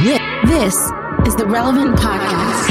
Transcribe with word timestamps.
This 0.00 0.76
is 1.26 1.34
the 1.34 1.44
Relevant 1.48 1.96
Podcast. 1.96 2.68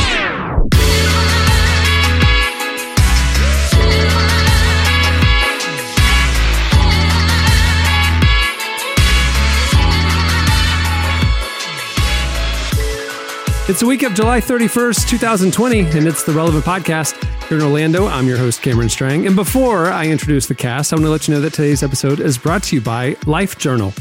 It's 13.68 13.82
the 13.82 13.86
week 13.86 14.04
of 14.04 14.14
July 14.14 14.40
31st, 14.40 15.10
2020, 15.10 15.80
and 15.80 16.08
it's 16.08 16.24
the 16.24 16.32
Relevant 16.32 16.64
Podcast. 16.64 17.22
Here 17.50 17.58
in 17.58 17.64
Orlando, 17.64 18.08
I'm 18.08 18.26
your 18.26 18.38
host, 18.38 18.62
Cameron 18.62 18.88
Strang. 18.88 19.28
And 19.28 19.36
before 19.36 19.88
I 19.88 20.08
introduce 20.08 20.46
the 20.46 20.56
cast, 20.56 20.94
I 20.94 20.96
want 20.96 21.06
to 21.06 21.10
let 21.10 21.28
you 21.28 21.34
know 21.34 21.42
that 21.42 21.54
today's 21.54 21.84
episode 21.84 22.22
is 22.22 22.38
brought 22.38 22.64
to 22.64 22.76
you 22.78 22.82
by 22.82 23.18
Life 23.26 23.58
Journal. 23.58 23.94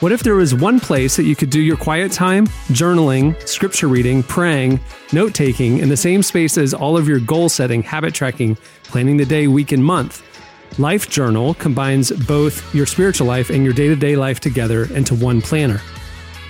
What 0.00 0.12
if 0.12 0.22
there 0.22 0.34
was 0.34 0.54
one 0.54 0.78
place 0.78 1.16
that 1.16 1.24
you 1.24 1.34
could 1.34 1.48
do 1.48 1.58
your 1.58 1.78
quiet 1.78 2.12
time, 2.12 2.48
journaling, 2.68 3.34
scripture 3.48 3.88
reading, 3.88 4.22
praying, 4.22 4.78
note 5.10 5.32
taking 5.32 5.78
in 5.78 5.88
the 5.88 5.96
same 5.96 6.22
space 6.22 6.58
as 6.58 6.74
all 6.74 6.98
of 6.98 7.08
your 7.08 7.18
goal 7.18 7.48
setting, 7.48 7.82
habit 7.82 8.12
tracking, 8.12 8.56
planning 8.84 9.16
the 9.16 9.24
day, 9.24 9.46
week, 9.46 9.72
and 9.72 9.82
month? 9.82 10.22
Life 10.78 11.08
Journal 11.08 11.54
combines 11.54 12.10
both 12.10 12.74
your 12.74 12.84
spiritual 12.84 13.26
life 13.26 13.48
and 13.48 13.64
your 13.64 13.72
day 13.72 13.88
to 13.88 13.96
day 13.96 14.16
life 14.16 14.38
together 14.38 14.84
into 14.94 15.14
one 15.14 15.40
planner. 15.40 15.80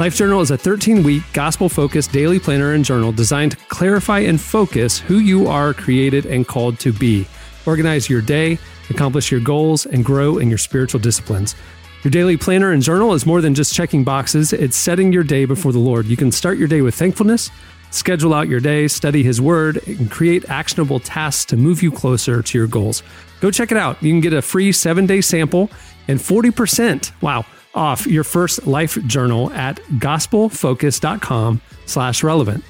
Life 0.00 0.16
Journal 0.16 0.40
is 0.40 0.50
a 0.50 0.58
13 0.58 1.04
week 1.04 1.22
gospel 1.32 1.68
focused 1.68 2.10
daily 2.10 2.40
planner 2.40 2.72
and 2.72 2.84
journal 2.84 3.12
designed 3.12 3.52
to 3.52 3.58
clarify 3.68 4.18
and 4.18 4.40
focus 4.40 4.98
who 4.98 5.18
you 5.18 5.46
are 5.46 5.72
created 5.72 6.26
and 6.26 6.48
called 6.48 6.80
to 6.80 6.92
be. 6.92 7.28
Organize 7.64 8.10
your 8.10 8.22
day, 8.22 8.58
accomplish 8.90 9.30
your 9.30 9.40
goals, 9.40 9.86
and 9.86 10.04
grow 10.04 10.38
in 10.38 10.48
your 10.48 10.58
spiritual 10.58 10.98
disciplines. 10.98 11.54
Your 12.02 12.10
daily 12.10 12.36
planner 12.36 12.72
and 12.72 12.82
journal 12.82 13.14
is 13.14 13.26
more 13.26 13.40
than 13.40 13.54
just 13.54 13.74
checking 13.74 14.04
boxes, 14.04 14.52
it's 14.52 14.76
setting 14.76 15.12
your 15.12 15.24
day 15.24 15.44
before 15.44 15.72
the 15.72 15.78
Lord. 15.78 16.06
You 16.06 16.16
can 16.16 16.30
start 16.30 16.58
your 16.58 16.68
day 16.68 16.80
with 16.80 16.94
thankfulness, 16.94 17.50
schedule 17.90 18.32
out 18.32 18.48
your 18.48 18.60
day, 18.60 18.86
study 18.88 19.22
His 19.22 19.40
Word, 19.40 19.86
and 19.88 20.10
create 20.10 20.48
actionable 20.48 21.00
tasks 21.00 21.44
to 21.46 21.56
move 21.56 21.82
you 21.82 21.90
closer 21.90 22.42
to 22.42 22.58
your 22.58 22.66
goals. 22.66 23.02
Go 23.40 23.50
check 23.50 23.72
it 23.72 23.78
out. 23.78 24.02
You 24.02 24.12
can 24.12 24.20
get 24.20 24.32
a 24.32 24.42
free 24.42 24.72
seven 24.72 25.06
day 25.06 25.20
sample 25.20 25.70
and 26.08 26.18
40%. 26.20 27.10
Wow 27.22 27.44
off 27.76 28.06
your 28.06 28.24
first 28.24 28.66
life 28.66 28.98
journal 29.06 29.52
at 29.52 29.76
gospelfocus.com 29.98 31.60
slash 31.84 32.24
relevant. 32.24 32.64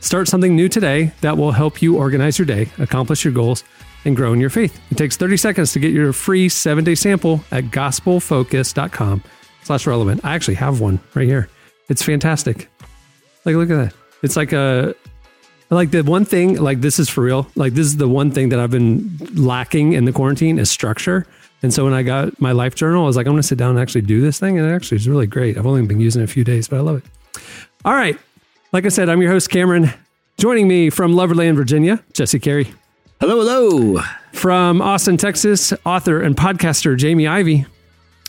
Start 0.00 0.28
something 0.28 0.54
new 0.54 0.68
today 0.68 1.12
that 1.22 1.36
will 1.36 1.52
help 1.52 1.82
you 1.82 1.96
organize 1.96 2.38
your 2.38 2.46
day, 2.46 2.68
accomplish 2.78 3.24
your 3.24 3.34
goals, 3.34 3.64
and 4.04 4.16
grow 4.16 4.32
in 4.32 4.40
your 4.40 4.50
faith. 4.50 4.80
It 4.90 4.98
takes 4.98 5.16
30 5.16 5.36
seconds 5.36 5.72
to 5.72 5.78
get 5.78 5.92
your 5.92 6.12
free 6.12 6.48
seven 6.48 6.84
day 6.84 6.94
sample 6.94 7.44
at 7.50 7.64
gospelfocus.com 7.64 9.22
slash 9.62 9.86
relevant. 9.86 10.24
I 10.24 10.34
actually 10.34 10.54
have 10.54 10.80
one 10.80 11.00
right 11.14 11.26
here. 11.26 11.48
It's 11.88 12.02
fantastic. 12.02 12.68
Like, 13.44 13.56
look 13.56 13.70
at 13.70 13.76
that. 13.76 13.94
It's 14.22 14.36
like 14.36 14.52
a, 14.52 14.94
like 15.70 15.90
the 15.90 16.02
one 16.02 16.24
thing, 16.24 16.56
like 16.56 16.80
this 16.80 16.98
is 16.98 17.08
for 17.08 17.22
real. 17.22 17.46
Like 17.54 17.74
this 17.74 17.86
is 17.86 17.96
the 17.96 18.08
one 18.08 18.30
thing 18.30 18.48
that 18.50 18.58
I've 18.58 18.70
been 18.70 19.16
lacking 19.34 19.92
in 19.92 20.04
the 20.04 20.12
quarantine 20.12 20.58
is 20.58 20.70
structure. 20.70 21.26
And 21.62 21.72
so 21.72 21.84
when 21.84 21.92
I 21.92 22.02
got 22.02 22.40
my 22.40 22.52
life 22.52 22.74
journal, 22.74 23.04
I 23.04 23.06
was 23.06 23.16
like, 23.16 23.26
I'm 23.26 23.32
going 23.32 23.42
to 23.42 23.46
sit 23.46 23.58
down 23.58 23.70
and 23.70 23.78
actually 23.78 24.00
do 24.02 24.20
this 24.20 24.40
thing. 24.40 24.58
And 24.58 24.68
it 24.68 24.74
actually 24.74 24.96
is 24.96 25.08
really 25.08 25.26
great. 25.26 25.58
I've 25.58 25.66
only 25.66 25.84
been 25.86 26.00
using 26.00 26.22
it 26.22 26.24
a 26.24 26.28
few 26.28 26.44
days, 26.44 26.68
but 26.68 26.76
I 26.76 26.80
love 26.80 26.96
it. 26.96 27.40
All 27.84 27.94
right. 27.94 28.18
Like 28.72 28.86
I 28.86 28.88
said, 28.88 29.08
I'm 29.08 29.20
your 29.20 29.30
host, 29.30 29.50
Cameron. 29.50 29.90
Joining 30.38 30.68
me 30.68 30.90
from 30.90 31.12
Loverland, 31.12 31.56
Virginia, 31.56 32.02
Jesse 32.14 32.38
Carey. 32.38 32.72
Hello, 33.20 33.38
hello. 33.38 34.00
From 34.32 34.80
Austin, 34.80 35.18
Texas, 35.18 35.74
author 35.84 36.22
and 36.22 36.34
podcaster 36.34 36.96
Jamie 36.96 37.26
Ivey. 37.26 37.66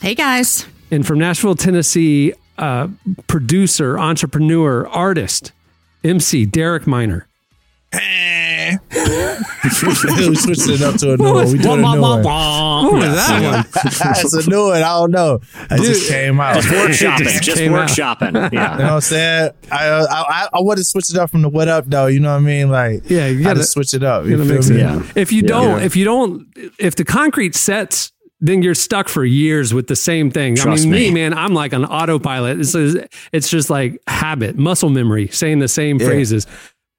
Hey, 0.02 0.16
guys. 0.16 0.66
And 0.92 1.08
from 1.08 1.18
Nashville, 1.18 1.56
Tennessee, 1.56 2.34
uh, 2.58 2.90
producer, 3.28 3.98
entrepreneur, 3.98 4.86
artist, 4.90 5.54
MC 6.04 6.46
Derek 6.46 6.88
Minor. 6.88 7.26
Hey. 7.94 8.78
we 8.92 9.70
switched 10.36 10.70
it 10.70 10.82
up 10.82 10.96
to 10.96 11.14
a 11.14 11.18
new 11.18 11.34
one. 11.34 11.52
We 11.52 11.58
doing 11.58 11.80
a 11.84 11.94
new 11.96 12.02
one. 12.02 12.24
What 12.24 12.94
was 12.94 13.04
that 13.16 13.66
one? 13.74 14.14
it's 14.24 14.34
a 14.34 14.50
new 14.50 14.68
one. 14.68 14.78
I 14.78 14.80
don't 14.98 15.12
know. 15.12 15.40
It 15.72 15.82
just 15.84 16.10
came 16.10 16.40
out. 16.40 16.56
Just 16.56 16.68
workshopping. 16.70 17.18
just 17.18 17.44
just 17.44 17.58
came 17.58 17.74
out. 17.74 17.90
workshopping. 17.90 18.52
You 18.54 18.60
Yeah. 18.60 18.78
know 18.78 18.84
what 18.84 18.92
I'm 18.94 19.02
saying? 19.02 19.52
I 19.72 19.88
I 19.88 20.06
I, 20.22 20.48
I 20.54 20.62
want 20.62 20.78
to 20.80 20.86
switch 20.86 21.10
it 21.10 21.18
up 21.18 21.30
from 21.32 21.42
the 21.42 21.50
what 21.50 21.68
up 21.68 21.86
though. 21.88 22.08
You 22.08 22.20
know 22.22 22.32
what 22.32 22.38
I 22.42 22.46
mean? 22.46 22.70
Like 22.70 23.10
Yeah, 23.10 23.28
you 23.28 23.44
gotta- 23.44 23.64
switch 23.64 23.94
it 23.94 24.04
up. 24.04 24.24
You 24.26 24.32
You 24.32 24.38
know, 24.38 24.46
feel 24.46 24.54
mix 24.56 24.70
me? 24.70 24.78
it. 24.78 24.80
Yeah. 24.80 25.04
If 25.16 25.32
you 25.34 25.42
don't, 25.42 25.80
Yeah. 25.80 25.86
if 25.86 25.96
you 25.98 26.06
don't, 26.06 26.48
if 26.80 26.96
the 26.96 27.04
concrete 27.04 27.56
sets, 27.56 28.12
then 28.40 28.62
you're 28.64 28.74
stuck 28.74 29.08
for 29.10 29.24
years 29.26 29.74
with 29.74 29.88
the 29.88 29.96
same 29.96 30.32
thing. 30.32 30.56
Trust 30.56 30.84
I 30.86 30.90
mean, 30.90 30.92
me, 30.92 31.08
me. 31.10 31.14
man, 31.30 31.34
I'm 31.34 31.54
like 31.54 31.74
an 31.74 31.86
autopilot. 31.86 32.60
It's 32.60 32.74
it's 33.34 33.50
just 33.50 33.70
like 33.70 34.02
habit, 34.08 34.58
muscle 34.58 34.90
memory, 34.90 35.28
saying 35.28 35.60
the 35.60 35.68
same 35.68 36.00
Yeah. 36.00 36.08
phrases. 36.08 36.48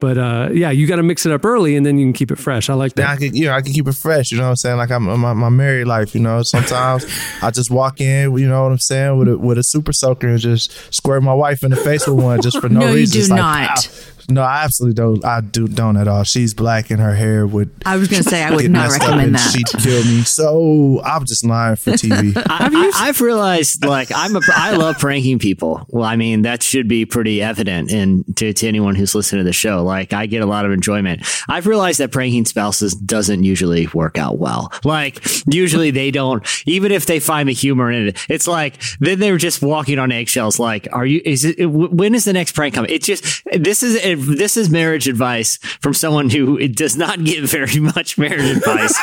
But 0.03 0.19
uh, 0.19 0.49
yeah, 0.53 0.73
you 0.73 0.89
got 0.89 0.97
to 0.97 1.05
mix 1.05 1.25
it 1.27 1.31
up 1.33 1.45
early, 1.45 1.77
and 1.77 1.87
then 1.87 1.97
you 1.97 2.05
can 2.05 2.13
keep 2.13 2.33
it 2.33 2.39
fresh. 2.39 2.69
I 2.69 2.75
like 2.75 2.95
Then 2.95 3.07
I 3.07 3.15
that. 3.15 3.21
can, 3.21 3.37
you 3.37 3.45
know, 3.47 3.53
I 3.53 3.63
can 3.63 3.73
keep 3.73 3.87
it 3.87 3.93
fresh. 3.95 4.33
You 4.33 4.39
know 4.39 4.43
what 4.43 4.49
I'm 4.51 4.57
saying? 4.57 4.77
Like 4.77 4.91
I'm 4.91 5.05
my, 5.05 5.33
my 5.33 5.49
married 5.49 5.87
life. 5.87 6.13
You 6.13 6.21
know, 6.21 6.43
sometimes 6.43 7.07
I 7.41 7.53
just 7.53 7.71
walk 7.71 8.01
in. 8.01 8.37
You 8.37 8.49
know 8.49 8.65
what 8.65 8.73
I'm 8.73 8.79
saying? 8.79 9.17
With 9.17 9.29
a 9.29 9.39
with 9.39 9.59
a 9.59 9.63
super 9.63 9.93
soaker 9.93 10.27
and 10.27 10.41
just 10.41 10.73
squirt 10.93 11.23
my 11.23 11.33
wife 11.35 11.63
in 11.63 11.71
the 11.71 11.77
face 11.77 12.05
with 12.09 12.19
one 12.19 12.43
just 12.43 12.61
for 12.61 12.69
no, 12.69 12.81
No, 12.81 12.89
you 12.89 12.95
reason. 12.97 13.13
do 13.13 13.21
It's 13.21 13.29
not. 13.29 13.69
pow. 13.69 14.12
No, 14.29 14.43
I 14.43 14.65
absolutely 14.65 14.95
don't. 14.95 15.25
I 15.25 15.41
do 15.41 15.69
don't 15.69 15.97
at 15.97 16.09
all. 16.09 16.25
She's 16.25 16.55
black 16.55 16.91
and 16.91 17.01
her 17.01 17.15
hair 17.15 17.47
would. 17.47 17.71
I 17.85 17.97
was 17.97 18.09
going 18.09 18.23
to 18.23 18.29
say 18.29 18.43
I 18.43 18.55
would 18.55 18.71
not 18.71 18.91
recommend 18.91 19.35
that. 19.35 19.53
She'd 19.53 19.67
kill 19.83 20.05
me. 20.05 20.23
So 20.23 21.03
I'm 21.05 21.25
just 21.25 21.45
lying 21.45 21.77
for 21.77 21.93
TV. 21.93 22.37
I, 22.49 22.69
I, 22.73 23.09
I've 23.09 23.21
realized, 23.21 23.85
like, 23.85 24.11
I'm 24.15 24.37
a, 24.37 24.41
I 24.55 24.77
love 24.77 24.99
pranking 24.99 25.39
people. 25.39 25.85
Well, 25.89 26.05
I 26.05 26.17
mean, 26.17 26.43
that 26.43 26.63
should 26.63 26.89
be 26.89 27.05
pretty 27.05 27.43
evident 27.43 27.91
in 27.91 28.25
to, 28.37 28.53
to 28.53 28.69
anyone 28.69 28.95
who's 28.95 29.15
listening 29.15 29.41
to 29.41 29.45
the 29.45 29.53
show. 29.53 29.83
Like, 29.83 30.13
I 30.13 30.27
get 30.27 30.43
a 30.43 30.47
lot 30.47 30.65
of 30.65 30.73
enjoyment. 30.73 31.23
I've 31.49 31.67
realized 31.67 32.01
that 32.01 32.13
pranking 32.13 32.45
spouses 32.45 32.95
doesn't 32.95 33.45
usually 33.45 33.87
work 33.89 34.19
out 34.19 34.39
well. 34.39 34.73
Like, 34.85 35.25
usually 35.47 35.91
they 35.91 36.11
don't, 36.11 36.47
even 36.67 36.93
if 36.93 37.07
they 37.07 37.21
find 37.21 37.49
the 37.49 37.53
humor 37.53 37.91
in 37.91 38.09
it, 38.09 38.27
it's 38.29 38.47
like, 38.47 38.81
then 39.01 39.19
they're 39.19 39.39
just 39.39 39.63
walking 39.63 39.99
on 39.99 40.13
eggshells. 40.13 40.59
Like, 40.59 40.89
are 40.93 41.07
you, 41.07 41.21
is 41.25 41.45
it, 41.45 41.67
when 41.67 42.15
is 42.15 42.25
the 42.25 42.33
next 42.33 42.53
prank 42.53 42.75
coming? 42.75 42.91
It 42.91 43.03
just, 43.03 43.43
this 43.53 43.83
is, 43.83 43.97
this 44.21 44.57
is 44.57 44.71
marriage 44.71 45.09
advice 45.09 45.59
from 45.81 45.95
someone 45.95 46.31
who 46.31 46.59
it 46.59 46.77
does 46.77 46.97
not 46.97 47.23
give 47.25 47.51
very 47.51 47.81
much 47.81 48.19
marriage 48.19 48.57
advice. 48.57 48.99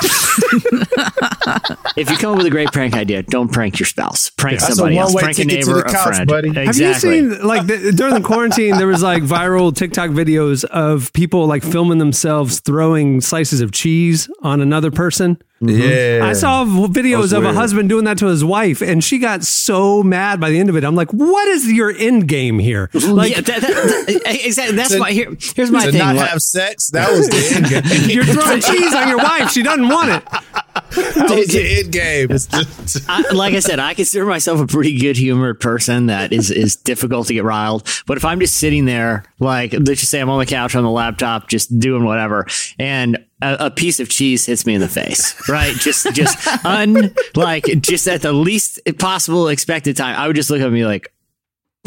if 1.98 2.10
you 2.10 2.18
come 2.18 2.32
up 2.32 2.38
with 2.38 2.48
a 2.48 2.52
great 2.52 2.72
prank 2.72 2.94
idea, 2.94 3.24
don't 3.24 3.52
prank 3.52 3.80
your 3.80 3.88
spouse. 3.88 4.30
Prank 4.32 4.58
a 4.58 4.62
somebody 4.62 4.98
else. 4.98 5.14
Prank 5.14 5.40
a 5.40 5.46
neighbor, 5.46 5.76
the 5.76 5.80
a 5.80 5.92
couch, 5.92 6.16
friend. 6.16 6.28
buddy. 6.28 6.54
Have 6.54 6.78
you 6.78 6.94
seen 6.94 7.42
like 7.46 7.68
the, 7.68 7.92
during 7.96 8.14
the 8.14 8.22
quarantine 8.22 8.78
there 8.78 8.88
was 8.88 9.04
like 9.04 9.24
viral 9.24 9.76
TikTok 9.76 10.12
videos 10.12 10.64
of 10.66 11.12
people 11.14 11.48
like 11.48 11.64
filming 11.64 11.98
themselves 11.98 12.60
throwing 12.60 13.22
slices 13.22 13.62
of 13.62 13.72
cheese 13.72 14.30
on 14.42 14.62
another 14.62 14.92
person? 14.92 15.42
Mm-hmm. 15.62 16.20
Yeah, 16.22 16.26
I 16.26 16.34
saw 16.34 16.64
videos 16.64 17.32
That's 17.32 17.34
of 17.34 17.44
a 17.44 17.52
husband 17.54 17.90
doing 17.90 18.06
that 18.06 18.18
to 18.20 18.28
his 18.28 18.46
wife, 18.46 18.82
and 18.82 19.04
she 19.04 19.20
got 19.20 19.44
so 19.44 20.02
mad 20.04 20.40
by 20.40 20.50
the 20.50 20.58
end 20.60 20.70
of 20.70 20.78
it. 20.78 20.86
I'm 20.86 20.96
like, 20.96 21.12
what 21.12 21.48
is 21.50 21.70
your 21.72 21.92
end 21.92 22.28
game 22.28 22.60
here? 22.60 22.90
Like, 23.10 23.32
yeah, 23.32 23.42
that, 23.42 23.62
that, 23.62 24.22
that- 24.24 24.40
exactly. 24.46 24.76
That's 24.78 24.92
To- 24.92 25.00
my 25.00 25.12
here. 25.12 25.36
Here's 25.56 25.72
my 25.72 25.86
to 25.86 25.92
thing. 25.92 26.00
not 26.00 26.16
Like, 26.16 26.30
have 26.30 26.42
sex. 26.42 26.90
That 26.92 27.12
was 27.12 27.28
the 27.28 27.56
end 27.56 27.66
game. 28.08 28.10
you're 28.10 28.24
throwing 28.24 28.62
cheese 28.62 28.94
on 28.94 29.08
your 29.10 29.18
wife. 29.18 29.52
She 29.52 29.64
doesn't 29.64 29.88
want 29.90 30.10
it. 30.12 30.26
that 30.30 31.36
was 31.36 31.48
the 31.48 31.80
end 31.80 31.92
game. 31.92 32.28
It's 32.32 32.46
just, 32.46 33.10
I, 33.10 33.30
like 33.34 33.54
I 33.54 33.60
said, 33.60 33.80
I 33.80 33.94
consider 33.96 34.26
myself 34.26 34.60
a 34.62 34.68
pretty 34.68 34.98
good 34.98 35.18
humored 35.18 35.60
person 35.60 36.06
that 36.06 36.32
is 36.32 36.52
is 36.52 36.76
difficult 36.78 37.28
to 37.28 37.34
get 37.34 37.44
riled. 37.44 37.88
But 38.06 38.18
if 38.18 38.26
I'm 38.26 38.40
just 38.40 38.56
sitting 38.58 38.86
there, 38.86 39.24
like 39.40 39.74
let's 39.74 40.00
just 40.00 40.10
say 40.10 40.20
I'm 40.20 40.30
on 40.30 40.40
the 40.40 40.46
couch 40.46 40.76
on 40.76 40.84
the 40.84 40.90
laptop, 40.90 41.50
just 41.50 41.78
doing 41.80 42.06
whatever, 42.06 42.46
and 42.78 43.26
a, 43.42 43.58
a 43.68 43.72
piece 43.72 44.00
of 44.00 44.10
cheese 44.10 44.46
hits 44.46 44.66
me 44.66 44.74
in 44.74 44.82
the 44.82 44.88
face, 44.88 45.36
right? 45.48 45.76
Just 45.76 46.14
just 46.14 46.38
un 46.66 47.14
like 47.36 47.66
just 47.82 48.08
at 48.08 48.22
the 48.22 48.34
least 48.34 48.80
possible 48.98 49.48
expected 49.48 49.96
time, 49.98 50.16
I 50.18 50.28
would 50.28 50.36
just 50.36 50.50
look 50.50 50.62
at 50.62 50.72
me 50.72 50.86
like. 50.86 51.12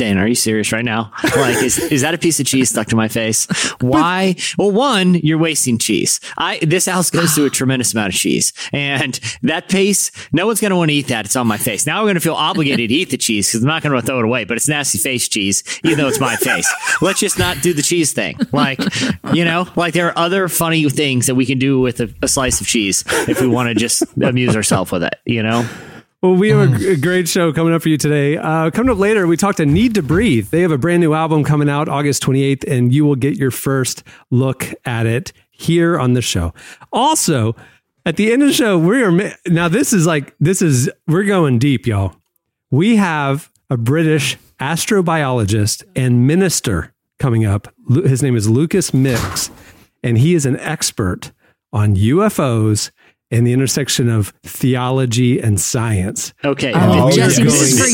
Dan, 0.02 0.19
are 0.19 0.26
you 0.26 0.34
serious 0.34 0.72
right 0.72 0.84
now? 0.84 1.12
Like, 1.37 1.62
is, 1.62 1.78
is 1.78 2.00
that 2.00 2.12
a 2.12 2.19
piece 2.19 2.40
of 2.40 2.46
cheese 2.46 2.70
stuck 2.70 2.88
to 2.88 2.96
my 2.96 3.06
face? 3.06 3.46
Why? 3.81 4.34
Well, 4.58 4.72
one, 4.72 5.14
you're 5.14 5.38
wasting 5.38 5.78
cheese. 5.78 6.19
I 6.37 6.58
this 6.58 6.87
house 6.87 7.08
goes 7.08 7.34
through 7.34 7.46
a 7.46 7.50
tremendous 7.60 7.94
amount 7.94 8.12
of 8.12 8.19
cheese, 8.19 8.52
and 8.72 9.20
that 9.43 9.69
pace, 9.69 10.10
no 10.32 10.49
one's 10.49 10.60
going 10.60 10.72
to 10.72 10.76
want 10.76 10.90
to 10.90 10.94
eat 10.94 11.06
that. 11.06 11.25
It's 11.25 11.37
on 11.37 11.46
my 11.46 11.56
face. 11.56 11.87
Now 11.87 12.00
I'm 12.00 12.06
going 12.06 12.16
to 12.16 12.20
feel 12.20 12.34
obligated 12.34 12.88
to 12.88 12.94
eat 12.96 13.10
the 13.10 13.16
cheese 13.16 13.49
because 13.49 13.62
I'm 13.62 13.69
not 13.69 13.84
going 13.84 13.94
to 13.94 14.04
throw 14.04 14.19
it 14.19 14.25
away. 14.25 14.43
But 14.43 14.56
it's 14.56 14.66
nasty 14.66 14.99
face 14.99 15.28
cheese, 15.28 15.62
even 15.84 15.99
though 15.99 16.08
it's 16.08 16.19
my 16.19 16.34
face. 16.34 16.69
Let's 17.00 17.20
just 17.20 17.38
not 17.38 17.62
do 17.62 17.72
the 17.72 17.82
cheese 17.82 18.12
thing. 18.12 18.40
Like, 18.50 18.81
you 19.32 19.44
know, 19.44 19.69
like 19.76 19.94
there 19.94 20.08
are 20.08 20.19
other 20.19 20.48
funny 20.48 20.88
things 20.90 21.26
that 21.26 21.37
we 21.37 21.46
can 21.46 21.60
do 21.60 21.78
with 21.78 22.00
a, 22.00 22.12
a 22.22 22.26
slice 22.26 22.60
of 22.60 22.66
cheese 22.66 23.05
if 23.28 23.40
we 23.40 23.46
want 23.46 23.69
to 23.69 23.76
just 23.76 24.02
amuse 24.20 24.56
ourselves 24.56 24.90
with 24.90 25.05
it. 25.05 25.14
You 25.26 25.44
know. 25.44 25.69
Well, 26.22 26.36
we 26.36 26.50
have 26.50 26.80
a 26.80 26.90
a 26.92 26.96
great 26.96 27.26
show 27.26 27.52
coming 27.52 27.74
up 27.74 27.82
for 27.82 27.88
you 27.88 27.98
today. 27.98 28.36
Uh, 28.36 28.70
coming 28.70 28.92
up 28.92 28.98
later, 28.98 29.26
we 29.26 29.36
talked 29.36 29.56
to 29.56 29.64
Needtobreathe. 29.64 30.50
They 30.50 30.60
have 30.60 30.70
a 30.70 30.78
brand 30.78 31.00
new 31.00 31.14
album 31.14 31.42
coming 31.42 31.69
out 31.69 31.88
August 31.88 32.22
28th, 32.22 32.62
and 32.70 32.94
you 32.94 33.04
will 33.04 33.16
get 33.16 33.36
your 33.36 33.50
first 33.50 34.04
look 34.30 34.72
at 34.84 35.04
it 35.04 35.32
here 35.50 35.98
on 35.98 36.12
the 36.12 36.22
show. 36.22 36.54
Also, 36.92 37.56
at 38.06 38.14
the 38.14 38.32
end 38.32 38.40
of 38.40 38.46
the 38.46 38.54
show, 38.54 38.78
we 38.78 39.02
are 39.02 39.34
now. 39.48 39.66
This 39.66 39.92
is 39.92 40.06
like 40.06 40.36
this 40.38 40.62
is 40.62 40.88
we're 41.08 41.24
going 41.24 41.58
deep, 41.58 41.88
y'all. 41.88 42.14
We 42.70 42.94
have 42.96 43.50
a 43.69 43.76
British 43.76 44.38
astrobiologist 44.60 45.82
and 45.96 46.24
minister 46.24 46.94
coming 47.19 47.44
up. 47.44 47.74
His 47.88 48.22
name 48.22 48.36
is 48.36 48.48
Lucas 48.48 48.94
Mix, 48.94 49.50
and 50.04 50.19
he 50.19 50.36
is 50.36 50.46
an 50.46 50.56
expert 50.60 51.32
on 51.72 51.96
UFOs 51.96 52.92
and 53.32 53.44
the 53.46 53.52
intersection 53.52 54.08
of 54.08 54.29
theology 54.44 55.40
and 55.40 55.61
science. 55.61 56.32
Okay. 56.44 56.73
Oh, 56.75 57.06
This- 57.06 57.17
Jesse, 57.17 57.43
this 57.44 57.58
this 57.61 57.73
is 57.73 57.81
for 57.81 57.88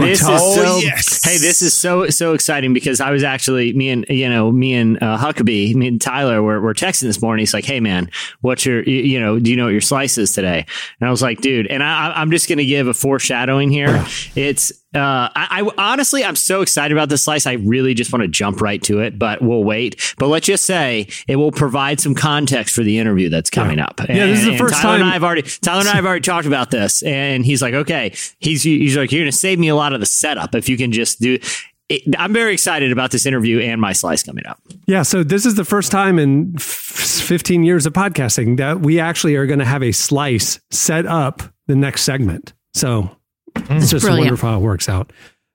you. 0.00 0.06
This 0.06 0.20
is 0.22 0.26
Oh, 0.30 0.54
so. 0.54 0.76
yes. 0.78 1.22
Hey, 1.24 1.36
this 1.38 1.60
is 1.60 1.74
so 1.74 2.08
so 2.08 2.32
exciting 2.32 2.72
because 2.72 3.00
I 3.00 3.10
was 3.10 3.22
actually 3.22 3.72
me 3.74 3.90
and 3.90 4.06
you 4.08 4.28
know 4.28 4.50
me 4.52 4.72
and 4.74 4.96
uh, 5.02 5.18
Huckabee, 5.18 5.74
me 5.74 5.88
and 5.88 6.00
Tyler 6.00 6.42
were, 6.42 6.60
were 6.60 6.74
texting 6.74 7.02
this 7.02 7.20
morning. 7.20 7.42
He's 7.42 7.52
like, 7.54 7.64
"Hey 7.64 7.80
man, 7.80 8.08
what's 8.40 8.64
your 8.64 8.82
you, 8.84 9.02
you 9.02 9.20
know? 9.20 9.38
Do 9.38 9.50
you 9.50 9.56
know 9.56 9.64
what 9.64 9.72
your 9.72 9.80
slice 9.80 10.16
is 10.16 10.32
today?" 10.32 10.64
And 11.00 11.08
I 11.08 11.10
was 11.10 11.20
like, 11.22 11.40
"Dude," 11.40 11.66
and 11.66 11.82
I, 11.82 12.08
I- 12.08 12.20
I'm 12.22 12.30
just 12.30 12.48
going 12.48 12.58
to 12.58 12.64
give 12.64 12.86
a 12.88 12.94
foreshadowing 12.94 13.70
here. 13.70 14.04
It's 14.36 14.72
uh, 14.94 15.28
I, 15.34 15.62
I 15.62 15.70
honestly 15.92 16.24
I'm 16.24 16.36
so 16.36 16.62
excited 16.62 16.96
about 16.96 17.08
this 17.08 17.22
slice. 17.24 17.46
I 17.46 17.54
really 17.54 17.94
just 17.94 18.12
want 18.12 18.22
to 18.22 18.28
jump 18.28 18.60
right 18.60 18.82
to 18.84 19.00
it, 19.00 19.18
but 19.18 19.42
we'll 19.42 19.64
wait. 19.64 20.14
But 20.18 20.28
let's 20.28 20.46
just 20.46 20.64
say 20.64 21.08
it 21.28 21.36
will 21.36 21.52
provide 21.52 22.00
some 22.00 22.14
context 22.14 22.74
for 22.74 22.82
the 22.82 22.98
interview 22.98 23.28
that's 23.28 23.50
coming 23.50 23.78
up. 23.78 24.00
Yeah, 24.08 24.26
this 24.26 24.40
is 24.40 24.44
the 24.44 24.50
And- 24.52 24.58
first 24.60 24.74
Tyler 24.74 24.98
time- 24.98 25.00
And 25.02 25.10
I 25.10 25.12
have 25.14 25.24
already 25.24 25.42
Tyler 25.42 25.80
and 25.80 25.88
I 25.88 25.96
have 25.96 26.06
already 26.06 26.22
talked 26.22 26.46
about 26.46 26.70
this, 26.70 27.02
and 27.02 27.44
he's 27.44 27.60
like, 27.62 27.74
"Okay." 27.74 28.14
He's 28.38 28.62
he's 28.62 28.96
like, 28.96 29.10
"You're 29.12 29.22
going 29.22 29.32
to 29.32 29.36
save 29.36 29.58
me 29.58 29.68
a 29.68 29.74
lot 29.76 29.92
of 29.92 30.00
the 30.00 30.06
setup 30.06 30.54
if 30.54 30.68
you 30.68 30.76
can 30.76 30.92
just 30.92 31.20
do." 31.20 31.38
It, 31.90 32.02
I'm 32.18 32.32
very 32.32 32.54
excited 32.54 32.92
about 32.92 33.10
this 33.10 33.26
interview 33.26 33.60
and 33.60 33.78
my 33.78 33.92
slice 33.92 34.22
coming 34.22 34.46
up. 34.46 34.58
Yeah, 34.86 35.02
so 35.02 35.22
this 35.22 35.44
is 35.44 35.56
the 35.56 35.66
first 35.66 35.92
time 35.92 36.18
in 36.18 36.54
f- 36.56 36.62
15 36.62 37.62
years 37.62 37.84
of 37.84 37.92
podcasting 37.92 38.56
that 38.56 38.80
we 38.80 38.98
actually 38.98 39.36
are 39.36 39.44
going 39.44 39.58
to 39.58 39.66
have 39.66 39.82
a 39.82 39.92
slice 39.92 40.58
set 40.70 41.04
up 41.04 41.42
the 41.66 41.76
next 41.76 42.02
segment. 42.04 42.54
So 42.72 43.14
it's 43.56 43.90
just 43.90 44.04
Brilliant. 44.04 44.26
wonderful 44.26 44.48
how 44.50 44.56
it 44.58 44.62
works 44.62 44.88
out. 44.88 45.12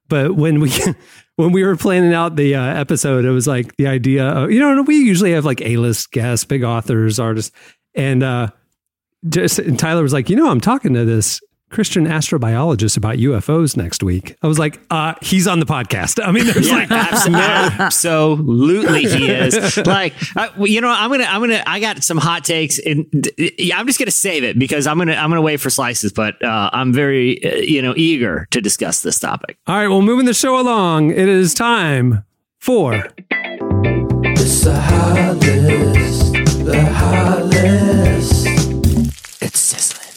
But 0.07 0.35
when 0.35 0.59
we 0.59 0.71
when 1.35 1.51
we 1.51 1.63
were 1.63 1.75
planning 1.75 2.13
out 2.13 2.35
the 2.35 2.55
uh, 2.55 2.63
episode, 2.63 3.25
it 3.25 3.31
was 3.31 3.47
like 3.47 3.75
the 3.77 3.87
idea 3.87 4.25
of 4.27 4.51
you 4.51 4.59
know 4.59 4.81
we 4.81 4.97
usually 4.97 5.31
have 5.33 5.45
like 5.45 5.61
A 5.61 5.77
list 5.77 6.11
guests, 6.11 6.45
big 6.45 6.63
authors, 6.63 7.19
artists, 7.19 7.55
and 7.95 8.23
uh, 8.23 8.47
just 9.27 9.59
and 9.59 9.77
Tyler 9.77 10.03
was 10.03 10.13
like, 10.13 10.29
you 10.29 10.35
know, 10.35 10.49
I'm 10.49 10.61
talking 10.61 10.93
to 10.93 11.05
this 11.05 11.41
Christian 11.69 12.05
astrobiologist 12.07 12.97
about 12.97 13.17
UFOs 13.17 13.77
next 13.77 14.01
week. 14.03 14.35
I 14.41 14.47
was 14.47 14.57
like, 14.57 14.79
uh, 14.89 15.13
he's 15.21 15.47
on 15.47 15.59
the 15.59 15.65
podcast. 15.65 16.23
I 16.25 16.31
mean, 16.31 16.45
there's 16.45 16.67
Yeah, 16.67 16.75
like 16.75 16.91
abs- 16.91 17.27
absolutely, 17.79 19.01
he 19.07 19.29
is. 19.29 19.77
Like, 19.77 20.13
I, 20.35 20.49
well, 20.57 20.67
you 20.67 20.81
know, 20.81 20.89
I'm 20.89 21.09
gonna, 21.11 21.25
I'm 21.25 21.41
gonna, 21.41 21.63
I 21.67 21.79
got 21.79 22.03
some 22.03 22.17
hot 22.17 22.43
takes, 22.43 22.79
and 22.79 23.05
I'm 23.73 23.85
just 23.87 23.99
gonna 23.99 24.09
save 24.11 24.43
it 24.43 24.57
because 24.57 24.87
I'm 24.87 24.97
gonna, 24.97 25.13
I'm 25.13 25.29
gonna 25.29 25.41
wait 25.41 25.57
for 25.57 25.69
slices. 25.69 26.11
But 26.11 26.43
uh, 26.43 26.69
I'm 26.73 26.91
very, 26.93 27.43
uh, 27.43 27.57
you 27.57 27.81
know, 27.81 27.93
eager 27.95 28.47
to 28.51 28.61
discuss 28.61 29.01
this 29.01 29.19
topic. 29.19 29.57
All 29.67 29.75
right, 29.75 29.87
well, 29.87 30.01
moving 30.01 30.25
the 30.25 30.33
show 30.33 30.59
along, 30.59 31.11
it 31.11 31.29
is 31.29 31.53
time 31.53 32.23
for 32.57 32.95
It's 34.23 34.63
the 34.63 34.73
hot 34.79 35.35
list. 35.37 36.33
The 36.65 36.85
hot 36.85 37.45
list. 37.45 38.45
It's 39.41 39.59
sizzling. 39.59 40.08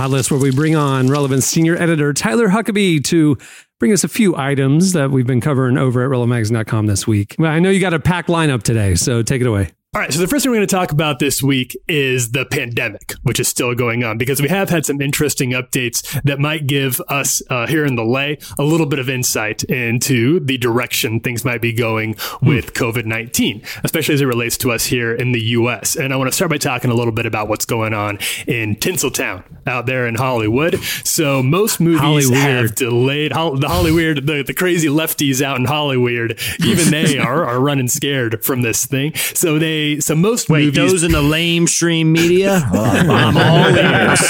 Hot 0.00 0.08
List, 0.08 0.30
where 0.30 0.40
we 0.40 0.50
bring 0.50 0.76
on 0.76 1.08
relevant 1.08 1.42
senior 1.42 1.76
editor 1.76 2.14
Tyler 2.14 2.48
Huckabee 2.48 3.04
to 3.04 3.36
bring 3.78 3.92
us 3.92 4.02
a 4.02 4.08
few 4.08 4.34
items 4.34 4.94
that 4.94 5.10
we've 5.10 5.26
been 5.26 5.42
covering 5.42 5.76
over 5.76 6.02
at 6.02 6.10
relevantmagazine.com 6.10 6.86
this 6.86 7.06
week. 7.06 7.36
I 7.38 7.58
know 7.58 7.68
you 7.68 7.80
got 7.80 7.92
a 7.92 8.00
packed 8.00 8.30
lineup 8.30 8.62
today, 8.62 8.94
so 8.94 9.22
take 9.22 9.42
it 9.42 9.46
away. 9.46 9.72
All 9.92 10.00
right, 10.00 10.12
so 10.12 10.20
the 10.20 10.28
first 10.28 10.44
thing 10.44 10.52
we're 10.52 10.58
going 10.58 10.68
to 10.68 10.72
talk 10.72 10.92
about 10.92 11.18
this 11.18 11.42
week 11.42 11.76
is 11.88 12.30
the 12.30 12.46
pandemic, 12.46 13.14
which 13.24 13.40
is 13.40 13.48
still 13.48 13.74
going 13.74 14.04
on, 14.04 14.18
because 14.18 14.40
we 14.40 14.46
have 14.46 14.70
had 14.70 14.86
some 14.86 15.00
interesting 15.00 15.50
updates 15.50 16.22
that 16.22 16.38
might 16.38 16.68
give 16.68 17.00
us 17.08 17.42
uh, 17.50 17.66
here 17.66 17.84
in 17.84 17.96
the 17.96 18.04
lay 18.04 18.38
a 18.56 18.62
little 18.62 18.86
bit 18.86 19.00
of 19.00 19.10
insight 19.10 19.64
into 19.64 20.38
the 20.38 20.56
direction 20.58 21.18
things 21.18 21.44
might 21.44 21.60
be 21.60 21.72
going 21.72 22.14
with 22.40 22.72
COVID 22.72 23.04
19, 23.04 23.64
especially 23.82 24.14
as 24.14 24.20
it 24.20 24.26
relates 24.26 24.56
to 24.58 24.70
us 24.70 24.86
here 24.86 25.12
in 25.12 25.32
the 25.32 25.40
U.S. 25.58 25.96
And 25.96 26.12
I 26.12 26.16
want 26.16 26.30
to 26.30 26.36
start 26.36 26.52
by 26.52 26.58
talking 26.58 26.92
a 26.92 26.94
little 26.94 27.12
bit 27.12 27.26
about 27.26 27.48
what's 27.48 27.64
going 27.64 27.92
on 27.92 28.20
in 28.46 28.76
Tinseltown 28.76 29.42
out 29.66 29.86
there 29.86 30.06
in 30.06 30.14
Hollywood. 30.14 30.78
So 31.04 31.42
most 31.42 31.80
movies 31.80 32.30
Hollyweird. 32.30 32.36
have 32.36 32.74
delayed 32.76 33.32
Hol- 33.32 33.56
the 33.56 33.66
Hollyweird, 33.66 34.24
the, 34.24 34.44
the 34.44 34.54
crazy 34.54 34.86
lefties 34.86 35.42
out 35.42 35.58
in 35.58 35.64
Hollywood, 35.64 36.38
even 36.64 36.92
they 36.92 37.18
are, 37.18 37.44
are 37.44 37.58
running 37.58 37.88
scared 37.88 38.44
from 38.44 38.62
this 38.62 38.86
thing. 38.86 39.16
So 39.16 39.58
they, 39.58 39.79
so 40.00 40.14
most 40.14 40.48
Wait, 40.48 40.66
movies. 40.66 40.76
those 40.76 41.02
in 41.02 41.12
the 41.12 41.22
lamestream 41.22 42.06
media? 42.06 42.60
Oh, 42.72 42.84
I'm 42.84 43.36
all 43.36 43.66
ears. 43.76 44.20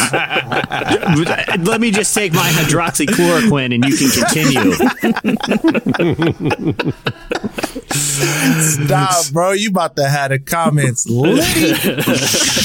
Let 1.66 1.80
me 1.80 1.90
just 1.90 2.14
take 2.14 2.32
my 2.32 2.48
hydroxychloroquine 2.50 3.74
and 3.74 3.84
you 3.84 3.96
can 3.96 4.10
continue. 4.10 4.74
Stop, 8.20 9.32
bro. 9.32 9.52
You 9.52 9.70
about 9.70 9.96
to 9.96 10.08
have 10.08 10.30
the 10.30 10.38
comments 10.38 11.08
litty. 11.08 11.74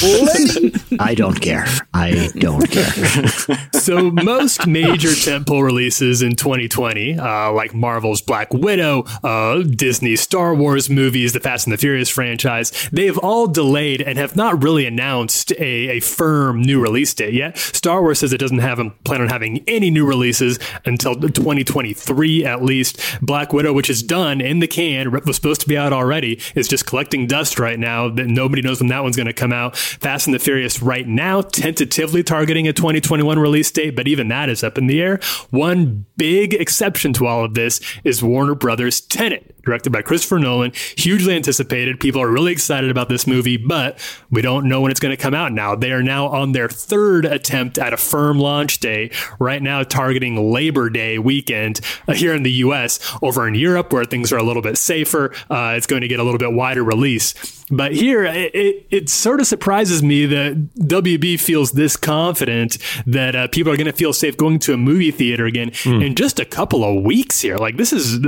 litty. 0.06 0.75
I 1.00 1.16
don't 1.16 1.40
care. 1.40 1.66
I 1.94 2.31
don't 2.36 2.69
care. 2.69 3.28
so 3.74 4.12
most 4.12 4.68
major 4.68 5.10
tentpole 5.10 5.63
releases 5.63 6.22
in 6.22 6.36
2020, 6.36 7.18
uh, 7.18 7.52
like 7.52 7.74
Marvel's 7.74 8.22
Black 8.22 8.54
Widow, 8.54 9.04
uh, 9.24 9.62
Disney 9.63 10.16
Star 10.16 10.54
Wars 10.56 10.90
movies, 10.90 11.34
the 11.34 11.40
Fast 11.40 11.68
and 11.68 11.74
the 11.74 11.78
Furious 11.78 12.10
franchise, 12.10 12.90
they 12.92 13.06
have 13.06 13.18
all 13.18 13.48
delayed 13.48 14.02
and 14.02 14.18
have 14.18 14.36
not 14.36 14.63
really 14.63 14.86
announced 14.86 15.52
a, 15.54 15.98
a 15.98 16.00
firm 16.00 16.62
new 16.62 16.80
release 16.81 17.13
date 17.13 17.34
yet. 17.34 17.57
Star 17.57 18.02
Wars 18.02 18.19
says 18.19 18.34
it 18.34 18.40
doesn't 18.40 18.60
have 18.60 18.80
a 18.80 18.90
plan 19.04 19.22
on 19.22 19.30
having 19.30 19.63
any 19.68 19.90
new 19.90 20.06
releases 20.06 20.60
until 20.86 21.16
2023 21.16 22.46
at 22.46 22.63
least. 22.63 23.00
Black 23.22 23.54
Widow, 23.54 23.74
which 23.74 23.90
is 23.90 24.04
done 24.04 24.42
in 24.42 24.60
the 24.60 24.68
can, 24.68 25.12
was 25.25 25.40
supposed 25.45 25.62
to 25.62 25.68
be 25.68 25.77
out 25.77 25.94
already, 25.94 26.42
is 26.56 26.68
just 26.68 26.88
collecting 26.88 27.27
dust 27.27 27.59
right 27.59 27.77
now. 27.77 28.09
That 28.09 28.25
nobody 28.25 28.63
knows 28.63 28.80
when 28.80 28.89
that 28.89 29.03
one's 29.03 29.15
going 29.15 29.27
to 29.27 29.33
come 29.33 29.53
out. 29.53 29.77
Fast 29.77 30.25
and 30.25 30.33
the 30.33 30.39
Furious 30.39 30.81
right 30.81 31.07
now, 31.07 31.42
tentatively 31.42 32.24
targeting 32.24 32.68
a 32.68 32.74
2021 32.74 33.38
release 33.38 33.69
date, 33.69 33.95
but 33.95 34.07
even 34.07 34.27
that 34.30 34.50
is 34.50 34.63
up 34.63 34.80
in 34.80 34.88
the 34.88 35.00
air. 35.00 35.19
One 35.51 36.07
big 36.18 36.56
exception 36.56 37.13
to 37.13 37.27
all 37.27 37.45
of 37.45 37.53
this 37.53 37.80
is 38.03 38.24
Warner 38.24 38.56
Brothers' 38.56 39.00
Tenet 39.01 39.55
directed 39.65 39.91
by 39.91 40.01
Christopher 40.01 40.39
Nolan. 40.39 40.71
Hugely 40.97 41.35
anticipated. 41.35 42.00
People 42.00 42.21
are 42.21 42.29
really 42.29 42.51
excited 42.51 42.89
about 42.89 43.09
this 43.09 43.27
movie, 43.27 43.57
but 43.57 44.00
we 44.29 44.41
don't 44.41 44.67
know 44.69 44.81
when 44.81 44.91
it's 44.91 45.00
going 45.00 45.15
to 45.15 45.21
come 45.21 45.33
out 45.33 45.51
now. 45.51 45.75
They 45.75 45.91
are 45.91 46.03
now 46.03 46.27
on 46.27 46.51
their 46.51 46.69
third 46.69 47.25
attempt 47.25 47.77
at 47.77 47.94
a 47.94 47.97
firm 47.97 48.39
launch 48.39 48.79
date, 48.79 49.13
right 49.39 49.62
now 49.62 49.83
targeting 49.83 50.51
Labor 50.51 50.89
Day 50.89 51.19
weekend 51.19 51.81
uh, 52.07 52.13
here 52.13 52.33
in 52.33 52.44
the 52.44 52.51
US. 52.51 52.99
Over 53.21 53.47
in 53.47 53.56
Europe, 53.56 53.92
where 53.92 54.06
things 54.06 54.31
are 54.31 54.37
a 54.37 54.44
little 54.44 54.61
bit 54.61 54.78
safer, 54.78 55.33
uh, 55.49 55.73
it's 55.75 55.87
going 55.87 56.01
to 56.01 56.07
get 56.07 56.19
a 56.19 56.23
little 56.23 56.40
bit 56.40 56.54
wider 56.54 56.83
release. 56.83 57.33
But 57.72 57.94
here, 57.94 58.24
it, 58.24 58.54
it, 58.54 58.88
it 58.92 59.10
sort 59.10 59.40
of 59.40 59.48
surprises 59.48 60.04
me 60.04 60.26
that 60.28 60.69
WB 60.76 61.40
feels 61.40 61.72
this 61.72 61.98
confident 61.98 62.78
that 63.07 63.36
uh, 63.36 63.48
people 63.48 63.74
are 63.74 63.78
going 63.78 63.88
to 63.88 63.94
feel 63.94 64.14
safe 64.14 64.38
going 64.38 64.60
to 64.60 64.74
a 64.74 64.78
movie 64.78 65.12
theater 65.12 65.45
again 65.45 65.72
in 65.86 66.16
just 66.16 66.40
a 66.40 66.45
couple 66.45 66.84
of 66.84 67.04
weeks 67.04 67.42
here. 67.42 67.57
Like 67.57 67.78
this 67.78 67.92
is 67.92 68.19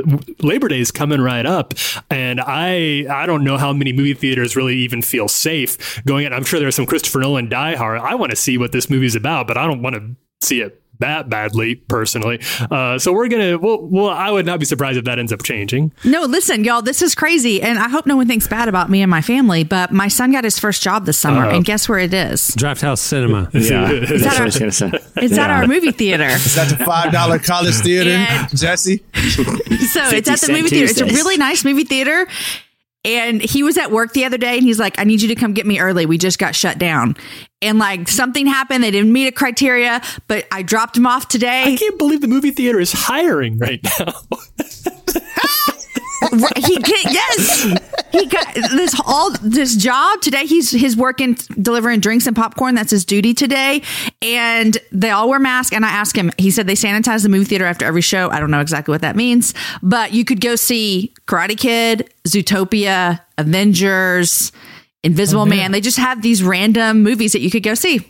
Labor 0.41 0.67
Day 0.67 0.79
is 0.79 0.91
coming 0.91 1.21
right 1.21 1.45
up, 1.45 1.73
and 2.09 2.41
I 2.41 3.05
I 3.09 3.25
don't 3.25 3.43
know 3.43 3.57
how 3.57 3.73
many 3.73 3.93
movie 3.93 4.13
theaters 4.13 4.55
really 4.55 4.75
even 4.77 5.01
feel 5.01 5.27
safe 5.27 6.01
going 6.05 6.25
in. 6.25 6.33
I'm 6.33 6.43
sure 6.43 6.59
there's 6.59 6.75
some 6.75 6.85
Christopher 6.85 7.19
Nolan 7.19 7.47
diehard. 7.49 7.99
I 7.99 8.15
want 8.15 8.31
to 8.31 8.35
see 8.35 8.57
what 8.57 8.71
this 8.71 8.89
movie's 8.89 9.15
about, 9.15 9.47
but 9.47 9.57
I 9.57 9.67
don't 9.67 9.81
want 9.81 9.95
to 9.95 10.15
see 10.41 10.61
it 10.61 10.81
that 10.99 11.29
badly 11.29 11.75
personally. 11.75 12.41
Uh, 12.71 12.97
so 12.99 13.13
we're 13.13 13.27
gonna 13.27 13.57
well, 13.57 13.79
well, 13.81 14.09
I 14.09 14.31
would 14.31 14.45
not 14.45 14.59
be 14.59 14.65
surprised 14.65 14.97
if 14.97 15.05
that 15.05 15.19
ends 15.19 15.31
up 15.31 15.43
changing. 15.43 15.91
No, 16.03 16.23
listen, 16.23 16.63
y'all, 16.63 16.81
this 16.81 17.01
is 17.01 17.15
crazy. 17.15 17.61
And 17.61 17.77
I 17.79 17.89
hope 17.89 18.05
no 18.05 18.15
one 18.15 18.27
thinks 18.27 18.47
bad 18.47 18.67
about 18.67 18.89
me 18.89 19.01
and 19.01 19.09
my 19.09 19.21
family, 19.21 19.63
but 19.63 19.91
my 19.91 20.07
son 20.07 20.31
got 20.31 20.43
his 20.43 20.57
first 20.59 20.81
job 20.81 21.05
this 21.05 21.17
summer. 21.19 21.45
And 21.45 21.63
guess 21.65 21.87
where 21.89 21.99
it 21.99 22.13
is? 22.13 22.53
Draft 22.55 22.81
House 22.81 23.01
Cinema. 23.01 23.49
Yeah, 23.67 23.91
that's 23.99 24.11
what 24.23 24.33
I 24.33 24.37
our- 24.39 24.45
was 24.45 24.57
going 24.59 24.71
to 24.71 24.75
say. 24.77 24.91
It's 25.17 25.37
at 25.37 25.49
our 25.49 25.67
movie 25.67 25.91
theater. 25.91 26.23
Is 26.25 26.55
that 26.55 26.69
the 26.69 26.83
five 26.85 27.11
dollar 27.11 27.37
college 27.39 27.75
theater, 27.75 28.09
Yeah. 28.11 28.47
Jesse? 28.53 29.03
So 29.87 30.03
it's 30.09 30.29
at 30.29 30.39
the 30.41 30.51
movie 30.53 30.69
theater. 30.69 30.89
It's 30.91 31.01
a 31.01 31.05
really 31.05 31.37
nice 31.37 31.63
movie 31.65 31.83
theater. 31.83 32.27
And 33.07 33.41
he 33.41 33.63
was 33.63 33.77
at 33.77 33.89
work 33.89 34.11
the 34.11 34.25
other 34.25 34.37
day 34.37 34.57
and 34.57 34.63
he's 34.63 34.79
like, 34.79 34.99
I 34.99 35.05
need 35.05 35.21
you 35.21 35.29
to 35.29 35.35
come 35.35 35.53
get 35.53 35.65
me 35.65 35.79
early. 35.79 36.05
We 36.05 36.17
just 36.17 36.39
got 36.39 36.55
shut 36.55 36.77
down. 36.77 37.15
And 37.61 37.79
like 37.79 38.09
something 38.09 38.45
happened. 38.45 38.83
They 38.83 38.91
didn't 38.91 39.13
meet 39.13 39.27
a 39.27 39.31
criteria, 39.31 40.01
but 40.27 40.45
I 40.51 40.61
dropped 40.61 40.97
him 40.97 41.07
off 41.07 41.29
today. 41.29 41.63
I 41.73 41.77
can't 41.77 41.97
believe 41.97 42.19
the 42.19 42.27
movie 42.27 42.51
theater 42.51 42.81
is 42.81 42.91
hiring 42.91 43.57
right 43.59 43.79
now. 43.99 44.13
Ah! 45.39 45.76
He 46.57 46.77
can 46.81 47.13
yes. 47.13 47.63
He 48.11 48.25
got 48.25 48.53
this 48.53 48.99
all 49.05 49.31
this 49.41 49.75
job 49.75 50.21
today. 50.21 50.45
He's 50.45 50.71
he's 50.71 50.95
working 50.95 51.37
delivering 51.61 51.99
drinks 51.99 52.27
and 52.27 52.35
popcorn. 52.35 52.75
That's 52.75 52.91
his 52.91 53.05
duty 53.05 53.33
today. 53.33 53.81
And 54.21 54.77
they 54.91 55.09
all 55.09 55.29
wear 55.29 55.39
masks. 55.39 55.75
And 55.75 55.85
I 55.85 55.89
asked 55.89 56.15
him. 56.15 56.31
He 56.37 56.51
said 56.51 56.67
they 56.67 56.73
sanitize 56.73 57.23
the 57.23 57.29
movie 57.29 57.45
theater 57.45 57.65
after 57.65 57.85
every 57.85 58.01
show. 58.01 58.29
I 58.29 58.39
don't 58.39 58.51
know 58.51 58.61
exactly 58.61 58.91
what 58.91 59.01
that 59.01 59.15
means, 59.15 59.53
but 59.81 60.13
you 60.13 60.25
could 60.25 60.41
go 60.41 60.55
see 60.55 61.13
Karate 61.27 61.57
Kid, 61.57 62.09
Zootopia, 62.27 63.21
Avengers, 63.37 64.51
Invisible 65.03 65.43
oh, 65.43 65.45
Man. 65.45 65.71
They 65.71 65.81
just 65.81 65.97
have 65.97 66.21
these 66.21 66.43
random 66.43 67.03
movies 67.03 67.33
that 67.33 67.41
you 67.41 67.51
could 67.51 67.63
go 67.63 67.73
see. 67.73 68.09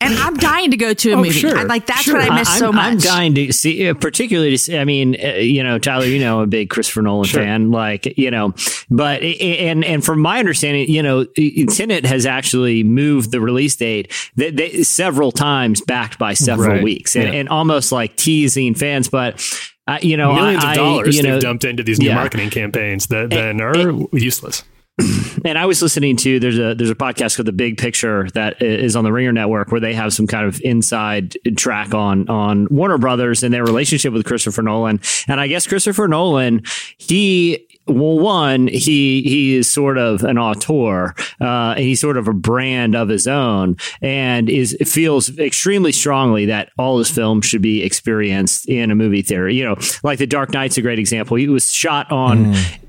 And 0.00 0.14
I'm 0.14 0.34
dying 0.36 0.70
to 0.70 0.76
go 0.76 0.94
to 0.94 1.10
a 1.10 1.12
Oh, 1.14 1.16
movie. 1.18 1.30
sure, 1.30 1.56
I, 1.58 1.64
like 1.64 1.86
that's 1.86 2.02
sure. 2.02 2.16
what 2.18 2.30
I 2.30 2.34
miss 2.38 2.48
I'm, 2.50 2.58
so 2.58 2.72
much. 2.72 2.84
I'm 2.84 2.98
dying 2.98 3.34
to 3.34 3.52
see, 3.52 3.88
uh, 3.88 3.94
particularly 3.94 4.50
to 4.50 4.58
see. 4.58 4.78
I 4.78 4.84
mean, 4.84 5.16
uh, 5.22 5.34
you 5.34 5.62
know, 5.62 5.78
Tyler, 5.78 6.06
you 6.06 6.18
know, 6.20 6.38
I'm 6.38 6.44
a 6.44 6.46
big 6.46 6.70
Christopher 6.70 7.02
Nolan 7.02 7.28
fan. 7.28 7.70
Like, 7.70 8.16
you 8.18 8.30
know, 8.30 8.54
but 8.90 9.22
and 9.22 9.84
and 9.84 10.04
from 10.04 10.20
my 10.20 10.38
understanding, 10.38 10.88
you 10.88 11.02
know, 11.02 11.24
Tenet 11.68 12.06
has 12.06 12.26
actually 12.26 12.82
moved 12.82 13.30
the 13.30 13.40
release 13.40 13.76
date 13.76 14.12
they, 14.36 14.50
they, 14.50 14.82
several 14.82 15.32
times, 15.32 15.80
backed 15.82 16.18
by 16.18 16.34
several 16.34 16.68
Right. 16.70 16.82
weeks, 16.82 17.14
and, 17.16 17.24
Yeah. 17.32 17.40
and 17.40 17.48
almost 17.48 17.92
like 17.92 18.16
teasing 18.16 18.74
fans. 18.74 19.08
But 19.08 19.44
uh, 19.86 19.98
you 20.02 20.16
know, 20.16 20.32
Millions 20.32 20.64
I, 20.64 20.70
of 20.72 20.76
dollars 20.76 21.16
you 21.16 21.22
know, 21.22 21.32
they've 21.32 21.42
dumped 21.42 21.64
into 21.64 21.82
these 21.82 21.98
new 21.98 22.08
yeah. 22.08 22.14
marketing 22.14 22.50
campaigns 22.50 23.06
that 23.08 23.30
then 23.30 23.60
are 23.60 23.74
useless. 24.12 24.62
and 25.44 25.58
I 25.58 25.66
was 25.66 25.82
listening 25.82 26.16
to 26.18 26.40
there's 26.40 26.58
a 26.58 26.74
there's 26.74 26.90
a 26.90 26.94
podcast 26.94 27.36
called 27.36 27.46
The 27.46 27.52
Big 27.52 27.78
Picture 27.78 28.28
that 28.30 28.60
is 28.62 28.96
on 28.96 29.04
the 29.04 29.12
Ringer 29.12 29.32
Network 29.32 29.70
where 29.70 29.80
they 29.80 29.94
have 29.94 30.12
some 30.12 30.26
kind 30.26 30.46
of 30.46 30.60
inside 30.62 31.36
track 31.56 31.94
on 31.94 32.28
on 32.28 32.66
Warner 32.70 32.98
Brothers 32.98 33.42
and 33.42 33.52
their 33.52 33.64
relationship 33.64 34.12
with 34.12 34.26
Christopher 34.26 34.62
Nolan. 34.62 35.00
And 35.28 35.40
I 35.40 35.46
guess 35.46 35.66
Christopher 35.66 36.08
Nolan, 36.08 36.62
he 36.98 37.66
well, 37.86 38.18
one, 38.18 38.68
he 38.68 39.22
he 39.22 39.56
is 39.56 39.70
sort 39.70 39.98
of 39.98 40.22
an 40.22 40.38
auteur, 40.38 41.14
uh, 41.40 41.74
and 41.76 41.80
he's 41.80 42.00
sort 42.00 42.16
of 42.16 42.28
a 42.28 42.32
brand 42.32 42.94
of 42.94 43.08
his 43.08 43.26
own, 43.26 43.76
and 44.00 44.48
is 44.48 44.76
feels 44.86 45.36
extremely 45.38 45.92
strongly 45.92 46.46
that 46.46 46.70
all 46.78 46.98
his 46.98 47.10
films 47.10 47.46
should 47.46 47.62
be 47.62 47.82
experienced 47.82 48.68
in 48.68 48.90
a 48.90 48.94
movie 48.94 49.22
theater. 49.22 49.48
You 49.48 49.64
know, 49.64 49.76
like 50.04 50.18
The 50.18 50.26
Dark 50.26 50.52
Knight's 50.52 50.78
a 50.78 50.82
great 50.82 50.98
example. 50.98 51.36
He 51.36 51.48
was 51.48 51.72
shot 51.72 52.10
on 52.12 52.54
of 52.54 52.80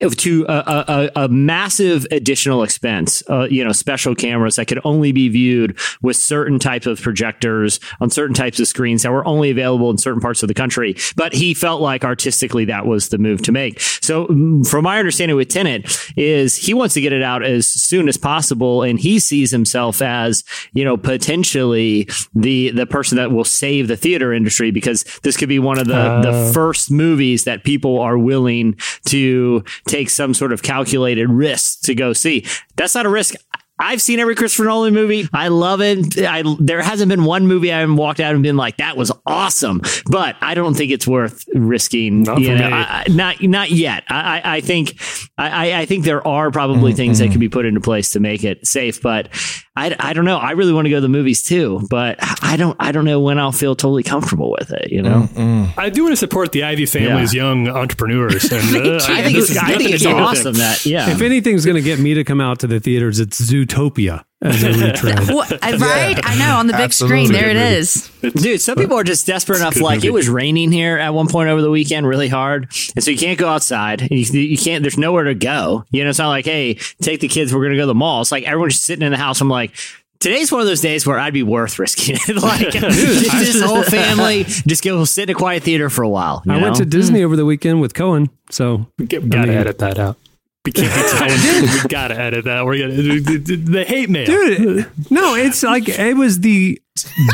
to 0.00 0.46
a, 0.48 1.10
a, 1.16 1.24
a 1.24 1.28
massive 1.28 2.06
additional 2.12 2.62
expense, 2.62 3.22
uh, 3.28 3.48
you 3.50 3.64
know, 3.64 3.72
special 3.72 4.14
cameras 4.14 4.56
that 4.56 4.66
could 4.66 4.80
only 4.84 5.10
be 5.10 5.28
viewed 5.28 5.76
with 6.02 6.16
certain 6.16 6.60
types 6.60 6.86
of 6.86 7.00
projectors 7.00 7.80
on 8.00 8.08
certain 8.08 8.34
types 8.34 8.60
of 8.60 8.68
screens 8.68 9.02
that 9.02 9.10
were 9.10 9.26
only 9.26 9.50
available 9.50 9.90
in 9.90 9.98
certain 9.98 10.20
parts 10.20 10.42
of 10.42 10.48
the 10.48 10.54
country. 10.54 10.96
But 11.16 11.32
he 11.32 11.52
felt 11.52 11.80
like 11.80 12.04
artistically 12.04 12.64
that 12.66 12.86
was 12.86 13.08
the 13.08 13.18
move 13.18 13.42
to 13.42 13.52
make. 13.52 13.80
So, 13.80 14.26
mm, 14.26 14.68
from 14.68 14.84
my 14.84 14.98
understanding 14.98 15.36
with 15.36 15.48
Tenet, 15.48 16.12
is 16.16 16.54
he 16.54 16.74
wants 16.74 16.94
to 16.94 17.00
get 17.00 17.12
it 17.12 17.22
out 17.22 17.44
as 17.44 17.68
soon 17.68 18.08
as 18.08 18.16
possible, 18.16 18.82
and 18.82 19.00
he 19.00 19.18
sees 19.18 19.50
himself 19.50 20.00
as 20.00 20.44
you 20.72 20.84
know 20.84 20.96
potentially 20.96 22.08
the 22.34 22.70
the 22.70 22.86
person 22.86 23.16
that 23.16 23.32
will 23.32 23.44
save 23.44 23.88
the 23.88 23.96
theater 23.96 24.32
industry 24.32 24.70
because 24.70 25.02
this 25.22 25.36
could 25.36 25.48
be 25.48 25.58
one 25.58 25.78
of 25.78 25.86
the 25.88 26.20
the 26.22 26.50
first 26.54 26.90
movies 26.90 27.44
that 27.44 27.64
people 27.64 27.98
are 27.98 28.16
willing 28.16 28.76
to 29.06 29.64
take 29.88 30.10
some 30.10 30.34
sort 30.34 30.52
of 30.52 30.62
calculated 30.62 31.28
risk 31.28 31.80
to 31.82 31.94
go 31.94 32.12
see. 32.12 32.46
That's 32.76 32.94
not 32.94 33.06
a 33.06 33.08
risk. 33.08 33.34
I've 33.80 34.02
seen 34.02 34.18
every 34.18 34.34
Christopher 34.34 34.64
Nolan 34.64 34.92
movie. 34.92 35.28
I 35.32 35.48
love 35.48 35.80
it. 35.80 36.18
I, 36.18 36.42
there 36.58 36.82
hasn't 36.82 37.08
been 37.08 37.24
one 37.24 37.46
movie 37.46 37.72
I 37.72 37.78
haven't 37.78 37.94
walked 37.94 38.18
out 38.18 38.34
and 38.34 38.42
been 38.42 38.56
like, 38.56 38.78
"That 38.78 38.96
was 38.96 39.12
awesome." 39.24 39.82
But 40.10 40.34
I 40.40 40.54
don't 40.54 40.74
think 40.74 40.90
it's 40.90 41.06
worth 41.06 41.44
risking. 41.54 42.22
Not 42.22 42.40
you 42.40 42.56
know. 42.56 42.68
I, 42.68 43.04
not 43.08 43.40
not 43.40 43.70
yet. 43.70 44.02
I, 44.08 44.40
I- 44.40 44.56
I 44.56 44.60
think 44.62 45.00
I, 45.36 45.70
I- 45.70 45.78
I 45.80 45.86
think 45.86 46.04
there 46.04 46.26
are 46.26 46.50
probably 46.50 46.90
mm-hmm. 46.90 46.96
things 46.96 47.18
that 47.18 47.26
can 47.26 47.34
mm-hmm. 47.34 47.40
be 47.40 47.48
put 47.48 47.66
into 47.66 47.80
place 47.80 48.10
to 48.10 48.20
make 48.20 48.42
it 48.42 48.66
safe. 48.66 49.00
But 49.00 49.28
I, 49.78 49.96
I 49.98 50.12
don't 50.12 50.24
know. 50.24 50.38
I 50.38 50.52
really 50.52 50.72
want 50.72 50.86
to 50.86 50.90
go 50.90 50.96
to 50.96 51.00
the 51.00 51.08
movies 51.08 51.42
too, 51.42 51.86
but 51.88 52.16
I 52.42 52.56
don't 52.56 52.76
I 52.80 52.90
don't 52.90 53.04
know 53.04 53.20
when 53.20 53.38
I'll 53.38 53.52
feel 53.52 53.76
totally 53.76 54.02
comfortable 54.02 54.50
with 54.58 54.72
it. 54.72 54.90
You 54.90 55.02
know. 55.02 55.28
I 55.76 55.88
do 55.90 56.02
want 56.02 56.12
to 56.12 56.16
support 56.16 56.52
the 56.52 56.64
Ivey 56.64 56.86
family's 56.86 57.32
young 57.32 57.68
entrepreneurs, 57.68 58.44
and 58.52 58.76
uh, 58.76 58.98
I 59.08 59.22
think 59.22 59.38
it's, 59.38 59.50
is 59.50 59.56
I 59.56 59.76
think 59.76 59.90
it's 59.90 60.02
to 60.02 60.08
do 60.10 60.14
with 60.16 60.24
awesome 60.24 60.54
that 60.54 60.84
yeah. 60.84 61.10
If 61.10 61.22
anything's 61.22 61.64
going 61.64 61.76
to 61.76 61.82
get 61.82 61.98
me 61.98 62.14
to 62.14 62.24
come 62.24 62.40
out 62.40 62.60
to 62.60 62.66
the 62.66 62.80
theaters, 62.80 63.20
it's 63.20 63.40
Zootopia 63.40 64.24
as 64.42 64.62
a 64.62 64.72
retread. 64.72 65.18
What- 65.34 65.50
right? 65.50 66.20
I 66.22 66.38
know 66.38 66.56
on 66.56 66.66
the 66.66 66.72
big 66.72 66.82
Absolutely. 66.82 67.26
screen. 67.26 67.40
There 67.40 67.50
it 67.50 67.56
is. 67.56 68.10
Good. 68.20 68.34
Dude, 68.34 68.60
some 68.60 68.76
people 68.76 68.96
are 68.96 69.04
just 69.04 69.26
desperate 69.26 69.58
enough. 69.58 69.80
Like 69.80 69.98
movie. 69.98 70.08
it 70.08 70.12
was 70.12 70.28
raining 70.28 70.72
here 70.72 70.98
at 70.98 71.14
one 71.14 71.28
point 71.28 71.48
over 71.48 71.62
the 71.62 71.70
weekend, 71.70 72.06
really 72.06 72.28
hard, 72.28 72.64
and 72.94 73.04
so 73.04 73.10
you 73.10 73.18
can't 73.18 73.38
go 73.38 73.48
outside. 73.48 74.08
You, 74.10 74.18
you 74.18 74.58
can't. 74.58 74.82
There's 74.82 74.98
nowhere 74.98 75.24
to 75.24 75.34
go. 75.34 75.84
You 75.90 76.04
know, 76.04 76.10
it's 76.10 76.18
not 76.18 76.28
like, 76.28 76.44
hey, 76.44 76.74
take 77.02 77.20
the 77.20 77.28
kids. 77.28 77.54
We're 77.54 77.62
gonna 77.62 77.76
go 77.76 77.82
to 77.82 77.86
the 77.86 77.94
mall. 77.94 78.20
It's 78.22 78.32
like 78.32 78.44
everyone's 78.44 78.74
just 78.74 78.86
sitting 78.86 79.04
in 79.04 79.12
the 79.12 79.18
house. 79.18 79.40
I'm 79.40 79.48
like. 79.48 79.74
Today's 80.20 80.50
one 80.50 80.60
of 80.60 80.66
those 80.66 80.80
days 80.80 81.06
where 81.06 81.16
I'd 81.16 81.32
be 81.32 81.44
worth 81.44 81.78
risking 81.78 82.16
it. 82.16 82.42
like, 82.42 82.70
just 82.72 83.30
this 83.30 83.62
whole 83.62 83.84
family, 83.84 84.42
just 84.42 84.82
go 84.82 85.04
sit 85.04 85.30
in 85.30 85.36
a 85.36 85.38
quiet 85.38 85.62
theater 85.62 85.88
for 85.88 86.02
a 86.02 86.08
while. 86.08 86.42
you 86.44 86.50
I 86.50 86.60
went 86.60 86.74
to 86.78 86.84
Disney 86.84 87.20
hmm. 87.20 87.26
over 87.26 87.36
the 87.36 87.44
weekend 87.44 87.80
with 87.80 87.94
Cohen, 87.94 88.28
so 88.50 88.84
get- 89.06 89.22
we 89.22 89.28
gotta 89.28 89.46
mean- 89.46 89.58
edit 89.58 89.78
that 89.78 89.96
out. 89.96 90.16
We 90.64 90.72
can't 90.72 90.94
be 90.94 91.18
telling 91.18 91.82
we 91.82 91.88
gotta 91.88 92.18
edit 92.18 92.44
that. 92.44 92.64
We're 92.66 92.78
gonna 92.78 92.94
the, 92.94 93.56
the 93.56 93.84
hate 93.84 94.10
mail. 94.10 94.26
dude. 94.26 95.10
No, 95.10 95.34
it's 95.34 95.62
like 95.62 95.88
it 95.88 96.16
was 96.16 96.40
the 96.40 96.80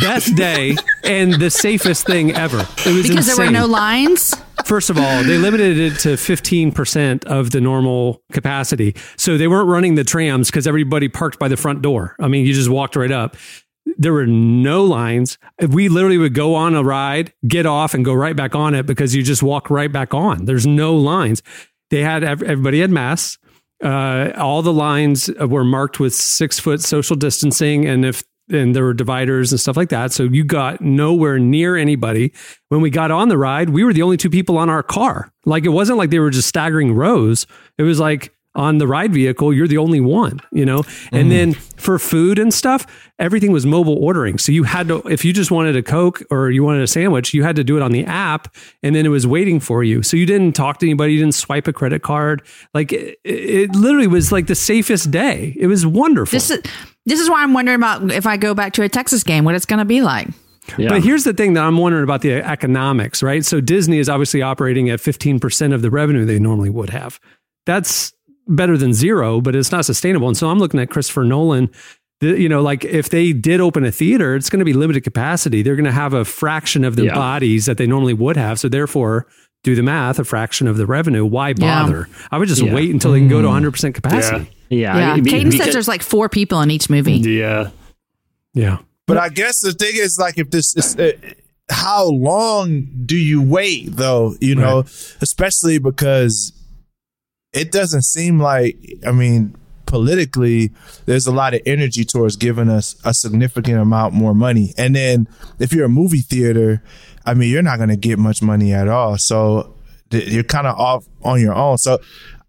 best 0.00 0.37
day 0.37 0.76
and 1.02 1.35
the 1.35 1.50
safest 1.50 2.07
thing 2.07 2.31
ever. 2.33 2.61
It 2.61 2.95
was 2.95 3.09
Because 3.09 3.26
there 3.26 3.47
were 3.47 3.50
no 3.50 3.66
lines. 3.66 4.35
First 4.64 4.88
of 4.88 4.97
all, 4.99 5.25
they 5.25 5.37
limited 5.37 5.78
it 5.78 5.99
to 6.00 6.11
15% 6.11 7.25
of 7.25 7.50
the 7.50 7.61
normal 7.61 8.23
capacity. 8.33 8.95
So 9.16 9.37
they 9.37 9.49
weren't 9.49 9.69
running 9.69 9.95
the 9.97 10.04
trams 10.04 10.49
because 10.50 10.66
everybody 10.66 11.09
parked 11.09 11.38
by 11.38 11.49
the 11.49 11.57
front 11.57 11.83
door. 11.83 12.14
I 12.21 12.28
mean, 12.28 12.47
you 12.47 12.54
just 12.54 12.71
walked 12.71 12.95
right 12.97 13.11
up. 13.11 13.37
There 13.99 14.12
were 14.12 14.26
no 14.26 14.85
lines. 14.85 15.38
We 15.69 15.88
literally 15.88 16.16
would 16.19 16.35
go 16.35 16.54
on 16.54 16.75
a 16.75 16.83
ride, 16.83 17.35
get 17.47 17.66
off, 17.66 17.93
and 17.95 18.04
go 18.04 18.14
right 18.14 18.35
back 18.35 18.54
on 18.54 18.75
it 18.75 18.87
because 18.87 19.14
you 19.14 19.23
just 19.23 19.43
walk 19.43 19.69
right 19.71 19.93
back 19.93 20.14
on. 20.14 20.47
There's 20.47 20.66
no 20.66 20.95
lines. 20.95 21.43
They 21.91 22.03
had 22.03 22.25
everybody 22.25 22.81
had 22.81 22.91
masks. 22.91 23.38
Uh, 23.83 24.33
all 24.37 24.62
the 24.62 24.73
lines 24.73 25.29
were 25.41 25.64
marked 25.64 26.00
with 26.00 26.14
six 26.14 26.59
foot 26.59 26.81
social 26.81 27.17
distancing, 27.17 27.87
and 27.87 28.05
if 28.05 28.25
and 28.50 28.75
there 28.75 28.85
were 28.85 28.95
dividers 28.95 29.53
and 29.53 29.61
stuff 29.61 29.76
like 29.76 29.88
that. 29.88 30.12
So 30.12 30.25
you 30.25 30.45
got 30.45 30.81
nowhere 30.81 31.38
near 31.38 31.76
anybody. 31.76 32.33
When 32.69 32.81
we 32.81 32.91
got 32.91 33.11
on 33.11 33.29
the 33.29 33.38
ride, 33.38 33.71
we 33.71 33.85
were 33.85 33.93
the 33.93 34.03
only 34.03 34.17
two 34.17 34.31
people 34.31 34.59
on 34.59 34.69
our 34.69 34.83
car. 34.83 35.33
Like 35.47 35.64
it 35.64 35.71
wasn't 35.71 35.99
like 35.99 36.11
they 36.11 36.19
were 36.19 36.31
just 36.31 36.49
staggering 36.49 36.93
rows. 36.93 37.47
It 37.79 37.85
was 37.85 37.99
like 37.99 38.35
on 38.55 38.79
the 38.79 38.87
ride 38.87 39.13
vehicle, 39.13 39.53
you're 39.53 39.69
the 39.69 39.79
only 39.79 40.01
one, 40.01 40.41
you 40.53 40.65
know? 40.65 40.83
And 41.13 41.29
mm. 41.29 41.31
then 41.31 41.53
for 41.55 41.99
food 41.99 42.39
and 42.39 42.53
stuff, 42.53 42.87
everything 43.19 43.53
was 43.53 43.67
mobile 43.67 43.97
ordering. 44.03 44.39
So 44.39 44.53
you 44.53 44.65
had 44.65 44.89
to, 44.89 44.99
if 45.09 45.25
you 45.25 45.33
just 45.33 45.51
wanted 45.51 45.77
a 45.77 45.83
Coke 45.83 46.23
or 46.31 46.51
you 46.51 46.63
wanted 46.63 46.83
a 46.83 46.87
sandwich, 46.87 47.35
you 47.35 47.43
had 47.43 47.57
to 47.57 47.65
do 47.65 47.77
it 47.77 47.83
on 47.83 47.93
the 47.93 48.05
app 48.05 48.55
and 48.83 48.95
then 48.95 49.07
it 49.07 49.11
was 49.11 49.27
waiting 49.27 49.61
for 49.61 49.83
you. 49.83 50.03
So 50.03 50.17
you 50.17 50.27
didn't 50.27 50.53
talk 50.53 50.79
to 50.79 50.87
anybody, 50.87 51.15
you 51.15 51.21
didn't 51.21 51.35
swipe 51.35 51.67
a 51.67 51.73
credit 51.73 52.03
card. 52.03 52.43
Like 52.73 52.93
it, 52.93 53.19
it 53.25 53.75
literally 53.75 54.07
was 54.07 54.31
like 54.31 54.47
the 54.47 54.55
safest 54.55 55.11
day. 55.11 55.55
It 55.59 55.67
was 55.67 55.87
wonderful. 55.87 56.37
This 56.37 56.51
is 56.51 56.63
this 57.07 57.21
is 57.21 57.29
why 57.29 57.43
I'm 57.43 57.53
wondering 57.53 57.77
about 57.77 58.11
if 58.11 58.27
I 58.27 58.37
go 58.37 58.55
back 58.55 58.73
to 58.75 58.83
a 58.83 58.89
Texas 58.89 59.23
game, 59.23 59.45
what 59.45 59.55
it's 59.55 59.67
going 59.67 59.79
to 59.79 59.85
be 59.85 60.01
like. 60.01 60.29
Yeah. 60.79 60.89
But 60.89 61.05
here's 61.05 61.25
the 61.25 61.35
thing 61.35 61.53
that 61.55 61.65
I'm 61.65 61.77
wondering 61.77 62.05
about 62.05 62.23
the 62.23 62.33
economics, 62.33 63.23
right? 63.23 63.45
So 63.45 63.61
Disney 63.61 63.99
is 63.99 64.09
obviously 64.09 64.41
operating 64.41 64.89
at 64.89 64.99
15% 64.99 65.75
of 65.75 65.83
the 65.83 65.91
revenue 65.91 66.25
they 66.25 66.39
normally 66.39 66.71
would 66.71 66.89
have. 66.91 67.21
That's 67.67 68.15
better 68.47 68.77
than 68.77 68.93
zero, 68.93 69.41
but 69.41 69.55
it's 69.57 69.73
not 69.73 69.85
sustainable. 69.85 70.29
And 70.29 70.37
so 70.37 70.49
I'm 70.51 70.59
looking 70.59 70.81
at 70.81 70.91
Christopher 70.91 71.25
Nolan. 71.25 71.71
The, 72.21 72.41
you 72.41 72.49
know, 72.49 72.63
like 72.63 72.85
if 72.85 73.09
they 73.11 73.33
did 73.33 73.61
open 73.61 73.85
a 73.85 73.91
theater, 73.93 74.35
it's 74.37 74.49
going 74.49 74.61
to 74.61 74.65
be 74.65 74.73
limited 74.73 75.03
capacity. 75.05 75.63
They're 75.63 75.77
going 75.77 75.85
to 75.85 75.93
have 75.93 76.13
a 76.15 76.25
fraction 76.25 76.85
of 76.85 76.97
the 76.97 77.07
Yeah. 77.07 77.15
bodies 77.15 77.67
that 77.67 77.77
they 77.77 77.87
normally 77.87 78.15
would 78.15 78.37
have. 78.37 78.59
So 78.61 78.69
therefore, 78.69 79.27
do 79.65 79.75
the 79.75 79.83
math, 79.83 80.19
a 80.19 80.25
fraction 80.25 80.69
of 80.69 80.77
the 80.77 80.87
revenue. 80.87 81.25
Why 81.25 81.49
Yeah. 81.49 81.83
bother? 81.83 82.09
I 82.31 82.39
would 82.39 82.49
just 82.49 82.63
Yeah. 82.63 82.73
wait 82.75 82.91
until 82.91 83.13
they 83.13 83.19
can 83.19 83.29
go 83.29 83.43
to 83.43 83.49
100% 83.49 83.95
capacity. 83.95 84.49
yeah. 84.71 84.97
Yeah, 84.97 85.13
I 85.15 85.21
Caden 85.21 85.57
says 85.57 85.73
there's 85.73 85.89
like 85.89 86.03
four 86.03 86.29
people 86.29 86.61
in 86.61 86.71
each 86.71 86.89
movie. 86.89 87.15
Yeah. 87.15 87.71
Yeah. 88.55 88.79
But 89.07 89.19
I 89.19 89.29
guess 89.29 89.61
the 89.61 89.73
thing 89.73 89.93
is, 89.95 90.17
like, 90.19 90.39
if 90.39 90.51
this 90.51 90.75
is, 90.77 90.97
uh, 90.97 91.13
how 91.71 92.07
long 92.07 92.87
do 93.05 93.17
you 93.17 93.43
wait, 93.43 93.97
though? 93.97 94.35
You 94.41 94.55
know, 94.55 94.85
especially 95.21 95.79
because 95.79 96.53
it 97.55 97.73
doesn't 97.73 98.03
seem 98.03 98.41
like, 98.41 98.77
I 99.07 99.13
mean, 99.13 99.57
politically, 99.87 100.73
there's 101.07 101.27
a 101.27 101.33
lot 101.33 101.55
of 101.55 101.61
energy 101.65 102.05
towards 102.05 102.37
giving 102.37 102.69
us 102.69 102.97
a 103.05 103.15
significant 103.15 103.79
amount 103.79 104.13
more 104.13 104.35
money. 104.35 104.75
And 104.77 104.95
then 104.97 105.29
if 105.59 105.73
you're 105.73 105.87
a 105.87 105.89
movie 105.89 106.21
theater, 106.21 106.83
I 107.25 107.35
mean, 107.35 107.51
you're 107.51 107.63
not 107.63 107.77
going 107.77 107.91
to 107.91 107.97
get 107.97 108.19
much 108.19 108.43
money 108.43 108.75
at 108.75 108.89
all. 108.89 109.17
So 109.19 109.75
you're 110.11 110.43
kind 110.43 110.67
of 110.67 110.79
off 110.79 111.07
on 111.23 111.41
your 111.41 111.55
own. 111.55 111.79
So 111.79 112.01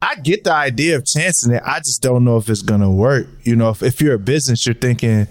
I 0.01 0.15
get 0.15 0.43
the 0.43 0.53
idea 0.53 0.97
of 0.97 1.05
chancing 1.05 1.53
it. 1.53 1.61
I 1.65 1.79
just 1.79 2.01
don't 2.01 2.23
know 2.23 2.37
if 2.37 2.49
it's 2.49 2.61
going 2.61 2.81
to 2.81 2.89
work. 2.89 3.27
You 3.43 3.55
know, 3.55 3.69
if, 3.69 3.83
if 3.83 4.01
you're 4.01 4.15
a 4.15 4.19
business, 4.19 4.65
you're 4.65 4.75
thinking, 4.75 5.27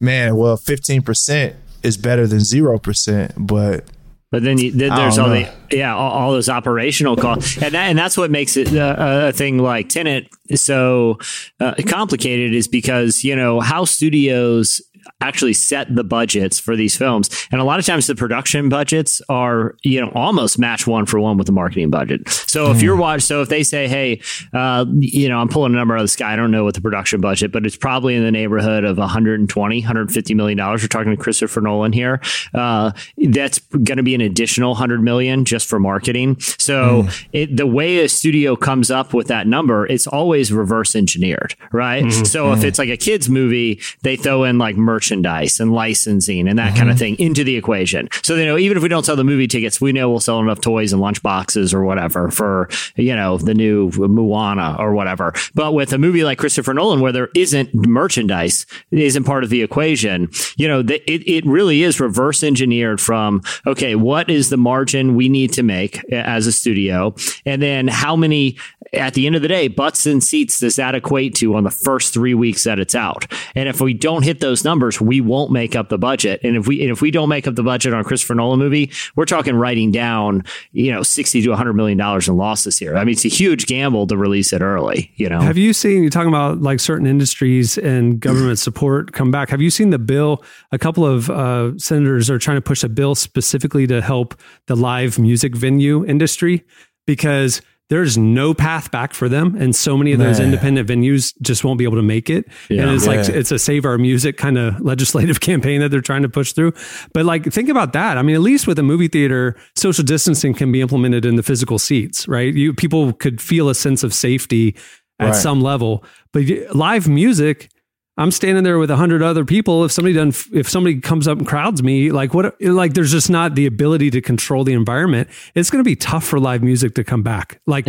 man, 0.00 0.34
well, 0.36 0.56
15% 0.56 1.54
is 1.82 1.96
better 1.96 2.26
than 2.26 2.38
0%, 2.38 3.32
but 3.36 3.84
But 4.30 4.42
then, 4.42 4.58
you, 4.58 4.70
then 4.72 4.94
there's 4.94 5.16
all 5.16 5.28
know. 5.28 5.48
the 5.70 5.76
yeah 5.76 5.94
all, 5.94 6.10
all 6.10 6.32
those 6.32 6.50
operational 6.50 7.16
costs, 7.16 7.62
and 7.62 7.72
that, 7.74 7.88
and 7.88 7.98
that's 7.98 8.16
what 8.16 8.30
makes 8.30 8.58
it 8.58 8.76
uh, 8.76 9.28
a 9.28 9.32
thing 9.32 9.56
like 9.58 9.88
Tenet 9.88 10.28
so 10.54 11.18
uh, 11.60 11.74
complicated 11.86 12.54
is 12.54 12.68
because 12.68 13.24
you 13.24 13.34
know 13.34 13.60
how 13.60 13.86
studios 13.86 14.82
actually 15.20 15.52
set 15.52 15.94
the 15.94 16.04
budgets 16.04 16.58
for 16.58 16.76
these 16.76 16.96
films. 16.96 17.28
And 17.50 17.60
a 17.60 17.64
lot 17.64 17.78
of 17.78 17.86
times 17.86 18.06
the 18.06 18.14
production 18.14 18.68
budgets 18.68 19.20
are, 19.28 19.74
you 19.82 20.00
know, 20.00 20.10
almost 20.14 20.58
match 20.58 20.86
one 20.86 21.06
for 21.06 21.18
one 21.18 21.36
with 21.36 21.46
the 21.46 21.52
marketing 21.52 21.90
budget. 21.90 22.28
So 22.28 22.70
if 22.70 22.82
you're 22.82 22.96
watching, 22.96 23.20
so 23.20 23.42
if 23.42 23.48
they 23.48 23.62
say, 23.62 23.88
hey, 23.88 24.20
uh, 24.52 24.84
you 24.98 25.28
know, 25.28 25.38
I'm 25.38 25.48
pulling 25.48 25.74
a 25.74 25.76
number 25.76 25.94
out 25.94 26.00
of 26.00 26.04
the 26.04 26.08
sky, 26.08 26.32
I 26.32 26.36
don't 26.36 26.50
know 26.50 26.64
what 26.64 26.74
the 26.74 26.80
production 26.80 27.20
budget, 27.20 27.52
but 27.52 27.66
it's 27.66 27.76
probably 27.76 28.14
in 28.14 28.22
the 28.22 28.30
neighborhood 28.30 28.84
of 28.84 28.96
120, 28.98 29.80
150 29.80 30.34
million 30.34 30.58
dollars. 30.58 30.82
We're 30.82 30.88
talking 30.88 31.10
to 31.10 31.16
Christopher 31.16 31.60
Nolan 31.60 31.92
here. 31.92 32.20
Uh, 32.54 32.92
that's 33.16 33.58
going 33.58 33.96
to 33.96 34.02
be 34.02 34.14
an 34.14 34.20
additional 34.20 34.70
100 34.70 35.02
million 35.02 35.44
just 35.44 35.68
for 35.68 35.78
marketing. 35.80 36.38
So 36.40 37.08
it, 37.32 37.56
the 37.56 37.66
way 37.66 37.98
a 38.04 38.08
studio 38.08 38.56
comes 38.56 38.90
up 38.90 39.12
with 39.12 39.26
that 39.28 39.46
number, 39.46 39.86
it's 39.86 40.06
always 40.06 40.52
reverse 40.52 40.94
engineered, 40.94 41.54
right? 41.72 42.04
So 42.12 42.52
if 42.52 42.64
it's 42.64 42.78
like 42.78 42.88
a 42.88 42.96
kids 42.96 43.28
movie, 43.28 43.80
they 44.02 44.16
throw 44.16 44.44
in 44.44 44.58
like 44.58 44.76
merchandise 45.08 45.58
and 45.58 45.72
licensing 45.72 46.48
and 46.48 46.58
that 46.58 46.76
kind 46.76 46.90
of 46.90 46.96
mm-hmm. 46.96 47.16
thing 47.16 47.18
into 47.18 47.44
the 47.44 47.56
equation. 47.56 48.08
So 48.22 48.34
you 48.34 48.44
know 48.44 48.58
even 48.58 48.76
if 48.76 48.82
we 48.82 48.88
don't 48.88 49.04
sell 49.04 49.16
the 49.16 49.24
movie 49.24 49.46
tickets, 49.46 49.80
we 49.80 49.92
know 49.92 50.10
we'll 50.10 50.20
sell 50.20 50.40
enough 50.40 50.60
toys 50.60 50.92
and 50.92 51.00
lunch 51.00 51.22
boxes 51.22 51.72
or 51.72 51.82
whatever 51.84 52.30
for 52.30 52.68
you 52.96 53.16
know 53.16 53.38
the 53.38 53.54
new 53.54 53.90
Moana 53.90 54.76
or 54.78 54.92
whatever. 54.92 55.32
But 55.54 55.72
with 55.72 55.92
a 55.92 55.98
movie 55.98 56.24
like 56.24 56.38
Christopher 56.38 56.74
Nolan, 56.74 57.00
where 57.00 57.12
there 57.12 57.30
isn't 57.34 57.74
merchandise, 57.74 58.66
it 58.90 58.98
isn't 58.98 59.24
part 59.24 59.44
of 59.44 59.50
the 59.50 59.62
equation. 59.62 60.28
You 60.56 60.68
know, 60.68 60.82
the, 60.82 61.00
it 61.10 61.26
it 61.26 61.46
really 61.46 61.82
is 61.82 62.00
reverse 62.00 62.42
engineered 62.42 63.00
from 63.00 63.42
okay, 63.66 63.94
what 63.94 64.28
is 64.28 64.50
the 64.50 64.58
margin 64.58 65.14
we 65.14 65.28
need 65.28 65.52
to 65.54 65.62
make 65.62 66.04
as 66.12 66.46
a 66.46 66.52
studio, 66.52 67.14
and 67.46 67.62
then 67.62 67.88
how 67.88 68.14
many 68.14 68.58
at 68.92 69.14
the 69.14 69.26
end 69.26 69.36
of 69.36 69.42
the 69.42 69.48
day, 69.48 69.68
butts 69.68 70.06
and 70.06 70.22
seats 70.22 70.60
does 70.60 70.76
that 70.76 70.94
equate 70.94 71.34
to 71.36 71.54
on 71.54 71.64
the 71.64 71.70
first 71.70 72.14
three 72.14 72.34
weeks 72.34 72.64
that 72.64 72.78
it's 72.78 72.94
out? 72.94 73.30
And 73.54 73.68
if 73.68 73.80
we 73.80 73.94
don't 73.94 74.22
hit 74.22 74.40
those 74.40 74.64
numbers, 74.64 74.97
we 75.00 75.20
won't 75.20 75.50
make 75.50 75.76
up 75.76 75.88
the 75.88 75.98
budget. 75.98 76.40
And 76.42 76.56
if 76.56 76.66
we 76.66 76.82
and 76.82 76.90
if 76.90 77.00
we 77.00 77.10
don't 77.10 77.28
make 77.28 77.46
up 77.46 77.54
the 77.54 77.62
budget 77.62 77.94
on 77.94 78.04
Christopher 78.04 78.34
Nolan 78.34 78.58
movie, 78.58 78.90
we're 79.16 79.24
talking 79.24 79.54
writing 79.54 79.90
down, 79.90 80.44
you 80.72 80.92
know, 80.92 81.02
sixty 81.02 81.42
to 81.42 81.54
hundred 81.54 81.74
million 81.74 81.98
dollars 81.98 82.28
in 82.28 82.36
losses 82.36 82.78
here. 82.78 82.96
I 82.96 83.04
mean, 83.04 83.12
it's 83.12 83.24
a 83.24 83.28
huge 83.28 83.66
gamble 83.66 84.06
to 84.06 84.16
release 84.16 84.52
it 84.52 84.62
early. 84.62 85.12
You 85.16 85.28
know, 85.28 85.40
Have 85.40 85.58
you 85.58 85.72
seen, 85.72 86.02
you're 86.02 86.10
talking 86.10 86.28
about 86.28 86.60
like 86.60 86.80
certain 86.80 87.06
industries 87.06 87.78
and 87.78 88.20
government 88.20 88.58
support 88.58 89.12
come 89.12 89.30
back. 89.30 89.50
Have 89.50 89.60
you 89.60 89.70
seen 89.70 89.90
the 89.90 89.98
bill? 89.98 90.42
A 90.72 90.78
couple 90.78 91.06
of 91.06 91.30
uh, 91.30 91.76
senators 91.78 92.30
are 92.30 92.38
trying 92.38 92.56
to 92.56 92.62
push 92.62 92.82
a 92.84 92.88
bill 92.88 93.14
specifically 93.14 93.86
to 93.86 94.00
help 94.00 94.40
the 94.66 94.76
live 94.76 95.18
music 95.18 95.56
venue 95.56 96.04
industry 96.04 96.64
because 97.06 97.62
there's 97.90 98.18
no 98.18 98.52
path 98.52 98.90
back 98.90 99.14
for 99.14 99.28
them. 99.28 99.54
And 99.56 99.74
so 99.74 99.96
many 99.96 100.12
of 100.12 100.18
those 100.18 100.38
Man. 100.38 100.48
independent 100.48 100.88
venues 100.88 101.32
just 101.40 101.64
won't 101.64 101.78
be 101.78 101.84
able 101.84 101.96
to 101.96 102.02
make 102.02 102.28
it. 102.28 102.46
and 102.68 102.90
it's 102.90 103.06
like, 103.06 103.26
it's 103.28 103.50
a 103.50 103.58
save 103.58 103.84
our 103.86 103.96
music 103.96 104.36
kind 104.36 104.58
of 104.58 104.78
legislative 104.92 105.40
campaign 105.40 105.80
that 105.80 105.90
they're 105.90 106.00
trying 106.02 106.22
to 106.22 106.28
push 106.28 106.52
through. 106.52 106.72
But 107.14 107.24
like, 107.24 107.44
think 107.52 107.68
about 107.70 107.94
that. 107.94 108.18
I 108.18 108.22
mean, 108.22 108.34
at 108.36 108.42
least 108.42 108.66
with 108.66 108.78
a 108.78 108.82
movie 108.82 109.08
theater, 109.08 109.56
social 109.74 110.04
distancing 110.04 110.52
can 110.54 110.70
be 110.70 110.80
implemented 110.82 111.24
in 111.24 111.36
the 111.36 111.42
physical 111.42 111.78
seats, 111.78 112.28
right? 112.28 112.52
You 112.54 112.74
people 112.74 113.12
could 113.14 113.40
feel 113.40 113.68
a 113.70 113.74
sense 113.74 114.02
of 114.02 114.12
safety 114.12 114.76
at 115.18 115.26
Right. 115.30 115.34
some 115.34 115.60
level. 115.60 116.04
But 116.32 116.44
live 116.74 117.08
music, 117.08 117.70
I'm 118.18 118.32
standing 118.32 118.64
there 118.64 118.78
with 118.78 118.90
a 118.90 118.96
hundred 118.96 119.22
other 119.22 119.44
people. 119.44 119.84
If 119.84 119.92
somebody 119.92 120.12
done, 120.12 120.32
if 120.52 120.68
somebody 120.68 121.00
comes 121.00 121.28
up 121.28 121.38
and 121.38 121.46
crowds 121.46 121.82
me, 121.84 122.10
like 122.10 122.34
what, 122.34 122.60
like 122.60 122.94
there's 122.94 123.12
just 123.12 123.30
not 123.30 123.54
the 123.54 123.64
ability 123.64 124.10
to 124.10 124.20
control 124.20 124.64
the 124.64 124.72
environment. 124.72 125.30
It's 125.54 125.70
going 125.70 125.82
to 125.82 125.88
be 125.88 125.94
tough 125.96 126.24
for 126.24 126.40
live 126.40 126.62
music 126.62 126.96
to 126.96 127.04
come 127.04 127.22
back. 127.22 127.60
Like, 127.64 127.86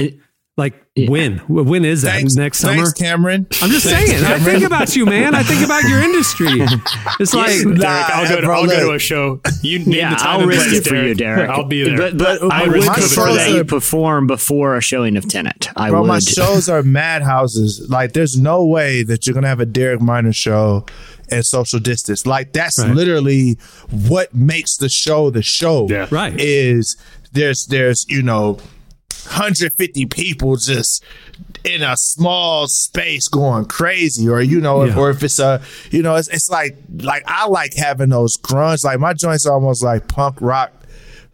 like 0.59 0.75
when? 1.07 1.37
When 1.47 1.85
is 1.85 2.01
that? 2.03 2.11
Thanks, 2.15 2.35
Next 2.35 2.59
summer? 2.59 2.75
thanks, 2.75 2.93
Cameron. 2.93 3.47
I'm 3.61 3.69
just 3.69 3.87
Thanks, 3.87 4.11
saying. 4.11 4.25
I 4.25 4.37
think 4.37 4.63
about 4.65 4.95
you, 4.95 5.05
man. 5.05 5.33
I 5.33 5.43
think 5.43 5.65
about 5.65 5.83
your 5.83 5.99
industry. 6.01 6.47
It's 7.21 7.33
like, 7.33 7.65
Nah, 7.65 7.73
Derek, 7.75 8.09
I'll 8.11 8.29
go 8.29 8.41
to, 8.41 8.47
I'll 8.47 8.65
go 8.67 8.87
to 8.89 8.93
a 8.95 8.99
show. 8.99 9.41
You 9.61 9.79
name 9.79 9.91
yeah, 9.91 10.09
the 10.11 10.15
time 10.17 10.41
I'll 10.41 10.45
risk 10.47 10.67
place, 10.69 10.85
it 10.85 10.89
for 10.89 10.95
you, 10.95 11.13
Derek. 11.15 11.49
I'll 11.49 11.65
be 11.65 11.83
there. 11.83 11.97
But, 11.97 12.17
but 12.17 12.43
I 12.51 12.63
I 12.63 12.67
would 12.67 12.81
prefer 12.83 13.33
that 13.33 13.49
are- 13.49 13.55
you 13.57 13.63
perform 13.65 14.27
before 14.27 14.75
a 14.77 14.81
showing 14.81 15.17
of 15.17 15.27
Tenet. 15.27 15.69
I 15.75 15.89
Bro, 15.89 16.01
would. 16.01 16.07
my 16.07 16.19
shows 16.19 16.69
are 16.69 16.81
madhouses. 17.23 17.87
Like, 17.89 18.13
there's 18.13 18.37
no 18.39 18.65
way 18.65 19.03
that 19.03 19.25
you're 19.27 19.33
gonna 19.33 19.47
have 19.47 19.59
a 19.59 19.65
Derek 19.65 20.01
Minor 20.01 20.31
show 20.33 20.85
and 21.31 21.45
social 21.45 21.79
distance. 21.79 22.25
Like, 22.25 22.53
that's 22.53 22.79
Right. 22.79 22.93
literally 22.93 23.57
what 23.89 24.33
makes 24.33 24.77
the 24.77 24.89
show 24.89 25.29
the 25.29 25.41
show. 25.43 25.87
Yeah. 25.89 26.07
Right. 26.11 26.33
Is 26.39 26.95
there's 27.33 27.65
there's 27.67 28.05
you 28.09 28.21
know 28.21 28.59
150 29.25 30.05
people 30.07 30.55
just 30.55 31.03
in 31.63 31.81
a 31.83 31.95
small 31.97 32.67
space 32.67 33.27
going 33.27 33.65
crazy 33.65 34.27
or 34.29 34.41
you 34.41 34.59
know 34.61 34.83
if, 34.83 34.95
Yeah. 34.95 34.99
or 34.99 35.09
if 35.09 35.23
it's 35.23 35.39
a 35.39 35.61
you 35.91 36.01
know 36.01 36.15
it's, 36.15 36.27
it's 36.29 36.49
like 36.49 36.77
like 37.01 37.23
i 37.27 37.47
like 37.47 37.73
having 37.75 38.09
those 38.09 38.37
grunge 38.37 38.83
like 38.83 38.99
my 38.99 39.13
joints 39.13 39.45
are 39.45 39.53
almost 39.53 39.83
like 39.83 40.07
punk 40.07 40.37
rock 40.41 40.71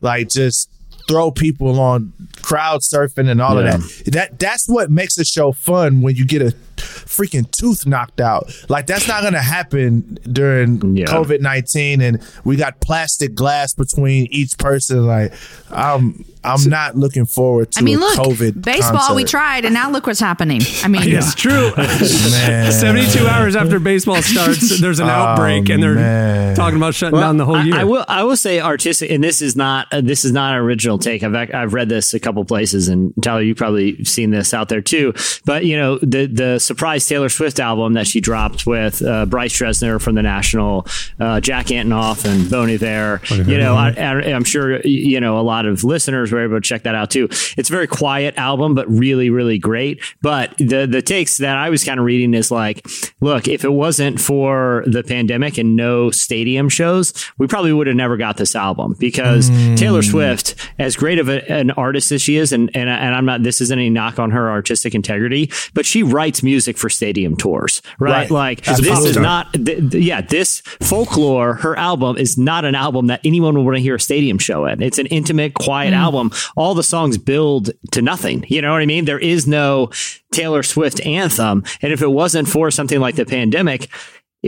like 0.01 0.29
just 0.29 0.69
throw 1.07 1.29
people 1.31 1.79
on 1.79 2.11
crowd 2.41 2.81
surfing 2.81 3.29
and 3.29 3.41
all 3.41 3.61
Yeah. 3.61 3.75
of 3.75 3.81
that 4.05 4.11
that 4.13 4.39
that's 4.39 4.67
what 4.67 4.89
makes 4.89 5.17
a 5.17 5.25
show 5.25 5.51
fun 5.51 6.01
when 6.01 6.15
you 6.15 6.25
get 6.25 6.41
a 6.41 6.53
freaking 6.77 7.49
tooth 7.51 7.85
knocked 7.85 8.19
out 8.19 8.51
like 8.69 8.85
that's 8.87 9.07
not 9.07 9.23
gonna 9.23 9.41
happen 9.41 10.17
during 10.31 10.95
Yeah. 10.95 11.05
covid-19 11.05 12.01
and 12.01 12.21
we 12.43 12.55
got 12.55 12.79
plastic 12.81 13.35
glass 13.35 13.73
between 13.73 14.27
each 14.31 14.57
person 14.57 15.05
like 15.05 15.33
i'm 15.71 16.23
i'm 16.43 16.69
not 16.69 16.95
looking 16.95 17.25
forward 17.25 17.71
to 17.71 17.79
I 17.79 17.83
mean, 17.83 17.97
a 17.97 17.99
look, 18.01 18.17
covid 18.17 18.61
baseball 18.63 19.15
we 19.15 19.23
tried, 19.23 19.65
and 19.65 19.73
now 19.73 19.89
look 19.89 20.05
what's 20.07 20.19
happening. 20.19 20.61
I 20.83 20.87
mean, 20.87 21.01
it's 21.05 21.33
true. 21.35 21.71
Man. 21.77 22.71
72 22.71 23.27
hours 23.27 23.55
after 23.55 23.79
baseball 23.79 24.21
starts, 24.21 24.79
there's 24.79 24.99
an 24.99 25.07
outbreak 25.09 25.69
and 25.69 25.81
they're 25.81 25.91
Oh, 25.91 25.95
man. 25.95 26.55
talking 26.55 26.77
about 26.77 26.93
shutting 26.93 27.19
down 27.19 27.37
the 27.37 27.45
whole 27.45 27.55
I, 27.55 27.63
year. 27.63 27.75
I 27.75 27.83
will. 27.83 28.05
I 28.07 28.23
will 28.23 28.35
say 28.37 28.59
artistic, 28.59 29.09
and 29.11 29.23
this 29.23 29.41
is 29.41 29.55
not. 29.55 29.87
Uh, 29.91 30.01
this 30.01 30.25
is 30.25 30.31
not 30.31 30.53
an 30.53 30.59
original 30.59 30.97
take. 30.99 31.23
I've 31.23 31.35
I've 31.35 31.73
read 31.73 31.89
this 31.89 32.13
a 32.13 32.19
couple 32.19 32.43
places, 32.45 32.87
and 32.89 33.13
Tyler, 33.21 33.41
you've 33.41 33.57
probably 33.57 34.03
seen 34.03 34.29
this 34.31 34.53
out 34.53 34.69
there 34.69 34.81
too. 34.81 35.13
But 35.45 35.65
you 35.65 35.77
know, 35.77 35.97
the 35.99 36.25
the 36.27 36.59
surprise 36.65 37.07
Taylor 37.07 37.29
Swift 37.29 37.59
album 37.59 37.93
that 37.93 38.07
she 38.07 38.19
dropped 38.19 38.65
with 38.65 39.01
uh, 39.01 39.25
Bryce 39.25 39.53
Dessner 39.53 40.01
from 40.01 40.15
the 40.15 40.21
National, 40.23 40.85
uh, 41.19 41.39
Jack 41.39 41.67
Antonoff, 41.67 42.25
and 42.25 42.49
Bon 42.49 42.69
Iver. 42.69 43.21
You 43.29 43.57
know, 43.57 43.75
I, 43.75 43.89
I'm 43.89 44.43
sure 44.43 44.81
you 44.81 45.19
know 45.19 45.39
a 45.39 45.41
lot 45.41 45.65
of 45.65 45.83
listeners 45.83 46.31
were 46.31 46.43
able 46.43 46.57
to 46.57 46.61
check 46.61 46.83
that 46.83 46.95
out 46.95 47.11
too. 47.11 47.27
It's 47.57 47.69
a 47.69 47.71
very 47.71 47.87
quiet 47.87 48.37
album, 48.37 48.75
but 48.75 48.89
really, 48.89 49.29
really 49.29 49.57
great. 49.57 50.01
But 50.21 50.57
the 50.57 50.87
the 50.89 51.01
takes 51.01 51.37
that 51.37 51.57
I 51.57 51.69
was 51.69 51.83
kind 51.83 51.99
of 51.99 52.05
reading 52.05 52.33
is 52.33 52.51
like, 52.51 52.85
look, 53.21 53.47
if 53.47 53.63
it 53.63 53.71
wasn't 53.71 54.19
for 54.19 54.83
the 54.87 55.03
pandemic 55.03 55.57
and 55.57 55.75
no 55.75 56.11
stadium 56.11 56.69
shows, 56.69 57.13
we 57.37 57.47
probably 57.47 57.73
would 57.73 57.87
have 57.87 57.95
never 57.95 58.17
got 58.17 58.37
this 58.37 58.55
album 58.55 58.95
because 58.99 59.49
Taylor 59.79 60.01
Swift, 60.01 60.55
as 60.79 60.95
great 60.95 61.19
of 61.19 61.29
a, 61.29 61.49
an 61.51 61.71
artist 61.71 62.11
as 62.11 62.21
she 62.21 62.37
is, 62.37 62.51
and, 62.51 62.69
and 62.75 62.89
and 62.89 63.15
I'm 63.15 63.25
not. 63.25 63.43
This 63.43 63.61
isn't 63.61 63.77
any 63.77 63.89
knock 63.89 64.19
on 64.19 64.31
her 64.31 64.49
artistic 64.49 64.95
integrity, 64.95 65.51
but 65.73 65.85
she 65.85 66.01
writes 66.03 66.41
music 66.41 66.54
for 66.77 66.89
stadium 66.89 67.35
tours, 67.35 67.81
right? 67.99 68.11
Right. 68.11 68.31
Like 68.31 68.67
As 68.67 68.79
this 68.79 69.05
is 69.05 69.17
not. 69.17 69.53
Th- 69.53 69.89
th- 69.89 70.03
yeah, 70.03 70.21
this 70.21 70.61
folklore, 70.81 71.55
her 71.55 71.77
album 71.77 72.17
is 72.17 72.37
not 72.37 72.65
an 72.65 72.75
album 72.75 73.07
that 73.07 73.21
anyone 73.23 73.55
would 73.55 73.65
want 73.65 73.77
to 73.77 73.81
hear 73.81 73.95
a 73.95 73.99
stadium 73.99 74.37
show 74.37 74.65
in. 74.65 74.81
It's 74.81 74.97
an 74.97 75.07
intimate, 75.07 75.53
quiet 75.53 75.93
album. 75.93 76.31
All 76.55 76.73
the 76.73 76.83
songs 76.83 77.17
build 77.17 77.71
to 77.91 78.01
nothing. 78.01 78.45
You 78.47 78.61
know 78.61 78.71
what 78.71 78.81
I 78.81 78.85
mean? 78.85 79.05
There 79.05 79.19
is 79.19 79.47
no 79.47 79.89
Taylor 80.31 80.63
Swift 80.63 81.05
anthem, 81.05 81.63
and 81.81 81.91
if 81.93 82.01
it 82.01 82.11
wasn't 82.11 82.47
for 82.47 82.71
something 82.71 82.99
like 82.99 83.15
the 83.15 83.25
pandemic. 83.25 83.89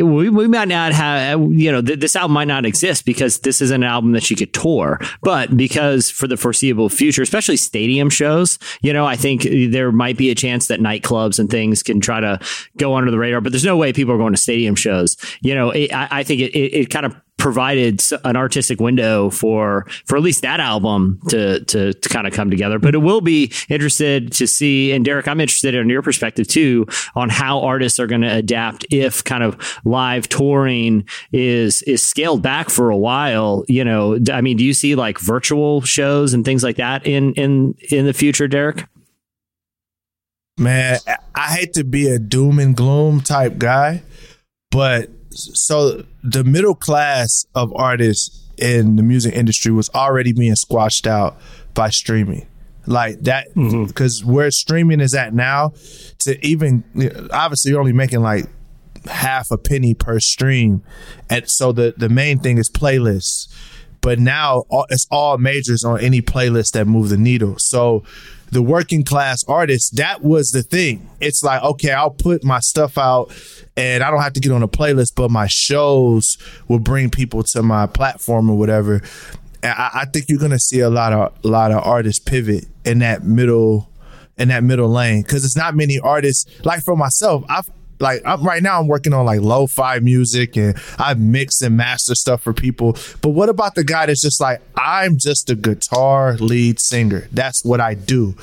We, 0.02 0.30
we 0.30 0.48
might 0.48 0.68
not 0.68 0.92
have, 0.92 1.40
uh, 1.40 1.44
you 1.50 1.72
know, 1.72 1.82
th- 1.82 2.00
this 2.00 2.16
album 2.16 2.34
might 2.34 2.48
not 2.48 2.66
exist 2.66 3.06
because 3.06 3.40
this 3.40 3.62
is 3.62 3.72
an 3.72 3.84
album 3.84 4.12
that 4.14 4.24
she 4.24 4.36
could 4.36 4.54
tour. 4.54 5.00
But 5.22 5.56
because 5.56 6.10
for 6.10 6.28
the 6.28 6.38
foreseeable 6.38 6.90
future, 6.90 7.22
especially 7.22 7.58
stadium 7.58 8.10
shows, 8.10 8.60
you 8.82 8.94
know, 8.94 9.06
I 9.06 9.16
think 9.16 9.44
there 9.72 9.92
might 9.92 10.18
be 10.18 10.30
a 10.30 10.36
chance 10.36 10.68
that 10.68 10.80
nightclubs 10.80 11.40
and 11.40 11.50
things 11.50 11.84
can 11.84 12.00
try 12.00 12.20
to 12.20 12.40
go 12.78 12.96
under 12.96 13.12
the 13.12 13.18
radar. 13.18 13.42
But 13.42 13.52
there's 13.52 13.66
no 13.66 13.78
way 13.78 13.94
people 13.94 14.14
are 14.14 14.18
going 14.18 14.34
to 14.34 14.42
stadium 14.42 14.76
shows. 14.76 15.18
You 15.42 15.56
know, 15.56 15.72
it, 15.72 15.94
I, 15.94 16.08
I 16.12 16.24
think 16.24 16.42
it, 16.42 16.56
it, 16.56 16.74
it 16.74 16.90
kind 16.90 17.06
of 17.06 17.16
provided 17.48 18.02
an 18.26 18.36
artistic 18.36 18.82
window 18.82 19.30
for 19.30 19.88
for 20.04 20.18
at 20.18 20.22
least 20.22 20.42
that 20.42 20.60
album 20.60 21.18
to 21.30 21.64
to, 21.64 21.94
to 21.94 22.10
kind 22.10 22.28
of 22.28 22.34
come 22.34 22.50
together. 22.50 22.78
But 22.78 22.94
it 22.94 22.98
will 22.98 23.22
be 23.22 23.54
interested 23.70 24.34
to 24.34 24.46
see. 24.46 24.92
And 24.92 25.06
Derek, 25.06 25.30
I'm 25.30 25.40
interested 25.40 25.74
in 25.74 25.88
your 25.88 26.02
perspective 26.02 26.46
too 26.46 26.88
on 27.16 27.30
how 27.30 27.62
artists 27.62 28.02
are 28.02 28.08
going 28.08 28.20
to 28.20 28.36
adapt 28.36 28.86
if 28.92 29.24
kind 29.24 29.44
of 29.44 29.80
live 29.86 30.28
touring 30.28 31.08
is 31.32 31.84
is 31.84 32.04
scaled 32.04 32.42
back 32.42 32.70
for 32.70 32.90
a 32.90 32.98
while. 32.98 33.64
You 33.70 33.86
know, 33.86 34.20
I 34.30 34.42
mean, 34.42 34.58
do 34.58 34.66
you 34.66 34.74
see 34.74 34.96
like 34.96 35.18
virtual 35.18 35.80
shows 35.80 36.34
and 36.34 36.44
things 36.44 36.66
like 36.66 36.76
that 36.76 37.08
in 37.08 37.34
in 37.36 37.76
in 37.90 38.06
the 38.06 38.14
future, 38.14 38.50
Derek? 38.50 38.84
Man, 40.60 41.00
I 41.34 41.54
hate 41.54 41.74
to 41.74 41.86
be 41.86 42.10
a 42.10 42.20
doom 42.20 42.60
and 42.60 42.76
gloom 42.76 43.22
type 43.22 43.58
guy, 43.58 44.04
but 44.70 45.10
so 45.38 46.04
the 46.24 46.44
middle 46.44 46.76
class 46.76 47.46
of 47.56 47.74
artists 47.76 48.44
in 48.58 48.96
the 48.96 49.04
music 49.04 49.36
industry 49.36 49.72
was 49.72 49.90
already 49.92 50.34
being 50.34 50.56
squashed 50.56 51.08
out 51.08 51.40
by 51.74 51.90
streaming. 51.90 52.48
Like 52.86 53.22
that, 53.24 53.54
mm-hmm. 53.54 53.86
because 53.86 54.24
where 54.24 54.50
streaming 54.50 55.02
is 55.02 55.14
at 55.14 55.34
now, 55.34 55.74
to 56.20 56.46
even 56.46 56.86
obviously 57.34 57.72
you're 57.72 57.82
only 57.82 57.92
making 57.92 58.22
like 58.22 58.46
half 59.06 59.52
a 59.52 59.58
penny 59.58 59.94
per 59.94 60.22
stream. 60.22 60.84
And 61.30 61.50
so 61.50 61.74
the, 61.74 61.94
the 61.98 62.08
main 62.08 62.40
thing 62.40 62.58
is 62.58 62.70
playlists. 62.70 63.54
But 64.00 64.20
now 64.20 64.64
it's 64.90 65.06
all 65.12 65.38
majors 65.38 65.84
on 65.84 66.00
any 66.00 66.22
playlist 66.22 66.72
that 66.74 66.86
move 66.86 67.10
the 67.10 67.18
needle. 67.18 67.58
So 67.58 68.04
the 68.52 68.62
working 68.62 69.04
class 69.04 69.44
artists, 69.48 69.90
that 69.92 70.24
was 70.24 70.52
the 70.52 70.64
thing. 70.64 71.10
It's 71.20 71.44
like, 71.44 71.62
okay, 71.64 71.92
I'll 71.92 72.12
put 72.12 72.44
my 72.44 72.60
stuff 72.60 72.98
out 72.98 73.32
and 73.76 74.04
I 74.04 74.10
don't 74.10 74.22
have 74.22 74.34
to 74.34 74.40
get 74.40 74.52
on 74.52 74.64
a 74.64 74.68
playlist, 74.68 75.14
but 75.16 75.30
my 75.30 75.48
shows 75.48 76.38
will 76.68 76.80
bring 76.80 77.10
people 77.10 77.44
to 77.44 77.62
my 77.62 77.86
platform 77.88 78.50
or 78.50 78.58
whatever. 78.58 79.02
And 79.64 79.74
I, 79.74 79.90
I 79.94 80.06
think 80.06 80.26
you're 80.30 80.40
gonna 80.40 80.60
see 80.60 80.80
a 80.80 80.90
lot 80.90 81.14
of 81.14 81.34
a 81.44 81.48
lot 81.48 81.72
of 81.72 81.84
artists 81.84 82.24
pivot 82.24 82.66
in 82.86 83.00
that 83.00 83.24
middle 83.24 83.90
in 84.38 84.50
that 84.50 84.64
middle 84.64 84.90
lane 84.90 85.24
because 85.24 85.44
it's 85.44 85.58
not 85.58 85.76
many 85.76 86.00
artists 86.00 86.46
like 86.64 86.84
for 86.84 86.96
myself 86.96 87.44
i've 87.50 87.68
like 88.00 88.22
I'm 88.26 88.44
right 88.44 88.62
now 88.62 88.80
I'm 88.80 88.88
working 88.88 89.14
on 89.14 89.26
like 89.26 89.42
lo-fi 89.42 90.00
music 90.00 90.58
and 90.58 90.78
I 90.98 91.14
mix 91.16 91.62
and 91.62 91.78
master 91.78 92.16
stuff 92.16 92.42
for 92.42 92.54
people. 92.54 92.98
But 93.22 93.30
what 93.30 93.50
about 93.50 93.76
the 93.76 93.84
guy 93.84 94.06
that's 94.06 94.22
just 94.22 94.40
like 94.42 94.62
I'm 94.76 95.18
just 95.18 95.50
a 95.50 95.56
guitar 95.56 96.34
lead 96.38 96.80
singer. 96.80 97.28
That's 97.32 97.64
what 97.66 97.82
I 97.82 97.94
do. 97.94 98.36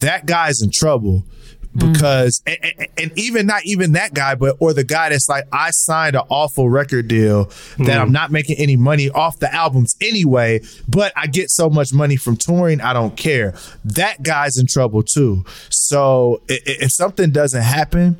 That 0.00 0.26
guy's 0.26 0.60
in 0.60 0.70
trouble 0.70 1.24
hmm. 1.72 1.92
because 1.92 2.42
and, 2.46 2.58
and- 2.62 2.86
and 2.98 3.12
even 3.18 3.46
not 3.46 3.62
even 3.66 3.92
that 3.92 4.14
guy 4.14 4.34
but 4.34 4.56
or 4.58 4.72
the 4.72 4.82
guy 4.84 5.10
that's 5.10 5.28
like 5.28 5.44
I 5.52 5.70
signed 5.70 6.16
an 6.16 6.22
awful 6.30 6.70
record 6.70 7.08
deal 7.08 7.44
that 7.78 7.94
hmm. 7.96 8.02
I'm 8.02 8.10
not 8.12 8.30
making 8.32 8.56
any 8.58 8.74
money 8.76 9.10
off 9.10 9.38
the 9.38 9.52
albums 9.54 9.94
anyway 10.00 10.60
but 10.88 11.12
I 11.14 11.26
get 11.26 11.50
so 11.50 11.68
much 11.68 11.92
money 11.92 12.16
from 12.16 12.36
touring 12.38 12.80
I 12.80 12.94
don't 12.94 13.16
care 13.16 13.54
that 13.84 14.22
guy's 14.22 14.56
in 14.56 14.66
trouble 14.66 15.02
too 15.02 15.44
so 15.68 16.40
i- 16.48 16.54
i- 16.54 16.60
if 16.66 16.92
something 16.92 17.30
doesn't 17.30 17.62
happen 17.62 18.16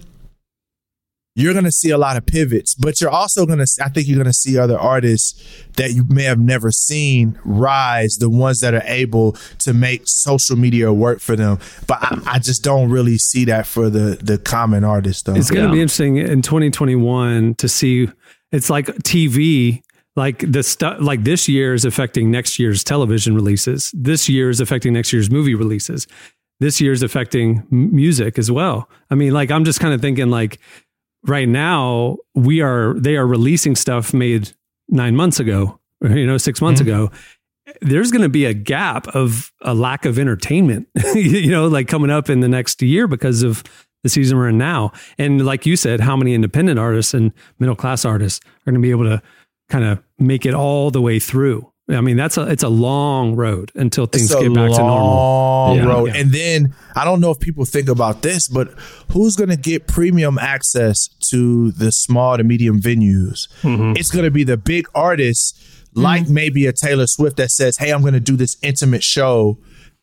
you're 1.36 1.52
going 1.52 1.66
to 1.66 1.70
see 1.70 1.90
a 1.90 1.98
lot 1.98 2.16
of 2.16 2.24
pivots, 2.24 2.74
but 2.74 2.98
you're 2.98 3.10
also 3.10 3.44
going 3.44 3.58
to, 3.58 3.66
I 3.84 3.90
think 3.90 4.08
you're 4.08 4.16
going 4.16 4.24
to 4.24 4.32
see 4.32 4.56
other 4.56 4.78
artists 4.78 5.38
that 5.76 5.92
you 5.92 6.04
may 6.08 6.22
have 6.22 6.40
never 6.40 6.72
seen 6.72 7.38
rise, 7.44 8.16
the 8.16 8.30
ones 8.30 8.60
that 8.60 8.72
are 8.72 8.82
able 8.86 9.32
to 9.58 9.74
make 9.74 10.08
social 10.08 10.56
media 10.56 10.94
work 10.94 11.20
for 11.20 11.36
them. 11.36 11.58
But 11.86 11.98
I, 12.00 12.18
I 12.26 12.38
just 12.38 12.64
don't 12.64 12.88
really 12.88 13.18
see 13.18 13.44
that 13.44 13.66
for 13.66 13.90
the, 13.90 14.18
the 14.20 14.38
common 14.38 14.82
artist 14.82 15.26
though. 15.26 15.34
It's 15.34 15.50
going 15.50 15.66
to 15.66 15.72
be 15.72 15.82
interesting 15.82 16.16
in 16.16 16.40
2021 16.40 17.56
to 17.56 17.68
see. 17.68 18.08
It's 18.50 18.70
like 18.70 18.86
TV, 18.86 19.82
like 20.16 20.50
the 20.50 20.62
stuff, 20.62 20.96
like 21.00 21.24
this 21.24 21.48
year 21.48 21.74
is 21.74 21.84
affecting 21.84 22.30
next 22.30 22.58
year's 22.58 22.82
television 22.82 23.34
releases. 23.34 23.90
This 23.94 24.26
year 24.26 24.48
is 24.48 24.58
affecting 24.58 24.94
next 24.94 25.12
year's 25.12 25.30
movie 25.30 25.54
releases. 25.54 26.06
This 26.60 26.80
year 26.80 26.92
is 26.92 27.02
affecting 27.02 27.58
m- 27.70 27.94
music 27.94 28.38
as 28.38 28.50
well. 28.50 28.88
I 29.10 29.14
mean, 29.14 29.34
like 29.34 29.50
I'm 29.50 29.64
just 29.66 29.80
kind 29.80 29.92
of 29.92 30.00
thinking, 30.00 30.30
like 30.30 30.58
right 31.26 31.48
now 31.48 32.16
we 32.34 32.60
are 32.60 32.94
they 32.94 33.16
are 33.16 33.26
releasing 33.26 33.76
stuff 33.76 34.14
made 34.14 34.52
nine 34.88 35.16
months 35.16 35.40
ago, 35.40 35.80
or, 36.02 36.10
you 36.10 36.26
know, 36.26 36.38
six 36.38 36.60
months 36.60 36.80
mm-hmm. 36.80 36.90
ago. 36.90 37.10
There's 37.80 38.12
going 38.12 38.22
to 38.22 38.28
be 38.28 38.44
a 38.44 38.54
gap 38.54 39.08
of 39.08 39.52
a 39.62 39.74
lack 39.74 40.04
of 40.04 40.18
entertainment, 40.18 40.88
you 41.14 41.50
know, 41.50 41.66
like 41.66 41.88
coming 41.88 42.10
up 42.10 42.30
in 42.30 42.40
the 42.40 42.48
next 42.48 42.80
year 42.80 43.08
because 43.08 43.42
of 43.42 43.64
the 44.02 44.08
season 44.08 44.38
we're 44.38 44.48
in 44.48 44.58
now. 44.58 44.92
And 45.18 45.44
like 45.44 45.66
you 45.66 45.76
said, 45.76 46.00
how 46.00 46.16
many 46.16 46.32
independent 46.32 46.78
artists 46.78 47.12
and 47.12 47.32
middle 47.58 47.74
class 47.74 48.04
artists 48.04 48.40
are 48.44 48.70
going 48.70 48.80
to 48.80 48.80
be 48.80 48.92
able 48.92 49.04
to 49.04 49.20
kind 49.68 49.84
of 49.84 50.00
make 50.18 50.46
it 50.46 50.54
all 50.54 50.92
the 50.92 51.02
way 51.02 51.18
through? 51.18 51.72
I 51.88 52.00
mean, 52.00 52.16
that's 52.16 52.36
a 52.36 52.42
it's 52.50 52.64
a 52.64 52.68
long 52.68 53.36
road 53.36 53.70
until 53.76 54.06
things 54.06 54.28
get 54.34 54.52
back 54.52 54.72
to 54.72 54.78
normal. 54.78 55.06
long 55.06 55.76
Yeah. 55.76 55.84
road. 55.86 56.06
Yeah. 56.06 56.16
And 56.16 56.32
then 56.32 56.74
I 56.96 57.04
don't 57.04 57.20
know 57.20 57.30
if 57.30 57.38
people 57.38 57.64
think 57.64 57.88
about 57.88 58.22
this, 58.22 58.48
but 58.48 58.74
who's 59.12 59.36
going 59.36 59.50
to 59.50 59.56
get 59.56 59.86
premium 59.86 60.36
access 60.36 61.06
to 61.30 61.70
the 61.70 61.92
small 61.92 62.36
to 62.38 62.42
medium 62.44 62.80
venues? 62.80 63.46
It's 63.96 64.10
going 64.10 64.24
to 64.24 64.32
be 64.32 64.42
the 64.42 64.56
big 64.56 64.86
artists, 64.96 65.54
like 65.94 66.28
maybe 66.28 66.66
a 66.66 66.72
Taylor 66.72 67.06
Swift 67.06 67.36
that 67.36 67.50
says, 67.52 67.76
"Hey, 67.78 67.92
I'm 67.92 68.00
going 68.00 68.14
to 68.14 68.20
do 68.20 68.34
this 68.36 68.56
intimate 68.62 69.04
show 69.04 69.58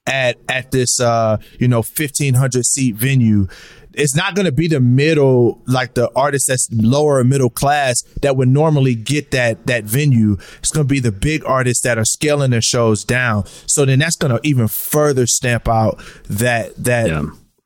at 0.06 0.38
at 0.50 0.72
this 0.72 1.00
uh 1.00 1.38
you 1.60 1.68
know 1.68 1.82
1500 1.84 2.66
seat 2.66 2.96
venue." 2.96 3.48
It's 3.96 4.16
not 4.16 4.36
going 4.36 4.46
to 4.46 4.52
be 4.52 4.68
the 4.68 4.80
middle, 4.80 5.62
like 5.68 5.94
the 5.94 6.10
artist 6.16 6.48
that's 6.48 6.68
lower 6.72 7.24
middle 7.24 7.50
class 7.50 8.02
that 8.22 8.36
would 8.38 8.48
normally 8.50 8.96
get 8.96 9.32
that 9.32 9.68
that 9.68 9.84
venue. 9.84 10.38
It's 10.60 10.72
going 10.72 10.88
to 10.88 10.92
be 10.94 11.00
the 11.00 11.12
big 11.12 11.46
artists 11.46 11.84
that 11.84 11.98
are 11.98 12.06
scaling 12.06 12.52
their 12.52 12.62
shows 12.62 13.04
down. 13.04 13.46
So 13.68 13.86
then 13.86 14.00
that's 14.00 14.16
going 14.16 14.36
to 14.36 14.40
even 14.48 14.68
further 14.68 15.28
stamp 15.28 15.68
out 15.68 16.02
that 16.26 16.76
that 16.84 17.08
Yeah. 17.08 17.24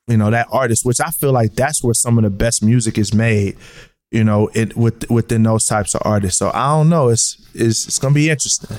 you 0.07 0.17
know 0.17 0.29
that 0.31 0.47
artist, 0.51 0.85
which 0.85 0.99
I 0.99 1.11
feel 1.11 1.31
like 1.31 1.53
that's 1.55 1.83
where 1.83 1.93
some 1.93 2.17
of 2.17 2.23
the 2.23 2.29
best 2.29 2.63
music 2.63 2.97
is 2.97 3.13
made. 3.13 3.55
You 4.11 4.23
know, 4.23 4.49
it 4.53 4.75
with 4.77 5.09
within 5.09 5.43
those 5.43 5.65
types 5.65 5.93
of 5.95 6.01
artists. 6.05 6.39
So 6.39 6.49
I 6.53 6.69
don't 6.69 6.89
know. 6.89 7.09
It's 7.09 7.37
it's 7.53 7.87
it's 7.87 7.99
going 7.99 8.13
to 8.13 8.15
be 8.19 8.29
interesting. 8.29 8.77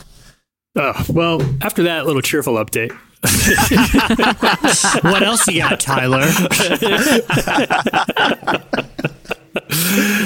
Oh, 0.77 1.05
well, 1.09 1.41
after 1.63 1.83
that 1.85 2.07
little 2.07 2.23
cheerful 2.23 2.55
update, 2.55 2.93
What 5.03 5.23
else 5.25 5.47
you 5.49 5.59
got, 5.61 5.81
Tyler? 5.81 6.21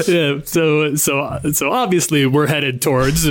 yeah, 0.07 0.41
so 0.45 0.95
so 0.97 1.41
so 1.53 1.71
obviously 1.73 2.27
we're 2.27 2.49
headed 2.49 2.83
towards 2.83 3.27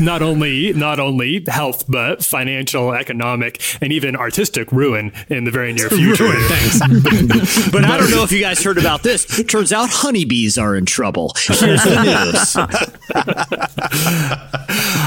not 0.00 0.20
only 0.20 0.72
not 0.72 0.98
only 0.98 1.44
health 1.46 1.84
but 1.88 2.24
financial, 2.24 2.92
economic, 2.92 3.62
and 3.80 3.92
even 3.92 4.16
artistic 4.16 4.72
ruin 4.72 5.12
in 5.28 5.44
the 5.44 5.52
very 5.52 5.72
near 5.72 5.88
future. 5.90 6.32
Thanks. 6.32 6.80
but 7.70 7.84
I 7.84 7.96
don't 7.96 8.10
know 8.10 8.24
if 8.24 8.32
you 8.32 8.40
guys 8.40 8.64
heard 8.64 8.78
about 8.78 9.04
this. 9.04 9.44
Turns 9.44 9.72
out 9.72 9.90
honeybees 9.90 10.58
are 10.58 10.74
in 10.74 10.86
trouble. 10.86 11.34
Here's 11.36 11.84
the 11.84 12.02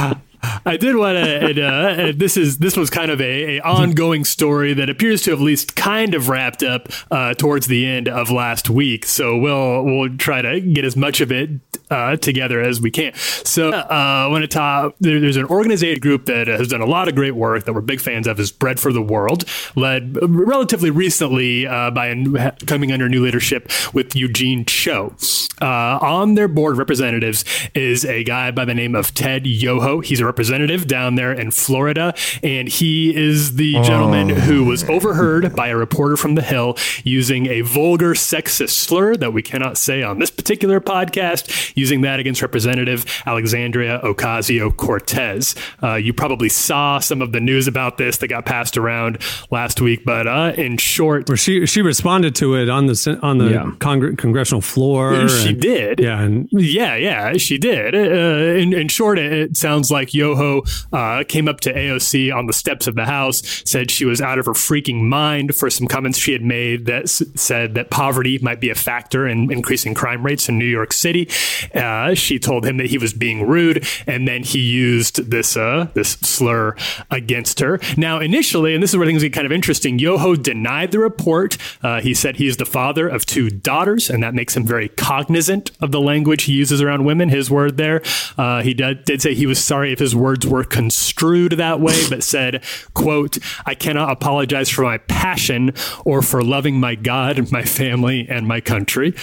news. 0.07 0.23
I 0.65 0.77
did 0.77 0.95
want 0.95 1.17
to. 1.17 1.47
And, 1.47 1.59
uh, 1.59 2.01
and 2.01 2.19
this 2.19 2.37
is 2.37 2.57
this 2.57 2.75
was 2.75 2.89
kind 2.89 3.11
of 3.11 3.21
a, 3.21 3.57
a 3.57 3.61
ongoing 3.61 4.25
story 4.25 4.73
that 4.73 4.89
appears 4.89 5.23
to 5.23 5.31
have 5.31 5.39
at 5.39 5.45
least 5.45 5.75
kind 5.75 6.13
of 6.13 6.29
wrapped 6.29 6.63
up 6.63 6.89
uh, 7.11 7.33
towards 7.33 7.67
the 7.67 7.85
end 7.85 8.07
of 8.07 8.31
last 8.31 8.69
week. 8.69 9.05
So 9.05 9.37
we'll 9.37 9.83
we'll 9.83 10.17
try 10.17 10.41
to 10.41 10.59
get 10.61 10.85
as 10.85 10.95
much 10.95 11.21
of 11.21 11.31
it 11.31 11.49
uh, 11.89 12.17
together 12.17 12.61
as 12.61 12.81
we 12.81 12.91
can. 12.91 13.13
So 13.15 13.71
uh, 13.71 13.85
I 13.89 14.27
want 14.27 14.43
to 14.43 14.47
talk. 14.47 14.95
There, 14.99 15.19
there's 15.19 15.37
an 15.37 15.45
organized 15.45 16.01
group 16.01 16.25
that 16.25 16.47
has 16.47 16.67
done 16.67 16.81
a 16.81 16.85
lot 16.85 17.07
of 17.07 17.15
great 17.15 17.35
work 17.35 17.65
that 17.65 17.73
we're 17.73 17.81
big 17.81 18.01
fans 18.01 18.27
of. 18.27 18.39
Is 18.39 18.51
Bread 18.51 18.79
for 18.79 18.91
the 18.91 19.01
World, 19.01 19.45
led 19.75 20.17
relatively 20.21 20.89
recently 20.89 21.67
uh, 21.67 21.91
by 21.91 22.07
a, 22.07 22.51
coming 22.65 22.91
under 22.91 23.07
new 23.09 23.23
leadership 23.23 23.71
with 23.93 24.15
Eugene 24.15 24.65
Cho. 24.65 25.15
Uh, 25.61 25.97
on 26.01 26.35
their 26.35 26.47
board 26.47 26.77
representatives 26.77 27.43
is 27.73 28.05
a 28.05 28.23
guy 28.23 28.51
by 28.51 28.65
the 28.65 28.73
name 28.73 28.95
of 28.95 29.13
Ted 29.13 29.47
Yoho. 29.47 30.01
He's 30.01 30.19
a 30.19 30.25
representative 30.41 30.85
down 30.85 31.15
there 31.15 31.31
in 31.33 31.49
Florida, 31.49 32.13
and 32.43 32.67
he 32.67 33.09
is 33.15 33.55
the 33.55 33.73
gentleman 33.81 34.29
who 34.29 34.63
was 34.65 34.83
overheard 34.87 35.55
by 35.55 35.69
a 35.69 35.75
reporter 35.75 36.15
from 36.15 36.35
The 36.35 36.43
Hill 36.43 36.77
using 37.03 37.47
a 37.47 37.61
vulgar 37.61 38.13
sexist 38.13 38.69
slur 38.69 39.15
that 39.15 39.33
we 39.33 39.41
cannot 39.41 39.79
say 39.79 40.03
on 40.03 40.19
this 40.19 40.29
particular 40.29 40.79
podcast, 40.79 41.73
using 41.75 42.01
that 42.01 42.19
against 42.19 42.43
Representative 42.43 43.03
Alexandria 43.25 43.99
Ocasio 44.03 44.75
Cortez. 44.77 45.55
Uh, 45.81 45.95
you 45.95 46.13
probably 46.13 46.49
saw 46.49 46.99
some 46.99 47.23
of 47.23 47.31
the 47.31 47.39
news 47.39 47.67
about 47.67 47.97
this 47.97 48.17
that 48.19 48.27
got 48.27 48.45
passed 48.45 48.77
around 48.77 49.17
last 49.49 49.81
week, 49.81 50.05
but 50.05 50.27
uh, 50.27 50.53
in 50.55 50.77
short, 50.77 51.27
Where 51.27 51.35
she 51.37 51.65
she 51.65 51.81
responded 51.81 52.35
to 52.35 52.53
it 52.53 52.69
on 52.69 52.85
the 52.85 53.19
on 53.23 53.39
the 53.39 53.49
Yeah. 53.49 53.63
congr- 53.79 54.15
congressional 54.15 54.61
floor. 54.61 55.27
she 55.29 55.49
and- 55.49 55.59
did. 55.61 55.99
Yeah, 55.99 56.21
and 56.21 56.47
Yeah, 56.51 56.95
yeah, 56.95 57.37
she 57.37 57.57
did. 57.57 57.95
Uh, 57.95 58.59
in, 58.61 58.73
in 58.73 58.87
short, 58.87 59.17
it, 59.17 59.33
it 59.33 59.57
sounds 59.57 59.89
like 59.89 60.13
Yoho 60.17 60.63
uh, 60.91 61.23
came 61.27 61.47
up 61.47 61.59
to 61.61 61.73
AOC 61.73 62.33
on 62.35 62.45
the 62.47 62.53
steps 62.53 62.87
of 62.87 62.95
the 62.95 63.05
House, 63.05 63.41
said 63.65 63.91
she 63.91 64.05
was 64.05 64.19
out 64.21 64.39
of 64.39 64.45
her 64.45 64.53
freaking 64.53 65.01
mind 65.03 65.55
for 65.55 65.69
some 65.69 65.87
comments 65.87 66.17
she 66.17 66.33
had 66.33 66.41
made 66.41 66.85
that 66.87 67.03
s- 67.03 67.23
said 67.35 67.75
that 67.75 67.89
poverty 67.89 68.39
might 68.39 68.59
be 68.59 68.69
a 68.69 68.75
factor 68.75 69.27
in 69.27 69.51
increasing 69.51 69.93
crime 69.93 70.25
rates 70.25 70.49
in 70.49 70.57
New 70.57 70.65
York 70.65 70.91
City. 70.93 71.29
Uh, 71.73 72.13
she 72.13 72.39
told 72.39 72.65
him 72.65 72.77
that 72.77 72.87
he 72.87 72.97
was 72.97 73.13
being 73.13 73.47
rude, 73.47 73.85
and 74.05 74.27
then 74.27 74.43
he 74.43 74.59
used 74.59 75.29
this 75.31 75.55
uh, 75.55 75.87
this 75.93 76.11
slur 76.21 76.75
against 77.11 77.59
her. 77.59 77.79
Now, 77.95 78.19
initially, 78.19 78.73
and 78.73 78.81
this 78.83 78.91
is 78.91 78.97
where 78.97 79.05
things 79.07 79.21
get 79.23 79.33
kind 79.33 79.45
of 79.45 79.51
interesting, 79.51 79.99
Yoho 79.99 80.35
denied 80.35 80.91
the 80.91 80.99
report. 80.99 81.57
Uh, 81.83 82.01
he 82.01 82.13
said 82.13 82.37
he 82.37 82.47
is 82.47 82.57
the 82.57 82.65
father 82.65 83.07
of 83.07 83.25
two 83.25 83.49
daughters, 83.49 84.09
and 84.09 84.23
that 84.23 84.33
makes 84.33 84.55
him 84.55 84.65
very 84.65 84.89
cognizant 84.89 85.71
of 85.81 85.91
the 85.91 86.01
language 86.01 86.43
he 86.43 86.53
uses 86.53 86.81
around 86.81 87.05
women. 87.05 87.29
His 87.29 87.49
word 87.51 87.77
there. 87.77 88.01
Uh, 88.37 88.61
he 88.61 88.73
did, 88.73 89.03
did 89.05 89.21
say 89.21 89.33
he 89.33 89.45
was 89.45 89.63
sorry 89.63 89.91
if 89.93 89.99
his 89.99 90.06
words 90.15 90.45
were 90.45 90.63
construed 90.63 91.53
that 91.53 91.79
way, 91.79 91.95
but 92.09 92.23
said, 92.23 92.63
quote, 92.93 93.37
I 93.65 93.75
cannot 93.75 94.11
apologize 94.11 94.69
for 94.69 94.83
my 94.83 94.97
passion 94.99 95.73
or 96.05 96.21
for 96.21 96.43
loving 96.43 96.79
my 96.79 96.95
God, 96.95 97.37
and 97.39 97.51
my 97.51 97.63
family, 97.63 98.27
and 98.29 98.47
my 98.47 98.61
country. 98.61 99.13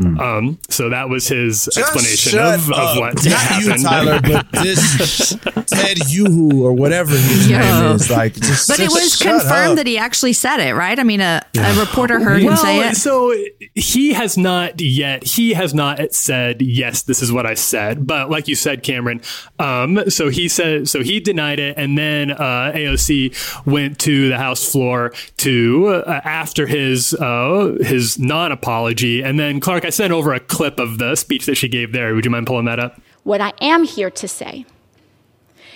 Um, 0.00 0.60
so 0.68 0.90
that 0.90 1.08
was 1.08 1.26
his 1.26 1.64
Just 1.64 1.76
explanation 1.76 2.38
of, 2.38 2.70
of 2.70 2.98
what 2.98 3.14
Not 3.16 3.24
happened. 3.24 3.80
you, 3.80 3.84
Tyler, 3.84 4.20
but 4.22 4.46
this 4.52 5.30
Ted 5.66 5.96
Yuhu 5.98 6.60
or 6.60 6.72
whatever 6.72 7.10
his 7.10 7.50
Yo. 7.50 7.58
name 7.58 7.96
is. 7.96 8.08
Like, 8.08 8.34
just, 8.34 8.68
But 8.68 8.78
it 8.78 8.90
was 8.92 9.16
confirmed 9.16 9.70
up. 9.72 9.76
that 9.78 9.86
he 9.88 9.98
actually 9.98 10.34
said 10.34 10.60
it, 10.60 10.74
right? 10.74 10.96
I 10.96 11.02
mean, 11.02 11.20
a, 11.20 11.42
a 11.56 11.80
reporter 11.80 12.20
heard 12.20 12.42
him 12.42 12.54
say 12.56 12.88
it. 12.88 12.96
so 12.96 13.34
he 13.74 14.12
has 14.12 14.38
not 14.38 14.80
yet. 14.80 15.24
He 15.24 15.54
has 15.54 15.74
not 15.74 16.14
said 16.14 16.62
yes. 16.62 17.02
This 17.02 17.20
is 17.20 17.32
what 17.32 17.44
I 17.44 17.54
said. 17.54 18.06
But 18.06 18.30
like 18.30 18.46
you 18.46 18.54
said, 18.54 18.84
Cameron. 18.84 19.20
Um, 19.58 20.08
so 20.10 20.27
he 20.28 20.48
said. 20.48 20.88
So 20.88 21.02
he 21.02 21.20
denied 21.20 21.58
it, 21.58 21.76
and 21.76 21.96
then 21.96 22.30
uh, 22.30 22.72
AOC 22.74 23.66
went 23.66 23.98
to 24.00 24.28
the 24.28 24.38
House 24.38 24.70
floor 24.70 25.12
to 25.38 26.02
uh, 26.06 26.20
after 26.24 26.66
his 26.66 27.14
uh, 27.14 27.76
his 27.80 28.18
non 28.18 28.52
apology, 28.52 29.22
and 29.22 29.38
then 29.38 29.60
Clark. 29.60 29.84
I 29.84 29.90
sent 29.90 30.12
over 30.12 30.32
a 30.32 30.40
clip 30.40 30.78
of 30.78 30.98
the 30.98 31.16
speech 31.16 31.46
that 31.46 31.56
she 31.56 31.68
gave 31.68 31.92
there. 31.92 32.14
Would 32.14 32.24
you 32.24 32.30
mind 32.30 32.46
pulling 32.46 32.66
that 32.66 32.78
up? 32.78 33.00
What 33.24 33.40
I 33.40 33.52
am 33.60 33.84
here 33.84 34.10
to 34.10 34.28
say 34.28 34.64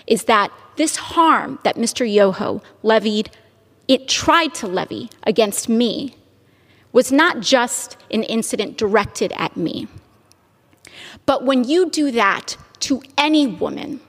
is 0.06 0.24
that 0.24 0.52
this 0.76 0.96
harm 0.96 1.58
that 1.64 1.76
Mr. 1.76 2.10
Yoho 2.10 2.62
levied, 2.82 3.30
it 3.88 4.08
tried 4.08 4.54
to 4.54 4.66
levy 4.66 5.10
against 5.24 5.68
me, 5.68 6.16
was 6.92 7.12
not 7.12 7.40
just 7.40 7.96
an 8.10 8.22
incident 8.24 8.76
directed 8.76 9.32
at 9.36 9.56
me. 9.56 9.88
But 11.26 11.44
when 11.44 11.64
you 11.64 11.90
do 11.90 12.10
that 12.12 12.56
to 12.80 13.02
any 13.16 13.46
woman, 13.46 14.00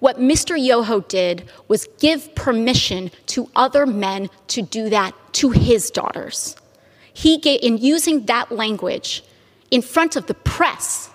what 0.00 0.18
Mr. 0.18 0.62
Yoho 0.62 1.00
did 1.02 1.48
was 1.68 1.88
give 1.98 2.34
permission 2.34 3.10
to 3.26 3.48
other 3.54 3.86
men 3.86 4.28
to 4.48 4.62
do 4.62 4.88
that 4.90 5.14
to 5.34 5.50
his 5.50 5.90
daughters. 5.90 6.56
He 7.12 7.38
gave, 7.38 7.60
in 7.62 7.78
using 7.78 8.26
that 8.26 8.50
language 8.50 9.22
in 9.70 9.82
front 9.82 10.16
of 10.16 10.26
the 10.26 10.34
press, 10.34 11.10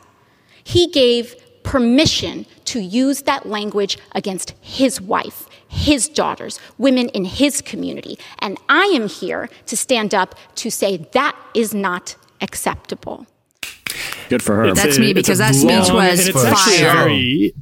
he 0.63 0.87
gave 0.87 1.35
permission 1.63 2.45
to 2.65 2.79
use 2.79 3.23
that 3.23 3.47
language 3.47 3.97
against 4.13 4.53
his 4.61 5.01
wife, 5.01 5.47
his 5.67 6.07
daughters, 6.07 6.59
women 6.77 7.09
in 7.09 7.25
his 7.25 7.61
community. 7.61 8.17
And 8.39 8.57
I 8.69 8.85
am 8.85 9.07
here 9.07 9.49
to 9.65 9.75
stand 9.75 10.13
up 10.13 10.35
to 10.55 10.69
say 10.69 10.97
that 11.13 11.35
is 11.53 11.73
not 11.73 12.15
acceptable. 12.39 13.25
Good 14.29 14.43
for 14.43 14.55
her. 14.55 14.73
That's 14.73 14.97
a- 14.97 14.99
me, 14.99 15.13
because 15.13 15.39
that 15.39 15.55
speech 15.55 15.89
was 15.91 16.27
and 16.27 16.35
actually 16.35 16.77
fire. 16.77 16.93
very 16.93 17.53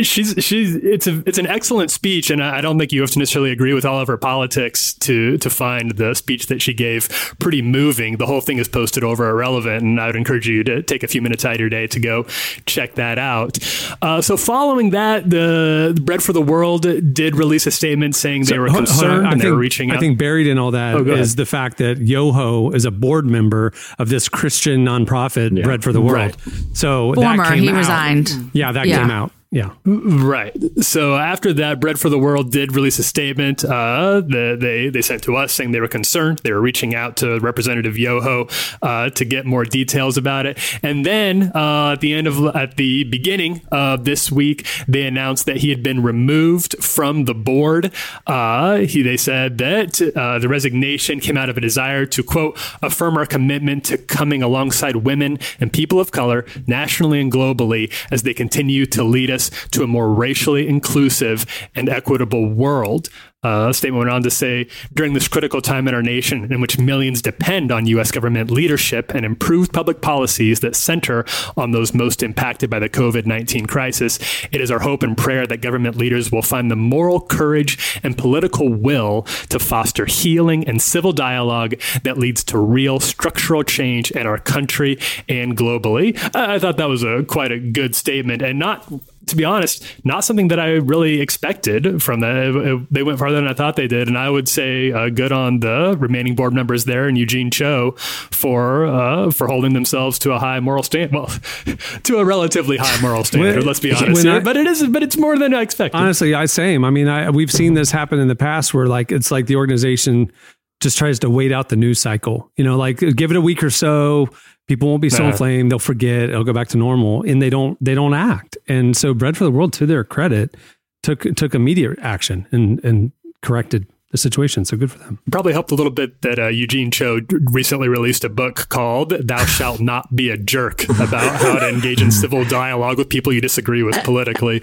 she's 0.00 0.34
she's 0.38 0.74
it's 0.76 1.06
a 1.06 1.22
it's 1.26 1.36
an 1.36 1.46
excellent 1.46 1.90
speech 1.90 2.30
and 2.30 2.42
I 2.42 2.58
I 2.58 2.60
don't 2.62 2.78
think 2.78 2.92
you 2.92 3.02
have 3.02 3.10
to 3.10 3.18
necessarily 3.18 3.50
agree 3.50 3.74
with 3.74 3.84
all 3.84 4.00
of 4.00 4.08
her 4.08 4.16
politics 4.16 4.94
to 4.94 5.36
to 5.36 5.50
find 5.50 5.90
the 5.96 6.14
speech 6.14 6.46
that 6.46 6.62
she 6.62 6.72
gave 6.72 7.10
pretty 7.40 7.60
moving 7.60 8.16
the 8.16 8.24
whole 8.24 8.40
thing 8.40 8.56
is 8.56 8.68
posted 8.68 9.04
over 9.04 9.28
irrelevant 9.28 9.82
and 9.82 10.00
I 10.00 10.06
would 10.06 10.16
encourage 10.16 10.48
you 10.48 10.64
to 10.64 10.82
take 10.82 11.02
a 11.02 11.08
few 11.08 11.20
minutes 11.20 11.44
out 11.44 11.54
of 11.54 11.60
your 11.60 11.68
day 11.68 11.86
to 11.88 12.00
go 12.00 12.22
check 12.64 12.94
that 12.94 13.18
out 13.18 13.58
uh, 14.00 14.22
so 14.22 14.38
following 14.38 14.90
that 14.90 15.28
the 15.28 16.00
Bread 16.02 16.22
for 16.22 16.32
the 16.32 16.40
World 16.42 16.86
did 17.12 17.36
release 17.36 17.66
a 17.66 17.70
statement 17.70 18.14
saying 18.16 18.44
they 18.44 18.58
were 18.58 18.68
Hold- 18.68 18.88
hold 18.88 19.04
on. 19.04 19.10
concerned 19.10 19.26
I 19.26 19.32
and 19.32 19.40
they 19.40 19.44
think, 19.44 19.52
were 19.52 19.58
reaching 19.60 19.90
out 19.90 19.98
I 19.98 20.00
think 20.00 20.18
buried 20.18 20.46
in 20.46 20.56
all 20.56 20.70
that 20.70 20.94
Oh, 20.94 21.02
is 21.02 21.08
ahead. 21.32 21.36
the 21.36 21.46
fact 21.46 21.76
that 21.78 21.98
Yoho 21.98 22.70
is 22.70 22.86
a 22.86 22.90
board 22.90 23.26
member 23.26 23.74
of 23.98 24.08
this 24.08 24.26
Christian 24.28 24.86
nonprofit, 24.86 25.62
Bread 25.62 25.82
for 25.84 25.92
the 25.92 26.00
World. 26.00 26.14
Right. 26.14 26.36
So 26.72 27.12
Former, 27.14 27.36
that 27.44 27.52
came 27.52 27.62
he 27.64 27.68
out. 27.70 27.76
resigned. 27.76 28.30
Yeah, 28.54 28.72
that 28.72 28.86
Yeah. 28.86 29.00
came 29.00 29.10
out. 29.10 29.32
Yeah. 29.52 29.74
Right. 29.84 30.56
So 30.80 31.14
after 31.14 31.52
that, 31.52 31.78
Bread 31.78 32.00
for 32.00 32.08
the 32.08 32.18
World 32.18 32.50
did 32.50 32.74
release 32.74 32.98
a 32.98 33.02
statement. 33.02 33.62
Uh, 33.62 34.22
the, 34.22 34.56
they 34.58 34.88
they 34.88 35.02
sent 35.02 35.22
to 35.24 35.36
us 35.36 35.52
saying 35.52 35.72
they 35.72 35.80
were 35.80 35.88
concerned. 35.88 36.38
They 36.38 36.52
were 36.52 36.60
reaching 36.62 36.94
out 36.94 37.18
to 37.18 37.38
Representative 37.38 37.98
Yoho 37.98 38.48
uh, 38.80 39.10
to 39.10 39.24
get 39.26 39.44
more 39.44 39.66
details 39.66 40.16
about 40.16 40.46
it. 40.46 40.58
And 40.82 41.04
then 41.04 41.52
uh, 41.54 41.90
at 41.92 42.00
the 42.00 42.14
end 42.14 42.28
of 42.28 42.56
at 42.56 42.78
the 42.78 43.04
beginning 43.04 43.60
of 43.70 44.06
this 44.06 44.32
week, 44.32 44.66
they 44.88 45.06
announced 45.06 45.44
that 45.44 45.58
he 45.58 45.68
had 45.68 45.82
been 45.82 46.02
removed 46.02 46.82
from 46.82 47.26
the 47.26 47.34
board. 47.34 47.92
Uh, 48.26 48.78
he 48.78 49.02
they 49.02 49.18
said 49.18 49.58
that 49.58 50.00
uh, 50.16 50.38
the 50.38 50.48
resignation 50.48 51.20
came 51.20 51.36
out 51.36 51.50
of 51.50 51.58
a 51.58 51.60
desire 51.60 52.06
to 52.06 52.22
quote 52.22 52.58
affirm 52.80 53.18
our 53.18 53.26
commitment 53.26 53.84
to 53.84 53.98
coming 53.98 54.42
alongside 54.42 54.96
women 54.96 55.38
and 55.60 55.74
people 55.74 56.00
of 56.00 56.10
color 56.10 56.46
nationally 56.66 57.20
and 57.20 57.30
globally 57.30 57.92
as 58.10 58.22
they 58.22 58.32
continue 58.32 58.86
to 58.86 59.04
lead 59.04 59.30
us 59.30 59.41
to 59.70 59.82
a 59.82 59.86
more 59.86 60.12
racially 60.12 60.68
inclusive 60.68 61.46
and 61.74 61.88
equitable 61.88 62.48
world. 62.48 63.08
Uh, 63.44 63.70
a 63.70 63.74
statement 63.74 63.98
went 63.98 64.10
on 64.10 64.22
to 64.22 64.30
say, 64.30 64.68
during 64.94 65.14
this 65.14 65.26
critical 65.26 65.60
time 65.60 65.88
in 65.88 65.94
our 65.94 66.02
nation 66.02 66.52
in 66.52 66.60
which 66.60 66.78
millions 66.78 67.20
depend 67.20 67.72
on 67.72 67.86
U.S. 67.86 68.12
government 68.12 68.52
leadership 68.52 69.12
and 69.12 69.26
improved 69.26 69.72
public 69.72 70.00
policies 70.00 70.60
that 70.60 70.76
center 70.76 71.24
on 71.56 71.72
those 71.72 71.92
most 71.92 72.22
impacted 72.22 72.70
by 72.70 72.78
the 72.78 72.88
COVID 72.88 73.26
19 73.26 73.66
crisis, 73.66 74.20
it 74.52 74.60
is 74.60 74.70
our 74.70 74.78
hope 74.78 75.02
and 75.02 75.18
prayer 75.18 75.44
that 75.44 75.60
government 75.60 75.96
leaders 75.96 76.30
will 76.30 76.42
find 76.42 76.70
the 76.70 76.76
moral 76.76 77.20
courage 77.20 78.00
and 78.04 78.16
political 78.16 78.68
will 78.68 79.22
to 79.48 79.58
foster 79.58 80.06
healing 80.06 80.64
and 80.68 80.80
civil 80.80 81.12
dialogue 81.12 81.74
that 82.04 82.16
leads 82.16 82.44
to 82.44 82.58
real 82.58 83.00
structural 83.00 83.64
change 83.64 84.12
in 84.12 84.24
our 84.24 84.38
country 84.38 84.96
and 85.28 85.56
globally. 85.56 86.16
I 86.36 86.52
I 86.52 86.58
thought 86.58 86.76
that 86.76 86.88
was 86.88 87.02
a 87.02 87.24
quite 87.24 87.50
a 87.50 87.58
good 87.58 87.96
statement 87.96 88.42
and 88.42 88.58
not 88.58 88.86
to 89.26 89.36
be 89.36 89.44
honest, 89.44 89.84
not 90.04 90.24
something 90.24 90.48
that 90.48 90.58
I 90.58 90.72
really 90.72 91.20
expected 91.20 92.02
from 92.02 92.20
that. 92.20 92.86
They 92.90 93.02
went 93.02 93.18
farther 93.18 93.36
than 93.36 93.46
I 93.48 93.54
thought 93.54 93.76
they 93.76 93.86
did, 93.86 94.08
and 94.08 94.18
I 94.18 94.28
would 94.28 94.48
say 94.48 94.92
uh, 94.92 95.08
good 95.10 95.32
on 95.32 95.60
the 95.60 95.96
remaining 95.98 96.34
board 96.34 96.52
members 96.52 96.84
there 96.84 97.06
and 97.08 97.16
Eugene 97.16 97.50
Cho 97.50 97.92
for 98.30 98.86
uh, 98.86 99.30
for 99.30 99.46
holding 99.46 99.74
themselves 99.74 100.18
to 100.20 100.32
a 100.32 100.38
high 100.38 100.60
moral 100.60 100.82
standard. 100.82 101.12
Well, 101.14 101.26
to 102.04 102.18
a 102.18 102.24
relatively 102.24 102.76
high 102.78 103.00
moral 103.00 103.24
standard. 103.24 103.56
When- 103.58 103.66
let's 103.66 103.80
be 103.80 103.92
honest. 103.92 104.26
I- 104.26 104.40
but 104.40 104.56
it 104.56 104.66
is, 104.66 104.86
but 104.88 105.02
it's 105.02 105.16
more 105.16 105.38
than 105.38 105.54
I 105.54 105.62
expected. 105.62 105.96
Honestly, 105.98 106.34
I 106.34 106.46
same. 106.46 106.84
I 106.84 106.90
mean, 106.90 107.08
I, 107.08 107.30
we've 107.30 107.52
seen 107.52 107.74
this 107.74 107.90
happen 107.90 108.18
in 108.18 108.28
the 108.28 108.36
past 108.36 108.74
where 108.74 108.86
like 108.86 109.12
it's 109.12 109.30
like 109.30 109.46
the 109.46 109.56
organization 109.56 110.32
just 110.80 110.98
tries 110.98 111.20
to 111.20 111.30
wait 111.30 111.52
out 111.52 111.68
the 111.68 111.76
news 111.76 112.00
cycle. 112.00 112.50
You 112.56 112.64
know, 112.64 112.76
like 112.76 112.98
give 112.98 113.30
it 113.30 113.36
a 113.36 113.40
week 113.40 113.62
or 113.62 113.70
so, 113.70 114.28
people 114.68 114.88
won't 114.88 115.02
be 115.02 115.10
so 115.10 115.22
Nah. 115.24 115.30
inflamed, 115.30 115.70
they'll 115.70 115.78
forget, 115.78 116.30
it'll 116.30 116.44
go 116.44 116.52
back 116.52 116.68
to 116.68 116.78
normal, 116.78 117.22
and 117.22 117.40
they 117.42 117.50
don't 117.50 117.76
they 117.84 117.94
don't 117.94 118.14
act. 118.14 118.56
And 118.68 118.96
so, 118.96 119.14
Bread 119.14 119.36
for 119.36 119.44
the 119.44 119.50
World, 119.50 119.72
to 119.74 119.86
their 119.86 120.04
credit, 120.04 120.56
took 121.02 121.22
took 121.36 121.54
immediate 121.54 121.98
action 122.00 122.46
and 122.52 122.82
and 122.84 123.12
corrected 123.42 123.86
the 124.12 124.18
situation. 124.18 124.64
So 124.66 124.76
good 124.76 124.90
for 124.90 124.98
them. 124.98 125.18
probably 125.30 125.54
helped 125.54 125.70
a 125.70 125.74
little 125.74 125.90
bit 125.90 126.20
that 126.20 126.38
uh, 126.38 126.48
Eugene 126.48 126.90
Cho 126.90 127.20
recently 127.50 127.88
released 127.88 128.24
a 128.24 128.28
book 128.28 128.68
called 128.68 129.10
"Thou 129.10 129.44
Shalt 129.46 129.80
Not 129.80 130.14
Be 130.14 130.28
a 130.30 130.36
Jerk" 130.36 130.84
about 130.84 131.40
how 131.40 131.58
to 131.58 131.68
engage 131.68 132.02
in 132.02 132.10
civil 132.10 132.44
dialogue 132.44 132.98
with 132.98 133.08
people 133.08 133.32
you 133.32 133.40
disagree 133.40 133.82
with 133.82 133.96
politically. 134.04 134.58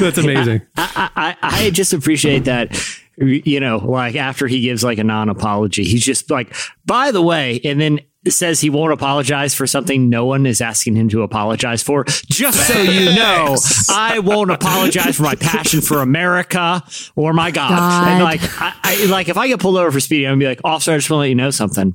That's 0.00 0.16
amazing. 0.18 0.62
I, 0.76 1.10
I, 1.16 1.36
I 1.66 1.70
just 1.70 1.92
appreciate 1.92 2.44
that. 2.46 2.76
You 3.16 3.60
know, 3.60 3.76
like 3.76 4.16
after 4.16 4.48
he 4.48 4.60
gives 4.62 4.82
like 4.82 4.98
a 4.98 5.04
non 5.04 5.28
apology, 5.28 5.84
he's 5.84 6.04
just 6.04 6.30
like, 6.30 6.52
by 6.84 7.12
the 7.12 7.22
way, 7.22 7.60
and 7.62 7.80
then 7.80 8.00
says 8.32 8.60
he 8.60 8.70
won't 8.70 8.92
apologize 8.92 9.54
for 9.54 9.66
something 9.66 10.08
no 10.08 10.24
one 10.24 10.46
is 10.46 10.60
asking 10.60 10.96
him 10.96 11.08
to 11.10 11.22
apologize 11.22 11.82
for. 11.82 12.04
Just 12.04 12.66
so 12.66 12.78
you 12.82 13.14
know, 13.14 13.56
I 13.90 14.18
won't 14.20 14.50
apologize 14.50 15.16
for 15.16 15.24
my 15.24 15.34
passion 15.34 15.80
for 15.80 16.00
America 16.00 16.82
or 17.16 17.32
my 17.32 17.50
God. 17.50 17.70
God. 17.70 18.08
And 18.08 18.24
like, 18.24 18.40
I, 18.60 18.72
I 18.82 19.04
like 19.06 19.28
if 19.28 19.36
I 19.36 19.48
get 19.48 19.60
pulled 19.60 19.76
over 19.76 19.90
for 19.90 20.00
speeding, 20.00 20.26
I'm 20.26 20.32
gonna 20.34 20.40
be 20.40 20.46
like, 20.46 20.60
officer, 20.64 20.92
I 20.92 20.96
just 20.96 21.10
want 21.10 21.18
to 21.18 21.20
let 21.20 21.28
you 21.28 21.34
know 21.34 21.50
something. 21.50 21.94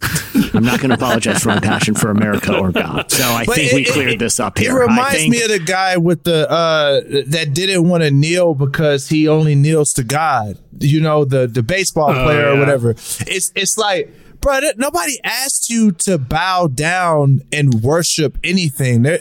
I'm 0.54 0.64
not 0.64 0.80
going 0.80 0.90
to 0.90 0.96
apologize 0.96 1.42
for 1.44 1.50
my 1.50 1.60
passion 1.60 1.94
for 1.96 2.10
America 2.12 2.58
or 2.58 2.72
God. 2.72 3.12
So 3.12 3.24
I 3.24 3.46
But 3.46 3.56
think 3.56 3.72
it- 3.72 3.76
we 3.76 3.86
cleared 3.86 4.12
it- 4.14 4.20
this 4.20 4.40
up 4.40 4.58
It 4.60 4.64
here. 4.64 4.78
I 4.80 4.82
reminds 4.86 5.16
think- 5.18 5.32
me 5.32 5.42
of 5.44 5.50
the 5.50 5.60
guy 5.60 5.98
with 5.98 6.24
the 6.24 6.50
uh 6.50 7.02
that 7.28 7.54
didn't 7.54 7.88
want 7.88 8.04
to 8.04 8.12
kneel 8.12 8.54
because 8.56 9.10
he 9.10 9.28
only 9.28 9.56
kneels 9.56 9.94
to 9.94 10.04
God. 10.04 10.58
You 10.80 11.02
know, 11.02 11.26
the 11.26 11.48
the 11.48 11.64
baseball 11.64 12.10
Oh, 12.12 12.24
player 12.24 12.50
or 12.50 12.54
yeah. 12.54 12.60
whatever. 12.60 12.92
It's 12.92 13.52
it's 13.56 13.78
like 13.78 14.14
Bro, 14.42 14.62
nobody 14.78 15.20
asked 15.24 15.70
you 15.70 15.92
to 15.92 16.18
bow 16.18 16.68
down 16.68 17.42
and 17.52 17.82
worship 17.82 18.38
anything. 18.44 19.02
There, 19.02 19.20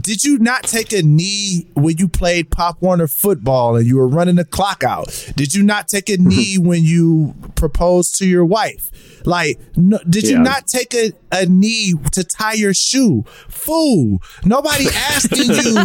did 0.00 0.24
you 0.24 0.38
not 0.38 0.64
take 0.64 0.92
a 0.92 1.02
knee 1.02 1.68
when 1.74 1.98
you 1.98 2.08
played 2.08 2.50
Pop 2.50 2.82
Warner 2.82 3.06
football 3.06 3.76
and 3.76 3.86
you 3.86 3.96
were 3.96 4.08
running 4.08 4.34
the 4.34 4.44
clock 4.44 4.82
out? 4.82 5.32
Did 5.36 5.54
you 5.54 5.62
not 5.62 5.86
take 5.86 6.08
a 6.08 6.14
mm-hmm. 6.14 6.28
knee 6.28 6.58
when 6.58 6.82
you 6.82 7.34
proposed 7.54 8.18
to 8.18 8.26
your 8.26 8.44
wife? 8.44 8.90
Like, 9.26 9.58
no, 9.76 9.98
did 10.08 10.28
you 10.28 10.38
not 10.38 10.68
take 10.68 10.94
a, 10.94 11.12
a 11.32 11.46
knee 11.46 11.94
to 12.12 12.22
tie 12.22 12.52
your 12.52 12.72
shoe? 12.72 13.24
Fool. 13.48 14.18
Nobody 14.44 14.86
asking 14.94 15.50
you. 15.50 15.62
To, 15.62 15.84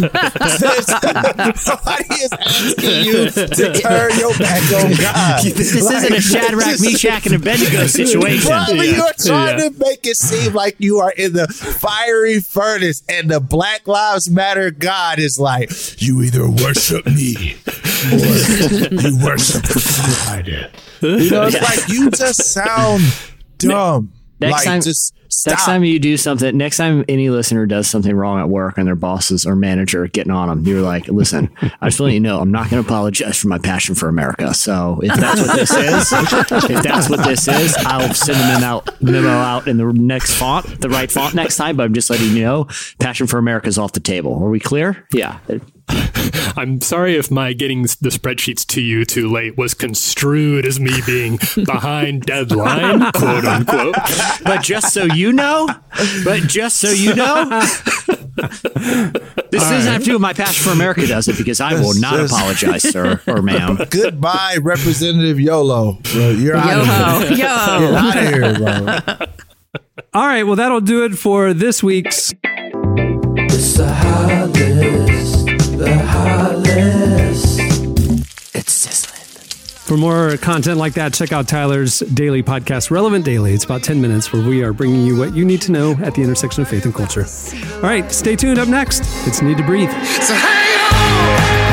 nobody 1.66 2.14
is 2.22 2.32
asking 2.32 3.04
you 3.04 3.30
to 3.30 3.80
turn 3.80 4.18
your 4.18 4.32
back 4.38 4.62
on 4.72 4.92
God. 5.00 5.42
This 5.42 5.74
isn't 5.74 6.12
a 6.12 6.20
Shadrach, 6.20 6.80
Meshach, 6.80 7.26
and 7.26 7.34
Abednego 7.34 7.86
situation. 7.88 8.48
Bro, 8.48 8.71
Yeah. 8.76 8.96
you're 8.96 9.12
trying 9.18 9.58
Yeah. 9.58 9.68
to 9.68 9.74
make 9.78 10.06
it 10.06 10.16
seem 10.16 10.52
like 10.52 10.76
you 10.78 10.98
are 10.98 11.10
in 11.12 11.32
the 11.32 11.46
fiery 11.48 12.40
furnace 12.40 13.02
and 13.08 13.30
the 13.30 13.40
Black 13.40 13.86
Lives 13.88 14.30
Matter 14.30 14.70
God 14.70 15.18
is 15.18 15.38
like, 15.38 15.70
you 16.02 16.22
either 16.22 16.48
worship 16.50 17.06
me 17.06 17.56
or 18.12 18.18
you 18.18 19.18
worship 19.24 19.62
the. 19.62 19.82
I. 20.28 20.70
You 21.00 21.30
know, 21.30 21.46
it's 21.46 21.60
like 21.78 21.88
you 21.88 22.10
just 22.10 22.42
sound 22.52 23.02
dumb. 23.58 24.12
Next 24.42 24.52
like, 24.52 24.64
time- 24.64 24.82
just 24.82 25.14
stop. 25.28 25.52
Next 25.52 25.64
time 25.64 25.84
you 25.84 25.98
do 25.98 26.16
something, 26.16 26.56
next 26.56 26.76
time 26.76 27.04
any 27.08 27.30
listener 27.30 27.66
does 27.66 27.88
something 27.88 28.14
wrong 28.14 28.38
at 28.40 28.48
work 28.48 28.76
and 28.78 28.86
their 28.86 28.96
bosses 28.96 29.46
or 29.46 29.56
manager 29.56 30.06
getting 30.08 30.32
on 30.32 30.48
them, 30.48 30.64
you're 30.66 30.82
like, 30.82 31.08
listen, 31.08 31.50
I 31.80 31.88
just 31.88 32.00
want 32.00 32.12
you 32.12 32.18
to 32.18 32.22
know 32.22 32.40
I'm 32.40 32.50
not 32.50 32.70
going 32.70 32.82
to 32.82 32.86
apologize 32.86 33.38
for 33.38 33.48
my 33.48 33.58
passion 33.58 33.94
for 33.94 34.08
America. 34.08 34.52
So 34.54 35.00
if 35.02 35.14
that's 35.14 35.40
what 35.40 35.56
this 35.56 35.70
is, 35.70 36.12
if 36.70 36.82
that's 36.82 37.08
what 37.08 37.24
this 37.24 37.48
is, 37.48 37.74
I'll 37.78 38.12
send 38.14 38.38
a 38.38 38.42
memo 38.42 38.66
out, 38.66 39.02
memo 39.02 39.28
out 39.28 39.66
in 39.68 39.78
the 39.78 39.92
next 39.92 40.34
font, 40.34 40.80
the 40.80 40.88
right 40.88 41.10
font 41.10 41.34
next 41.34 41.56
time. 41.56 41.76
But 41.76 41.84
I'm 41.84 41.94
just 41.94 42.10
letting 42.10 42.36
you 42.36 42.42
know, 42.42 42.66
passion 42.98 43.26
for 43.26 43.38
America 43.38 43.68
is 43.68 43.78
off 43.78 43.92
the 43.92 44.00
table. 44.00 44.42
Are 44.42 44.50
we 44.50 44.60
clear? 44.60 45.06
Yeah. 45.12 45.38
I'm 46.56 46.80
sorry 46.80 47.16
if 47.16 47.30
my 47.30 47.52
getting 47.52 47.82
the 47.82 48.10
spreadsheets 48.10 48.66
to 48.68 48.80
you 48.80 49.04
too 49.04 49.30
late 49.30 49.56
was 49.56 49.74
construed 49.74 50.66
as 50.66 50.78
me 50.78 50.92
being 51.06 51.38
behind 51.64 52.22
deadline, 52.22 53.10
quote 53.12 53.44
unquote. 53.44 53.94
But 54.44 54.62
just 54.62 54.92
so 54.92 55.04
you 55.04 55.32
know, 55.32 55.68
but 56.24 56.42
just 56.42 56.76
so 56.76 56.90
you 56.90 57.14
know, 57.14 57.48
this 58.40 59.62
doesn't 59.62 59.92
have 59.92 60.00
to 60.00 60.04
do 60.06 60.12
with 60.14 60.22
my 60.22 60.32
passion 60.32 60.64
for 60.64 60.70
America, 60.72 61.06
does 61.06 61.28
it? 61.28 61.36
Because 61.38 61.60
I 61.60 61.74
will 61.74 61.94
not 61.98 62.16
Just- 62.16 62.34
apologize, 62.34 62.82
sir 62.82 63.20
or 63.26 63.42
ma'am. 63.42 63.78
Goodbye, 63.90 64.58
Representative 64.60 65.40
YOLO. 65.40 65.98
Bro, 66.12 66.30
you're 66.30 66.56
out 66.56 66.80
of 67.22 67.28
here. 67.28 67.30
Yo, 67.30 67.36
Get 67.36 67.38
yo. 67.38 67.46
out 67.96 68.16
of 68.16 68.28
here, 68.28 68.54
bro. 68.58 69.26
All 70.14 70.26
right, 70.26 70.42
well, 70.44 70.56
that'll 70.56 70.80
do 70.82 71.04
it 71.04 71.14
for 71.16 71.54
this 71.54 71.82
week's. 71.82 72.34
It's 72.44 73.76
the 73.76 73.88
high 73.92 74.44
list, 74.44 75.41
the 75.84 75.98
high 75.98 76.54
list. 76.54 77.58
It's 78.54 78.72
sizzling. 78.72 79.20
For 79.80 79.96
more 79.96 80.36
content 80.36 80.78
like 80.78 80.94
that, 80.94 81.12
check 81.12 81.32
out 81.32 81.48
Tyler's 81.48 81.98
daily 82.00 82.42
podcast, 82.42 82.90
Relevant 82.90 83.24
Daily. 83.24 83.52
It's 83.52 83.64
about 83.64 83.82
10 83.82 84.00
minutes 84.00 84.32
where 84.32 84.46
we 84.46 84.62
are 84.62 84.72
bringing 84.72 85.04
you 85.04 85.18
what 85.18 85.34
you 85.34 85.44
need 85.44 85.60
to 85.62 85.72
know 85.72 85.92
at 86.02 86.14
the 86.14 86.22
intersection 86.22 86.62
of 86.62 86.68
faith 86.68 86.84
and 86.84 86.94
culture. 86.94 87.26
All 87.76 87.82
right, 87.82 88.10
stay 88.12 88.36
tuned. 88.36 88.58
Up 88.58 88.68
next, 88.68 89.00
it's 89.26 89.40
Needtobreathe. 89.40 89.92
So 90.22 90.34
hang 90.34 91.66
on 91.66 91.71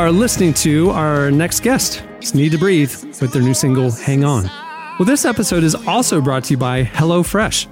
are 0.00 0.10
listening 0.10 0.54
to 0.54 0.88
our 0.92 1.30
next 1.30 1.60
guest, 1.60 2.02
Needtobreathe, 2.20 3.20
with 3.20 3.34
their 3.34 3.42
new 3.42 3.52
single, 3.52 3.90
Hang 3.90 4.24
On. 4.24 4.44
Well, 4.98 5.04
this 5.04 5.26
episode 5.26 5.62
is 5.62 5.74
also 5.74 6.22
brought 6.22 6.44
to 6.44 6.54
you 6.54 6.56
by 6.56 6.84
HelloFresh. 6.84 7.66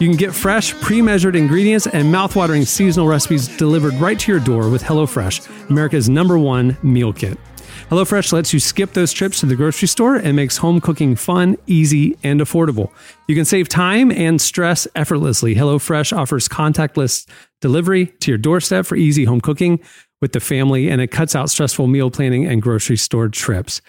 You 0.00 0.08
can 0.08 0.16
get 0.16 0.34
fresh, 0.34 0.74
pre 0.74 1.00
measured 1.00 1.36
ingredients 1.36 1.86
and 1.86 2.12
mouthwatering 2.12 2.66
seasonal 2.66 3.06
recipes 3.06 3.46
delivered 3.56 3.94
right 3.94 4.18
to 4.18 4.32
your 4.32 4.40
door 4.40 4.68
with 4.70 4.82
HelloFresh, 4.82 5.70
America's 5.70 6.08
number 6.08 6.36
one 6.36 6.76
meal 6.82 7.12
kit. 7.12 7.38
HelloFresh 7.90 8.32
lets 8.32 8.52
you 8.52 8.58
skip 8.58 8.94
those 8.94 9.12
trips 9.12 9.38
to 9.40 9.46
the 9.46 9.54
grocery 9.54 9.86
store 9.86 10.16
and 10.16 10.34
makes 10.34 10.56
home 10.56 10.80
cooking 10.80 11.14
fun, 11.14 11.56
easy, 11.68 12.18
and 12.24 12.40
affordable. 12.40 12.90
You 13.28 13.36
can 13.36 13.44
save 13.44 13.68
time 13.68 14.10
and 14.10 14.40
stress 14.40 14.88
effortlessly. 14.96 15.54
HelloFresh 15.54 16.14
offers 16.14 16.48
contactless 16.48 17.28
delivery 17.60 18.06
to 18.20 18.32
your 18.32 18.38
doorstep 18.38 18.84
for 18.84 18.96
easy 18.96 19.24
home 19.24 19.40
cooking 19.40 19.78
with 20.20 20.32
the 20.32 20.40
family, 20.40 20.88
and 20.88 21.00
it 21.00 21.08
cuts 21.08 21.36
out 21.36 21.50
stressful 21.50 21.86
meal 21.86 22.10
planning 22.10 22.46
and 22.46 22.62
grocery 22.62 22.96
store 22.96 23.28
trips. 23.28 23.80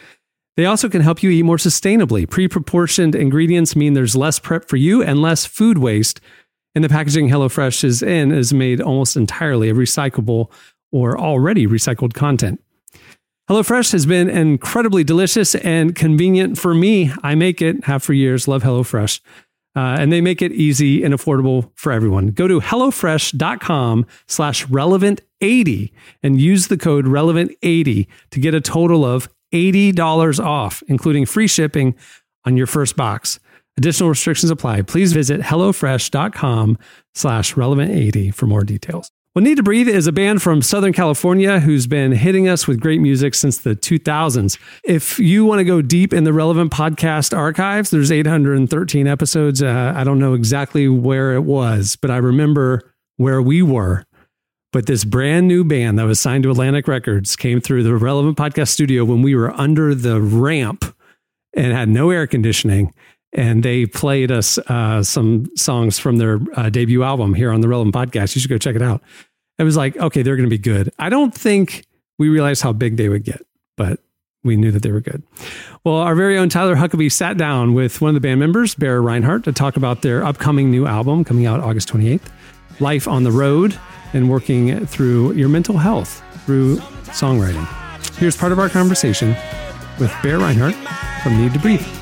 They 0.57 0.65
also 0.65 0.89
can 0.89 1.01
help 1.01 1.23
you 1.23 1.29
eat 1.29 1.43
more 1.43 1.57
sustainably. 1.57 2.29
Pre 2.29 2.47
proportioned 2.47 3.15
ingredients 3.15 3.75
mean 3.75 3.93
there's 3.93 4.15
less 4.15 4.39
prep 4.39 4.67
for 4.67 4.75
you 4.75 5.01
and 5.01 5.21
less 5.21 5.45
food 5.45 5.77
waste. 5.77 6.19
And 6.75 6.83
the 6.83 6.89
packaging 6.89 7.29
HelloFresh 7.29 7.83
is 7.83 8.03
in 8.03 8.31
is 8.31 8.53
made 8.53 8.81
almost 8.81 9.15
entirely 9.15 9.69
of 9.69 9.77
recyclable 9.77 10.51
or 10.91 11.17
already 11.17 11.65
recycled 11.65 12.13
content. 12.13 12.61
HelloFresh 13.49 13.93
has 13.93 14.05
been 14.05 14.29
incredibly 14.29 15.03
delicious 15.03 15.55
and 15.55 15.95
convenient 15.95 16.59
for 16.59 16.75
me. 16.75 17.11
I 17.23 17.35
make 17.35 17.61
it, 17.61 17.85
have 17.85 18.03
for 18.03 18.13
years, 18.13 18.47
love 18.47 18.61
HelloFresh. 18.61 19.21
Uh, 19.75 19.97
and 19.99 20.11
they 20.11 20.19
make 20.19 20.41
it 20.41 20.51
easy 20.51 21.03
and 21.03 21.13
affordable 21.13 21.71
for 21.75 21.91
everyone. 21.91 22.27
Go 22.27 22.47
to 22.47 22.59
HelloFresh.com 22.59 24.05
slash 24.27 24.65
relevant80 24.67 25.91
and 26.23 26.41
use 26.41 26.67
the 26.67 26.77
code 26.77 27.05
relevant80 27.05 28.07
to 28.31 28.39
get 28.39 28.53
a 28.53 28.61
total 28.61 29.05
of 29.05 29.29
$80 29.53 30.43
off, 30.43 30.83
including 30.87 31.25
free 31.25 31.47
shipping 31.47 31.95
on 32.45 32.57
your 32.57 32.67
first 32.67 32.95
box. 32.95 33.39
Additional 33.77 34.09
restrictions 34.09 34.51
apply. 34.51 34.81
Please 34.81 35.13
visit 35.13 35.39
HelloFresh.com 35.41 36.77
slash 37.13 37.53
relevant80 37.53 38.33
for 38.33 38.47
more 38.47 38.63
details. 38.63 39.11
Well, 39.35 39.45
Needtobreathe 39.45 39.87
is 39.87 40.07
a 40.07 40.11
band 40.11 40.41
from 40.41 40.63
Southern 40.63 40.91
California 40.91 41.59
who's 41.59 41.85
been 41.85 42.13
hitting 42.13 42.47
us 42.47 42.67
with 42.67 42.79
great 42.79 42.99
music 42.99 43.35
since 43.35 43.59
the 43.59 43.75
2000s. 43.75 44.57
If 44.83 45.19
you 45.19 45.45
want 45.45 45.59
to 45.59 45.63
go 45.63 45.83
deep 45.83 46.13
in 46.13 46.23
the 46.23 46.33
relevant 46.33 46.71
podcast 46.71 47.37
archives, 47.37 47.91
there's 47.91 48.11
813 48.11 49.05
episodes. 49.05 49.61
Uh, 49.61 49.93
I 49.95 50.03
don't 50.03 50.17
know 50.17 50.33
exactly 50.33 50.87
where 50.87 51.35
it 51.35 51.43
was, 51.43 51.95
but 51.95 52.09
I 52.09 52.17
remember 52.17 52.91
where 53.17 53.39
we 53.39 53.61
were. 53.61 54.03
But 54.73 54.87
this 54.87 55.05
brand 55.05 55.47
new 55.47 55.63
band 55.63 55.99
that 55.99 56.05
was 56.05 56.19
signed 56.19 56.41
to 56.45 56.51
Atlantic 56.51 56.87
Records 56.87 57.35
came 57.35 57.61
through 57.61 57.83
the 57.83 57.95
relevant 57.95 58.35
podcast 58.35 58.69
studio 58.69 59.05
when 59.05 59.21
we 59.21 59.35
were 59.35 59.51
under 59.51 59.93
the 59.93 60.19
ramp 60.19 60.85
and 61.55 61.71
had 61.71 61.87
no 61.87 62.09
air 62.09 62.25
conditioning. 62.25 62.95
And 63.33 63.63
they 63.63 63.85
played 63.85 64.31
us 64.31 64.57
uh, 64.57 65.03
some 65.03 65.55
songs 65.55 65.99
from 65.99 66.17
their 66.17 66.39
uh, 66.55 66.69
debut 66.69 67.03
album 67.03 67.33
here 67.33 67.51
on 67.51 67.61
the 67.61 67.67
Relevant 67.67 67.95
Podcast. 67.95 68.35
You 68.35 68.41
should 68.41 68.49
go 68.49 68.57
check 68.57 68.75
it 68.75 68.81
out. 68.81 69.01
It 69.59 69.63
was 69.63 69.77
like, 69.77 69.97
okay, 69.97 70.23
they're 70.23 70.35
going 70.35 70.49
to 70.49 70.55
be 70.55 70.57
good. 70.57 70.91
I 70.97 71.09
don't 71.09 71.33
think 71.33 71.85
we 72.17 72.29
realized 72.29 72.63
how 72.63 72.73
big 72.73 72.97
they 72.97 73.09
would 73.09 73.23
get, 73.23 73.45
but 73.77 73.99
we 74.43 74.55
knew 74.55 74.71
that 74.71 74.83
they 74.83 74.91
were 74.91 75.01
good. 75.01 75.21
Well, 75.83 75.95
our 75.95 76.15
very 76.15 76.37
own 76.37 76.49
Tyler 76.49 76.75
Huckabee 76.75 77.11
sat 77.11 77.37
down 77.37 77.73
with 77.73 78.01
one 78.01 78.09
of 78.09 78.15
the 78.15 78.21
band 78.21 78.39
members, 78.39 78.73
Bear 78.73 79.01
Rinehart, 79.01 79.43
to 79.43 79.51
talk 79.51 79.77
about 79.77 80.01
their 80.01 80.23
upcoming 80.23 80.71
new 80.71 80.85
album 80.85 81.23
coming 81.23 81.45
out 81.45 81.59
August 81.59 81.89
28th, 81.89 82.29
Life 82.79 83.07
on 83.07 83.23
the 83.23 83.31
Road, 83.31 83.77
and 84.13 84.29
working 84.29 84.85
through 84.85 85.33
your 85.33 85.49
mental 85.49 85.77
health 85.77 86.23
through 86.45 86.77
songwriting. 87.07 87.67
Here's 88.17 88.37
part 88.37 88.51
of 88.51 88.59
our 88.59 88.69
conversation 88.69 89.29
with 89.99 90.13
Bear 90.23 90.39
Rinehart 90.39 90.73
from 91.21 91.33
Needtobreathe. 91.33 91.98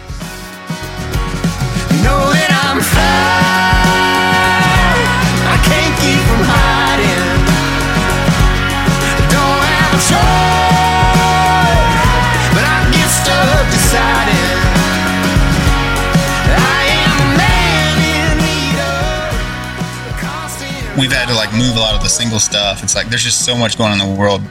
We've 20.97 21.11
had 21.11 21.27
to 21.27 21.35
like 21.35 21.53
move 21.53 21.75
a 21.75 21.79
lot 21.79 21.95
of 21.95 22.01
the 22.01 22.09
single 22.09 22.39
stuff. 22.39 22.83
It's 22.83 22.95
like 22.95 23.07
there's 23.09 23.23
just 23.23 23.45
so 23.45 23.55
much 23.55 23.77
going 23.77 23.91
on 23.91 24.01
in 24.01 24.13
the 24.13 24.19
world 24.19 24.41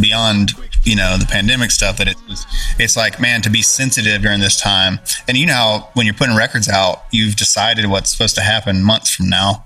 beyond 0.00 0.52
you 0.86 0.94
know 0.94 1.18
the 1.18 1.26
pandemic 1.26 1.70
stuff 1.70 1.96
that 1.98 2.08
it's 2.08 2.46
it's 2.78 2.96
like 2.96 3.20
man 3.20 3.42
to 3.42 3.50
be 3.50 3.60
sensitive 3.60 4.22
during 4.22 4.40
this 4.40 4.58
time. 4.58 5.00
And 5.28 5.36
you 5.36 5.46
know 5.46 5.88
when 5.94 6.06
you're 6.06 6.14
putting 6.14 6.36
records 6.36 6.68
out, 6.68 7.02
you've 7.10 7.36
decided 7.36 7.86
what's 7.86 8.10
supposed 8.10 8.36
to 8.36 8.40
happen 8.40 8.82
months 8.82 9.14
from 9.14 9.28
now, 9.28 9.64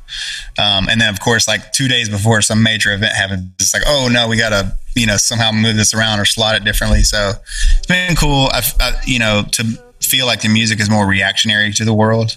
um, 0.59 0.89
and 0.89 1.01
then 1.01 1.11
of 1.11 1.21
course 1.21 1.47
like 1.47 1.73
two 1.73 1.87
days 1.87 2.09
before 2.09 2.41
some 2.43 2.63
major 2.63 2.93
event 2.93 3.15
happens, 3.15 3.45
it's 3.61 3.75
like 3.75 3.85
oh 3.87 4.09
no, 4.11 4.29
we 4.29 4.37
gotta 4.37 4.73
you 4.97 5.07
know 5.07 5.17
somehow 5.17 5.53
move 5.53 5.77
this 5.77 5.95
around 5.95 6.19
or 6.19 6.25
slot 6.25 6.57
it 6.57 6.65
differently. 6.65 7.03
So 7.03 7.33
it's 7.77 7.87
been 7.87 8.17
cool. 8.17 8.49
I've, 8.53 8.75
I, 8.81 8.93
you 9.05 9.19
know 9.19 9.45
to 9.53 9.65
feel 10.01 10.27
like 10.27 10.41
the 10.41 10.49
music 10.49 10.81
is 10.81 10.89
more 10.89 11.07
reactionary 11.07 11.73
to 11.73 11.85
the 11.85 11.95
world 11.95 12.37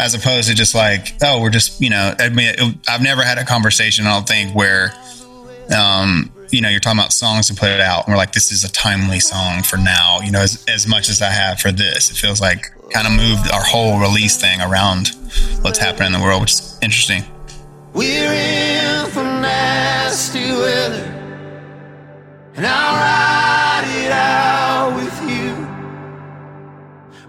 as 0.00 0.14
opposed 0.14 0.48
to 0.48 0.54
just 0.54 0.74
like, 0.74 1.14
oh, 1.22 1.40
we're 1.40 1.50
just, 1.50 1.80
you 1.80 1.90
know, 1.90 2.14
I 2.18 2.30
mean, 2.30 2.54
it, 2.58 2.78
I've 2.88 3.02
never 3.02 3.22
had 3.22 3.38
a 3.38 3.44
conversation, 3.44 4.06
I 4.06 4.14
don't 4.14 4.26
think, 4.26 4.52
where, 4.52 4.92
um, 5.76 6.32
you 6.52 6.60
know, 6.60 6.68
you're 6.68 6.80
talking 6.80 7.00
about 7.00 7.12
songs 7.12 7.48
to 7.48 7.54
put 7.54 7.70
it 7.70 7.80
out, 7.80 8.06
and 8.06 8.12
we're 8.12 8.18
like, 8.18 8.32
this 8.32 8.52
is 8.52 8.62
a 8.62 8.70
timely 8.70 9.20
song 9.20 9.62
for 9.62 9.78
now, 9.78 10.20
you 10.20 10.30
know, 10.30 10.40
as, 10.40 10.62
as 10.68 10.86
much 10.86 11.08
as 11.08 11.22
I 11.22 11.30
have 11.30 11.58
for 11.58 11.72
this. 11.72 12.10
It 12.10 12.14
feels 12.14 12.40
like 12.40 12.66
kind 12.90 13.06
of 13.06 13.14
moved 13.14 13.50
our 13.50 13.64
whole 13.64 13.98
release 13.98 14.36
thing 14.38 14.60
around 14.60 15.12
what's 15.62 15.78
happening 15.78 16.08
in 16.08 16.12
the 16.12 16.20
world, 16.20 16.42
which 16.42 16.52
is 16.52 16.78
interesting. 16.82 17.24
We're 17.94 18.32
in 18.32 19.10
for 19.10 19.22
nasty 19.22 20.52
weather, 20.52 21.04
and 22.54 22.66
I'll 22.66 22.96
ride 23.00 24.04
it 24.04 24.12
out 24.12 24.94
with 24.94 25.20
you. 25.30 25.56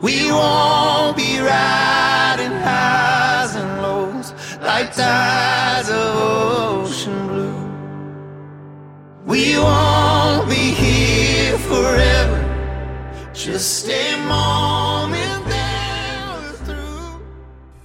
We 0.01 0.31
won't 0.31 1.15
be 1.15 1.39
riding 1.39 2.51
highs 2.59 3.55
and 3.55 3.81
lows 3.81 4.33
like 4.61 4.93
tides 4.93 5.42
Just 13.43 13.89
a 13.89 14.25
moment, 14.25 15.43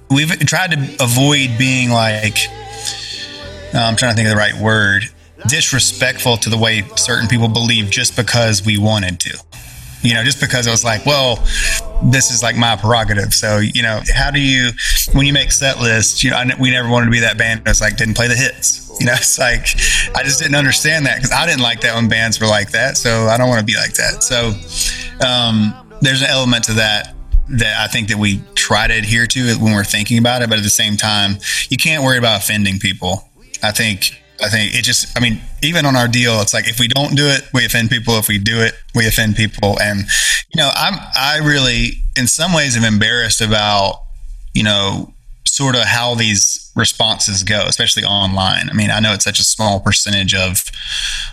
we've 0.09 0.31
tried 0.47 0.71
to 0.71 1.03
avoid 1.03 1.59
being 1.59 1.91
like 1.91 2.47
uh, 3.75 3.79
I'm 3.79 3.97
trying 3.97 4.13
to 4.13 4.15
think 4.15 4.29
of 4.29 4.35
the 4.35 4.37
right 4.37 4.55
word 4.55 5.11
disrespectful 5.49 6.37
to 6.37 6.49
the 6.49 6.57
way 6.57 6.83
certain 6.95 7.27
people 7.27 7.49
believe 7.49 7.91
just 7.91 8.15
because 8.15 8.65
we 8.65 8.79
wanted 8.79 9.19
to. 9.19 9.37
You 10.03 10.15
know 10.15 10.23
just 10.23 10.41
because 10.41 10.69
it 10.69 10.71
was 10.71 10.85
like 10.85 11.05
well 11.05 11.45
this 12.05 12.31
is 12.31 12.41
like 12.41 12.55
my 12.55 12.77
prerogative. 12.77 13.35
So 13.35 13.59
you 13.59 13.83
know 13.83 14.01
how 14.15 14.31
do 14.31 14.41
you 14.41 14.71
when 15.13 15.27
you 15.27 15.33
make 15.33 15.51
set 15.51 15.81
lists 15.81 16.23
you 16.23 16.31
know 16.31 16.37
I, 16.37 16.53
we 16.61 16.71
never 16.71 16.89
wanted 16.89 17.07
to 17.07 17.11
be 17.11 17.19
that 17.19 17.37
band 17.37 17.65
that's 17.65 17.81
like 17.81 17.97
didn't 17.97 18.15
play 18.15 18.29
the 18.29 18.37
hits. 18.37 18.97
You 19.01 19.07
know 19.07 19.13
it's 19.17 19.41
like 19.41 19.67
i 20.17 20.23
just 20.23 20.39
didn't 20.39 20.55
understand 20.55 21.05
that 21.07 21.17
because 21.17 21.33
i 21.33 21.45
didn't 21.47 21.63
like 21.63 21.81
that 21.81 21.97
when 21.97 22.07
bands 22.07 22.41
were 22.41 22.47
like 22.47 22.71
that. 22.71 22.97
So 22.97 23.27
i 23.27 23.37
don't 23.37 23.49
want 23.49 23.59
to 23.59 23.67
be 23.67 23.75
like 23.75 23.95
that. 23.95 24.23
So 24.23 24.55
um, 25.21 25.75
there's 26.01 26.23
an 26.23 26.29
element 26.29 26.65
to 26.65 26.75
that 26.75 27.15
that 27.51 27.81
I 27.81 27.91
think 27.91 28.09
that 28.09 28.19
we 28.19 28.43
try 28.55 28.87
to 28.87 28.95
adhere 28.95 29.27
to 29.27 29.55
when 29.59 29.73
we're 29.73 29.85
thinking 29.85 30.19
about 30.19 30.43
it, 30.43 30.51
but 30.51 30.59
at 30.59 30.65
the 30.65 30.71
same 30.71 30.99
time, 30.99 31.39
you 31.71 31.79
can't 31.79 32.05
worry 32.05 32.19
about 32.19 32.43
offending 32.43 32.79
people. 32.79 33.27
I 33.63 33.73
think 33.73 34.23
I 34.43 34.49
think 34.49 34.75
it 34.75 34.83
just 34.83 35.17
I 35.17 35.21
mean, 35.21 35.41
even 35.63 35.87
on 35.87 35.97
our 35.97 36.09
deal, 36.09 36.41
it's 36.41 36.55
like 36.55 36.69
if 36.69 36.79
we 36.79 36.89
don't 36.89 37.17
do 37.17 37.27
it, 37.27 37.49
we 37.53 37.65
offend 37.65 37.91
people. 37.91 38.19
If 38.19 38.29
we 38.29 38.39
do 38.39 38.61
it, 38.61 38.75
we 38.95 39.07
offend 39.07 39.37
people. 39.37 39.79
And 39.81 40.01
you 40.01 40.57
know, 40.57 40.71
I'm 40.75 40.95
I 41.17 41.39
really 41.43 41.93
in 42.17 42.27
some 42.27 42.53
ways 42.53 42.77
am 42.77 42.85
embarrassed 42.85 43.41
about, 43.41 44.03
you 44.55 44.63
know, 44.63 45.15
sort 45.47 45.75
of 45.75 45.83
how 45.83 46.15
these 46.15 46.71
responses 46.77 47.43
go, 47.43 47.65
especially 47.67 48.05
online. 48.05 48.71
I 48.71 48.73
mean, 48.75 48.91
I 48.91 49.01
know 49.01 49.13
it's 49.13 49.25
such 49.25 49.41
a 49.41 49.45
small 49.45 49.81
percentage 49.81 50.35
of 50.35 50.65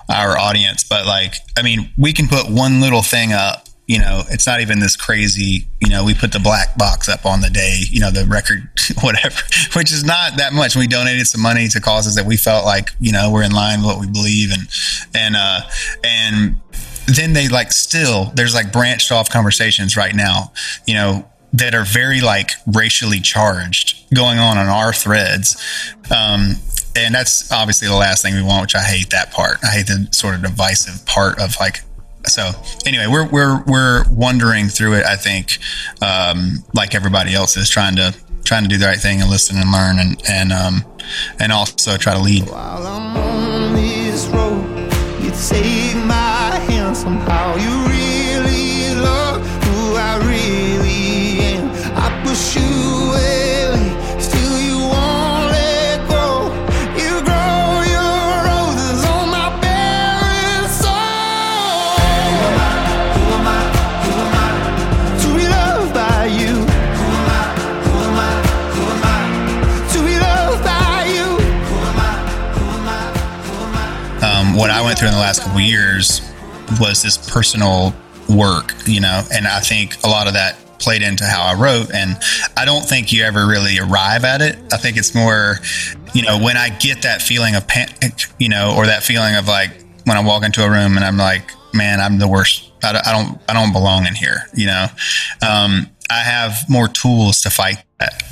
our 0.10 0.38
audience, 0.38 0.84
but 0.84 1.06
like, 1.06 1.36
I 1.58 1.62
mean, 1.62 1.92
we 1.98 2.14
can 2.14 2.28
put 2.28 2.50
one 2.50 2.82
little 2.82 3.04
thing 3.04 3.34
up. 3.34 3.68
You 3.88 4.00
know, 4.00 4.24
it's 4.30 4.48
not 4.48 4.62
even 4.62 4.80
this 4.80 4.96
crazy. 4.96 5.68
You 5.80 5.90
know, 5.90 6.04
we 6.04 6.14
put 6.14 6.32
the 6.32 6.40
black 6.40 6.78
box 6.78 7.08
up 7.08 7.26
on 7.26 7.42
the 7.42 7.50
day. 7.50 7.82
You 7.90 8.00
know, 8.00 8.12
the 8.12 8.26
record, 8.26 8.68
whatever, 9.02 9.42
which 9.76 9.92
is 9.92 10.04
not 10.04 10.38
that 10.38 10.54
much. 10.54 10.76
We 10.76 10.88
donated 10.88 11.28
some 11.28 11.42
money 11.42 11.68
to 11.68 11.80
causes 11.80 12.16
that 12.16 12.26
we 12.26 12.38
felt 12.38 12.66
like 12.66 12.92
you 13.00 13.12
know 13.12 13.32
we're 13.32 13.44
in 13.44 13.52
line 13.52 13.80
with 13.80 13.88
what 13.88 14.00
we 14.00 14.08
believe, 14.08 14.52
and 14.52 14.68
and 15.14 15.36
uh 15.36 15.62
and 16.04 16.60
then 17.08 17.34
they 17.34 17.48
like 17.48 17.72
still 17.72 18.32
there's 18.34 18.56
like 18.56 18.72
branched 18.72 19.12
off 19.12 19.30
conversations 19.30 19.96
right 19.96 20.16
now. 20.16 20.52
You 20.88 20.96
know, 20.96 21.30
that 21.54 21.74
are 21.74 21.86
very 21.86 22.22
like 22.22 22.52
racially 22.68 23.20
charged 23.20 24.14
going 24.14 24.40
on 24.40 24.58
on 24.58 24.68
our 24.68 24.92
threads. 24.92 25.56
Um, 26.12 26.56
and 26.98 27.14
that's 27.14 27.52
obviously 27.52 27.88
the 27.88 27.96
last 27.96 28.22
thing 28.22 28.36
we 28.36 28.44
want, 28.44 28.64
which 28.64 28.76
I 28.76 28.84
hate 28.84 29.10
that 29.12 29.32
part. 29.32 29.58
I 29.64 29.68
hate 29.68 29.88
the 29.88 30.08
sort 30.12 30.36
of 30.36 30.42
divisive 30.42 31.06
part 31.06 31.40
of 31.40 31.56
like. 31.60 31.82
So 32.30 32.52
anyway, 32.86 33.08
we're 33.08 33.28
we're 33.30 33.64
we're 33.64 34.04
wandering 34.10 34.68
through 34.68 34.96
it. 34.96 35.06
I 35.06 35.16
think, 35.16 35.58
um, 36.02 36.64
like 36.74 36.96
everybody 36.96 37.34
else 37.34 37.58
is 37.58 37.70
trying 37.70 37.96
to 37.98 38.16
trying 38.44 38.64
to 38.64 38.70
do 38.70 38.78
the 38.78 38.86
right 38.86 39.00
thing 39.00 39.22
and 39.22 39.30
listen 39.30 39.58
and 39.58 39.72
learn 39.72 40.00
and 40.00 40.22
and 40.28 40.52
um, 40.54 40.86
and 41.40 41.52
also 41.52 41.98
try 41.98 42.14
to 42.14 42.20
lead. 42.20 42.50
While 42.50 42.86
I'm 42.88 43.18
on 43.18 43.74
this 43.74 44.26
road, 44.28 44.64
you 45.22 45.32
take 45.50 45.96
my 46.06 46.60
hand 46.70 46.96
somehow. 46.96 47.56
You 47.56 47.85
what 74.56 74.70
I 74.70 74.82
went 74.82 74.98
through 74.98 75.10
in 75.10 75.14
the 75.14 75.20
last 75.20 75.42
couple 75.42 75.60
years 75.60 76.22
was 76.80 77.04
this 77.04 77.18
personal 77.18 77.94
work, 78.30 78.74
you 78.86 79.02
know, 79.02 79.22
and 79.34 79.46
I 79.46 79.60
think 79.60 80.02
a 80.04 80.08
lot 80.08 80.28
of 80.28 80.34
that 80.34 80.58
played 80.80 81.02
into 81.02 81.26
how 81.26 81.44
I 81.44 81.56
wrote. 81.56 81.94
And 81.94 82.18
I 82.58 82.66
don't 82.66 82.84
think 82.84 83.12
you 83.12 83.24
ever 83.24 83.48
really 83.48 83.80
arrive 83.80 84.24
at 84.24 84.42
it. 84.42 84.58
I 84.72 84.78
think 84.78 84.98
it's 84.98 85.14
more, 85.14 85.58
you 86.14 86.22
know, 86.22 86.40
when 86.40 86.58
I 86.58 86.70
get 86.70 87.02
that 87.02 87.22
feeling 87.22 87.56
of 87.56 87.68
panic, 87.68 88.14
you 88.40 88.50
know, 88.50 88.74
or 88.76 88.86
that 88.86 89.04
feeling 89.04 89.36
of 89.36 89.48
like 89.48 89.72
when 90.06 90.18
I 90.18 90.24
walk 90.24 90.44
into 90.44 90.64
a 90.64 90.70
room 90.70 90.96
and 90.96 91.06
I'm 91.06 91.18
like, 91.18 91.52
man, 91.74 92.00
I'm 92.00 92.20
the 92.20 92.28
worst. 92.28 92.72
I 92.84 92.94
don't, 92.94 93.08
I 93.08 93.12
don't, 93.12 93.42
I 93.50 93.54
don't 93.54 93.74
belong 93.74 94.06
in 94.06 94.16
here, 94.16 94.44
you 94.54 94.68
know. 94.68 94.86
Um, 95.48 95.90
I 96.10 96.20
have 96.20 96.70
more 96.70 96.88
tools 96.88 97.42
to 97.42 97.50
fight 97.50 97.84
that, 98.00 98.24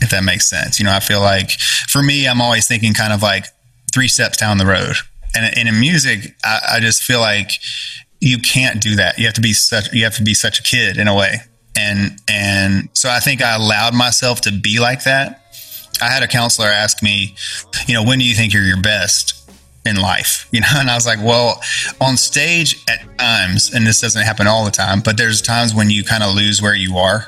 if 0.00 0.10
that 0.10 0.24
makes 0.24 0.48
sense. 0.48 0.78
You 0.78 0.86
know, 0.86 0.92
I 0.92 1.00
feel 1.00 1.20
like 1.20 1.50
for 1.88 2.02
me, 2.02 2.26
I'm 2.26 2.40
always 2.40 2.66
thinking 2.66 2.94
kind 2.94 3.12
of 3.12 3.22
like 3.22 3.46
three 3.92 4.08
steps 4.08 4.38
down 4.38 4.58
the 4.58 4.66
road. 4.66 4.96
And, 5.36 5.58
and 5.58 5.68
in 5.68 5.78
music, 5.78 6.34
I, 6.42 6.76
I 6.76 6.80
just 6.80 7.02
feel 7.02 7.20
like 7.20 7.50
you 8.20 8.38
can't 8.38 8.80
do 8.80 8.96
that. 8.96 9.18
You 9.18 9.26
have 9.26 9.34
to 9.34 9.40
be 9.40 9.52
such 9.52 9.92
you 9.92 10.04
have 10.04 10.16
to 10.16 10.22
be 10.22 10.34
such 10.34 10.60
a 10.60 10.62
kid 10.62 10.96
in 10.96 11.08
a 11.08 11.14
way. 11.14 11.40
And 11.78 12.18
and 12.28 12.88
so 12.94 13.10
I 13.10 13.20
think 13.20 13.42
I 13.42 13.54
allowed 13.54 13.94
myself 13.94 14.40
to 14.42 14.52
be 14.52 14.80
like 14.80 15.04
that. 15.04 15.42
I 16.00 16.08
had 16.08 16.22
a 16.22 16.26
counselor 16.26 16.68
ask 16.68 17.02
me, 17.02 17.34
you 17.86 17.94
know, 17.94 18.02
when 18.02 18.18
do 18.18 18.24
you 18.24 18.34
think 18.34 18.52
you're 18.52 18.62
your 18.62 18.80
best 18.80 19.48
in 19.84 19.96
life? 19.96 20.48
You 20.52 20.60
know, 20.62 20.68
and 20.72 20.88
I 20.88 20.94
was 20.94 21.04
like, 21.04 21.18
well, 21.22 21.60
on 22.00 22.16
stage 22.16 22.82
at 22.88 23.18
times, 23.18 23.74
and 23.74 23.86
this 23.86 24.00
doesn't 24.00 24.22
happen 24.22 24.46
all 24.46 24.64
the 24.64 24.70
time, 24.70 25.00
but 25.00 25.18
there's 25.18 25.42
times 25.42 25.74
when 25.74 25.90
you 25.90 26.02
kind 26.02 26.22
of 26.22 26.34
lose 26.34 26.62
where 26.62 26.74
you 26.74 26.96
are. 26.96 27.26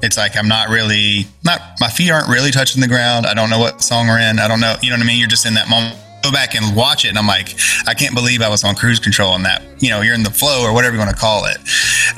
It's 0.00 0.16
like 0.16 0.36
I'm 0.36 0.46
not 0.46 0.68
really 0.68 1.26
not 1.44 1.60
my 1.80 1.88
feet 1.88 2.12
aren't 2.12 2.28
really 2.28 2.52
touching 2.52 2.80
the 2.80 2.86
ground. 2.86 3.26
I 3.26 3.34
don't 3.34 3.50
know 3.50 3.58
what 3.58 3.82
song 3.82 4.06
we're 4.06 4.20
in. 4.20 4.38
I 4.38 4.46
don't 4.46 4.60
know, 4.60 4.76
you 4.80 4.90
know 4.90 4.96
what 4.96 5.02
I 5.02 5.06
mean? 5.06 5.18
You're 5.18 5.26
just 5.26 5.44
in 5.44 5.54
that 5.54 5.68
moment 5.68 5.98
go 6.22 6.32
back 6.32 6.54
and 6.54 6.74
watch 6.76 7.04
it 7.04 7.08
and 7.08 7.18
I'm 7.18 7.26
like, 7.26 7.54
I 7.86 7.94
can't 7.94 8.14
believe 8.14 8.42
I 8.42 8.48
was 8.48 8.64
on 8.64 8.74
cruise 8.74 8.98
control 8.98 9.30
on 9.30 9.42
that. 9.44 9.62
You 9.78 9.90
know, 9.90 10.00
you're 10.00 10.14
in 10.14 10.22
the 10.22 10.30
flow 10.30 10.64
or 10.64 10.72
whatever 10.72 10.94
you 10.94 10.98
want 10.98 11.10
to 11.10 11.16
call 11.16 11.46
it. 11.46 11.58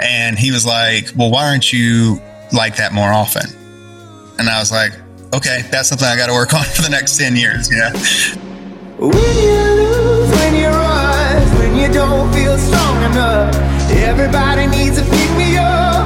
And 0.01 0.39
he 0.39 0.51
was 0.51 0.67
like, 0.67 1.11
Well, 1.17 1.31
why 1.31 1.49
aren't 1.49 1.73
you 1.73 2.21
like 2.53 2.77
that 2.77 2.93
more 2.93 3.13
often? 3.13 3.47
And 4.39 4.49
I 4.49 4.59
was 4.59 4.73
like, 4.73 4.93
Okay, 5.33 5.63
that's 5.71 5.89
something 5.89 6.07
I 6.07 6.17
got 6.17 6.27
to 6.27 6.33
work 6.33 6.55
on 6.59 6.65
for 6.65 6.83
the 6.83 6.91
next 6.91 7.19
10 7.19 7.37
years, 7.37 7.71
know? 7.71 7.91
When 8.99 9.13
you 9.13 9.61
lose, 9.81 10.31
when 10.31 10.55
you 10.55 10.69
rise, 10.69 11.59
when 11.59 11.77
you 11.77 11.93
don't 11.93 12.33
feel 12.33 12.59
strong 12.59 13.03
enough, 13.11 13.55
everybody 13.91 14.67
needs 14.67 14.99
to 14.99 15.05
pick 15.05 15.31
me 15.37 15.57
up, 15.57 16.00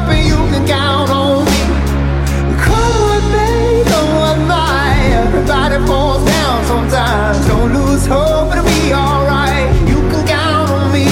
Don't 6.95 7.73
lose 7.75 8.07
hope, 8.07 8.53
it'll 8.53 8.65
be 8.65 8.93
alright. 8.95 9.75
You 9.89 9.97
can 9.97 10.27
count 10.27 10.71
on 10.71 10.93
me, 10.93 11.05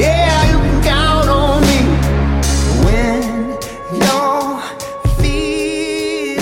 yeah, 0.00 0.50
you 0.52 0.58
can 0.58 0.82
count 0.84 1.28
on 1.28 1.62
me. 1.62 1.80
When 2.84 3.58
you're 4.00 4.60
feeling 5.16 6.38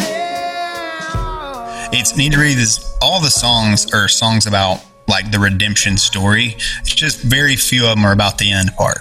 It's 1.93 2.14
need 2.16 2.33
to 2.33 2.39
read 2.41 2.59
this. 2.59 2.95
All 3.01 3.21
the 3.23 3.31
songs 3.31 3.93
are 3.95 4.07
songs 4.09 4.47
about 4.47 4.85
like 5.09 5.33
the 5.33 5.39
redemption 5.39 5.97
story. 5.97 6.57
It's 6.81 6.95
just 6.95 7.21
very 7.21 7.57
few 7.57 7.87
of 7.87 7.97
them 7.97 8.05
are 8.05 8.12
about 8.12 8.37
the 8.37 8.53
end 8.53 8.75
part. 8.77 8.99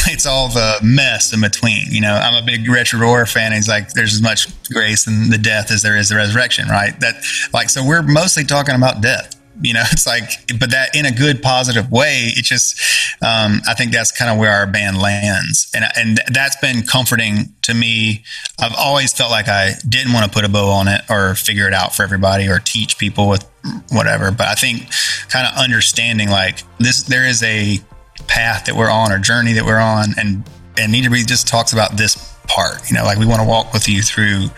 It's 0.08 0.26
all 0.26 0.48
the 0.48 0.78
mess 0.82 1.32
in 1.32 1.40
between. 1.40 1.84
You 1.88 2.00
know, 2.00 2.14
I'm 2.14 2.42
a 2.42 2.44
big 2.44 2.68
Richard 2.68 3.00
Rohr 3.00 3.30
fan. 3.30 3.52
He's 3.52 3.68
like, 3.68 3.92
there's 3.92 4.14
as 4.14 4.22
much 4.22 4.48
grace 4.70 5.06
in 5.06 5.30
the 5.30 5.38
death 5.38 5.70
as 5.70 5.82
there 5.82 5.96
is 5.96 6.08
the 6.08 6.16
resurrection, 6.16 6.68
right? 6.68 6.98
That 7.00 7.16
like, 7.52 7.68
so 7.68 7.84
we're 7.84 8.02
mostly 8.02 8.44
talking 8.44 8.74
about 8.74 9.00
death. 9.00 9.36
You 9.60 9.74
know, 9.74 9.82
it's 9.92 10.06
like, 10.06 10.46
but 10.58 10.70
that 10.70 10.94
in 10.94 11.06
a 11.06 11.10
good, 11.12 11.42
positive 11.42 11.90
way. 11.90 12.32
It 12.36 12.44
just, 12.44 12.80
um, 13.22 13.60
I 13.66 13.74
think 13.74 13.92
that's 13.92 14.12
kind 14.12 14.30
of 14.30 14.38
where 14.38 14.50
our 14.50 14.66
band 14.66 14.98
lands, 14.98 15.70
and 15.74 15.84
and 15.96 16.20
that's 16.32 16.56
been 16.56 16.82
comforting 16.82 17.54
to 17.62 17.74
me. 17.74 18.22
I've 18.60 18.74
always 18.76 19.12
felt 19.12 19.30
like 19.30 19.48
I 19.48 19.72
didn't 19.88 20.12
want 20.12 20.30
to 20.30 20.34
put 20.34 20.44
a 20.44 20.48
bow 20.48 20.68
on 20.68 20.88
it 20.88 21.02
or 21.08 21.34
figure 21.34 21.66
it 21.66 21.74
out 21.74 21.94
for 21.94 22.02
everybody 22.02 22.48
or 22.48 22.58
teach 22.58 22.98
people 22.98 23.28
with 23.28 23.48
whatever. 23.90 24.30
But 24.30 24.48
I 24.48 24.54
think 24.54 24.88
kind 25.28 25.46
of 25.46 25.56
understanding 25.56 26.28
like 26.28 26.62
this, 26.78 27.02
there 27.04 27.26
is 27.26 27.42
a 27.42 27.80
path 28.28 28.66
that 28.66 28.76
we're 28.76 28.90
on 28.90 29.12
or 29.12 29.18
journey 29.18 29.52
that 29.54 29.64
we're 29.64 29.78
on, 29.78 30.14
and 30.18 30.44
and 30.78 30.92
Needtobreathe 30.92 31.26
just 31.26 31.48
talks 31.48 31.72
about 31.72 31.96
this 31.96 32.34
part. 32.48 32.88
You 32.90 32.96
know, 32.96 33.04
like 33.04 33.18
we 33.18 33.26
want 33.26 33.40
to 33.40 33.48
walk 33.48 33.72
with 33.72 33.88
you 33.88 34.02
through, 34.02 34.48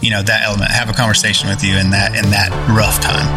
you 0.00 0.10
know, 0.10 0.22
that 0.22 0.42
element, 0.44 0.70
have 0.70 0.88
a 0.88 0.94
conversation 0.94 1.48
with 1.48 1.62
you 1.62 1.76
in 1.76 1.90
that 1.90 2.14
in 2.14 2.30
that 2.30 2.50
rough 2.68 3.00
time. 3.00 3.28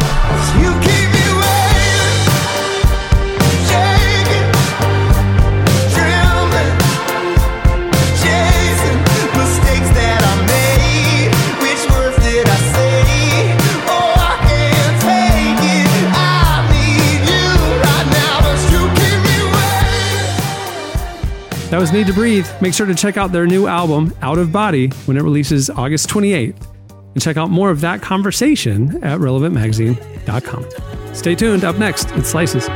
That 21.70 21.78
was 21.78 21.90
Needtobreathe. 21.90 22.62
Make 22.62 22.72
sure 22.72 22.86
to 22.86 22.94
check 22.94 23.18
out 23.18 23.30
their 23.30 23.46
new 23.46 23.66
album, 23.66 24.14
Out 24.22 24.38
of 24.38 24.50
Body, 24.50 24.88
when 25.04 25.18
it 25.18 25.22
releases 25.22 25.68
August 25.68 26.08
28th. 26.08 26.66
And 27.12 27.22
check 27.22 27.36
out 27.36 27.50
more 27.50 27.70
of 27.70 27.82
that 27.82 28.00
conversation 28.00 29.04
at 29.04 29.20
relevantmagazine.com. 29.20 31.14
Stay 31.14 31.34
tuned. 31.34 31.64
Up 31.64 31.76
next, 31.76 32.10
it's 32.12 32.30
Slices. 32.30 32.68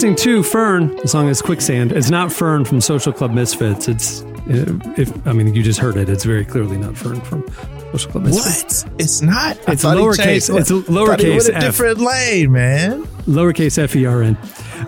Listening 0.00 0.16
to 0.16 0.42
Fern. 0.42 0.96
The 0.96 1.08
song 1.08 1.28
is 1.28 1.42
Quicksand. 1.42 1.92
It's 1.92 2.08
not 2.08 2.32
Fern 2.32 2.64
from 2.64 2.80
Social 2.80 3.12
Club 3.12 3.32
Misfits. 3.32 3.86
It's, 3.86 4.24
if 4.46 5.26
I 5.26 5.34
mean, 5.34 5.54
you 5.54 5.62
just 5.62 5.78
heard 5.78 5.98
it. 5.98 6.08
It's 6.08 6.24
very 6.24 6.42
clearly 6.42 6.78
not 6.78 6.96
Fern 6.96 7.20
from 7.20 7.46
Social 7.92 8.12
Club 8.12 8.24
Misfits. 8.24 8.84
What? 8.84 8.94
It's 8.98 9.20
not. 9.20 9.58
It's 9.68 9.84
lowercase- 9.84 10.58
it's 10.58 10.70
a 10.70 10.76
I 10.76 10.80
thought 10.80 11.20
he 11.20 11.26
lowercase 11.26 11.50
f. 11.52 11.60
different 11.60 11.98
lane, 11.98 12.50
man. 12.50 13.02
Lowercase 13.26 13.76
F 13.76 13.94
E 13.94 14.06
R 14.06 14.22
N. 14.22 14.38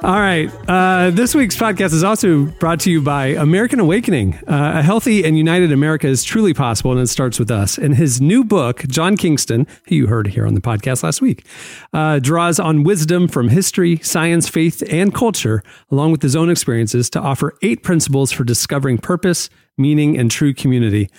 All 0.01 0.19
right. 0.19 0.51
Uh, 0.69 1.11
this 1.11 1.35
week's 1.35 1.57
podcast 1.57 1.93
is 1.93 2.03
also 2.03 2.47
brought 2.47 2.81
to 2.81 2.91
you 2.91 3.01
by 3.03 3.27
American 3.27 3.79
Awakening. 3.79 4.35
Uh, 4.49 4.73
a 4.77 4.83
healthy 4.83 5.23
and 5.23 5.37
united 5.37 5.71
America 5.71 6.09
is 6.09 6.25
truly 6.25 6.55
possible, 6.55 6.93
and 6.93 7.01
it 7.01 7.09
starts 7.09 7.39
with 7.39 7.51
us. 7.51 7.79
In 7.79 7.93
his 7.93 8.21
new 8.21 8.43
book, 8.43 8.85
John 8.89 9.17
Kingston, 9.17 9.67
who 9.87 9.95
you 9.95 10.07
heard 10.07 10.27
here 10.27 10.47
on 10.47 10.55
the 10.55 10.61
podcast 10.61 11.03
last 11.05 11.21
week, 11.21 11.47
uh, 11.93 12.19
draws 12.19 12.59
on 12.59 12.83
wisdom 12.83 13.29
from 13.29 13.49
history, 13.49 13.99
science, 13.99 14.49
faith, 14.49 14.83
and 14.91 15.15
culture, 15.15 15.63
along 15.91 16.11
with 16.11 16.23
his 16.23 16.35
own 16.35 16.51
experiences, 16.51 17.09
to 17.11 17.21
offer 17.21 17.55
eight 17.63 17.83
principles 17.83 18.33
for 18.33 18.45
discovering 18.45 18.99
purpose, 18.99 19.51
meaning, 19.77 20.19
and 20.19 20.31
true 20.31 20.55
community. 20.55 21.11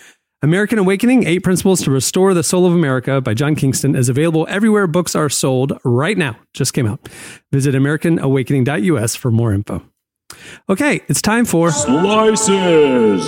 American 0.43 0.77
Awakening 0.77 1.25
Eight 1.25 1.39
Principles 1.39 1.81
to 1.83 1.91
Restore 1.91 2.33
the 2.33 2.43
Soul 2.43 2.65
of 2.65 2.73
America 2.73 3.21
by 3.21 3.33
John 3.33 3.55
Kingston 3.55 3.95
is 3.95 4.09
available 4.09 4.45
everywhere 4.49 4.87
books 4.87 5.15
are 5.15 5.29
sold 5.29 5.71
right 5.85 6.17
now. 6.17 6.35
Just 6.53 6.73
came 6.73 6.85
out. 6.85 6.99
Visit 7.53 7.73
AmericanAwakening.us 7.75 9.15
for 9.15 9.31
more 9.31 9.53
info. 9.53 9.81
Okay, 10.69 10.99
it's 11.07 11.21
time 11.21 11.45
for 11.45 11.71
Slices. 11.71 13.23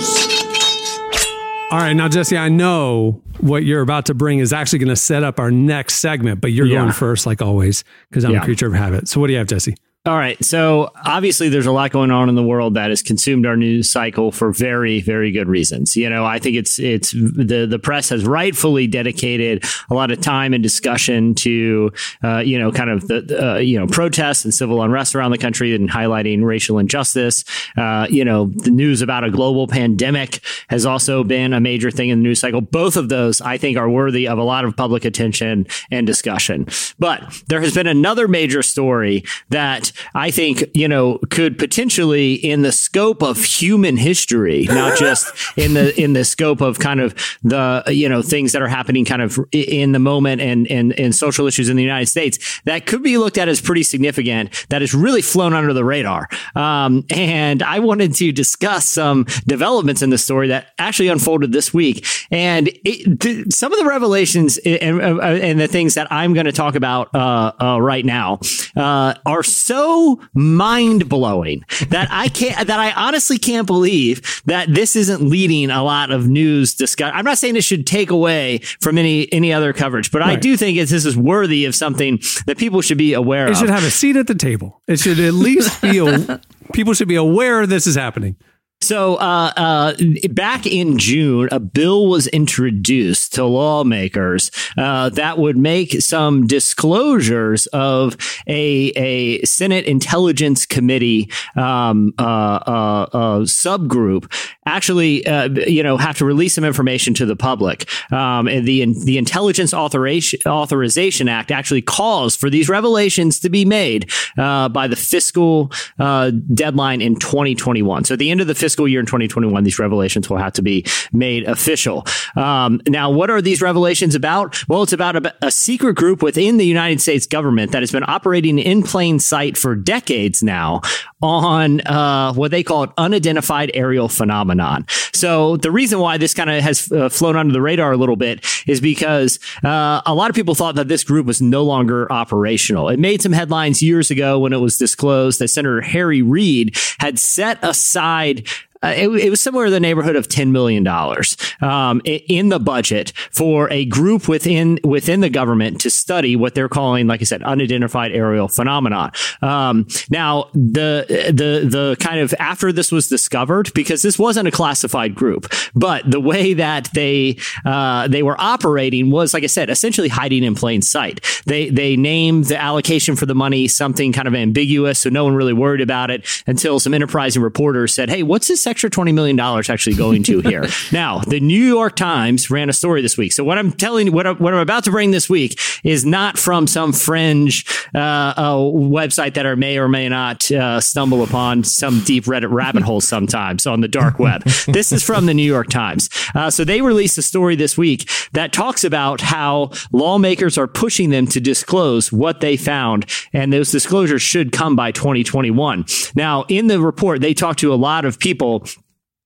All 1.70 1.78
right, 1.78 1.94
now, 1.94 2.06
Jesse, 2.08 2.36
I 2.36 2.50
know 2.50 3.22
what 3.40 3.64
you're 3.64 3.80
about 3.80 4.04
to 4.06 4.14
bring 4.14 4.38
is 4.40 4.52
actually 4.52 4.80
going 4.80 4.88
to 4.90 4.96
set 4.96 5.24
up 5.24 5.40
our 5.40 5.50
next 5.50 5.94
segment, 5.96 6.42
but 6.42 6.52
you're 6.52 6.66
Yeah. 6.66 6.80
going 6.80 6.92
first, 6.92 7.24
like 7.26 7.40
always, 7.40 7.82
because 8.10 8.24
I'm 8.24 8.32
Yeah. 8.32 8.42
a 8.42 8.44
creature 8.44 8.66
of 8.66 8.74
habit. 8.74 9.08
So, 9.08 9.20
what 9.20 9.28
do 9.28 9.32
you 9.32 9.38
have, 9.38 9.48
Jesse? 9.48 9.74
All 10.06 10.16
right. 10.16 10.42
So 10.44 10.92
obviously, 11.04 11.48
there's 11.48 11.66
a 11.66 11.72
lot 11.72 11.90
going 11.90 12.12
on 12.12 12.28
in 12.28 12.36
the 12.36 12.42
world 12.44 12.74
that 12.74 12.90
has 12.90 13.02
consumed 13.02 13.44
our 13.44 13.56
news 13.56 13.90
cycle 13.90 14.30
for 14.30 14.52
very, 14.52 15.00
very 15.00 15.32
good 15.32 15.48
reasons. 15.48 15.96
You 15.96 16.08
know, 16.08 16.24
I 16.24 16.38
think 16.38 16.54
it's 16.54 16.78
it's 16.78 17.10
the 17.10 17.66
the 17.68 17.80
press 17.80 18.10
has 18.10 18.24
rightfully 18.24 18.86
dedicated 18.86 19.64
a 19.90 19.94
lot 19.94 20.12
of 20.12 20.20
time 20.20 20.54
and 20.54 20.62
discussion 20.62 21.34
to 21.36 21.90
uh, 22.22 22.38
you 22.38 22.56
know 22.56 22.70
kind 22.70 22.88
of 22.88 23.08
the 23.08 23.54
uh, 23.54 23.58
you 23.58 23.80
know 23.80 23.88
protests 23.88 24.44
and 24.44 24.54
civil 24.54 24.80
unrest 24.80 25.16
around 25.16 25.32
the 25.32 25.38
country 25.38 25.74
and 25.74 25.90
highlighting 25.90 26.44
racial 26.44 26.78
injustice. 26.78 27.42
Uh, 27.76 28.06
you 28.08 28.24
know, 28.24 28.46
the 28.46 28.70
news 28.70 29.02
about 29.02 29.24
a 29.24 29.30
global 29.32 29.66
pandemic 29.66 30.40
has 30.68 30.86
also 30.86 31.24
been 31.24 31.52
a 31.52 31.58
major 31.58 31.90
thing 31.90 32.10
in 32.10 32.20
the 32.20 32.22
news 32.22 32.38
cycle. 32.38 32.60
Both 32.60 32.96
of 32.96 33.08
those, 33.08 33.40
I 33.40 33.58
think, 33.58 33.76
are 33.76 33.90
worthy 33.90 34.28
of 34.28 34.38
a 34.38 34.44
lot 34.44 34.64
of 34.64 34.76
public 34.76 35.04
attention 35.04 35.66
and 35.90 36.06
discussion. 36.06 36.68
But 36.96 37.42
there 37.48 37.60
has 37.60 37.74
been 37.74 37.88
another 37.88 38.28
major 38.28 38.62
story 38.62 39.24
that 39.48 39.90
I 40.14 40.30
think, 40.30 40.64
you 40.74 40.88
know, 40.88 41.18
could 41.30 41.58
potentially 41.58 42.34
in 42.34 42.62
the 42.62 42.72
scope 42.72 43.22
of 43.22 43.42
human 43.42 43.96
history, 43.96 44.64
not 44.68 44.98
just 44.98 45.32
in 45.56 45.74
the 45.74 45.98
in 46.00 46.12
the 46.12 46.24
scope 46.24 46.60
of 46.60 46.78
kind 46.78 47.00
of 47.00 47.14
the, 47.42 47.82
you 47.88 48.08
know, 48.08 48.22
things 48.22 48.52
that 48.52 48.62
are 48.62 48.68
happening 48.68 49.04
kind 49.04 49.22
of 49.22 49.38
in 49.52 49.92
the 49.92 49.98
moment 49.98 50.40
and 50.40 50.66
and 50.68 50.92
and 50.98 51.14
social 51.14 51.46
issues 51.46 51.68
in 51.68 51.76
the 51.76 51.82
United 51.82 52.06
States, 52.06 52.60
that 52.64 52.86
could 52.86 53.02
be 53.02 53.18
looked 53.18 53.38
at 53.38 53.48
as 53.48 53.60
pretty 53.60 53.82
significant, 53.82 54.66
that 54.68 54.80
has 54.80 54.94
really 54.94 55.22
flown 55.22 55.54
under 55.54 55.72
the 55.72 55.84
radar. 55.84 56.28
Um, 56.54 57.04
and 57.10 57.62
I 57.62 57.78
wanted 57.80 58.14
to 58.16 58.32
discuss 58.32 58.86
some 58.86 59.26
developments 59.46 60.02
in 60.02 60.10
the 60.10 60.18
story 60.18 60.48
that 60.48 60.72
actually 60.78 61.08
unfolded 61.08 61.52
this 61.52 61.72
week. 61.72 62.06
And 62.30 62.68
it, 62.84 63.20
th- 63.20 63.52
some 63.52 63.72
of 63.72 63.78
the 63.78 63.86
revelations 63.86 64.58
and, 64.58 65.00
uh, 65.00 65.20
and 65.20 65.60
the 65.60 65.68
things 65.68 65.94
that 65.94 66.10
I'm 66.10 66.34
going 66.34 66.46
to 66.46 66.52
talk 66.52 66.74
about 66.74 67.14
uh, 67.14 67.52
uh, 67.60 67.80
right 67.80 68.04
now 68.04 68.40
uh, 68.76 69.14
are 69.24 69.42
so 69.42 69.85
mind 70.34 71.08
blowing 71.08 71.64
that 71.88 72.08
I 72.10 72.28
can't, 72.28 72.66
that 72.66 72.78
I 72.78 72.92
honestly 72.92 73.38
can't 73.38 73.66
believe 73.66 74.42
that 74.46 74.72
this 74.72 74.96
isn't 74.96 75.22
leading 75.22 75.70
a 75.70 75.82
lot 75.82 76.10
of 76.10 76.28
news 76.28 76.74
discussion. 76.74 77.14
I'm 77.16 77.24
not 77.24 77.38
saying 77.38 77.54
this 77.54 77.64
should 77.64 77.86
take 77.86 78.10
away 78.10 78.58
from 78.80 78.98
any 78.98 79.32
any 79.32 79.52
other 79.52 79.72
coverage, 79.72 80.10
but 80.10 80.22
I 80.22 80.36
do 80.36 80.56
think 80.56 80.78
it's, 80.78 80.90
this 80.90 81.04
is 81.04 81.16
worthy 81.16 81.64
of 81.64 81.74
something 81.74 82.20
that 82.46 82.58
people 82.58 82.80
should 82.80 82.98
be 82.98 83.14
aware 83.14 83.46
It 83.46 83.50
of. 83.50 83.56
It 83.56 83.60
should 83.60 83.70
have 83.70 83.84
a 83.84 83.90
seat 83.90 84.16
at 84.16 84.26
the 84.26 84.34
table. 84.34 84.82
It 84.86 84.98
should 84.98 85.18
at 85.18 85.34
least 85.34 85.80
be, 85.82 85.98
a, 85.98 86.40
people 86.72 86.94
should 86.94 87.08
be 87.08 87.16
aware 87.16 87.66
this 87.66 87.86
is 87.86 87.94
happening. 87.94 88.36
So, 88.82 89.14
uh, 89.16 89.52
uh, 89.56 89.94
back 90.30 90.66
in 90.66 90.98
June, 90.98 91.48
a 91.50 91.58
bill 91.58 92.08
was 92.08 92.26
introduced 92.26 93.32
to 93.34 93.44
lawmakers 93.44 94.50
uh, 94.76 95.08
that 95.10 95.38
would 95.38 95.56
make 95.56 96.02
some 96.02 96.46
disclosures 96.46 97.66
of 97.68 98.18
a, 98.46 98.92
a 98.94 99.42
Senate 99.44 99.86
Intelligence 99.86 100.66
Committee 100.66 101.30
um, 101.56 102.12
uh, 102.18 102.22
uh, 102.22 103.06
uh, 103.12 103.38
subgroup 103.40 104.30
actually, 104.66 105.26
you 105.70 105.82
know, 105.82 105.96
have 105.96 106.18
to 106.18 106.24
release 106.24 106.54
some 106.54 106.64
information 106.64 107.14
to 107.14 107.24
the 107.24 107.36
public. 107.36 107.88
Um, 108.12 108.46
and 108.46 108.66
the 108.66 108.84
the 109.04 109.16
Intelligence 109.16 109.72
Authorization 109.72 110.40
Authorization 110.44 111.28
Act 111.28 111.50
actually 111.50 111.82
calls 111.82 112.36
for 112.36 112.50
these 112.50 112.68
revelations 112.68 113.38
to 113.40 113.48
be 113.48 113.64
made 113.64 114.10
by 114.36 114.86
the 114.86 114.96
fiscal 114.96 115.70
deadline 115.98 117.00
in 117.00 117.16
2021. 117.16 118.04
So 118.04 118.14
at 118.14 118.18
the 118.18 118.30
end 118.30 118.40
of 118.40 118.48
the 118.48 118.65
fiscal 118.66 118.88
year 118.88 118.98
in 118.98 119.06
2021, 119.06 119.62
these 119.62 119.78
revelations 119.78 120.28
will 120.28 120.38
have 120.38 120.52
to 120.54 120.60
be 120.60 120.84
made 121.12 121.44
official. 121.44 122.04
Um, 122.34 122.80
now, 122.88 123.12
what 123.12 123.30
are 123.30 123.40
these 123.40 123.62
revelations 123.62 124.16
about? 124.16 124.68
Well, 124.68 124.82
it's 124.82 124.92
about 124.92 125.14
a, 125.14 125.34
a 125.40 125.52
secret 125.52 125.94
group 125.94 126.20
within 126.20 126.56
the 126.56 126.66
United 126.66 127.00
States 127.00 127.26
government 127.26 127.70
that 127.70 127.82
has 127.82 127.92
been 127.92 128.02
operating 128.08 128.58
in 128.58 128.82
plain 128.82 129.20
sight 129.20 129.56
for 129.56 129.76
decades 129.76 130.42
now 130.42 130.80
on 131.22 131.80
uh, 131.82 132.32
what 132.34 132.50
they 132.50 132.64
call 132.64 132.82
an 132.82 132.92
unidentified 132.98 133.70
aerial 133.72 134.08
phenomenon. 134.08 134.84
So 135.12 135.56
the 135.56 135.70
reason 135.70 136.00
why 136.00 136.18
this 136.18 136.34
kind 136.34 136.50
of 136.50 136.60
has 136.62 136.90
uh, 136.90 137.08
flown 137.08 137.36
under 137.36 137.52
the 137.52 137.62
radar 137.62 137.92
a 137.92 137.96
little 137.96 138.16
bit 138.16 138.44
is 138.66 138.80
because 138.80 139.38
uh, 139.64 140.02
a 140.04 140.12
lot 140.12 140.28
of 140.28 140.36
people 140.36 140.56
thought 140.56 140.74
that 140.74 140.88
this 140.88 141.04
group 141.04 141.24
was 141.24 141.40
no 141.40 141.62
longer 141.62 142.10
operational. 142.12 142.88
It 142.88 142.98
made 142.98 143.22
some 143.22 143.32
headlines 143.32 143.80
years 143.80 144.10
ago 144.10 144.40
when 144.40 144.52
it 144.52 144.58
was 144.58 144.76
disclosed 144.76 145.38
that 145.38 145.48
Senator 145.48 145.80
Harry 145.80 146.20
Reid 146.20 146.76
had 146.98 147.18
set 147.18 147.58
aside 147.62 148.46
uh, 148.86 148.92
it, 148.96 149.08
it 149.08 149.30
was 149.30 149.40
somewhere 149.40 149.66
in 149.66 149.72
the 149.72 149.80
neighborhood 149.80 150.16
of 150.16 150.28
ten 150.28 150.52
million 150.52 150.84
dollars 150.84 151.36
um, 151.60 152.00
in 152.04 152.48
the 152.48 152.60
budget 152.60 153.12
for 153.30 153.70
a 153.72 153.84
group 153.86 154.28
within 154.28 154.78
within 154.84 155.20
the 155.20 155.30
government 155.30 155.80
to 155.80 155.90
study 155.90 156.36
what 156.36 156.54
they're 156.54 156.68
calling, 156.68 157.06
like 157.06 157.20
I 157.20 157.24
said, 157.24 157.42
unidentified 157.42 158.12
aerial 158.12 158.48
phenomenon. 158.48 159.12
Um, 159.42 159.86
now, 160.10 160.50
the 160.52 161.06
the 161.32 161.66
the 161.68 161.96
kind 162.00 162.20
of 162.20 162.34
after 162.38 162.72
this 162.72 162.92
was 162.92 163.08
discovered, 163.08 163.72
because 163.74 164.02
this 164.02 164.18
wasn't 164.18 164.48
a 164.48 164.50
classified 164.52 165.14
group, 165.14 165.52
but 165.74 166.08
the 166.10 166.20
way 166.20 166.54
that 166.54 166.88
they 166.94 167.38
uh, 167.64 168.08
they 168.08 168.22
were 168.22 168.40
operating 168.40 169.10
was, 169.10 169.34
like 169.34 169.44
I 169.44 169.48
said, 169.48 169.70
essentially 169.70 170.08
hiding 170.08 170.44
in 170.44 170.54
plain 170.54 170.82
sight. 170.82 171.24
They 171.46 171.70
they 171.70 171.96
named 171.96 172.46
the 172.46 172.60
allocation 172.60 173.16
for 173.16 173.26
the 173.26 173.34
money 173.34 173.68
something 173.68 174.12
kind 174.12 174.28
of 174.28 174.34
ambiguous, 174.34 175.00
so 175.00 175.10
no 175.10 175.24
one 175.24 175.34
really 175.34 175.52
worried 175.52 175.80
about 175.80 176.10
it 176.10 176.26
until 176.46 176.78
some 176.78 176.94
enterprising 176.94 177.42
reporters 177.42 177.92
said, 177.92 178.10
"Hey, 178.10 178.22
what's 178.22 178.48
this 178.48 178.66
extra 178.76 178.90
twenty 178.90 179.12
million 179.12 179.36
dollars 179.36 179.70
actually 179.70 179.96
going 179.96 180.22
to 180.22 180.40
here?" 180.40 180.66
now, 180.92 181.20
the 181.20 181.40
New 181.40 181.62
York 181.62 181.96
Times 181.96 182.50
ran 182.50 182.68
a 182.68 182.74
story 182.74 183.00
this 183.00 183.16
week. 183.16 183.32
So 183.32 183.42
what 183.42 183.56
I'm 183.56 183.72
telling 183.72 184.08
you, 184.08 184.12
what, 184.12 184.26
I, 184.26 184.32
what 184.32 184.52
I'm 184.52 184.60
about 184.60 184.84
to 184.84 184.90
bring 184.90 185.12
this 185.12 185.30
week 185.30 185.58
is 185.82 186.04
not 186.04 186.36
from 186.36 186.66
some 186.66 186.92
fringe 186.92 187.64
uh, 187.94 187.98
uh, 188.36 188.54
website 188.56 189.32
that 189.34 189.46
I 189.46 189.54
may 189.54 189.78
or 189.78 189.88
may 189.88 190.10
not 190.10 190.50
uh, 190.50 190.78
stumble 190.82 191.22
upon 191.22 191.64
some 191.64 192.00
deep 192.00 192.24
Reddit 192.24 192.50
rabbit 192.50 192.82
hole 192.82 193.00
sometimes 193.16 193.66
on 193.66 193.80
the 193.80 193.88
dark 193.88 194.18
web. 194.18 194.42
this 194.66 194.92
is 194.92 195.02
from 195.02 195.24
the 195.24 195.32
New 195.32 195.42
York 195.42 195.68
Times. 195.68 196.10
Uh, 196.34 196.50
so 196.50 196.62
they 196.62 196.82
released 196.82 197.16
a 197.16 197.22
story 197.22 197.56
this 197.56 197.78
week 197.78 198.10
that 198.32 198.52
talks 198.52 198.84
about 198.84 199.22
how 199.22 199.70
lawmakers 199.90 200.58
are 200.58 200.66
pushing 200.66 201.08
them 201.08 201.26
to 201.28 201.40
disclose 201.40 202.12
what 202.12 202.40
they 202.40 202.58
found, 202.58 203.06
and 203.32 203.54
those 203.54 203.70
disclosures 203.70 204.20
should 204.20 204.52
come 204.52 204.76
by 204.76 204.92
2021. 204.92 205.86
Now, 206.14 206.44
in 206.48 206.66
the 206.66 206.78
report, 206.78 207.22
they 207.22 207.32
talked 207.32 207.60
to 207.60 207.72
a 207.72 207.76
lot 207.76 208.04
of 208.04 208.18
people 208.18 208.65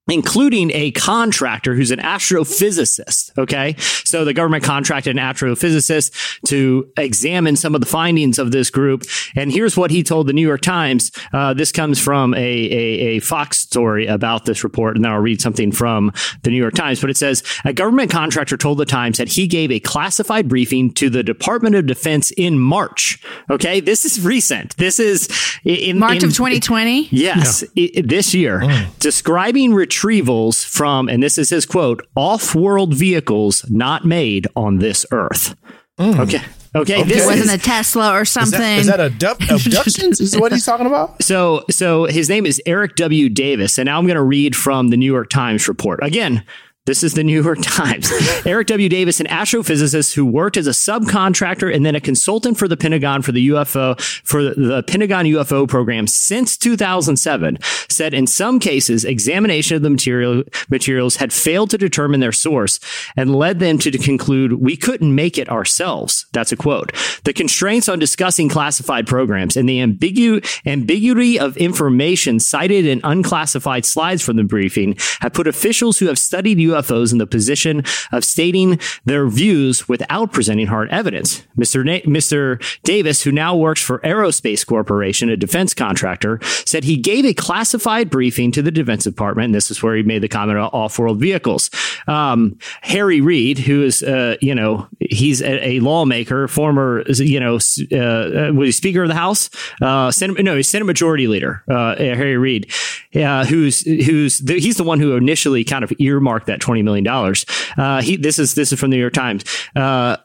including 0.08 0.70
a 0.74 0.90
contractor 0.92 1.74
who's 1.74 1.90
an 1.90 2.00
astrophysicist. 2.00 3.36
Okay. 3.38 3.74
So 4.04 4.24
the 4.24 4.34
government 4.34 4.64
contracted 4.64 5.16
an 5.16 5.22
astrophysicist 5.22 6.40
to 6.48 6.90
examine 6.96 7.56
some 7.56 7.74
of 7.74 7.80
the 7.80 7.86
findings 7.86 8.38
of 8.38 8.50
this 8.50 8.70
group. 8.70 9.04
And 9.36 9.52
here's 9.52 9.76
what 9.76 9.90
he 9.90 10.02
told 10.02 10.26
the 10.26 10.32
New 10.32 10.46
York 10.46 10.62
Times. 10.62 11.12
Uh, 11.32 11.54
this 11.54 11.70
comes 11.72 12.00
from 12.00 12.34
a, 12.34 12.38
a, 12.38 13.00
a 13.16 13.18
Fox 13.20 13.58
story 13.58 14.06
about 14.06 14.46
this 14.46 14.64
report. 14.64 14.96
And 14.96 15.04
then 15.04 15.12
I'll 15.12 15.20
read 15.20 15.40
something 15.40 15.70
from 15.72 16.12
the 16.42 16.50
New 16.50 16.56
York 16.56 16.74
Times. 16.74 17.00
But 17.00 17.10
it 17.10 17.16
says 17.16 17.42
a 17.64 17.72
government 17.72 18.10
contractor 18.10 18.56
told 18.56 18.78
the 18.78 18.84
Times 18.86 19.18
that 19.18 19.28
he 19.28 19.46
gave 19.46 19.70
a 19.70 19.80
classified 19.80 20.48
briefing 20.48 20.92
to 20.94 21.08
the 21.10 21.22
Department 21.22 21.76
of 21.76 21.86
Defense 21.86 22.30
in 22.32 22.58
March. 22.58 23.22
Okay. 23.48 23.80
This 23.80 24.04
is 24.04 24.24
recent. 24.24 24.76
This 24.76 24.98
is 24.98 25.28
in 25.64 25.98
March 25.98 26.22
in- 26.22 26.28
of 26.28 26.34
2020. 26.34 27.08
Yes, 27.12 27.62
i- 27.78 27.90
i- 27.96 28.00
this 28.02 28.34
year, 28.34 28.62
describing 28.98 29.72
retrievals 29.90 30.64
from, 30.64 31.08
and 31.08 31.22
this 31.22 31.38
is 31.38 31.50
his 31.50 31.66
quote, 31.66 32.06
off-world 32.14 32.94
vehicles 32.94 33.64
not 33.68 34.04
made 34.04 34.46
on 34.56 34.78
this 34.78 35.04
Earth. 35.12 35.54
Hmm. 35.98 36.20
Okay. 36.20 36.40
Okay, 36.72 37.00
It 37.00 37.08
this 37.08 37.26
wasn't 37.26 37.46
is, 37.46 37.54
a 37.54 37.58
Tesla 37.58 38.12
or 38.16 38.20
Is 38.22 38.30
something. 38.30 38.60
that, 38.60 38.78
is 38.78 38.86
that 38.86 39.00
abduct, 39.00 39.42
abductions? 39.50 40.20
is 40.20 40.38
what 40.38 40.52
he's 40.52 40.64
talking 40.64 40.86
about? 40.86 41.20
so 41.20 41.64
so 41.68 42.04
his 42.04 42.28
name 42.28 42.46
is 42.46 42.62
Eric 42.64 42.94
W. 42.94 43.28
Davis, 43.28 43.76
and 43.76 43.86
now 43.86 43.98
I'm 43.98 44.06
going 44.06 44.14
to 44.14 44.22
read 44.22 44.54
from 44.54 44.88
the 44.88 44.96
New 44.96 45.12
York 45.12 45.30
Times 45.30 45.66
report 45.66 45.98
again. 46.00 46.44
This 46.90 47.04
is 47.04 47.14
the 47.14 47.22
New 47.22 47.40
York 47.40 47.58
Times. 47.62 48.10
Eric 48.44 48.66
W. 48.66 48.88
Davis, 48.88 49.20
an 49.20 49.28
astrophysicist 49.28 50.12
who 50.12 50.26
worked 50.26 50.56
as 50.56 50.66
a 50.66 50.70
subcontractor 50.70 51.72
and 51.72 51.86
then 51.86 51.94
a 51.94 52.00
consultant 52.00 52.58
for 52.58 52.66
the 52.66 52.76
Pentagon 52.76 53.22
for 53.22 53.30
the 53.30 53.50
UFO 53.50 54.00
for 54.24 54.42
the 54.42 54.82
Pentagon 54.84 55.24
UFO 55.26 55.68
program 55.68 56.08
since 56.08 56.56
2007, 56.56 57.58
said 57.88 58.12
in 58.12 58.26
some 58.26 58.58
cases 58.58 59.04
examination 59.04 59.76
of 59.76 59.82
the 59.82 59.90
material 59.90 60.42
materials 60.68 61.14
had 61.14 61.32
failed 61.32 61.70
to 61.70 61.78
determine 61.78 62.18
their 62.18 62.32
source 62.32 62.80
and 63.16 63.36
led 63.36 63.60
them 63.60 63.78
to 63.78 63.96
conclude 63.96 64.54
we 64.54 64.76
couldn't 64.76 65.14
make 65.14 65.38
it 65.38 65.48
ourselves. 65.48 66.26
That's 66.32 66.50
a 66.50 66.56
quote. 66.56 66.90
The 67.22 67.32
constraints 67.32 67.88
on 67.88 68.00
discussing 68.00 68.48
classified 68.48 69.06
programs 69.06 69.56
and 69.56 69.68
the 69.68 69.78
ambigu- 69.78 70.44
ambiguity 70.66 71.38
of 71.38 71.56
information 71.56 72.40
cited 72.40 72.84
in 72.84 73.00
unclassified 73.04 73.84
slides 73.84 74.22
from 74.22 74.38
the 74.38 74.42
briefing 74.42 74.96
have 75.20 75.34
put 75.34 75.46
officials 75.46 76.00
who 76.00 76.06
have 76.06 76.18
studied 76.18 76.58
UFOs 76.80 77.12
in 77.12 77.18
the 77.18 77.26
position 77.26 77.82
of 78.12 78.24
stating 78.24 78.78
their 79.04 79.28
views 79.28 79.88
without 79.88 80.32
presenting 80.32 80.66
hard 80.66 80.90
evidence. 80.90 81.42
Mr. 81.58 81.84
Na- 81.84 82.10
Mr. 82.10 82.62
Davis, 82.82 83.22
who 83.22 83.32
now 83.32 83.56
works 83.56 83.82
for 83.82 83.98
Aerospace 84.00 84.66
Corporation, 84.66 85.28
a 85.28 85.36
defense 85.36 85.74
contractor, 85.74 86.38
said 86.42 86.84
he 86.84 86.96
gave 86.96 87.24
a 87.24 87.34
classified 87.34 88.10
briefing 88.10 88.52
to 88.52 88.62
the 88.62 88.70
Defense 88.70 89.04
Department. 89.04 89.46
And 89.46 89.54
this 89.54 89.70
is 89.70 89.82
where 89.82 89.96
he 89.96 90.02
made 90.02 90.22
the 90.22 90.28
comment 90.28 90.58
about 90.58 90.74
off-world 90.74 91.20
vehicles. 91.20 91.70
Um, 92.06 92.58
Harry 92.82 93.20
Reid, 93.20 93.58
who 93.58 93.82
is, 93.82 94.02
uh, 94.02 94.36
you 94.40 94.54
know, 94.54 94.88
he's 94.98 95.42
a, 95.42 95.68
a 95.68 95.80
lawmaker, 95.80 96.48
former, 96.48 97.04
you 97.08 97.40
know, 97.40 97.58
uh, 97.92 97.96
uh, 97.96 98.52
was 98.52 98.68
he 98.68 98.72
Speaker 98.72 99.02
of 99.02 99.08
the 99.08 99.14
House? 99.14 99.50
Uh, 99.82 100.10
Senate, 100.10 100.42
no, 100.42 100.56
he's 100.56 100.68
Senate 100.68 100.84
Majority 100.84 101.26
Leader, 101.26 101.62
uh, 101.68 101.96
Harry 101.96 102.36
Reid, 102.36 102.72
uh, 103.14 103.44
who's 103.44 103.82
who's 103.82 104.38
the, 104.38 104.58
he's 104.58 104.76
the 104.76 104.84
one 104.84 105.00
who 105.00 105.16
initially 105.16 105.64
kind 105.64 105.84
of 105.84 105.92
earmarked 105.98 106.46
that 106.46 106.59
twenty 106.60 106.82
million 106.82 107.04
dollars. 107.04 107.44
Uh, 107.76 108.02
he 108.02 108.16
this 108.16 108.38
is 108.38 108.54
this 108.54 108.72
is 108.72 108.78
from 108.78 108.90
the 108.90 108.96
New 108.96 109.00
York 109.00 109.12
Times. 109.12 109.44
Uh, 109.74 110.16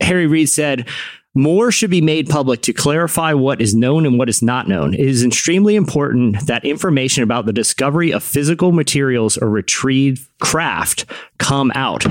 Harry 0.00 0.26
Reid 0.26 0.48
said. 0.48 0.88
More 1.36 1.72
should 1.72 1.90
be 1.90 2.00
made 2.00 2.28
public 2.28 2.62
to 2.62 2.72
clarify 2.72 3.32
what 3.32 3.60
is 3.60 3.74
known 3.74 4.06
and 4.06 4.20
what 4.20 4.28
is 4.28 4.40
not 4.40 4.68
known. 4.68 4.94
It 4.94 5.00
is 5.00 5.24
extremely 5.24 5.74
important 5.74 6.46
that 6.46 6.64
information 6.64 7.24
about 7.24 7.44
the 7.46 7.52
discovery 7.52 8.12
of 8.12 8.22
physical 8.22 8.70
materials 8.70 9.36
or 9.36 9.48
retrieved 9.48 10.28
craft 10.38 11.06
come 11.38 11.72
out. 11.74 12.06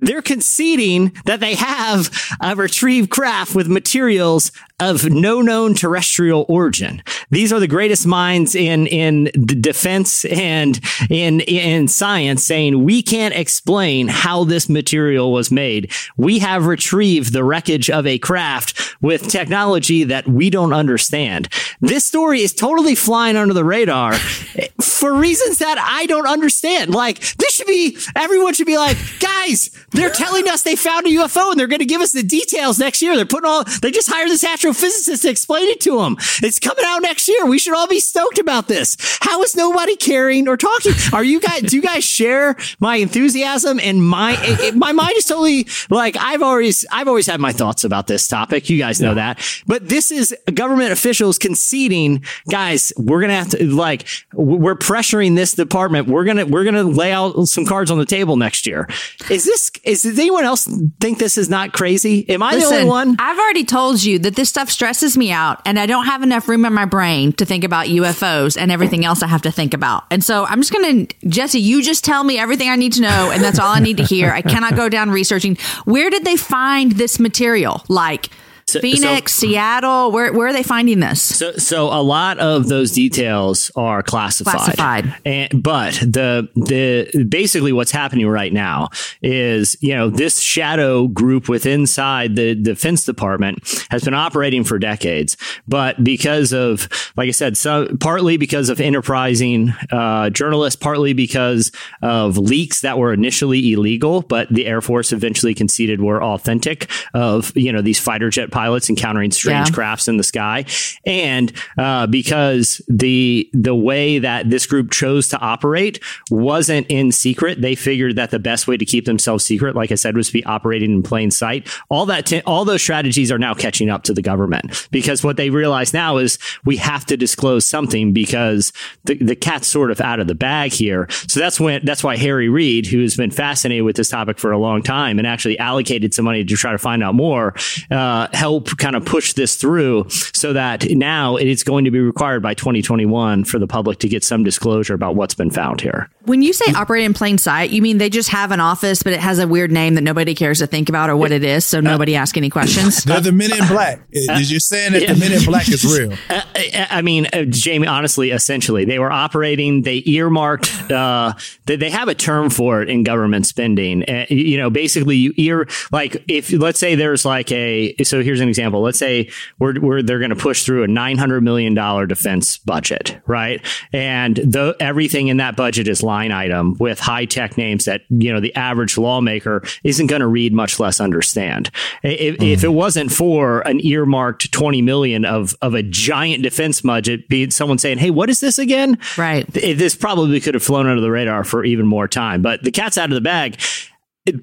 They're 0.00 0.22
conceding 0.22 1.12
that 1.24 1.40
they 1.40 1.54
have 1.54 2.10
a 2.40 2.54
retrieved 2.54 3.10
craft 3.10 3.54
with 3.54 3.68
materials 3.68 4.52
of 4.80 5.10
no 5.10 5.40
known 5.40 5.74
terrestrial 5.74 6.46
origin. 6.48 7.02
These 7.30 7.52
are 7.52 7.58
the 7.58 7.66
greatest 7.66 8.06
minds 8.06 8.54
in 8.54 8.86
in 8.86 9.24
the 9.34 9.56
defense 9.60 10.24
and 10.26 10.80
in 11.10 11.40
in 11.40 11.88
science 11.88 12.44
saying 12.44 12.84
we 12.84 13.02
can't 13.02 13.34
explain 13.34 14.06
how 14.06 14.44
this 14.44 14.68
material 14.68 15.32
was 15.32 15.50
made. 15.50 15.90
We 16.16 16.38
have 16.38 16.66
retrieved 16.66 17.32
the 17.32 17.42
wreckage 17.42 17.90
of 17.90 18.06
a 18.06 18.18
craft 18.18 18.96
with 19.02 19.28
technology 19.28 20.04
that 20.04 20.28
we 20.28 20.48
don't 20.48 20.72
understand. 20.72 21.48
This 21.80 22.04
story 22.04 22.42
is 22.42 22.52
totally 22.52 22.94
flying 22.94 23.36
under 23.36 23.54
the 23.54 23.64
radar 23.64 24.14
for 24.80 25.12
reasons 25.12 25.58
that 25.58 25.78
I 25.78 26.06
don't 26.06 26.28
understand. 26.28 26.94
Like 26.94 27.18
this 27.36 27.54
should 27.54 27.66
be 27.66 27.98
everyone 28.14 28.54
should 28.54 28.66
be 28.66 28.78
like, 28.78 28.96
guys, 29.18 29.70
they're 29.92 30.10
telling 30.10 30.48
us 30.48 30.62
they 30.62 30.76
found 30.76 31.06
a 31.06 31.10
UFO 31.10 31.50
and 31.50 31.58
they're 31.58 31.66
going 31.66 31.78
to 31.80 31.84
give 31.86 32.00
us 32.00 32.12
the 32.12 32.22
details 32.22 32.78
next 32.78 33.00
year. 33.02 33.16
They're 33.16 33.24
putting 33.24 33.48
all 33.48 33.64
they 33.82 33.90
just 33.90 34.08
hired 34.10 34.28
this 34.30 34.44
astrophysicist 34.44 35.22
to 35.22 35.30
explain 35.30 35.66
it 35.68 35.80
to 35.82 35.98
them. 35.98 36.16
It's 36.42 36.58
coming 36.58 36.84
out 36.86 37.00
next 37.02 37.26
year. 37.28 37.46
We 37.46 37.58
should 37.58 37.74
all 37.74 37.86
be 37.88 38.00
stoked 38.00 38.38
about 38.38 38.68
this. 38.68 38.96
How 39.22 39.42
is 39.42 39.56
nobody 39.56 39.96
caring 39.96 40.48
or 40.48 40.56
talking? 40.56 40.92
Are 41.12 41.24
you 41.24 41.40
guys? 41.40 41.62
Do 41.62 41.76
you 41.76 41.82
guys 41.82 42.04
share 42.04 42.56
my 42.80 42.96
enthusiasm 42.96 43.80
and 43.82 44.06
my 44.06 44.32
it- 44.42 44.60
it- 44.60 44.76
my 44.76 44.92
mind 44.92 45.14
is 45.16 45.24
totally 45.26 45.66
like 45.90 46.16
I've 46.18 46.42
always 46.42 46.84
I've 46.92 47.08
always 47.08 47.26
had 47.26 47.40
my 47.40 47.52
thoughts 47.52 47.84
about 47.84 48.06
this 48.06 48.28
topic. 48.28 48.68
You 48.70 48.78
guys 48.78 49.00
know 49.00 49.14
that, 49.14 49.40
but 49.66 49.88
this 49.88 50.10
is 50.10 50.34
government 50.54 50.92
officials 50.92 51.38
conceding, 51.38 52.24
guys. 52.50 52.92
We're 52.96 53.20
gonna 53.20 53.34
have 53.36 53.48
to 53.50 53.64
like 53.74 54.06
we're 54.34 54.76
pressuring 54.76 55.34
this 55.36 55.52
department. 55.52 56.08
We're 56.08 56.24
gonna 56.24 56.46
we're 56.46 56.64
gonna 56.64 56.84
lay 56.84 57.12
out 57.12 57.46
some 57.48 57.64
cards 57.64 57.90
on 57.90 57.98
the 57.98 58.06
table 58.06 58.36
next 58.36 58.66
year. 58.66 58.88
Is 59.30 59.44
this 59.44 59.70
is 59.84 60.02
does 60.02 60.18
anyone 60.18 60.44
else 60.44 60.68
think 61.00 61.18
this 61.18 61.38
is 61.38 61.48
not 61.48 61.72
crazy? 61.72 62.28
Am 62.28 62.42
I 62.42 62.56
the 62.56 62.64
only 62.64 62.84
one? 62.84 63.16
I've 63.18 63.38
already 63.38 63.64
told 63.64 64.02
you 64.02 64.18
that 64.20 64.36
this 64.36 64.48
stuff 64.48 64.70
stresses 64.70 65.16
me 65.16 65.30
out, 65.30 65.60
and 65.64 65.78
I 65.78 65.86
don't 65.86 66.06
have 66.06 66.22
enough 66.22 66.48
room 66.48 66.64
in 66.64 66.72
my 66.72 66.84
brain 66.84 67.32
to 67.34 67.44
think 67.44 67.64
about 67.64 67.86
UFOs 67.86 68.60
and 68.60 68.70
everything 68.70 69.04
else 69.04 69.22
I 69.22 69.26
have 69.26 69.42
to 69.42 69.50
think 69.50 69.74
about. 69.74 70.04
And 70.10 70.22
so 70.22 70.44
I'm 70.44 70.60
just 70.60 70.72
going 70.72 71.06
to, 71.06 71.28
Jesse, 71.28 71.60
you 71.60 71.82
just 71.82 72.04
tell 72.04 72.24
me 72.24 72.38
everything 72.38 72.68
I 72.68 72.76
need 72.76 72.94
to 72.94 73.02
know, 73.02 73.30
and 73.30 73.42
that's 73.42 73.58
all 73.58 73.72
I 73.72 73.80
need 73.80 73.96
to 73.98 74.04
hear. 74.04 74.30
I 74.30 74.42
cannot 74.42 74.76
go 74.76 74.88
down 74.88 75.10
researching. 75.10 75.56
Where 75.84 76.10
did 76.10 76.24
they 76.24 76.36
find 76.36 76.92
this 76.92 77.18
material? 77.18 77.84
Like 77.88 78.30
So- 78.68 78.80
Phoenix, 78.80 79.34
so- 79.34 79.46
Seattle? 79.46 80.12
Where 80.12 80.32
where 80.32 80.48
are 80.48 80.52
they 80.52 80.62
finding 80.62 81.00
this? 81.00 81.22
So, 81.22 81.52
so 81.52 81.86
a 81.86 82.02
lot 82.02 82.38
of 82.38 82.68
those 82.68 82.92
details 82.92 83.70
are 83.76 84.02
classified. 84.02 84.54
Classified. 84.54 85.14
And, 85.24 85.62
but 85.62 85.94
the 85.94 86.48
the 86.54 87.24
basically 87.24 87.72
what's 87.72 87.90
happening 87.90 88.26
right 88.26 88.52
now 88.52 88.90
is 89.22 89.76
you 89.80 89.94
know 89.94 90.10
this 90.10 90.40
shadow 90.40 91.08
group 91.08 91.48
within 91.48 91.78
inside 91.78 92.36
the 92.36 92.54
Defense 92.54 93.04
Department 93.04 93.86
has 93.90 94.04
been 94.04 94.14
operating 94.14 94.64
for 94.64 94.78
decades, 94.78 95.36
but 95.66 96.02
because 96.02 96.52
of 96.52 96.88
like 97.16 97.28
I 97.28 97.32
said, 97.32 97.56
so 97.56 97.88
partly 98.00 98.36
because 98.36 98.68
of 98.68 98.80
enterprising 98.80 99.70
uh, 99.90 100.30
journalists, 100.30 100.80
partly 100.80 101.12
because 101.12 101.72
of 102.02 102.36
leaks 102.36 102.80
that 102.82 102.98
were 102.98 103.12
initially 103.12 103.72
illegal, 103.72 104.22
but 104.22 104.48
the 104.50 104.66
Air 104.66 104.80
Force 104.80 105.12
eventually 105.12 105.54
conceded 105.54 106.00
were 106.02 106.22
authentic 106.22 106.90
of 107.14 107.56
you 107.56 107.72
know 107.72 107.80
these 107.80 107.98
fighter 108.00 108.28
jet 108.28 108.50
pilots 108.58 108.90
encountering 108.90 109.30
strange 109.30 109.68
Yeah. 109.68 109.74
crafts 109.74 110.08
in 110.08 110.16
the 110.16 110.24
sky, 110.24 110.64
and 111.06 111.52
uh, 111.78 112.06
because 112.08 112.82
the 112.88 113.48
the 113.52 113.74
way 113.74 114.18
that 114.18 114.50
this 114.50 114.66
group 114.66 114.90
chose 114.90 115.28
to 115.28 115.38
operate 115.38 116.00
wasn't 116.30 116.86
in 116.88 117.12
secret, 117.12 117.60
they 117.62 117.74
figured 117.74 118.16
that 118.16 118.30
the 118.30 118.38
best 118.38 118.66
way 118.66 118.76
to 118.76 118.84
keep 118.84 119.04
themselves 119.04 119.44
secret, 119.44 119.76
like 119.76 119.92
I 119.92 119.94
said, 119.94 120.16
was 120.16 120.26
to 120.28 120.32
be 120.32 120.44
operating 120.44 120.90
in 120.92 121.02
plain 121.02 121.30
sight. 121.30 121.68
All 121.88 122.06
that 122.06 122.26
t- 122.26 122.42
all 122.46 122.64
those 122.64 122.82
strategies 122.82 123.30
are 123.30 123.38
now 123.38 123.54
catching 123.54 123.90
up 123.90 124.02
to 124.04 124.12
the 124.12 124.22
government 124.22 124.88
because 124.90 125.22
what 125.22 125.36
they 125.36 125.50
realize 125.50 125.92
now 125.94 126.16
is 126.16 126.38
we 126.64 126.76
have 126.78 127.04
to 127.06 127.16
disclose 127.16 127.64
something 127.64 128.12
because 128.12 128.72
the 129.04 129.14
the 129.14 129.36
cat's 129.36 129.68
sort 129.68 129.90
of 129.90 130.00
out 130.00 130.18
of 130.20 130.26
the 130.26 130.34
bag 130.34 130.72
here. 130.72 131.06
So 131.28 131.38
that's 131.40 131.60
when 131.60 131.84
that's 131.84 132.02
why 132.02 132.16
Harry 132.16 132.48
Reid, 132.48 132.86
who 132.86 133.00
has 133.02 133.16
been 133.16 133.30
fascinated 133.30 133.84
with 133.84 133.96
this 133.96 134.08
topic 134.08 134.38
for 134.38 134.50
a 134.52 134.58
long 134.58 134.82
time 134.82 135.18
and 135.18 135.26
actually 135.26 135.58
allocated 135.58 136.12
some 136.14 136.24
money 136.24 136.44
to 136.44 136.56
try 136.56 136.72
to 136.72 136.78
find 136.78 137.02
out 137.04 137.14
more, 137.14 137.54
uh, 137.90 138.26
help 138.48 138.78
kind 138.78 138.96
of 138.96 139.04
push 139.04 139.34
this 139.34 139.56
through 139.56 140.08
so 140.08 140.54
that 140.54 140.88
now 140.90 141.36
it 141.36 141.46
is 141.46 141.62
going 141.62 141.84
to 141.84 141.90
be 141.90 142.00
required 142.00 142.42
by 142.42 142.54
2021 142.54 143.44
for 143.44 143.58
the 143.58 143.66
public 143.66 143.98
to 143.98 144.08
get 144.08 144.24
some 144.24 144.42
disclosure 144.42 144.94
about 144.94 145.14
what's 145.14 145.34
been 145.34 145.50
found 145.50 145.82
here. 145.82 146.08
When 146.28 146.42
you 146.42 146.52
say 146.52 146.72
operate 146.74 147.04
in 147.04 147.14
plain 147.14 147.38
sight, 147.38 147.70
you 147.70 147.80
mean 147.80 147.96
they 147.96 148.10
just 148.10 148.28
have 148.28 148.50
an 148.50 148.60
office, 148.60 149.02
but 149.02 149.14
it 149.14 149.20
has 149.20 149.38
a 149.38 149.48
weird 149.48 149.72
name 149.72 149.94
that 149.94 150.02
nobody 150.02 150.34
cares 150.34 150.58
to 150.58 150.66
think 150.66 150.90
about 150.90 151.08
or 151.08 151.16
what 151.16 151.32
it 151.32 151.42
is, 151.42 151.64
so 151.64 151.80
nobody 151.80 152.16
asks 152.16 152.36
any 152.36 152.50
questions? 152.50 153.02
They're 153.04 153.22
the 153.22 153.32
men 153.32 153.50
in 153.50 153.66
black. 153.66 154.02
Is 154.12 154.52
you 154.52 154.60
saying 154.60 154.92
that 154.92 155.06
the 155.06 155.16
men 155.16 155.32
in 155.32 155.42
black 155.44 155.68
is 155.68 155.84
real? 155.84 156.16
Uh, 156.28 156.42
I 156.54 156.98
I 156.98 157.02
mean, 157.02 157.26
uh, 157.32 157.44
Jamie, 157.44 157.86
honestly, 157.86 158.32
essentially, 158.32 158.84
they 158.84 158.98
were 158.98 159.10
operating, 159.10 159.82
they 159.82 160.02
earmarked, 160.04 160.90
uh, 160.90 161.32
they, 161.64 161.76
they 161.76 161.90
have 161.90 162.08
a 162.08 162.14
term 162.14 162.50
for 162.50 162.82
it 162.82 162.90
in 162.90 163.04
government 163.04 163.46
spending. 163.46 164.02
Uh, 164.02 164.26
you 164.28 164.58
know, 164.58 164.68
basically, 164.68 165.16
you 165.16 165.32
ear, 165.36 165.68
like, 165.92 166.22
if, 166.28 166.52
let's 166.52 166.78
say 166.78 166.96
there's 166.96 167.24
like 167.24 167.50
a, 167.52 167.94
so 168.02 168.22
here's 168.22 168.40
an 168.40 168.48
example. 168.48 168.82
Let's 168.82 168.98
say 168.98 169.30
we're, 169.58 169.80
we're 169.80 170.02
they're 170.02 170.18
going 170.18 170.30
to 170.30 170.36
push 170.36 170.64
through 170.64 170.84
a 170.84 170.88
$900 170.88 171.40
million 171.42 171.74
defense 172.08 172.58
budget, 172.58 173.20
right? 173.26 173.64
And 173.92 174.36
the, 174.36 174.76
everything 174.80 175.28
in 175.28 175.38
that 175.38 175.56
budget 175.56 175.88
is 175.88 176.02
lined 176.02 176.17
line 176.18 176.32
item 176.32 176.74
with 176.78 176.98
high 176.98 177.24
tech 177.24 177.56
names 177.56 177.84
that 177.84 178.02
you 178.08 178.32
know 178.32 178.40
the 178.40 178.54
average 178.56 178.98
lawmaker 178.98 179.62
isn't 179.84 180.08
going 180.08 180.20
to 180.20 180.26
read, 180.26 180.52
much 180.52 180.80
less 180.80 181.00
understand. 181.00 181.70
If, 182.02 182.42
if 182.42 182.64
it 182.64 182.72
wasn't 182.72 183.12
for 183.12 183.60
an 183.60 183.84
earmarked 183.84 184.50
twenty 184.52 184.82
million 184.82 185.24
of 185.24 185.56
of 185.62 185.74
a 185.74 185.82
giant 185.82 186.42
defense 186.42 186.80
budget, 186.80 187.28
be 187.28 187.50
someone 187.50 187.78
saying, 187.78 187.98
"Hey, 187.98 188.10
what 188.10 188.28
is 188.30 188.40
this 188.40 188.58
again?" 188.58 188.98
Right. 189.16 189.46
This 189.52 189.94
probably 189.94 190.40
could 190.40 190.54
have 190.54 190.62
flown 190.62 190.86
under 190.86 191.00
the 191.00 191.10
radar 191.10 191.44
for 191.44 191.64
even 191.64 191.86
more 191.86 192.08
time. 192.08 192.42
But 192.42 192.62
the 192.64 192.72
cat's 192.72 192.98
out 192.98 193.10
of 193.10 193.14
the 193.14 193.20
bag. 193.20 193.60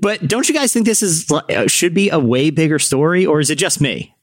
But 0.01 0.27
don't 0.27 0.47
you 0.47 0.55
guys 0.55 0.73
think 0.73 0.85
this 0.85 1.03
is 1.03 1.29
uh, 1.31 1.67
should 1.67 1.93
be 1.93 2.09
a 2.09 2.19
way 2.19 2.49
bigger 2.49 2.79
story, 2.79 3.25
or 3.25 3.39
is 3.39 3.49
it 3.49 3.57
just 3.57 3.81
me? 3.81 4.15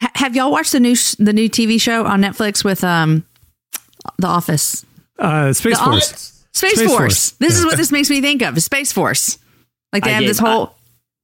Have 0.00 0.34
y'all 0.34 0.50
watched 0.50 0.72
the 0.72 0.80
new 0.80 0.94
sh- 0.94 1.16
the 1.18 1.32
new 1.32 1.48
TV 1.48 1.80
show 1.80 2.04
on 2.04 2.20
Netflix 2.20 2.64
with 2.64 2.82
um 2.82 3.24
The 4.18 4.26
Office? 4.26 4.84
Uh, 5.18 5.52
Space 5.52 5.78
The 5.78 5.84
Force. 5.84 6.08
Office? 6.10 6.33
Space, 6.54 6.74
Space 6.76 6.88
Force. 6.88 6.98
Force. 6.98 7.30
This 7.32 7.58
is 7.58 7.64
what 7.64 7.76
this 7.76 7.90
makes 7.92 8.08
me 8.10 8.20
think 8.20 8.42
of. 8.42 8.60
Space 8.62 8.92
Force. 8.92 9.38
Like 9.92 10.04
they 10.04 10.10
I 10.10 10.14
have 10.14 10.20
gave- 10.20 10.30
this 10.30 10.38
whole. 10.38 10.74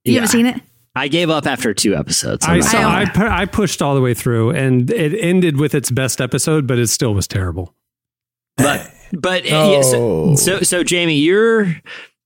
you 0.03 0.13
yeah. 0.13 0.21
haven't 0.21 0.29
seen 0.31 0.45
it? 0.45 0.61
I 0.93 1.07
gave 1.07 1.29
up 1.29 1.45
after 1.47 1.73
two 1.73 1.95
episodes. 1.95 2.45
I'm 2.45 2.55
I 2.55 2.57
not 2.57 2.65
saw. 2.65 2.77
gonna 2.81 2.87
I, 2.95 3.05
pu- 3.05 3.27
I 3.27 3.45
pushed 3.45 3.81
all 3.81 3.95
the 3.95 4.01
way 4.01 4.13
through, 4.13 4.49
and 4.51 4.91
it 4.91 5.17
ended 5.17 5.57
with 5.57 5.73
its 5.73 5.89
best 5.89 6.19
episode, 6.19 6.67
but 6.67 6.77
it 6.79 6.87
still 6.87 7.13
was 7.13 7.27
terrible. 7.29 7.73
but 8.57 8.91
but 9.13 9.45
yeah, 9.45 9.81
so, 9.83 9.97
oh. 10.31 10.35
so 10.35 10.59
so 10.61 10.83
Jamie, 10.83 11.15
you're 11.19 11.73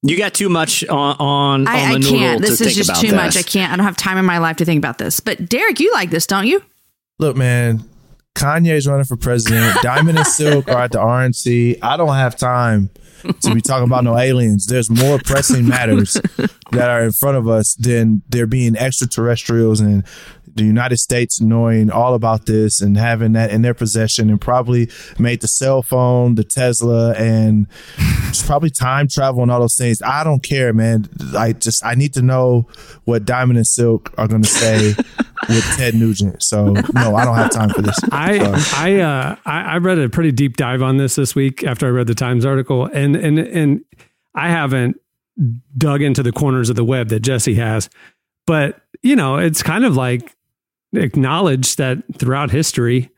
you 0.01 0.17
got 0.17 0.33
too 0.33 0.49
much 0.49 0.83
on 0.87 1.15
on, 1.19 1.67
I, 1.67 1.81
on 1.81 1.89
I 1.89 1.93
the 1.93 1.99
noodle 1.99 2.11
can't. 2.17 2.41
to 2.43 2.47
This 2.49 2.57
think 2.59 2.71
is 2.71 2.75
just 2.77 2.89
about 2.89 3.01
too 3.01 3.07
this. 3.11 3.15
much. 3.15 3.37
I 3.37 3.43
can't. 3.43 3.71
I 3.71 3.75
don't 3.75 3.85
have 3.85 3.97
time 3.97 4.17
in 4.17 4.25
my 4.25 4.39
life 4.39 4.55
to 4.57 4.65
think 4.65 4.79
about 4.79 4.97
this. 4.97 5.19
But 5.19 5.47
Derek, 5.47 5.79
you 5.79 5.91
like 5.93 6.09
this, 6.09 6.25
don't 6.25 6.47
you? 6.47 6.63
Look, 7.19 7.37
man, 7.37 7.83
Kanye's 8.35 8.87
running 8.87 9.05
for 9.05 9.17
president. 9.17 9.77
Diamond 9.81 10.17
and 10.17 10.27
Silk 10.27 10.67
are 10.67 10.83
at 10.83 10.91
the 10.91 10.99
RNC. 10.99 11.79
I 11.81 11.97
don't 11.97 12.15
have 12.15 12.35
time 12.35 12.89
to 13.41 13.53
be 13.53 13.61
talking 13.61 13.85
about 13.85 14.03
no 14.03 14.17
aliens. 14.17 14.67
There's 14.67 14.89
more 14.89 15.17
pressing 15.19 15.67
matters 15.67 16.13
that 16.71 16.89
are 16.89 17.03
in 17.03 17.11
front 17.11 17.37
of 17.37 17.47
us 17.47 17.75
than 17.75 18.21
there 18.29 18.45
being 18.45 18.75
extraterrestrials 18.75 19.79
and 19.79 20.05
the 20.55 20.63
United 20.63 20.97
States 20.97 21.41
knowing 21.41 21.91
all 21.91 22.13
about 22.13 22.45
this 22.45 22.81
and 22.81 22.97
having 22.97 23.33
that 23.33 23.51
in 23.51 23.61
their 23.61 23.73
possession 23.73 24.29
and 24.29 24.39
probably 24.39 24.89
made 25.19 25.41
the 25.41 25.47
cell 25.47 25.81
phone, 25.81 26.35
the 26.35 26.43
Tesla, 26.43 27.13
and 27.13 27.67
probably 28.45 28.69
time 28.69 29.07
travel 29.07 29.41
and 29.41 29.51
all 29.51 29.59
those 29.59 29.77
things. 29.77 30.01
I 30.01 30.23
don't 30.23 30.41
care, 30.41 30.73
man. 30.73 31.07
I 31.37 31.53
just 31.53 31.85
I 31.85 31.95
need 31.95 32.13
to 32.13 32.21
know 32.21 32.67
what 33.03 33.25
Diamond 33.25 33.57
and 33.57 33.67
Silk 33.67 34.13
are 34.17 34.27
going 34.27 34.43
to 34.43 34.49
say 34.49 34.93
with 35.49 35.63
Ted 35.75 35.93
Nugent. 35.93 36.41
So 36.41 36.67
no, 36.93 37.15
I 37.15 37.25
don't 37.25 37.35
have 37.35 37.51
time 37.51 37.69
for 37.69 37.81
this. 37.81 37.97
I 38.11 38.39
I 38.75 38.99
uh 39.01 39.35
I, 39.45 39.61
I 39.61 39.77
read 39.77 39.99
a 39.99 40.09
pretty 40.09 40.31
deep 40.31 40.57
dive 40.57 40.81
on 40.81 40.97
this 40.97 41.15
this 41.15 41.35
week 41.35 41.63
after 41.63 41.87
I 41.87 41.89
read 41.89 42.07
the 42.07 42.15
Times 42.15 42.45
article, 42.45 42.85
and 42.85 43.15
and 43.15 43.39
and 43.39 43.83
I 44.33 44.49
haven't 44.49 44.99
dug 45.77 46.01
into 46.01 46.23
the 46.23 46.31
corners 46.31 46.69
of 46.69 46.75
the 46.75 46.85
web 46.85 47.09
that 47.09 47.19
Jesse 47.19 47.55
has, 47.55 47.89
but 48.47 48.81
you 49.01 49.15
know, 49.15 49.37
it's 49.37 49.61
kind 49.61 49.85
of 49.85 49.95
like 49.95 50.34
acknowledged 50.97 51.77
that 51.77 52.03
throughout 52.17 52.51
history. 52.51 53.09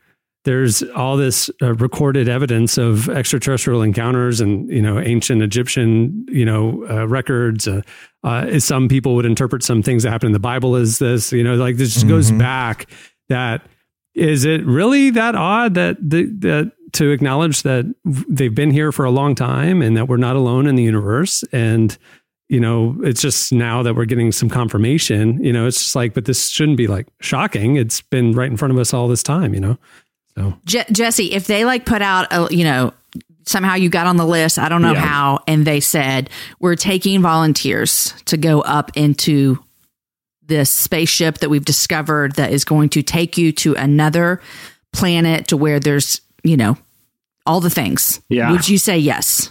There's 0.44 0.82
all 0.82 1.16
this 1.16 1.50
uh, 1.60 1.74
recorded 1.74 2.28
evidence 2.28 2.78
of 2.78 3.08
extraterrestrial 3.08 3.82
encounters 3.82 4.40
and 4.40 4.68
you 4.70 4.80
know 4.80 4.98
ancient 4.98 5.42
Egyptian 5.42 6.24
you 6.28 6.44
know 6.44 6.86
uh, 6.88 7.06
records. 7.06 7.68
Uh, 7.68 7.82
uh, 8.24 8.58
some 8.58 8.88
people 8.88 9.14
would 9.16 9.26
interpret 9.26 9.62
some 9.62 9.82
things 9.82 10.04
that 10.04 10.10
happen 10.10 10.26
in 10.26 10.32
the 10.32 10.38
Bible 10.38 10.76
as 10.76 10.98
this. 10.98 11.32
You 11.32 11.44
know, 11.44 11.54
like 11.56 11.76
this 11.76 11.94
just 11.94 12.08
goes 12.08 12.30
back. 12.30 12.88
That 13.28 13.62
is 14.14 14.44
it 14.44 14.64
really 14.64 15.10
that 15.10 15.34
odd 15.34 15.74
that 15.74 15.96
the, 16.00 16.24
that 16.38 16.72
to 16.92 17.10
acknowledge 17.10 17.62
that 17.62 17.84
they've 18.04 18.54
been 18.54 18.70
here 18.70 18.92
for 18.92 19.04
a 19.04 19.10
long 19.10 19.34
time 19.34 19.82
and 19.82 19.96
that 19.96 20.08
we're 20.08 20.16
not 20.16 20.36
alone 20.36 20.66
in 20.66 20.74
the 20.74 20.82
universe 20.82 21.44
and 21.52 21.98
you 22.48 22.60
know 22.60 22.96
it's 23.02 23.20
just 23.20 23.52
now 23.52 23.82
that 23.82 23.94
we're 23.94 24.04
getting 24.06 24.32
some 24.32 24.48
confirmation 24.48 25.42
you 25.44 25.52
know 25.52 25.66
it's 25.66 25.78
just 25.80 25.94
like 25.96 26.14
but 26.14 26.24
this 26.24 26.48
shouldn't 26.48 26.76
be 26.78 26.86
like 26.86 27.06
shocking 27.20 27.76
it's 27.76 28.00
been 28.00 28.32
right 28.32 28.50
in 28.50 28.56
front 28.56 28.72
of 28.72 28.78
us 28.78 28.94
all 28.94 29.06
this 29.08 29.22
time 29.22 29.52
you 29.54 29.60
know 29.60 29.76
so 30.34 30.54
Je- 30.64 30.84
Jesse, 30.92 31.32
if 31.32 31.48
they 31.48 31.64
like 31.64 31.84
put 31.84 32.00
out, 32.00 32.28
a, 32.30 32.46
you 32.54 32.62
know, 32.62 32.92
somehow 33.44 33.74
you 33.74 33.88
got 33.90 34.06
on 34.06 34.18
the 34.18 34.24
list, 34.24 34.56
I 34.56 34.68
don't 34.68 34.82
know 34.82 34.92
Yeah. 34.92 35.00
how, 35.00 35.40
and 35.48 35.66
they 35.66 35.80
said, 35.80 36.30
we're 36.60 36.76
taking 36.76 37.20
volunteers 37.22 38.14
to 38.26 38.36
go 38.36 38.60
up 38.60 38.92
into 38.96 39.58
this 40.46 40.70
spaceship 40.70 41.38
that 41.38 41.50
we've 41.50 41.64
discovered 41.64 42.36
that 42.36 42.52
is 42.52 42.64
going 42.64 42.90
to 42.90 43.02
take 43.02 43.36
you 43.36 43.50
to 43.52 43.74
another 43.74 44.40
planet 44.92 45.48
to 45.48 45.56
where 45.56 45.80
there's, 45.80 46.20
you 46.44 46.56
know, 46.56 46.78
all 47.44 47.58
the 47.58 47.68
things. 47.70 48.20
Yeah. 48.28 48.52
Would 48.52 48.68
you 48.68 48.78
say 48.78 48.96
yes? 48.98 49.50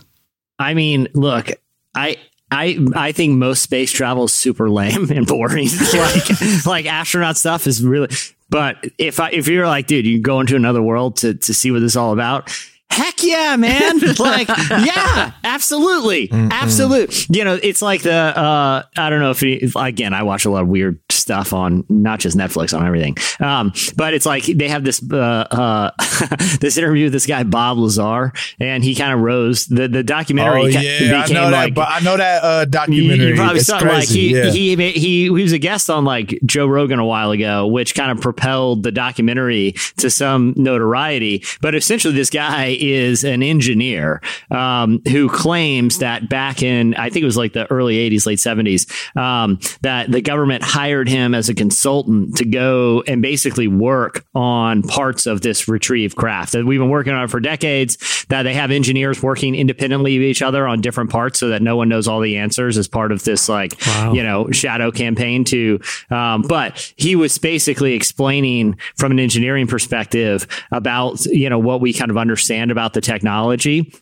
I 0.58 0.74
mean, 0.74 1.10
look, 1.14 1.50
I 1.94 2.16
I 2.52 2.78
I 2.96 3.12
think 3.12 3.38
most 3.38 3.62
space 3.62 3.92
travel 3.92 4.26
is 4.26 4.34
super 4.34 4.70
lame 4.70 5.10
and 5.12 5.28
boring. 5.28 5.68
like 5.94 6.66
like 6.66 6.86
astronaut 6.86 7.38
stuff 7.38 7.68
is 7.68 7.84
really. 7.84 8.10
But 8.50 8.78
if 8.98 9.20
I 9.20 9.32
if 9.32 9.48
you're 9.48 9.68
like, 9.68 9.88
dude, 9.88 10.06
you 10.06 10.22
go 10.22 10.40
into 10.40 10.56
another 10.56 10.82
world 10.82 11.18
to 11.18 11.34
to 11.34 11.54
see 11.54 11.72
what 11.72 11.80
this 11.80 11.94
is 11.94 11.98
all 11.98 12.14
about. 12.14 12.52
Heck 12.90 13.22
yeah, 13.22 13.58
man! 13.58 14.00
like, 14.20 14.48
yeah, 14.48 15.34
absolutely, 15.44 16.30
absolute. 16.32 17.28
You 17.30 17.44
know, 17.44 17.60
it's 17.62 17.82
like 17.82 18.02
the 18.02 18.14
uh, 18.14 18.84
I 18.96 19.10
don't 19.10 19.20
know 19.20 19.32
if, 19.32 19.44
if 19.44 19.76
again, 19.76 20.14
I 20.14 20.24
watch 20.24 20.46
a 20.46 20.50
lot 20.50 20.64
of 20.64 20.70
weird 20.70 21.07
stuff 21.28 21.52
on 21.52 21.84
not 21.90 22.22
just 22.22 22.38
Netflix 22.38 22.78
on 22.78 22.86
everything, 22.86 23.18
um, 23.42 23.74
but 23.98 24.14
it's 24.14 24.26
like 24.26 24.46
they 24.46 24.70
have 24.70 24.86
this 24.86 25.04
uh, 25.12 25.18
uh, 25.18 25.92
this 26.62 26.78
interview 26.78 27.06
with 27.06 27.14
this 27.14 27.26
guy 27.26 27.44
Bob 27.44 27.78
Lazar, 27.78 28.32
and 28.62 28.82
he 28.82 28.96
kind 28.96 29.14
of 29.14 29.20
rose 29.20 29.66
the 29.66 29.90
the 29.90 30.04
documentary. 30.04 30.62
Oh 30.62 30.66
yeah, 30.68 31.24
I 31.26 31.34
know 31.34 31.50
that. 31.50 31.52
like 31.52 31.76
But 31.76 31.90
I 31.90 32.00
know 32.00 32.16
that 32.16 32.44
uh, 32.44 32.66
documentary. 32.66 33.32
you 33.32 33.36
probably 33.36 33.58
it's 33.58 33.68
saw 33.68 33.80
crazy. 33.80 33.94
like 33.94 34.08
he, 34.08 34.36
yeah. 34.38 34.52
he 34.52 34.92
he 34.94 35.24
he 35.24 35.30
was 35.30 35.52
a 35.52 35.58
guest 35.58 35.90
on 35.90 36.06
like 36.06 36.40
Joe 36.46 36.66
Rogan 36.66 37.00
a 37.00 37.06
while 37.06 37.32
ago, 37.32 37.68
which 37.68 37.94
kind 37.94 38.10
of 38.10 38.22
propelled 38.22 38.84
the 38.84 38.92
documentary 38.92 39.74
to 39.98 40.10
some 40.10 40.54
notoriety. 40.56 41.44
But 41.60 41.76
essentially, 41.76 42.14
this 42.14 42.30
guy 42.30 42.78
is 42.80 43.26
an 43.26 43.44
engineer 43.44 44.22
um, 44.50 45.02
who 45.10 45.28
claims 45.28 46.00
that 46.00 46.30
back 46.30 46.64
in 46.64 46.96
I 46.96 47.10
think 47.10 47.24
it 47.24 47.26
was 47.26 47.38
like 47.38 47.52
the 47.52 47.70
early 47.70 47.98
'80s, 48.10 48.26
late 48.26 48.40
'70s, 48.40 49.18
um, 49.18 49.60
that 49.82 50.10
the 50.10 50.22
government 50.22 50.64
hired 50.64 51.10
him 51.10 51.17
as 51.18 51.50
a 51.50 51.54
consultant 51.54 52.38
to 52.38 52.46
go 52.46 53.04
and 53.08 53.22
basically 53.22 53.68
work 53.68 54.26
on 54.36 54.84
parts 54.84 55.26
of 55.26 55.42
this 55.42 55.68
retrieve 55.68 56.16
craft 56.16 56.54
that 56.54 56.66
we've 56.66 56.80
been 56.80 56.90
working 56.90 57.14
on 57.14 57.28
for 57.28 57.40
decades. 57.40 57.98
That 58.30 58.44
they 58.44 58.54
have 58.54 58.72
engineers 58.72 59.24
working 59.24 59.56
independently 59.56 60.16
of 60.18 60.22
each 60.22 60.42
other 60.42 60.68
on 60.68 60.82
different 60.82 61.10
parts, 61.10 61.40
so 61.40 61.50
that 61.50 61.62
no 61.62 61.76
one 61.76 61.90
knows 61.90 62.08
all 62.08 62.20
the 62.20 62.38
answers 62.38 62.78
as 62.78 62.88
part 62.88 63.12
of 63.12 63.24
this 63.24 63.48
like 63.50 63.78
Wow. 63.88 64.14
you 64.14 64.24
know 64.24 64.52
shadow 64.52 64.92
campaign 64.92 65.44
to. 65.46 65.80
Um, 66.10 66.42
but 66.42 66.94
he 66.98 67.16
was 67.16 67.38
basically 67.38 67.94
explaining 67.94 68.78
from 68.96 69.12
an 69.12 69.20
engineering 69.20 69.68
perspective 69.68 70.48
about 70.72 71.26
you 71.26 71.50
know 71.50 71.60
what 71.60 71.82
we 71.82 71.94
kind 71.94 72.12
of 72.12 72.18
understand 72.18 72.72
about 72.72 72.94
the 72.94 73.02
technology 73.02 73.94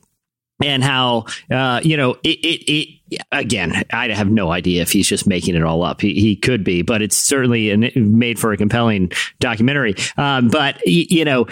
and 0.63 0.83
how 0.83 1.25
uh, 1.51 1.81
you 1.83 1.97
know 1.97 2.11
it, 2.23 2.39
it, 2.39 2.71
it 2.71 2.89
again 3.31 3.83
i 3.91 4.07
have 4.09 4.29
no 4.29 4.51
idea 4.51 4.81
if 4.81 4.91
he's 4.91 5.07
just 5.07 5.27
making 5.27 5.55
it 5.55 5.63
all 5.63 5.83
up. 5.83 6.01
He, 6.01 6.13
he 6.13 6.35
could 6.35 6.63
be 6.63 6.81
but 6.81 7.01
it's 7.01 7.17
certainly 7.17 7.71
an, 7.71 7.91
made 7.95 8.39
for 8.39 8.51
a 8.51 8.57
compelling 8.57 9.11
documentary. 9.39 9.95
Um, 10.17 10.49
but 10.49 10.75
y- 10.85 11.05
you 11.09 11.25
know 11.25 11.47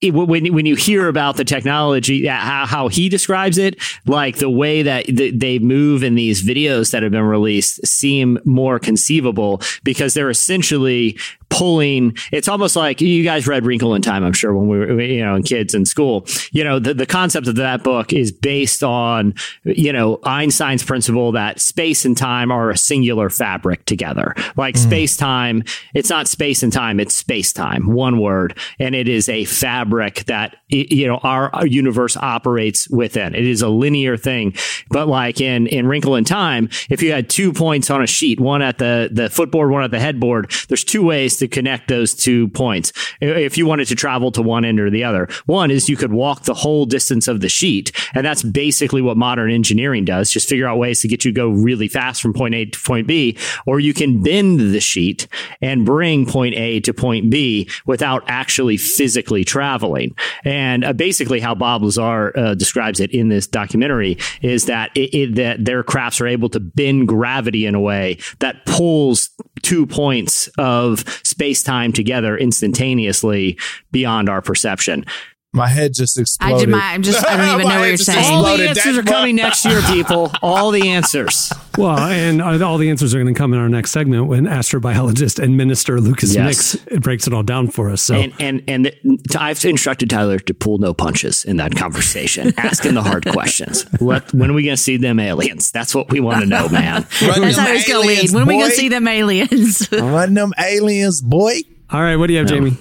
it, 0.00 0.12
when, 0.12 0.52
when 0.52 0.66
you 0.66 0.76
hear 0.76 1.08
about 1.08 1.36
the 1.36 1.44
technology 1.44 2.26
how, 2.26 2.66
how 2.66 2.88
he 2.88 3.08
describes 3.08 3.58
it 3.58 3.80
like 4.06 4.36
the 4.36 4.50
way 4.50 4.82
that 4.82 5.06
th- 5.06 5.34
they 5.36 5.58
move 5.58 6.02
in 6.02 6.14
these 6.14 6.46
videos 6.46 6.92
that 6.92 7.02
have 7.02 7.12
been 7.12 7.22
released 7.22 7.86
seem 7.86 8.38
more 8.44 8.78
conceivable 8.78 9.60
because 9.84 10.14
they're 10.14 10.30
essentially 10.30 11.18
pulling 11.48 12.14
it's 12.30 12.46
almost 12.46 12.76
like 12.76 13.00
you 13.00 13.24
guys 13.24 13.46
read 13.46 13.64
wrinkle 13.64 13.94
in 13.94 14.02
time 14.02 14.22
i'm 14.22 14.34
sure 14.34 14.54
when 14.54 14.68
we 14.68 14.78
were 14.78 15.00
you 15.00 15.24
know 15.24 15.40
kids 15.42 15.74
in 15.74 15.84
school. 15.86 16.26
You 16.52 16.64
know 16.64 16.78
the, 16.78 16.94
the 16.94 17.06
concept 17.06 17.46
of 17.46 17.56
that 17.56 17.82
book 17.82 18.12
is 18.12 18.30
based 18.32 18.82
on 18.82 19.34
you 19.64 19.92
know 19.92 20.20
einstein's 20.24 20.84
principle 20.84 20.97
that 21.32 21.60
space 21.60 22.04
and 22.04 22.16
time 22.16 22.50
are 22.50 22.70
a 22.70 22.76
singular 22.76 23.30
fabric 23.30 23.84
together. 23.84 24.34
Like 24.56 24.74
mm-hmm. 24.74 24.88
space 24.88 25.16
time 25.16 25.62
it's 25.94 26.10
not 26.10 26.28
space 26.28 26.62
and 26.62 26.72
time 26.72 27.00
it's 27.00 27.14
space 27.14 27.52
time 27.52 27.92
one 27.92 28.20
word. 28.20 28.58
And 28.78 28.94
it 28.94 29.08
is 29.08 29.28
a 29.28 29.44
fabric 29.44 30.24
that 30.24 30.56
you 30.68 31.06
know 31.06 31.18
our, 31.22 31.54
our 31.54 31.66
universe 31.66 32.16
operates 32.16 32.88
within. 32.88 33.34
It 33.34 33.46
is 33.46 33.62
a 33.62 33.68
linear 33.68 34.16
thing. 34.16 34.54
But 34.90 35.08
like 35.08 35.40
in 35.40 35.66
in 35.66 35.86
wrinkle 35.86 36.16
in 36.16 36.24
time 36.24 36.68
if 36.88 37.02
you 37.02 37.12
had 37.12 37.28
two 37.28 37.52
points 37.52 37.90
on 37.90 38.02
a 38.02 38.06
sheet 38.06 38.40
one 38.40 38.62
at 38.62 38.78
the 38.78 39.08
the 39.12 39.30
footboard 39.30 39.70
one 39.70 39.82
at 39.82 39.90
the 39.90 40.00
headboard 40.00 40.52
there's 40.68 40.84
two 40.84 41.04
ways 41.04 41.36
to 41.38 41.48
connect 41.48 41.88
those 41.88 42.14
two 42.14 42.48
points. 42.48 42.92
If 43.20 43.58
you 43.58 43.66
wanted 43.66 43.88
to 43.88 43.94
travel 43.94 44.30
to 44.32 44.42
one 44.42 44.64
end 44.64 44.80
or 44.80 44.90
the 44.90 45.04
other. 45.04 45.28
One 45.46 45.70
is 45.70 45.88
you 45.88 45.96
could 45.96 46.12
walk 46.12 46.44
the 46.44 46.54
whole 46.54 46.86
distance 46.86 47.28
of 47.28 47.40
the 47.40 47.48
sheet 47.48 47.92
and 48.14 48.24
that's 48.24 48.42
basically 48.42 49.02
what 49.02 49.16
modern 49.16 49.50
engineering 49.50 50.04
does. 50.04 50.30
Just 50.30 50.48
figure 50.48 50.66
out 50.66 50.77
ways 50.78 51.00
to 51.02 51.08
get 51.08 51.24
you 51.24 51.32
to 51.32 51.36
go 51.36 51.48
really 51.48 51.88
fast 51.88 52.22
from 52.22 52.32
point 52.32 52.54
A 52.54 52.64
to 52.66 52.80
point 52.80 53.06
B, 53.06 53.36
or 53.66 53.80
you 53.80 53.94
can 53.94 54.22
bend 54.22 54.60
the 54.60 54.80
sheet 54.80 55.28
and 55.60 55.84
bring 55.84 56.26
point 56.26 56.54
A 56.54 56.80
to 56.80 56.94
point 56.94 57.30
B 57.30 57.68
without 57.86 58.24
actually 58.28 58.76
physically 58.76 59.44
traveling. 59.44 60.14
And 60.44 60.84
uh, 60.84 60.92
basically, 60.92 61.40
how 61.40 61.54
Bob 61.54 61.82
Lazar 61.82 62.32
uh, 62.36 62.54
describes 62.54 63.00
it 63.00 63.10
in 63.12 63.28
this 63.28 63.46
documentary 63.46 64.18
is 64.42 64.66
that 64.66 64.90
it, 64.94 65.14
it, 65.14 65.34
that 65.36 65.64
their 65.64 65.82
crafts 65.82 66.20
are 66.20 66.26
able 66.26 66.48
to 66.50 66.60
bend 66.60 67.08
gravity 67.08 67.66
in 67.66 67.74
a 67.74 67.80
way 67.80 68.18
that 68.38 68.64
pulls 68.66 69.30
two 69.62 69.86
points 69.86 70.48
of 70.58 71.04
space 71.24 71.62
time 71.62 71.92
together 71.92 72.36
instantaneously 72.36 73.58
beyond 73.90 74.28
our 74.28 74.40
perception. 74.40 75.04
My 75.54 75.66
head 75.66 75.94
just 75.94 76.18
exploded. 76.18 76.56
I 76.56 76.60
did 76.60 76.68
my. 76.68 76.78
I'm 76.92 77.02
just. 77.02 77.26
I 77.26 77.36
don't 77.36 77.54
even 77.60 77.68
know 77.72 77.80
what 77.80 77.88
you're 77.88 77.96
saying. 77.96 78.34
All 78.34 78.42
the 78.56 78.68
answers 78.68 78.98
are 78.98 79.02
coming 79.02 79.36
next 79.36 79.64
year, 79.64 79.80
people. 79.82 80.30
All 80.42 80.70
the 80.70 80.88
answers. 80.88 81.52
Well, 81.78 81.96
and 81.96 82.42
uh, 82.42 82.66
all 82.66 82.76
the 82.76 82.90
answers 82.90 83.14
are 83.14 83.22
going 83.22 83.32
to 83.32 83.38
come 83.38 83.52
in 83.54 83.60
our 83.60 83.68
next 83.68 83.92
segment 83.92 84.26
when 84.26 84.46
astrobiologist 84.46 85.40
and 85.40 85.56
minister 85.56 86.00
Lucas 86.00 86.34
Yes. 86.34 86.74
Mix 86.90 86.98
breaks 86.98 87.28
it 87.28 87.32
all 87.32 87.44
down 87.44 87.68
for 87.68 87.88
us. 87.88 88.02
So 88.02 88.16
And 88.16 88.32
and 88.40 88.64
and 88.66 88.86
the, 88.86 89.36
I've 89.38 89.64
instructed 89.64 90.10
Tyler 90.10 90.40
to 90.40 90.54
pull 90.54 90.78
no 90.78 90.92
punches 90.92 91.44
in 91.44 91.58
that 91.58 91.76
conversation. 91.76 92.52
Ask 92.58 92.84
him 92.84 92.94
the 92.96 93.02
hard 93.04 93.26
questions. 93.26 93.86
Let, 94.00 94.34
when 94.34 94.50
are 94.50 94.54
we 94.54 94.64
going 94.64 94.76
to 94.76 94.82
see 94.82 94.96
them 94.96 95.20
aliens? 95.20 95.70
That's 95.70 95.94
what 95.94 96.10
we 96.10 96.18
want 96.18 96.40
to 96.40 96.46
know, 96.46 96.68
man. 96.68 97.06
That's 97.20 97.56
how 97.56 97.72
he's 97.72 97.86
gonna 97.86 98.00
lead. 98.00 98.08
aliens, 98.16 98.32
When 98.34 98.42
are 98.42 98.46
we 98.46 98.58
gonna 98.58 98.70
see 98.72 98.88
them 98.88 99.06
aliens? 99.06 99.88
Run 99.92 100.34
them 100.34 100.52
aliens, 100.58 101.22
boy. 101.22 101.60
all 101.92 102.00
right, 102.02 102.16
what 102.16 102.26
do 102.26 102.32
you 102.32 102.40
have, 102.40 102.48
Jamie? 102.48 102.76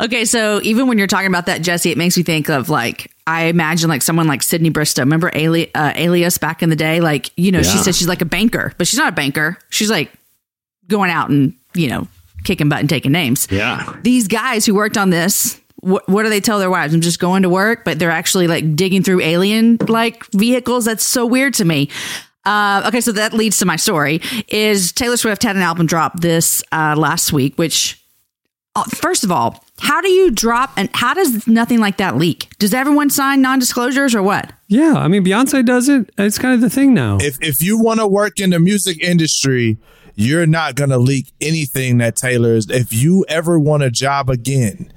Okay, 0.00 0.24
so 0.24 0.60
even 0.62 0.86
when 0.86 0.96
you're 0.96 1.08
talking 1.08 1.26
about 1.26 1.46
that, 1.46 1.60
Jesse, 1.62 1.90
it 1.90 1.98
makes 1.98 2.16
me 2.16 2.22
think 2.22 2.48
of 2.48 2.68
like 2.68 3.10
I 3.26 3.44
imagine 3.44 3.88
like 3.88 4.02
someone 4.02 4.28
like 4.28 4.42
Sydney 4.42 4.70
Bristow. 4.70 5.02
Remember 5.02 5.30
Ali- 5.34 5.74
uh, 5.74 5.92
Alias 5.96 6.38
back 6.38 6.62
in 6.62 6.70
the 6.70 6.76
day? 6.76 7.00
Like 7.00 7.30
you 7.36 7.50
know, 7.50 7.62
she 7.62 7.78
said 7.78 7.94
she's 7.94 8.08
like 8.08 8.22
a 8.22 8.26
banker, 8.26 8.72
but 8.78 8.86
she's 8.86 8.98
not 8.98 9.08
a 9.08 9.16
banker. 9.16 9.58
She's 9.70 9.90
like 9.90 10.12
going 10.86 11.10
out 11.10 11.30
and 11.30 11.54
you 11.74 11.88
know 11.88 12.06
kicking 12.44 12.68
butt 12.68 12.78
and 12.80 12.88
taking 12.88 13.12
names. 13.12 13.48
Yeah. 13.50 13.96
These 14.02 14.28
guys 14.28 14.64
who 14.64 14.74
worked 14.74 14.96
on 14.96 15.10
this, 15.10 15.60
what, 15.80 16.08
what 16.08 16.22
do 16.22 16.28
they 16.30 16.40
tell 16.40 16.58
their 16.60 16.70
wives? 16.70 16.94
I'm 16.94 17.00
just 17.00 17.18
going 17.18 17.42
to 17.42 17.48
work, 17.48 17.84
but 17.84 17.98
they're 17.98 18.10
actually 18.10 18.46
like 18.46 18.76
digging 18.76 19.02
through 19.02 19.20
alien 19.20 19.76
like 19.88 20.24
vehicles. 20.32 20.84
That's 20.84 21.04
so 21.04 21.26
weird 21.26 21.54
to 21.54 21.64
me. 21.64 21.90
Uh, 22.44 22.84
okay, 22.86 23.00
so 23.00 23.12
that 23.12 23.34
leads 23.34 23.58
to 23.58 23.66
my 23.66 23.76
story. 23.76 24.22
Is 24.48 24.92
Taylor 24.92 25.16
Swift 25.16 25.42
had 25.42 25.56
an 25.56 25.62
album 25.62 25.86
drop 25.86 26.20
this 26.20 26.62
uh, 26.72 26.94
last 26.96 27.32
week, 27.32 27.58
which 27.58 28.02
uh, 28.74 28.84
first 28.84 29.24
of 29.24 29.30
all, 29.32 29.62
how 29.80 30.00
do 30.00 30.08
you 30.08 30.30
drop 30.30 30.72
and 30.76 30.90
how 30.92 31.14
does 31.14 31.46
nothing 31.46 31.80
like 31.80 31.96
that 31.98 32.16
leak? 32.16 32.48
Does 32.58 32.74
everyone 32.74 33.10
sign 33.10 33.40
non-disclosures 33.42 34.14
or 34.14 34.22
what? 34.22 34.52
Yeah, 34.66 34.94
I 34.96 35.08
mean 35.08 35.24
Beyonce 35.24 35.64
does 35.64 35.88
it. 35.88 36.10
It's 36.18 36.38
kind 36.38 36.54
of 36.54 36.60
the 36.60 36.70
thing 36.70 36.94
now. 36.94 37.18
If 37.20 37.38
if 37.40 37.62
you 37.62 37.78
want 37.78 38.00
to 38.00 38.06
work 38.06 38.40
in 38.40 38.50
the 38.50 38.58
music 38.58 39.02
industry, 39.02 39.78
you're 40.14 40.46
not 40.46 40.74
gonna 40.74 40.98
leak 40.98 41.32
anything 41.40 41.98
that 41.98 42.16
Taylor 42.16 42.54
is. 42.54 42.68
If 42.68 42.92
you 42.92 43.24
ever 43.28 43.58
want 43.58 43.82
a 43.82 43.90
job 43.90 44.28
again, 44.28 44.92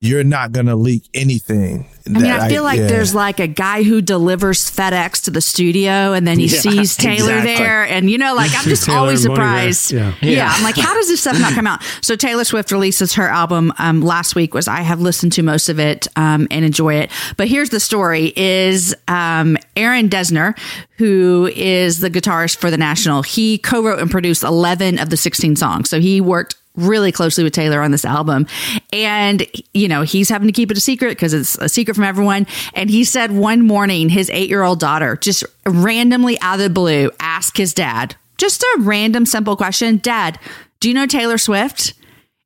you're 0.00 0.24
not 0.24 0.52
gonna 0.52 0.76
leak 0.76 1.08
anything. 1.14 1.86
I 2.06 2.08
mean, 2.10 2.26
I 2.26 2.48
feel 2.48 2.62
like 2.62 2.78
there's 2.78 3.14
like 3.16 3.40
a 3.40 3.48
guy 3.48 3.82
who 3.82 4.00
delivers 4.00 4.70
FedEx 4.70 5.24
to 5.24 5.32
the 5.32 5.40
studio 5.40 6.12
and 6.12 6.24
then 6.24 6.38
he 6.38 6.46
Yeah, 6.54 6.60
sees 6.60 6.96
Taylor 6.96 7.38
exactly. 7.38 7.54
there. 7.56 7.82
And, 7.84 8.08
you 8.08 8.16
know, 8.16 8.32
like, 8.34 8.52
I'm 8.54 8.64
just 8.64 8.88
always 8.88 9.22
surprised. 9.22 9.90
there, 9.90 10.14
Yeah. 10.22 10.30
yeah. 10.30 10.52
I'm 10.54 10.62
like, 10.62 10.76
how 10.76 10.94
does 10.94 11.08
this 11.08 11.20
stuff 11.22 11.36
not 11.40 11.54
come 11.54 11.66
out? 11.66 11.82
So 12.02 12.14
Taylor 12.14 12.44
Swift 12.44 12.70
releases 12.70 13.14
her 13.14 13.28
album 13.28 13.72
um, 13.78 14.02
last 14.02 14.36
week 14.36 14.54
was 14.54 14.68
I 14.68 14.82
have 14.82 15.00
listened 15.00 15.32
to 15.32 15.42
most 15.42 15.68
of 15.68 15.80
it 15.80 16.06
um, 16.14 16.46
and 16.52 16.64
enjoy 16.64 16.94
it. 16.94 17.10
But 17.36 17.48
here's 17.48 17.70
the 17.70 17.80
story 17.80 18.32
is 18.36 18.94
um, 19.08 19.56
Aaron 19.76 20.08
Dessner, 20.08 20.56
who 20.98 21.50
is 21.56 21.98
the 21.98 22.10
guitarist 22.10 22.58
for 22.58 22.70
The 22.70 22.76
National, 22.76 23.22
he 23.24 23.58
co-wrote 23.58 23.98
and 23.98 24.08
produced 24.10 24.44
11 24.44 25.00
of 25.00 25.10
the 25.10 25.16
16 25.16 25.56
songs. 25.56 25.90
So 25.90 25.98
he 25.98 26.20
worked 26.20 26.54
really 26.76 27.12
closely 27.12 27.44
with 27.44 27.52
Taylor 27.52 27.82
on 27.82 27.90
this 27.90 28.04
album. 28.04 28.46
And, 28.92 29.46
you 29.74 29.88
know, 29.88 30.02
he's 30.02 30.28
having 30.28 30.48
to 30.48 30.52
keep 30.52 30.70
it 30.70 30.76
a 30.76 30.80
secret 30.80 31.10
because 31.10 31.34
it's 31.34 31.56
a 31.58 31.68
secret 31.68 31.94
from 31.94 32.04
everyone. 32.04 32.46
And 32.74 32.90
he 32.90 33.04
said 33.04 33.32
one 33.32 33.66
morning 33.66 34.08
his 34.08 34.30
eight 34.30 34.48
year 34.48 34.62
old 34.62 34.80
daughter 34.80 35.16
just 35.16 35.44
randomly 35.64 36.40
out 36.40 36.54
of 36.54 36.60
the 36.60 36.70
blue 36.70 37.10
asked 37.20 37.56
his 37.56 37.74
dad, 37.74 38.16
just 38.38 38.62
a 38.62 38.76
random 38.80 39.26
simple 39.26 39.56
question 39.56 39.98
Dad, 39.98 40.38
do 40.80 40.88
you 40.88 40.94
know 40.94 41.06
Taylor 41.06 41.38
Swift? 41.38 41.94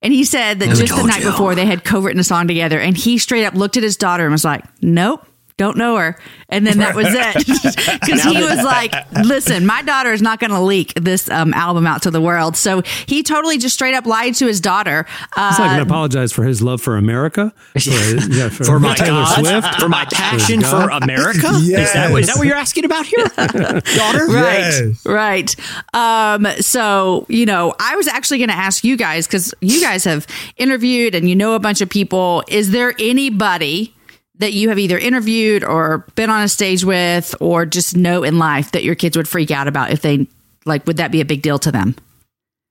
And 0.03 0.13
he 0.13 0.25
said 0.25 0.61
that 0.61 0.77
just 0.77 0.97
the 0.97 1.03
night 1.03 1.21
you? 1.21 1.31
before 1.31 1.55
they 1.55 1.67
had 1.67 1.85
co 1.85 2.01
written 2.01 2.21
a 2.21 2.25
song 2.25 2.49
together. 2.49 2.81
And 2.81 2.97
he 2.97 3.19
straight 3.19 3.45
up 3.45 3.55
looked 3.55 3.77
at 3.77 3.83
his 3.83 3.97
daughter 3.97 4.25
and 4.25 4.33
was 4.33 4.45
like, 4.45 4.65
Nope. 4.83 5.27
Don't 5.61 5.77
know 5.77 5.99
her. 5.99 6.17
And 6.49 6.67
then 6.67 6.79
that 6.79 6.95
was 6.95 7.09
it. 7.11 7.47
Because 8.01 8.23
he 8.23 8.43
was 8.43 8.65
like, 8.65 8.95
listen, 9.25 9.67
my 9.67 9.83
daughter 9.83 10.11
is 10.11 10.23
not 10.23 10.41
going 10.41 10.53
to 10.53 10.61
leak 10.61 10.95
this 10.95 11.29
um, 11.29 11.53
album 11.53 11.87
out 11.87 12.03
to 12.05 12.11
the 12.11 12.21
world. 12.21 12.57
So 12.57 12.81
he 13.07 13.23
totally 13.23 13.59
just 13.59 13.75
straight 13.75 13.93
up 13.93 14.07
lied 14.07 14.37
to 14.37 14.47
his 14.47 14.59
daughter. 14.59 15.05
Uh, 15.37 15.49
It's 15.51 15.59
like 15.59 15.73
an 15.73 15.81
apologize 15.81 16.33
for 16.33 16.45
his 16.45 16.63
love 16.63 16.81
for 16.81 16.97
America, 16.97 17.53
for, 17.73 17.91
yeah, 17.91 18.49
for, 18.49 18.65
For 18.65 18.81
my 18.81 18.95
Taylor 18.95 19.23
God, 19.23 19.39
Swift, 19.39 19.81
for 19.81 19.91
my 19.91 20.07
passion 20.07 20.61
God. 20.61 20.71
for 20.71 21.05
America. 21.05 21.49
Is 21.49 21.93
that 21.93 22.11
is 22.11 22.27
that 22.29 22.39
what 22.39 22.47
you're 22.47 22.57
asking 22.57 22.87
about 22.87 23.05
here, 23.05 23.27
daughter? 23.37 24.27
Right. 24.27 24.61
Yes. 24.61 25.05
Right. 25.05 25.55
Um, 25.93 26.47
so, 26.61 27.27
you 27.29 27.45
know, 27.45 27.75
I 27.79 27.97
was 27.97 28.09
actually 28.09 28.39
going 28.39 28.49
to 28.49 28.57
ask 28.57 28.83
you 28.83 28.97
guys 28.97 29.27
because 29.27 29.55
you 29.61 29.83
guys 29.83 30.05
have 30.05 30.27
interviewed 30.57 31.15
and 31.15 31.29
you 31.29 31.37
know 31.37 31.55
a 31.55 31.61
bunch 31.61 31.83
of 31.83 31.91
people. 31.91 32.45
Is 32.49 32.71
there 32.71 32.95
anybody 32.99 33.95
that 34.41 34.53
you 34.53 34.69
have 34.71 34.79
either 34.79 34.99
interviewed 34.99 35.63
or 35.63 36.07
been 36.15 36.31
on 36.31 36.43
a 36.43 36.49
stage 36.49 36.85
with 36.85 37.35
or 37.41 37.65
just 37.65 37.97
know 37.97 38.23
in 38.23 38.39
life 38.39 38.73
that 38.73 38.85
your 38.85 38.95
kids 38.95 39.17
would 39.17 39.29
freak 39.29 39.51
out 39.51 39.69
about 39.69 39.91
if 39.91 40.03
they, 40.03 40.27
like, 40.65 40.87
would 40.87 40.97
that 40.97 41.13
be 41.13 41.21
a 41.21 41.25
big 41.25 41.43
deal 41.43 41.59
to 41.59 41.71
them? 41.71 41.95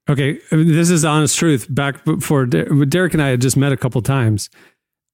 Okay, 0.10 0.40
this 0.52 0.90
is 0.90 1.04
the 1.04 1.08
honest 1.08 1.38
truth. 1.38 1.68
Back 1.70 2.04
before 2.04 2.48
Der- 2.48 2.86
Derek 2.86 3.14
and 3.14 3.22
I 3.22 3.30
had 3.30 3.42
just 3.42 3.56
met 3.56 3.72
a 3.72 3.78
couple 3.78 4.02
times. 4.02 4.50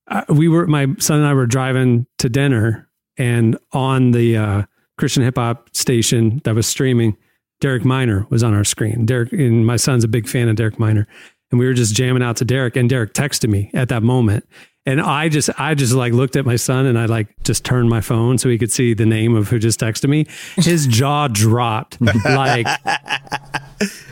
Uh, 0.08 0.24
we 0.30 0.48
were 0.48 0.68
my 0.68 0.88
son 1.00 1.20
and 1.20 1.28
I 1.28 1.34
were 1.34 1.46
driving 1.46 2.08
to 2.20 2.30
dinner, 2.30 2.88
and 3.18 3.58
on 3.74 4.12
the 4.12 4.38
uh, 4.38 4.64
Christian 4.98 5.24
hip 5.24 5.36
hop 5.38 5.76
station 5.76 6.42
that 6.46 6.56
was 6.56 6.68
streaming, 6.68 7.18
Derek 7.60 7.84
Minor 7.84 8.26
was 8.30 8.44
on 8.44 8.54
our 8.54 8.64
screen. 8.64 9.06
Derek 9.06 9.34
and 9.34 9.66
my 9.66 9.76
son's 9.76 10.06
a 10.06 10.08
big 10.08 10.30
fan 10.30 10.48
of 10.48 10.56
Derek 10.56 10.80
Minor, 10.80 11.08
and 11.52 11.60
we 11.60 11.66
were 11.66 11.74
just 11.74 11.94
jamming 11.94 12.24
out 12.24 12.38
to 12.38 12.46
Derek. 12.46 12.78
And 12.78 12.90
Derek 12.90 13.14
texted 13.14 13.50
me 13.50 13.72
at 13.74 13.90
that 13.90 14.04
moment, 14.04 14.48
and 14.86 15.02
I 15.02 15.30
just 15.30 15.50
I 15.60 15.74
just 15.76 15.94
like 15.94 16.14
looked 16.14 16.36
at 16.36 16.46
my 16.46 16.56
son 16.56 16.86
and 16.86 16.98
I 16.98 17.06
like 17.06 17.28
just 17.44 17.64
turned 17.66 17.90
my 17.90 18.02
phone 18.02 18.38
so 18.38 18.50
he 18.50 18.58
could 18.58 18.72
see 18.72 18.94
the 18.94 19.06
name 19.06 19.36
of 19.36 19.50
who 19.50 19.60
just 19.60 19.80
texted 19.80 20.10
me. 20.10 20.28
His 20.56 20.88
jaw 20.88 21.28
dropped 21.28 21.98
like 22.26 22.68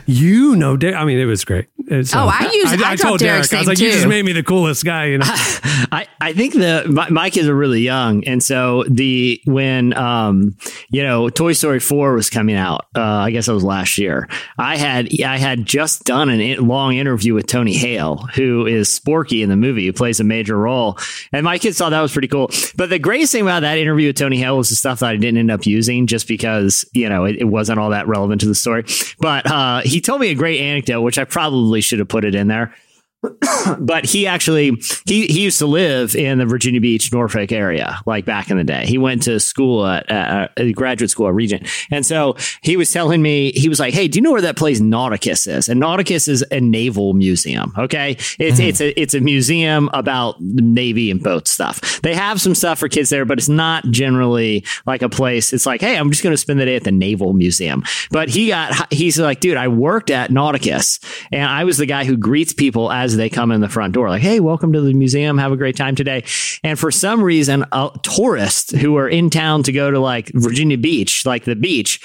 you 0.05 0.55
know, 0.57 0.75
Derek. 0.75 0.95
I 0.97 1.05
mean, 1.05 1.17
it 1.17 1.25
was 1.25 1.45
great. 1.45 1.67
So 1.87 2.19
Oh, 2.19 2.27
I 2.31 2.49
use- 2.53 2.81
I 2.83 2.95
dropped 2.95 3.19
Derek's 3.19 3.53
I 3.53 3.59
was 3.59 3.67
like, 3.67 3.79
you 3.79 3.91
just 3.91 4.07
made 4.07 4.23
me 4.25 4.31
the 4.33 4.43
coolest 4.43 4.83
guy. 4.85 5.05
You 5.05 5.17
know, 5.19 5.25
I, 5.27 6.07
I 6.19 6.33
think 6.33 6.53
the 6.53 6.85
my, 6.89 7.09
my 7.09 7.29
kids 7.29 7.47
are 7.47 7.55
really 7.55 7.81
young, 7.81 8.23
and 8.25 8.41
so 8.41 8.83
the 8.89 9.41
when 9.45 9.93
um 9.95 10.55
you 10.89 11.03
know 11.03 11.29
Toy 11.29 11.53
Story 11.53 11.79
four 11.79 12.13
was 12.13 12.29
coming 12.29 12.55
out, 12.55 12.85
uh, 12.95 13.01
I 13.01 13.31
guess 13.31 13.47
it 13.47 13.53
was 13.53 13.63
last 13.63 13.97
year. 13.97 14.27
I 14.57 14.77
had 14.77 15.09
I 15.23 15.37
had 15.37 15.65
just 15.65 16.03
done 16.05 16.29
a 16.29 16.55
long 16.57 16.95
interview 16.95 17.33
with 17.33 17.47
Tony 17.47 17.73
Hale, 17.73 18.17
who 18.35 18.65
is 18.65 18.99
Forky 18.99 19.43
in 19.43 19.49
the 19.49 19.57
movie, 19.57 19.85
who 19.85 19.93
plays 19.93 20.19
a 20.19 20.23
major 20.23 20.57
and 21.31 21.43
my 21.43 21.57
kids 21.57 21.77
thought 21.77 21.89
that 21.89 22.01
was 22.01 22.11
pretty 22.11 22.27
cool. 22.27 22.49
But 22.75 22.89
the 22.89 22.99
greatest 22.99 23.31
thing 23.31 23.41
about 23.41 23.61
that 23.61 23.77
interview 23.77 24.09
with 24.09 24.17
Tony 24.17 24.37
Hale 24.37 24.57
was 24.57 24.69
the 24.69 24.75
stuff 24.75 24.99
that 24.99 25.09
I 25.09 25.17
didn't 25.17 25.37
end 25.37 25.51
up 25.51 25.65
using, 25.65 26.07
just 26.07 26.27
because 26.27 26.85
you 26.93 27.09
know 27.09 27.25
it, 27.25 27.37
it 27.37 27.45
wasn't 27.45 27.79
all 27.79 27.89
that 27.91 28.07
relevant 28.07 28.41
to 28.41 28.47
the 28.47 28.55
story. 28.55 28.85
But 29.19 29.49
uh, 29.49 29.81
he 29.81 30.01
told 30.01 30.21
me 30.21 30.29
a 30.29 30.35
great 30.35 30.59
anecdote, 30.59 31.01
which 31.01 31.17
I 31.17 31.23
probably 31.23 31.81
should 31.81 31.99
have 31.99 32.07
put 32.07 32.25
it 32.25 32.35
in 32.35 32.47
there 32.47 32.73
but 33.79 34.05
he 34.05 34.27
actually 34.27 34.71
he 35.05 35.27
he 35.27 35.43
used 35.43 35.59
to 35.59 35.65
live 35.65 36.15
in 36.15 36.39
the 36.39 36.45
Virginia 36.45 36.81
Beach 36.81 37.11
Norfolk 37.11 37.51
area 37.51 37.99
like 38.05 38.25
back 38.25 38.49
in 38.49 38.57
the 38.57 38.63
day. 38.63 38.85
He 38.85 38.97
went 38.97 39.23
to 39.23 39.39
school 39.39 39.85
at 39.85 40.11
uh, 40.11 40.47
a 40.57 40.73
graduate 40.73 41.09
school 41.09 41.27
at 41.27 41.33
Regent, 41.33 41.67
and 41.91 42.05
so 42.05 42.35
he 42.61 42.75
was 42.75 42.91
telling 42.91 43.21
me 43.21 43.51
he 43.53 43.69
was 43.69 43.79
like, 43.79 43.93
"Hey, 43.93 44.07
do 44.07 44.17
you 44.17 44.21
know 44.23 44.31
where 44.31 44.41
that 44.41 44.57
place 44.57 44.81
Nauticus 44.81 45.47
is?" 45.47 45.69
And 45.69 45.81
Nauticus 45.81 46.27
is 46.27 46.43
a 46.51 46.59
naval 46.59 47.13
museum. 47.13 47.73
Okay, 47.77 48.17
it's 48.39 48.59
it's 48.59 48.81
a 48.81 48.99
it's 48.99 49.13
a 49.13 49.21
museum 49.21 49.89
about 49.93 50.35
the 50.39 50.61
Navy 50.61 51.09
and 51.09 51.23
boat 51.23 51.47
stuff. 51.47 52.01
They 52.01 52.15
have 52.15 52.41
some 52.41 52.55
stuff 52.55 52.79
for 52.79 52.89
kids 52.89 53.09
there, 53.09 53.25
but 53.25 53.37
it's 53.37 53.49
not 53.49 53.85
generally 53.85 54.65
like 54.85 55.01
a 55.01 55.09
place. 55.09 55.53
It's 55.53 55.65
like, 55.65 55.81
hey, 55.81 55.97
I'm 55.97 56.11
just 56.11 56.23
going 56.23 56.33
to 56.33 56.37
spend 56.37 56.59
the 56.59 56.65
day 56.65 56.75
at 56.75 56.83
the 56.83 56.91
Naval 56.91 57.33
Museum. 57.33 57.83
But 58.11 58.29
he 58.29 58.47
got 58.47 58.91
he's 58.93 59.17
like, 59.19 59.39
dude, 59.39 59.57
I 59.57 59.69
worked 59.69 60.09
at 60.09 60.29
Nauticus, 60.29 61.03
and 61.31 61.49
I 61.49 61.63
was 61.63 61.77
the 61.77 61.85
guy 61.85 62.03
who 62.03 62.17
greets 62.17 62.53
people 62.53 62.91
as 62.91 63.12
they 63.17 63.29
come 63.29 63.51
in 63.51 63.61
the 63.61 63.69
front 63.69 63.93
door, 63.93 64.09
like, 64.09 64.21
hey, 64.21 64.39
welcome 64.39 64.73
to 64.73 64.81
the 64.81 64.93
museum. 64.93 65.37
Have 65.37 65.51
a 65.51 65.57
great 65.57 65.75
time 65.75 65.95
today. 65.95 66.23
And 66.63 66.77
for 66.77 66.91
some 66.91 67.23
reason, 67.23 67.65
uh, 67.71 67.89
tourists 68.03 68.71
who 68.71 68.97
are 68.97 69.07
in 69.07 69.29
town 69.29 69.63
to 69.63 69.71
go 69.71 69.91
to 69.91 69.99
like 69.99 70.31
Virginia 70.33 70.77
Beach, 70.77 71.25
like 71.25 71.45
the 71.45 71.55
beach, 71.55 71.99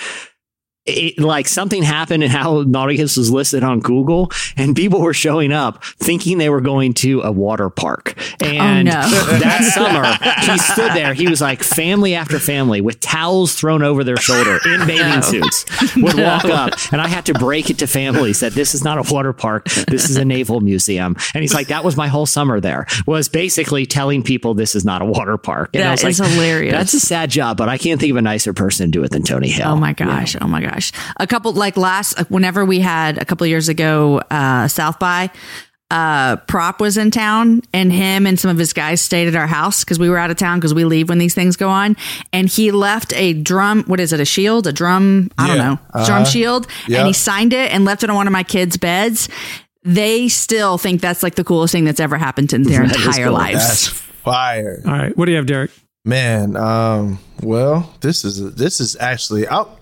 it, 0.88 1.18
like 1.18 1.48
something 1.48 1.82
happened 1.82 2.22
in 2.22 2.30
how 2.30 2.64
Nauticus 2.64 3.16
was 3.16 3.30
listed 3.30 3.62
on 3.62 3.80
Google, 3.80 4.30
and 4.56 4.74
people 4.74 5.00
were 5.00 5.14
showing 5.14 5.52
up 5.52 5.84
thinking 5.84 6.38
they 6.38 6.50
were 6.50 6.60
going 6.60 6.94
to 6.94 7.20
a 7.22 7.32
water 7.32 7.70
park. 7.70 8.14
Oh, 8.42 8.46
and 8.46 8.86
no. 8.86 8.92
that 8.92 9.64
summer, 9.74 10.52
he 10.52 10.58
stood 10.58 10.92
there. 10.92 11.14
He 11.14 11.28
was 11.28 11.40
like 11.40 11.62
family 11.62 12.14
after 12.14 12.38
family 12.38 12.80
with 12.80 13.00
towels 13.00 13.54
thrown 13.54 13.82
over 13.82 14.04
their 14.04 14.16
shoulder 14.16 14.58
in 14.66 14.86
bathing 14.86 15.22
suits 15.22 15.64
would 15.96 16.16
walk 16.16 16.44
up. 16.46 16.74
And 16.92 17.00
I 17.00 17.08
had 17.08 17.26
to 17.26 17.34
break 17.34 17.70
it 17.70 17.78
to 17.78 17.86
families 17.86 18.40
that 18.40 18.52
this 18.52 18.74
is 18.74 18.84
not 18.84 18.98
a 18.98 19.12
water 19.12 19.32
park. 19.32 19.64
This 19.64 20.10
is 20.10 20.16
a 20.16 20.24
naval 20.24 20.60
museum. 20.60 21.16
And 21.34 21.42
he's 21.42 21.54
like, 21.54 21.68
that 21.68 21.84
was 21.84 21.96
my 21.96 22.08
whole 22.08 22.26
summer 22.26 22.60
there 22.60 22.86
was 23.06 23.28
basically 23.28 23.86
telling 23.86 24.22
people 24.22 24.54
this 24.54 24.74
is 24.74 24.84
not 24.84 25.02
a 25.02 25.04
water 25.04 25.36
park. 25.36 25.70
And 25.74 25.84
I 25.84 25.92
was 25.92 26.04
is 26.04 26.20
like, 26.20 26.30
hilarious. 26.30 26.72
That's 26.72 26.94
a 26.94 27.00
sad 27.00 27.30
job, 27.30 27.56
but 27.56 27.68
I 27.68 27.78
can't 27.78 28.00
think 28.00 28.10
of 28.10 28.16
a 28.16 28.22
nicer 28.22 28.52
person 28.52 28.86
to 28.86 28.90
do 28.90 29.04
it 29.04 29.10
than 29.10 29.22
Tony 29.22 29.48
Hale. 29.48 29.68
Oh 29.68 29.76
my 29.76 29.92
gosh! 29.92 30.36
Oh 30.40 30.46
my 30.46 30.60
gosh! 30.60 30.77
A 31.18 31.26
couple 31.26 31.52
like 31.52 31.76
last 31.76 32.18
whenever 32.30 32.64
we 32.64 32.80
had 32.80 33.18
a 33.18 33.24
couple 33.24 33.44
of 33.44 33.48
years 33.48 33.68
ago 33.68 34.18
uh, 34.30 34.68
South 34.68 34.98
by. 34.98 35.30
Uh, 35.90 36.36
prop 36.36 36.82
was 36.82 36.98
in 36.98 37.10
town, 37.10 37.62
and 37.72 37.90
him 37.90 38.26
and 38.26 38.38
some 38.38 38.50
of 38.50 38.58
his 38.58 38.74
guys 38.74 39.00
stayed 39.00 39.26
at 39.26 39.34
our 39.34 39.46
house 39.46 39.84
because 39.84 39.98
we 39.98 40.10
were 40.10 40.18
out 40.18 40.30
of 40.30 40.36
town 40.36 40.58
because 40.58 40.74
we 40.74 40.84
leave 40.84 41.08
when 41.08 41.16
these 41.16 41.34
things 41.34 41.56
go 41.56 41.70
on. 41.70 41.96
And 42.30 42.46
he 42.46 42.70
left 42.72 43.14
a 43.14 43.32
drum. 43.32 43.84
What 43.84 43.98
is 43.98 44.12
it? 44.12 44.20
A 44.20 44.26
shield? 44.26 44.66
A 44.66 44.72
drum? 44.72 45.30
I 45.38 45.46
don't 45.46 45.56
know. 45.56 45.78
Uh-huh. 45.94 46.04
Drum 46.04 46.24
shield. 46.26 46.66
Yeah. 46.86 46.98
And 46.98 47.06
he 47.06 47.14
signed 47.14 47.54
it 47.54 47.72
and 47.72 47.86
left 47.86 48.02
it 48.04 48.10
on 48.10 48.16
one 48.16 48.26
of 48.26 48.34
my 48.34 48.42
kids' 48.42 48.76
beds. 48.76 49.30
They 49.82 50.28
still 50.28 50.76
think 50.76 51.00
that's 51.00 51.22
like 51.22 51.36
the 51.36 51.44
coolest 51.44 51.72
thing 51.72 51.86
that's 51.86 52.00
ever 52.00 52.18
happened 52.18 52.52
in 52.52 52.64
their 52.64 52.82
That 52.86 52.94
is 52.96 53.06
entire 53.06 53.24
cool. 53.24 53.32
lives. 53.32 53.66
That's 53.66 53.88
fire. 53.88 54.82
All 54.84 54.92
right. 54.92 55.16
What 55.16 55.24
do 55.24 55.30
you 55.30 55.38
have, 55.38 55.46
Derek? 55.46 55.70
Man, 56.04 56.54
um, 56.54 57.18
well, 57.42 57.94
this 58.02 58.26
is 58.26 58.54
this 58.56 58.80
is 58.80 58.94
actually 59.00 59.48
out. 59.48 59.80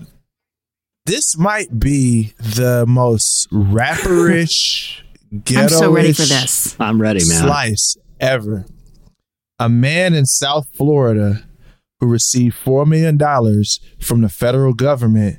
This 1.07 1.39
might 1.39 1.79
be 1.79 2.35
the 2.37 2.85
most 2.85 3.49
rapperish, 3.53 5.03
ghetto. 5.45 5.63
I'm 5.63 5.69
so 5.69 5.93
ready 5.93 6.13
for 6.13 6.23
this. 6.23 6.75
I'm 6.81 7.01
ready, 7.01 7.21
man. 7.21 7.45
Slice 7.45 7.97
ever. 8.19 8.67
A 9.61 9.69
man 9.69 10.15
in 10.15 10.27
South 10.27 10.67
Florida 10.75 11.45
who 12.01 12.09
received 12.09 12.57
four 12.57 12.85
million 12.87 13.17
dollars 13.17 13.79
from 14.01 14.21
the 14.21 14.29
federal 14.29 14.75
government. 14.75 15.39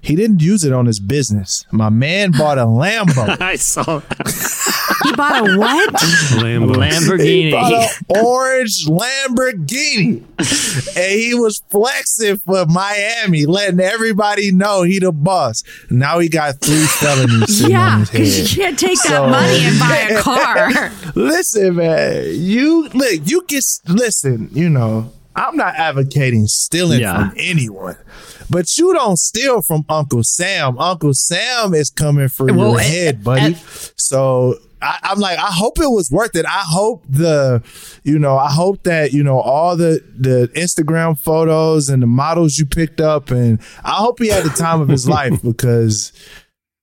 He 0.00 0.16
didn't 0.16 0.40
use 0.40 0.64
it 0.64 0.72
on 0.72 0.86
his 0.86 1.00
business. 1.00 1.66
My 1.70 1.90
man 1.90 2.30
bought 2.30 2.56
a 2.56 2.64
Lambo. 2.64 3.38
I 3.42 3.56
saw 3.56 4.00
He 5.04 5.12
bought 5.14 5.48
a 5.48 5.56
what? 5.58 5.92
Lambo. 5.94 7.20
He 7.22 7.50
bought 7.50 7.72
Lamborghini. 7.72 8.10
an 8.10 8.22
orange 8.24 8.86
Lamborghini, 8.86 10.22
and 10.96 11.20
he 11.20 11.34
was 11.34 11.62
flexing 11.70 12.38
for 12.38 12.66
Miami, 12.66 13.46
letting 13.46 13.80
everybody 13.80 14.52
know 14.52 14.82
he 14.82 14.98
the 14.98 15.12
boss. 15.12 15.62
Now 15.90 16.18
he 16.18 16.28
got 16.28 16.60
three 16.60 16.84
felonies 16.86 17.66
Yeah, 17.68 18.00
because 18.00 18.56
you 18.56 18.62
can't 18.62 18.78
take 18.78 18.98
that 19.04 19.28
money 19.28 19.64
and 19.64 19.78
buy 19.78 20.16
a 20.16 20.20
car. 20.22 20.92
Listen, 21.14 21.76
man, 21.76 22.24
you 22.34 22.88
look, 22.88 23.20
you 23.24 23.44
get 23.46 23.64
listen. 23.88 24.48
You 24.52 24.68
know, 24.68 25.10
I'm 25.36 25.56
not 25.56 25.74
advocating 25.76 26.46
stealing 26.46 27.00
Yeah. 27.00 27.28
from 27.30 27.34
anyone. 27.38 27.96
But 28.50 28.76
you 28.76 28.92
don't 28.92 29.16
steal 29.18 29.62
from 29.62 29.84
Uncle 29.88 30.22
Sam. 30.22 30.78
Uncle 30.78 31.14
Sam 31.14 31.72
is 31.72 31.88
coming 31.90 32.28
for 32.28 32.46
Well, 32.46 32.72
your 32.72 32.78
and- 32.80 32.86
head, 32.86 33.24
buddy. 33.24 33.56
so 33.96 34.56
I, 34.84 34.98
I'm 35.02 35.18
like, 35.18 35.38
I 35.38 35.50
hope 35.50 35.78
it 35.80 35.90
was 35.90 36.10
worth 36.10 36.36
it. 36.36 36.44
I 36.46 36.62
hope 36.66 37.04
the, 37.08 37.62
you 38.04 38.18
know, 38.18 38.36
I 38.36 38.50
hope 38.50 38.82
that 38.84 39.12
you 39.12 39.22
know 39.24 39.40
all 39.40 39.76
the 39.76 40.00
the 40.16 40.50
Instagram 40.54 41.18
photos 41.18 41.88
and 41.88 42.02
the 42.02 42.06
models 42.06 42.58
you 42.58 42.66
picked 42.66 43.00
up, 43.00 43.30
and 43.30 43.60
I 43.82 43.92
hope 43.94 44.18
he 44.20 44.28
had 44.28 44.44
the 44.44 44.50
time 44.50 44.80
of 44.80 44.88
his 44.88 45.08
life 45.18 45.42
because, 45.42 46.12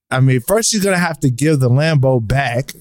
I 0.10 0.20
mean, 0.20 0.42
first 0.42 0.74
you're 0.74 0.84
gonna 0.84 0.98
have 0.98 1.20
to 1.22 1.30
give 1.30 1.60
the 1.60 1.70
Lambo 1.70 2.26
back, 2.26 2.74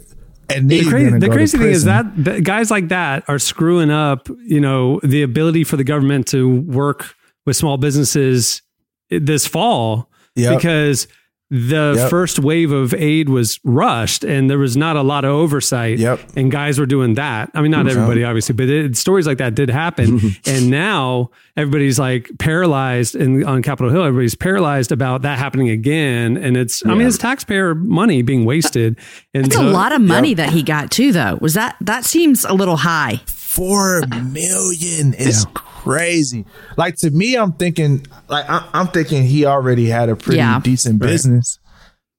and 0.48 0.68
then 0.68 0.68
The, 0.68 0.76
you're 0.76 0.90
cra- 0.90 1.04
gonna 1.04 1.18
the 1.20 1.28
crazy 1.28 1.58
thing 1.58 1.68
is 1.68 1.84
that, 1.84 2.06
that 2.24 2.42
guys 2.44 2.70
like 2.70 2.88
that 2.88 3.22
are 3.28 3.38
screwing 3.38 3.90
up, 3.90 4.28
you 4.46 4.60
know, 4.60 5.00
the 5.02 5.22
ability 5.22 5.64
for 5.64 5.76
the 5.76 5.84
government 5.84 6.26
to 6.28 6.60
work 6.62 7.14
with 7.46 7.56
small 7.56 7.76
businesses 7.76 8.62
this 9.10 9.46
fall 9.46 10.08
Yep. 10.36 10.56
because 10.58 11.08
the 11.50 11.94
Yep. 11.96 12.10
first 12.10 12.38
wave 12.38 12.70
of 12.70 12.94
aid 12.94 13.28
was 13.28 13.58
rushed 13.64 14.22
and 14.24 14.48
there 14.48 14.58
was 14.58 14.76
not 14.76 14.94
a 14.96 15.02
lot 15.02 15.24
of 15.24 15.32
oversight 15.32 15.98
Yep. 15.98 16.20
and 16.36 16.50
guys 16.50 16.78
were 16.78 16.86
doing 16.86 17.14
that. 17.14 17.50
I 17.54 17.60
mean, 17.60 17.72
not 17.72 17.88
everybody 17.88 18.22
obviously, 18.22 18.54
but 18.54 18.68
it, 18.68 18.96
stories 18.96 19.26
like 19.26 19.38
that 19.38 19.56
did 19.56 19.68
happen. 19.68 20.20
and 20.46 20.70
now 20.70 21.30
everybody's 21.56 21.98
like 21.98 22.30
paralyzed 22.38 23.16
and 23.16 23.44
on 23.44 23.62
Capitol 23.62 23.90
Hill, 23.90 24.04
everybody's 24.04 24.36
paralyzed 24.36 24.92
about 24.92 25.22
that 25.22 25.38
happening 25.38 25.68
again. 25.70 26.36
And 26.36 26.56
it's, 26.56 26.86
I 26.86 26.94
mean, 26.94 27.06
it's 27.08 27.18
taxpayer 27.18 27.74
money 27.74 28.22
being 28.22 28.44
wasted. 28.44 28.96
And 29.34 29.46
That's 29.46 29.56
a 29.56 29.62
lot 29.62 29.90
of 29.92 30.00
money 30.00 30.34
that 30.34 30.50
he 30.50 30.62
got 30.62 30.90
too, 30.92 31.10
though. 31.12 31.36
Was 31.40 31.54
that 31.54 31.76
that 31.80 32.04
seems 32.04 32.44
a 32.44 32.52
little 32.52 32.76
high? 32.76 33.20
Four 33.50 34.02
million 34.06 35.12
is 35.14 35.44
crazy. 35.54 36.44
Like 36.76 36.96
to 36.98 37.10
me, 37.10 37.36
I'm 37.36 37.52
thinking, 37.52 38.06
like 38.28 38.48
I, 38.48 38.68
I'm 38.72 38.86
thinking 38.88 39.24
he 39.24 39.44
already 39.44 39.86
had 39.86 40.08
a 40.08 40.14
pretty 40.16 40.38
Yeah. 40.38 40.60
decent 40.62 41.00
business, 41.00 41.58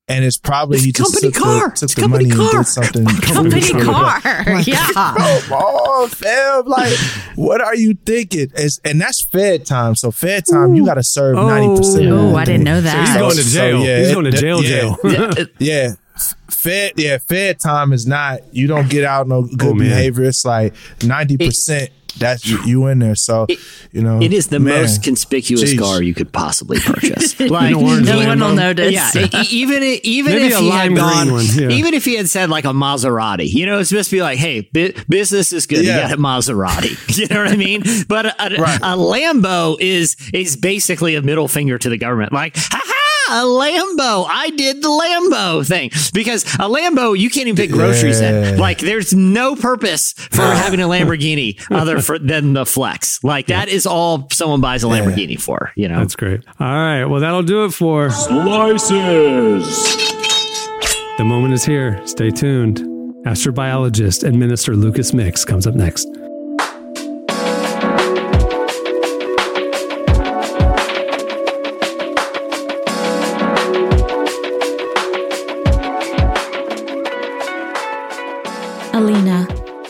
and 0.10 0.26
it's 0.26 0.38
probably 0.38 0.80
he 0.80 0.92
just 0.92 1.14
company 1.14 1.32
took 1.32 1.42
car. 1.42 1.70
the, 1.70 1.76
took 1.78 1.90
the 1.92 2.02
company 2.02 2.26
money 2.28 2.42
and 2.42 2.52
car. 2.52 2.62
did 2.64 2.68
something. 2.68 3.06
Company 3.22 3.84
car, 3.84 4.20
yeah. 4.66 4.88
Come 4.94 5.54
on, 5.54 6.10
fam. 6.10 6.66
Like, 6.66 6.98
what 7.36 7.62
are 7.62 7.76
you 7.76 7.94
thinking? 8.06 8.48
It's, 8.56 8.80
and 8.84 9.00
that's 9.00 9.26
Fed 9.32 9.66
time. 9.66 9.96
So 9.96 10.12
Fed 10.12 10.44
time, 10.52 10.76
you 10.76 10.86
got 10.86 10.96
to 10.96 11.04
serve 11.04 11.38
Oh. 11.38 11.48
ninety 11.48 11.78
percent. 11.78 12.08
Oh, 12.12 12.36
I 12.36 12.44
didn't 12.44 12.66
know 12.66 12.82
that. 12.82 13.08
He's 13.08 13.16
going 13.18 13.36
to 13.38 13.44
jail. 13.50 13.78
He's 14.04 14.12
going 14.14 14.26
to 14.26 14.32
jail, 14.32 14.62
jail. 14.62 14.98
yeah. 15.60 15.94
Fed, 16.50 16.94
yeah, 16.98 17.18
Fed 17.18 17.60
time 17.60 17.94
is 17.94 18.06
not. 18.06 18.54
You 18.54 18.68
don't 18.68 18.90
get 18.90 19.04
out 19.04 19.28
no 19.28 19.44
good 19.44 19.62
Oh, 19.64 19.74
behavior. 19.74 20.26
It's 20.26 20.46
like 20.46 20.74
ninety 21.04 21.38
percent. 21.38 21.90
That's 22.20 22.46
you, 22.46 22.62
you 22.66 22.88
in 22.88 23.00
there. 23.00 23.16
So 23.16 23.48
you 23.94 24.02
know, 24.04 24.22
It 24.22 24.34
is 24.34 24.48
the 24.48 24.60
man, 24.60 24.82
most 24.82 25.02
conspicuous 25.02 25.74
Jeez. 25.74 25.80
car 25.80 26.04
you 26.04 26.14
could 26.14 26.32
possibly 26.34 26.78
purchase. 26.82 27.40
like, 27.40 27.74
orange 27.74 28.06
No 28.06 28.18
one 28.28 28.40
will 28.42 28.54
notice. 28.54 28.92
Yeah, 28.94 29.10
even 29.50 29.82
i- 29.82 30.02
even 30.04 30.34
Maybe 30.34 30.48
if 30.54 30.60
he 30.60 30.70
had 30.70 30.94
gone, 30.94 31.32
one, 31.32 31.46
yeah. 31.54 31.70
even 31.70 31.94
if 31.94 32.04
he 32.04 32.16
had 32.18 32.30
said 32.30 32.50
like 32.50 32.66
a 32.66 32.74
Maserati, 32.74 33.48
you 33.50 33.66
know, 33.66 33.80
it's 33.80 33.90
supposed 33.90 34.10
to 34.10 34.18
be 34.18 34.22
like, 34.22 34.38
hey, 34.40 34.70
bu- 34.74 34.92
business 35.08 35.54
is 35.54 35.66
good. 35.66 35.86
Yeah. 35.86 35.96
You 35.96 36.02
got 36.10 36.12
a 36.12 36.18
Maserati. 36.22 36.98
You 37.18 37.28
know 37.28 37.44
what 37.44 37.52
I 37.54 37.56
mean? 37.56 37.82
But 38.10 38.26
a, 38.26 38.46
a, 38.58 38.62
Right. 38.62 38.80
a 38.82 38.98
Lambo 38.98 39.78
is 39.80 40.18
is 40.34 40.58
basically 40.58 41.16
a 41.16 41.22
middle 41.22 41.48
finger 41.48 41.78
to 41.78 41.90
the 41.90 41.98
government. 41.98 42.34
Like, 42.34 42.58
ha 42.58 42.82
ha. 42.84 42.98
A 43.32 43.46
Lambo. 43.46 44.26
I 44.30 44.50
did 44.58 44.82
the 44.82 44.90
Lambo 44.90 45.66
thing 45.66 45.90
because 46.14 46.44
a 46.56 46.68
Lambo, 46.70 47.18
you 47.18 47.30
can't 47.30 47.48
even 47.48 47.56
pick 47.56 47.72
groceries 47.72 48.20
Yeah. 48.20 48.52
in. 48.54 48.58
Like, 48.60 48.80
there's 48.80 49.14
no 49.14 49.56
purpose 49.56 50.12
for 50.14 50.42
having 50.42 50.82
a 50.82 50.86
Lamborghini 50.88 51.58
other 51.72 52.02
for, 52.02 52.20
than 52.20 52.52
the 52.54 52.66
flex. 52.66 53.24
Like, 53.24 53.48
that 53.48 53.70
is 53.70 53.86
all 53.86 54.28
someone 54.32 54.60
buys 54.60 54.84
a 54.84 54.88
Lamborghini 54.88 55.40
for. 55.42 55.72
You 55.76 55.88
know, 55.88 56.00
That's 56.00 56.16
great. 56.16 56.42
All 56.60 56.68
right. 56.68 57.06
Well, 57.06 57.22
that'll 57.22 57.44
do 57.44 57.64
it 57.66 57.72
for 57.74 58.10
Slices. 58.10 59.66
The 61.18 61.24
Moment 61.24 61.54
is 61.54 61.64
Here. 61.64 62.06
Stay 62.06 62.32
tuned. 62.32 62.80
Astrobiologist 63.26 64.24
and 64.24 64.38
Minister 64.40 64.76
Lucas 64.76 65.14
Mix 65.14 65.46
comes 65.46 65.68
up 65.68 65.76
next. 65.76 66.08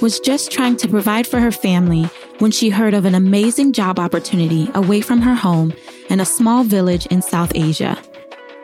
Was 0.02 0.20
just 0.20 0.52
trying 0.52 0.76
to 0.78 0.88
provide 0.88 1.28
for 1.28 1.40
her 1.40 1.52
family 1.52 2.04
when 2.40 2.52
she 2.52 2.70
heard 2.70 2.94
of 2.94 3.06
an 3.06 3.14
amazing 3.14 3.72
job 3.72 4.00
opportunity 4.00 4.68
away 4.74 5.00
from 5.00 5.22
her 5.22 5.36
home 5.36 5.72
in 6.10 6.20
a 6.20 6.26
small 6.26 6.64
village 6.64 7.06
in 7.08 7.22
South 7.22 7.52
Asia. 7.54 7.98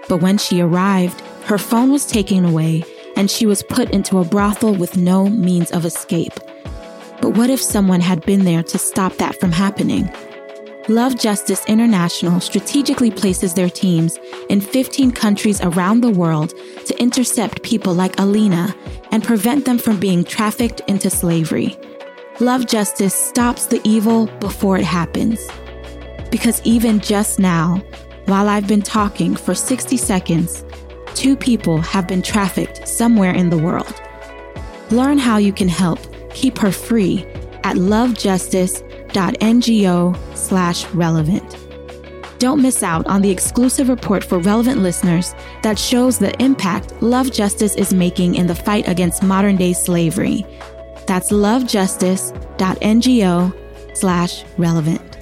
But 0.09 0.21
when 0.21 0.39
she 0.39 0.61
arrived, 0.61 1.21
her 1.45 1.57
phone 1.57 1.91
was 1.91 2.05
taken 2.05 2.43
away 2.43 2.83
and 3.15 3.29
she 3.29 3.45
was 3.45 3.63
put 3.63 3.91
into 3.91 4.17
a 4.17 4.25
brothel 4.25 4.75
with 4.75 4.97
no 4.97 5.29
means 5.29 5.71
of 5.71 5.85
escape. 5.85 6.33
But 7.21 7.31
what 7.37 7.49
if 7.49 7.61
someone 7.61 8.01
had 8.01 8.25
been 8.25 8.43
there 8.43 8.63
to 8.63 8.77
stop 8.77 9.17
that 9.17 9.39
from 9.39 9.51
happening? 9.51 10.09
Love 10.89 11.19
Justice 11.19 11.65
International 11.65 12.39
strategically 12.39 13.11
places 13.11 13.53
their 13.53 13.69
teams 13.69 14.17
in 14.47 14.61
15 14.61 15.11
countries 15.11 15.59
around 15.59 15.99
the 15.99 16.09
world 16.09 16.53
to 16.85 16.97
intercept 16.97 17.61
people 17.61 17.93
like 17.93 18.17
Alina 18.21 18.73
and 19.11 19.21
prevent 19.21 19.65
them 19.65 19.77
from 19.77 19.99
being 19.99 20.23
trafficked 20.23 20.79
into 20.87 21.09
slavery. 21.09 21.77
Love 22.39 22.67
Justice 22.67 23.13
stops 23.13 23.65
the 23.65 23.81
evil 23.83 24.27
before 24.39 24.77
it 24.77 24.85
happens. 24.85 25.45
Because 26.31 26.61
even 26.63 27.01
just 27.01 27.37
now, 27.37 27.83
while 28.27 28.47
I've 28.47 28.67
been 28.67 28.81
talking 28.81 29.35
for 29.35 29.53
60 29.53 29.97
seconds, 29.97 30.63
two 31.15 31.35
people 31.35 31.79
have 31.79 32.07
been 32.07 32.21
trafficked 32.21 32.87
somewhere 32.87 33.33
in 33.33 33.49
the 33.49 33.57
world. 33.57 33.93
Learn 34.89 35.17
how 35.17 35.35
you 35.35 35.51
can 35.51 35.67
help 35.67 35.99
keep 36.33 36.57
her 36.59 36.71
free 36.71 37.25
at 37.65 37.75
lovejustice.ngo 37.75 38.86
slash 40.35 40.85
relevant. 40.93 41.57
Don't 42.39 42.61
miss 42.61 42.83
out 42.83 43.07
on 43.07 43.21
the 43.21 43.31
exclusive 43.31 43.89
report 43.89 44.23
for 44.23 44.37
relevant 44.37 44.81
listeners 44.81 45.33
that 45.63 45.79
shows 45.79 46.19
the 46.19 46.39
impact 46.41 46.93
Love 47.01 47.31
Justice 47.31 47.75
is 47.75 47.93
making 47.93 48.35
in 48.35 48.45
the 48.45 48.55
fight 48.55 48.87
against 48.87 49.23
modern 49.23 49.55
day 49.55 49.73
slavery. 49.73 50.45
That's 51.07 51.31
lovejustice.ngo 51.31 53.95
slash 53.95 54.43
relevant. 54.57 55.17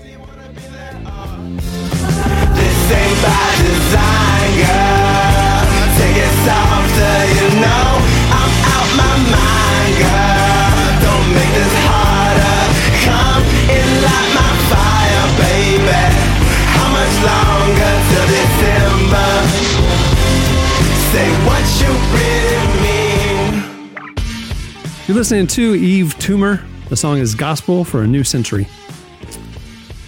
You're 25.08 25.16
listening 25.16 25.46
to 25.48 25.74
Yves 25.76 26.16
Tumor. 26.16 26.64
The 26.90 26.96
song 26.96 27.20
is 27.20 27.36
Gospel 27.36 27.86
for 27.86 28.02
a 28.02 28.08
New 28.08 28.24
Century. 28.24 28.68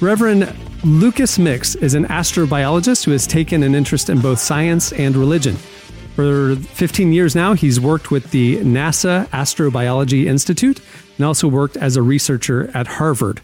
Reverend 0.01 0.53
Lucas 0.83 1.37
Mix 1.37 1.75
is 1.75 1.93
an 1.93 2.05
astrobiologist 2.05 3.05
who 3.05 3.11
has 3.11 3.27
taken 3.27 3.61
an 3.63 3.75
interest 3.75 4.09
in 4.09 4.21
both 4.21 4.39
science 4.39 4.91
and 4.93 5.15
religion. 5.15 5.55
For 6.15 6.55
15 6.55 7.13
years 7.13 7.35
now, 7.35 7.53
he's 7.53 7.79
worked 7.79 8.09
with 8.09 8.31
the 8.31 8.57
NASA 8.57 9.27
Astrobiology 9.27 10.25
Institute 10.25 10.81
and 11.17 11.25
also 11.25 11.47
worked 11.47 11.77
as 11.77 11.95
a 11.95 12.01
researcher 12.01 12.71
at 12.73 12.87
Harvard. 12.87 13.39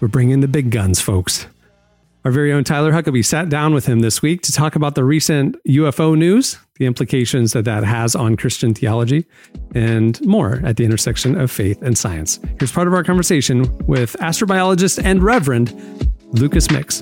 We're 0.00 0.08
bringing 0.08 0.40
the 0.40 0.48
big 0.48 0.70
guns, 0.70 1.00
folks. 1.00 1.46
Our 2.26 2.32
very 2.32 2.52
own 2.52 2.64
Tyler 2.64 2.90
Huckabee 2.90 3.24
sat 3.24 3.48
down 3.48 3.72
with 3.72 3.86
him 3.86 4.00
this 4.00 4.20
week 4.20 4.42
to 4.42 4.50
talk 4.50 4.74
about 4.74 4.96
the 4.96 5.04
recent 5.04 5.54
UFO 5.68 6.18
news, 6.18 6.58
the 6.74 6.84
implications 6.84 7.52
that 7.52 7.66
that 7.66 7.84
has 7.84 8.16
on 8.16 8.36
Christian 8.36 8.74
theology, 8.74 9.26
and 9.76 10.20
more 10.26 10.60
at 10.64 10.76
the 10.76 10.84
intersection 10.84 11.40
of 11.40 11.52
faith 11.52 11.80
and 11.82 11.96
science. 11.96 12.40
Here's 12.58 12.72
part 12.72 12.88
of 12.88 12.94
our 12.94 13.04
conversation 13.04 13.62
with 13.86 14.16
astrobiologist 14.18 15.00
and 15.04 15.22
Reverend 15.22 15.72
Lucas 16.32 16.68
Mix. 16.68 17.00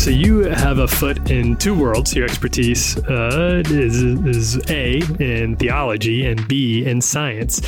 So 0.00 0.08
you 0.08 0.38
have 0.44 0.78
a 0.78 0.88
foot 0.88 1.30
in 1.30 1.54
two 1.56 1.74
worlds. 1.74 2.14
Your 2.14 2.24
expertise 2.24 2.96
uh, 3.04 3.62
is, 3.66 4.02
is 4.02 4.70
A, 4.70 5.02
in 5.22 5.56
theology, 5.56 6.24
and 6.24 6.48
B, 6.48 6.86
in 6.86 7.02
science. 7.02 7.60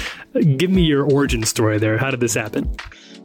Give 0.57 0.71
me 0.71 0.81
your 0.81 1.05
origin 1.05 1.43
story 1.43 1.79
there. 1.79 1.99
How 1.99 2.11
did 2.11 2.21
this 2.21 2.33
happen? 2.33 2.75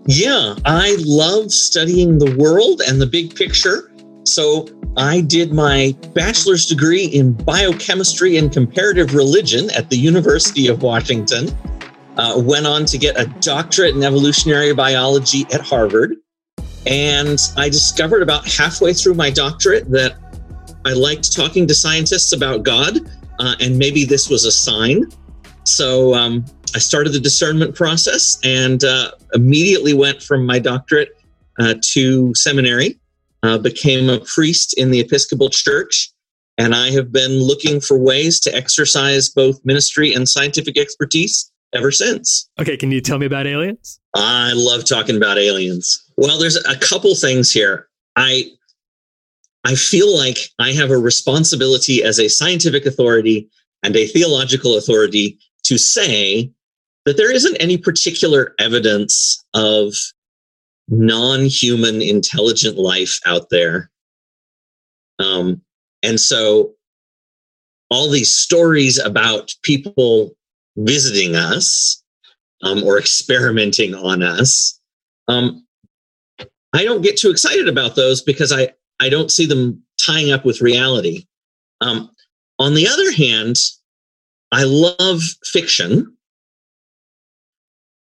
Yeah, 0.07 0.55
I 0.65 0.97
love 0.99 1.53
studying 1.53 2.19
the 2.19 2.35
world 2.35 2.81
and 2.85 2.99
the 2.99 3.05
big 3.05 3.33
picture. 3.33 3.93
So 4.25 4.67
I 4.97 5.21
did 5.21 5.53
my 5.53 5.95
bachelor's 6.13 6.65
degree 6.65 7.05
in 7.05 7.31
biochemistry 7.31 8.35
and 8.35 8.51
comparative 8.51 9.15
religion 9.15 9.69
at 9.71 9.89
the 9.89 9.97
University 9.97 10.67
of 10.67 10.81
Washington. 10.81 11.47
Uh, 12.17 12.41
went 12.43 12.67
on 12.67 12.83
to 12.83 12.97
get 12.97 13.17
a 13.17 13.25
doctorate 13.39 13.95
in 13.95 14.03
evolutionary 14.03 14.73
biology 14.73 15.45
at 15.53 15.61
Harvard. 15.61 16.17
And 16.87 17.37
I 17.57 17.67
discovered 17.67 18.21
about 18.21 18.47
halfway 18.47 18.93
through 18.93 19.15
my 19.15 19.29
doctorate 19.29 19.89
that 19.91 20.15
I 20.85 20.93
liked 20.93 21.35
talking 21.35 21.67
to 21.67 21.75
scientists 21.75 22.31
about 22.31 22.63
God, 22.63 22.99
uh, 23.39 23.55
and 23.59 23.77
maybe 23.77 24.05
this 24.05 24.29
was 24.29 24.45
a 24.45 24.51
sign. 24.51 25.05
So 25.65 26.13
um, 26.13 26.45
I 26.73 26.79
started 26.79 27.11
the 27.11 27.19
discernment 27.19 27.75
process 27.75 28.39
and 28.43 28.83
uh, 28.85 29.11
immediately 29.33 29.93
went 29.93 30.23
from 30.23 30.45
my 30.45 30.59
doctorate 30.59 31.09
uh, 31.59 31.73
to 31.81 32.33
seminary, 32.35 32.97
uh, 33.43 33.57
became 33.57 34.09
a 34.09 34.19
priest 34.21 34.75
in 34.77 34.89
the 34.89 35.01
Episcopal 35.01 35.49
Church, 35.49 36.11
and 36.57 36.73
I 36.73 36.91
have 36.91 37.11
been 37.11 37.33
looking 37.41 37.81
for 37.81 37.97
ways 37.97 38.39
to 38.41 38.55
exercise 38.55 39.27
both 39.27 39.59
ministry 39.65 40.13
and 40.13 40.27
scientific 40.27 40.77
expertise 40.77 41.51
ever 41.73 41.91
since. 41.91 42.49
Okay, 42.59 42.77
can 42.77 42.91
you 42.91 43.01
tell 43.01 43.19
me 43.19 43.25
about 43.25 43.47
aliens? 43.47 43.99
I 44.15 44.53
love 44.53 44.85
talking 44.85 45.17
about 45.17 45.37
aliens. 45.37 46.03
Well, 46.17 46.39
there's 46.39 46.55
a 46.65 46.77
couple 46.77 47.13
things 47.15 47.51
here. 47.51 47.87
I 48.15 48.51
I 49.63 49.75
feel 49.75 50.15
like 50.15 50.37
I 50.59 50.71
have 50.71 50.91
a 50.91 50.97
responsibility 50.97 52.01
as 52.01 52.19
a 52.19 52.29
scientific 52.29 52.85
authority 52.85 53.49
and 53.83 53.95
a 53.95 54.07
theological 54.07 54.77
authority 54.77 55.37
to 55.63 55.77
say 55.77 56.49
that 57.05 57.17
there 57.17 57.31
isn't 57.31 57.57
any 57.57 57.77
particular 57.77 58.53
evidence 58.59 59.43
of 59.53 59.93
non-human 60.87 62.01
intelligent 62.01 62.77
life 62.77 63.19
out 63.25 63.49
there. 63.49 63.91
Um, 65.19 65.61
and 66.01 66.19
so 66.19 66.73
all 67.89 68.09
these 68.09 68.33
stories 68.33 68.97
about 68.97 69.53
people 69.63 70.36
visiting 70.77 71.35
us 71.35 72.01
um, 72.63 72.83
or 72.83 72.97
experimenting 72.97 73.93
on 73.93 74.23
us, 74.23 74.79
um, 75.27 75.65
I 76.73 76.83
don't 76.83 77.01
get 77.01 77.17
too 77.17 77.29
excited 77.29 77.67
about 77.67 77.95
those 77.95 78.21
because 78.21 78.51
I, 78.51 78.69
I 78.99 79.09
don't 79.09 79.31
see 79.31 79.45
them 79.45 79.83
tying 79.99 80.31
up 80.31 80.45
with 80.45 80.61
reality. 80.61 81.25
Um, 81.81 82.09
on 82.59 82.73
the 82.73 82.87
other 82.87 83.11
hand, 83.11 83.55
I 84.51 84.63
love 84.63 85.21
fiction. 85.43 86.15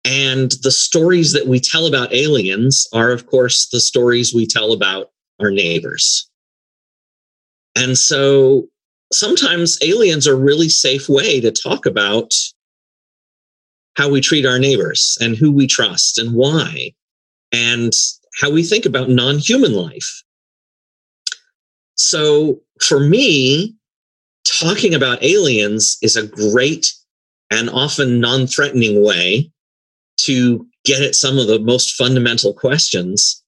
And 0.03 0.51
the 0.61 0.71
stories 0.71 1.33
that 1.33 1.47
we 1.47 1.59
tell 1.59 1.87
about 1.87 2.13
aliens 2.13 2.87
are, 2.93 3.11
of 3.11 3.25
course, 3.25 3.67
the 3.71 3.79
stories 3.79 4.33
we 4.33 4.45
tell 4.45 4.71
about 4.71 5.11
our 5.39 5.49
neighbors. 5.49 6.29
And 7.75 7.97
so 7.97 8.67
sometimes 9.11 9.79
aliens 9.81 10.27
are 10.27 10.33
a 10.33 10.39
really 10.39 10.69
safe 10.69 11.09
way 11.09 11.41
to 11.41 11.51
talk 11.51 11.85
about 11.85 12.31
how 13.95 14.09
we 14.09 14.21
treat 14.21 14.45
our 14.45 14.59
neighbors 14.59 15.17
and 15.21 15.35
who 15.35 15.51
we 15.51 15.67
trust 15.67 16.17
and 16.17 16.33
why, 16.33 16.93
and 17.51 17.93
how 18.41 18.51
we 18.51 18.63
think 18.63 18.85
about 18.85 19.09
non 19.09 19.37
human 19.37 19.73
life. 19.73 20.23
So 21.95 22.59
for 22.81 22.99
me, 22.99 23.75
talking 24.59 24.93
about 24.93 25.23
aliens 25.23 25.97
is 26.01 26.15
a 26.15 26.27
great 26.27 26.93
and 27.51 27.69
often 27.69 28.19
non 28.19 28.47
threatening 28.47 29.03
way 29.03 29.51
to 30.17 30.65
get 30.85 31.01
at 31.01 31.15
some 31.15 31.37
of 31.37 31.47
the 31.47 31.59
most 31.59 31.95
fundamental 31.95 32.53
questions. 32.53 33.43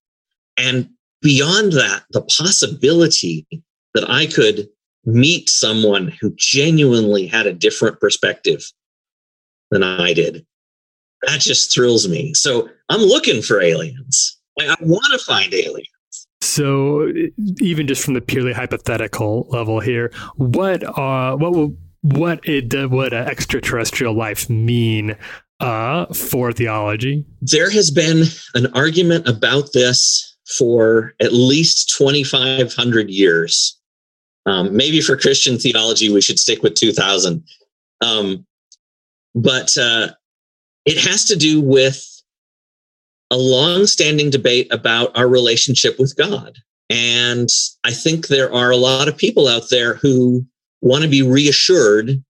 And 0.56 0.88
beyond 1.22 1.72
that, 1.72 2.04
the 2.10 2.22
possibility 2.22 3.46
that 3.94 4.08
I 4.08 4.26
could 4.26 4.68
meet 5.04 5.48
someone 5.48 6.08
who 6.20 6.34
genuinely 6.36 7.26
had 7.26 7.46
a 7.46 7.52
different 7.52 8.00
perspective 8.00 8.64
than 9.70 9.82
I 9.82 10.12
did. 10.12 10.44
That 11.26 11.40
just 11.40 11.74
thrills 11.74 12.08
me. 12.08 12.32
So 12.34 12.68
I'm 12.88 13.00
looking 13.00 13.42
for 13.42 13.60
aliens. 13.60 14.38
I, 14.60 14.68
I 14.68 14.76
want 14.80 15.12
to 15.12 15.18
find 15.18 15.52
aliens. 15.52 15.88
So, 16.40 17.12
even 17.60 17.86
just 17.86 18.04
from 18.04 18.14
the 18.14 18.20
purely 18.20 18.52
hypothetical 18.52 19.46
level 19.50 19.80
here, 19.80 20.12
what 20.36 20.82
uh, 20.84 21.36
what 21.36 21.52
will 21.52 21.76
what 22.02 22.40
it 22.48 22.90
would 22.90 23.12
extraterrestrial 23.12 24.14
life 24.14 24.48
mean 24.48 25.16
uh, 25.60 26.06
for 26.06 26.52
theology? 26.52 27.24
There 27.40 27.70
has 27.70 27.90
been 27.90 28.24
an 28.54 28.72
argument 28.74 29.28
about 29.28 29.72
this 29.72 30.36
for 30.56 31.14
at 31.20 31.32
least 31.32 31.94
2,500 31.96 33.10
years. 33.10 33.78
Um, 34.46 34.74
maybe 34.74 35.00
for 35.00 35.16
Christian 35.16 35.58
theology, 35.58 36.10
we 36.10 36.22
should 36.22 36.38
stick 36.38 36.62
with 36.62 36.74
2000. 36.74 37.44
Um, 38.00 38.46
but 39.42 39.76
uh, 39.76 40.08
it 40.84 40.98
has 40.98 41.24
to 41.26 41.36
do 41.36 41.60
with 41.60 42.04
a 43.30 43.36
long-standing 43.36 44.30
debate 44.30 44.72
about 44.72 45.16
our 45.16 45.28
relationship 45.28 45.98
with 45.98 46.16
God. 46.16 46.56
And 46.90 47.48
I 47.84 47.92
think 47.92 48.26
there 48.26 48.52
are 48.52 48.70
a 48.70 48.76
lot 48.76 49.06
of 49.06 49.16
people 49.16 49.46
out 49.46 49.70
there 49.70 49.94
who 49.94 50.44
want 50.80 51.02
to 51.04 51.08
be 51.08 51.22
reassured 51.22 52.22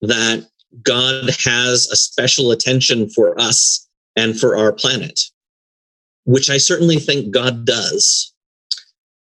that 0.00 0.48
God 0.82 1.30
has 1.44 1.86
a 1.86 1.96
special 1.96 2.50
attention 2.50 3.08
for 3.10 3.38
us 3.38 3.86
and 4.16 4.38
for 4.38 4.56
our 4.56 4.72
planet, 4.72 5.20
which 6.24 6.50
I 6.50 6.56
certainly 6.56 6.96
think 6.96 7.30
God 7.30 7.64
does. 7.64 8.32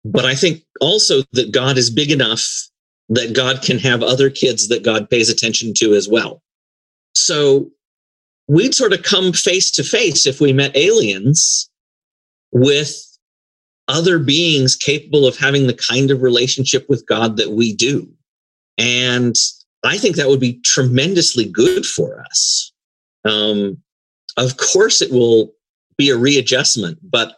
But 0.04 0.26
I 0.26 0.34
think 0.34 0.64
also 0.80 1.22
that 1.34 1.52
God 1.52 1.78
is 1.78 1.90
big 1.90 2.12
enough 2.12 2.48
that 3.10 3.36
God 3.36 3.62
can 3.62 3.78
have 3.80 4.02
other 4.02 4.30
kids 4.30 4.70
that 4.70 4.84
God 4.84 5.10
pays 5.10 5.30
attention 5.30 5.74
to 5.78 5.94
as 5.94 6.08
well. 6.08 6.42
So 7.16 7.70
we'd 8.48 8.76
sort 8.76 8.94
of 8.94 9.04
come 9.04 9.34
face 9.34 9.72
to 9.72 9.84
face 9.84 10.26
if 10.26 10.42
we 10.42 10.54
met 10.54 10.76
aliens 10.76 11.70
with 12.52 12.96
other 13.88 14.20
beings 14.20 14.76
capable 14.76 15.26
of 15.26 15.38
having 15.38 15.68
the 15.68 15.74
kind 15.74 16.12
of 16.12 16.22
relationship 16.22 16.86
with 16.88 17.06
God 17.06 17.38
that 17.38 17.52
we 17.52 17.74
do. 17.74 18.08
And 18.78 19.36
I 19.84 19.98
think 19.98 20.16
that 20.16 20.28
would 20.28 20.40
be 20.40 20.60
tremendously 20.62 21.46
good 21.46 21.86
for 21.86 22.24
us. 22.30 22.72
Um, 23.26 23.78
of 24.38 24.58
course, 24.58 25.02
it 25.02 25.12
will 25.12 25.54
be 25.98 26.10
a 26.10 26.18
readjustment, 26.18 27.00
but 27.04 27.36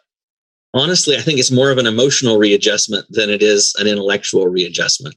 honestly, 0.74 1.16
I 1.16 1.22
think 1.22 1.40
it's 1.40 1.52
more 1.52 1.72
of 1.72 1.78
an 1.78 1.88
emotional 1.88 2.38
readjustment 2.38 3.06
than 3.10 3.30
it 3.30 3.42
is 3.42 3.74
an 3.78 3.88
intellectual 3.88 4.48
readjustment. 4.48 5.16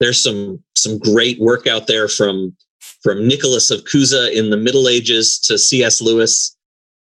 There's 0.00 0.22
some 0.22 0.62
some 0.76 0.98
great 0.98 1.40
work 1.40 1.66
out 1.66 1.86
there 1.86 2.06
from 2.08 2.56
from 3.02 3.26
Nicholas 3.26 3.70
of 3.70 3.84
Cusa 3.84 4.32
in 4.32 4.50
the 4.50 4.56
Middle 4.56 4.88
Ages 4.88 5.38
to 5.40 5.58
C.S. 5.58 6.00
Lewis, 6.00 6.56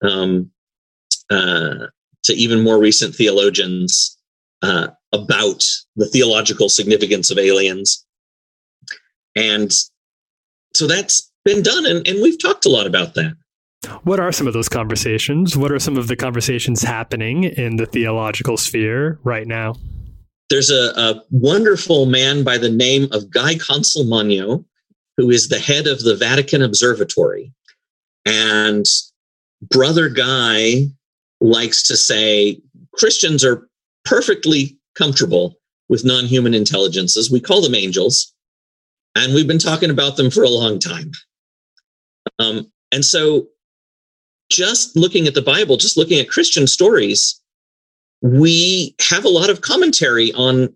um, 0.02 0.50
uh, 1.30 1.86
to 2.24 2.32
even 2.34 2.62
more 2.62 2.78
recent 2.78 3.14
theologians 3.14 4.18
uh, 4.62 4.88
about 5.12 5.62
the 5.96 6.06
theological 6.06 6.68
significance 6.68 7.30
of 7.30 7.38
aliens. 7.38 8.04
And 9.36 9.72
so 10.74 10.86
that's 10.86 11.30
been 11.44 11.62
done, 11.62 11.86
and, 11.86 12.06
and 12.06 12.22
we've 12.22 12.40
talked 12.40 12.64
a 12.64 12.70
lot 12.70 12.86
about 12.86 13.14
that. 13.14 13.36
What 14.04 14.18
are 14.18 14.32
some 14.32 14.46
of 14.46 14.54
those 14.54 14.68
conversations? 14.68 15.56
What 15.56 15.70
are 15.70 15.78
some 15.78 15.96
of 15.96 16.08
the 16.08 16.16
conversations 16.16 16.82
happening 16.82 17.44
in 17.44 17.76
the 17.76 17.86
theological 17.86 18.56
sphere 18.56 19.18
right 19.24 19.46
now? 19.46 19.76
There's 20.50 20.70
a, 20.70 20.92
a 20.96 21.22
wonderful 21.30 22.06
man 22.06 22.44
by 22.44 22.58
the 22.58 22.70
name 22.70 23.08
of 23.12 23.30
Guy 23.30 23.54
Consolmagno, 23.54 24.64
who 25.16 25.30
is 25.30 25.48
the 25.48 25.58
head 25.58 25.86
of 25.86 26.02
the 26.02 26.16
Vatican 26.16 26.62
Observatory. 26.62 27.52
And 28.26 28.86
Brother 29.62 30.08
Guy 30.08 30.88
likes 31.40 31.82
to 31.84 31.96
say 31.96 32.60
Christians 32.94 33.44
are 33.44 33.68
perfectly 34.04 34.78
comfortable 34.96 35.56
with 35.88 36.04
non 36.04 36.24
human 36.26 36.54
intelligences. 36.54 37.30
We 37.30 37.40
call 37.40 37.60
them 37.60 37.74
angels, 37.74 38.32
and 39.14 39.34
we've 39.34 39.48
been 39.48 39.58
talking 39.58 39.90
about 39.90 40.16
them 40.16 40.30
for 40.30 40.42
a 40.42 40.48
long 40.48 40.78
time. 40.78 41.12
Um, 42.38 42.70
and 42.92 43.04
so, 43.04 43.46
just 44.50 44.96
looking 44.96 45.26
at 45.26 45.34
the 45.34 45.42
Bible, 45.42 45.76
just 45.76 45.96
looking 45.96 46.18
at 46.18 46.30
Christian 46.30 46.66
stories, 46.66 47.40
we 48.22 48.94
have 49.10 49.24
a 49.24 49.30
lot 49.30 49.50
of 49.50 49.60
commentary 49.60 50.32
on 50.32 50.74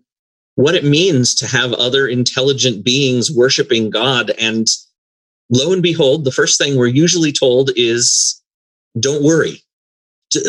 what 0.59 0.75
it 0.75 0.83
means 0.83 1.33
to 1.33 1.47
have 1.47 1.71
other 1.71 2.05
intelligent 2.05 2.83
beings 2.83 3.31
worshiping 3.31 3.89
God. 3.89 4.31
And 4.31 4.67
lo 5.49 5.71
and 5.71 5.81
behold, 5.81 6.25
the 6.25 6.33
first 6.33 6.57
thing 6.57 6.75
we're 6.75 6.87
usually 6.87 7.31
told 7.31 7.69
is 7.77 8.43
don't 8.99 9.23
worry, 9.23 9.63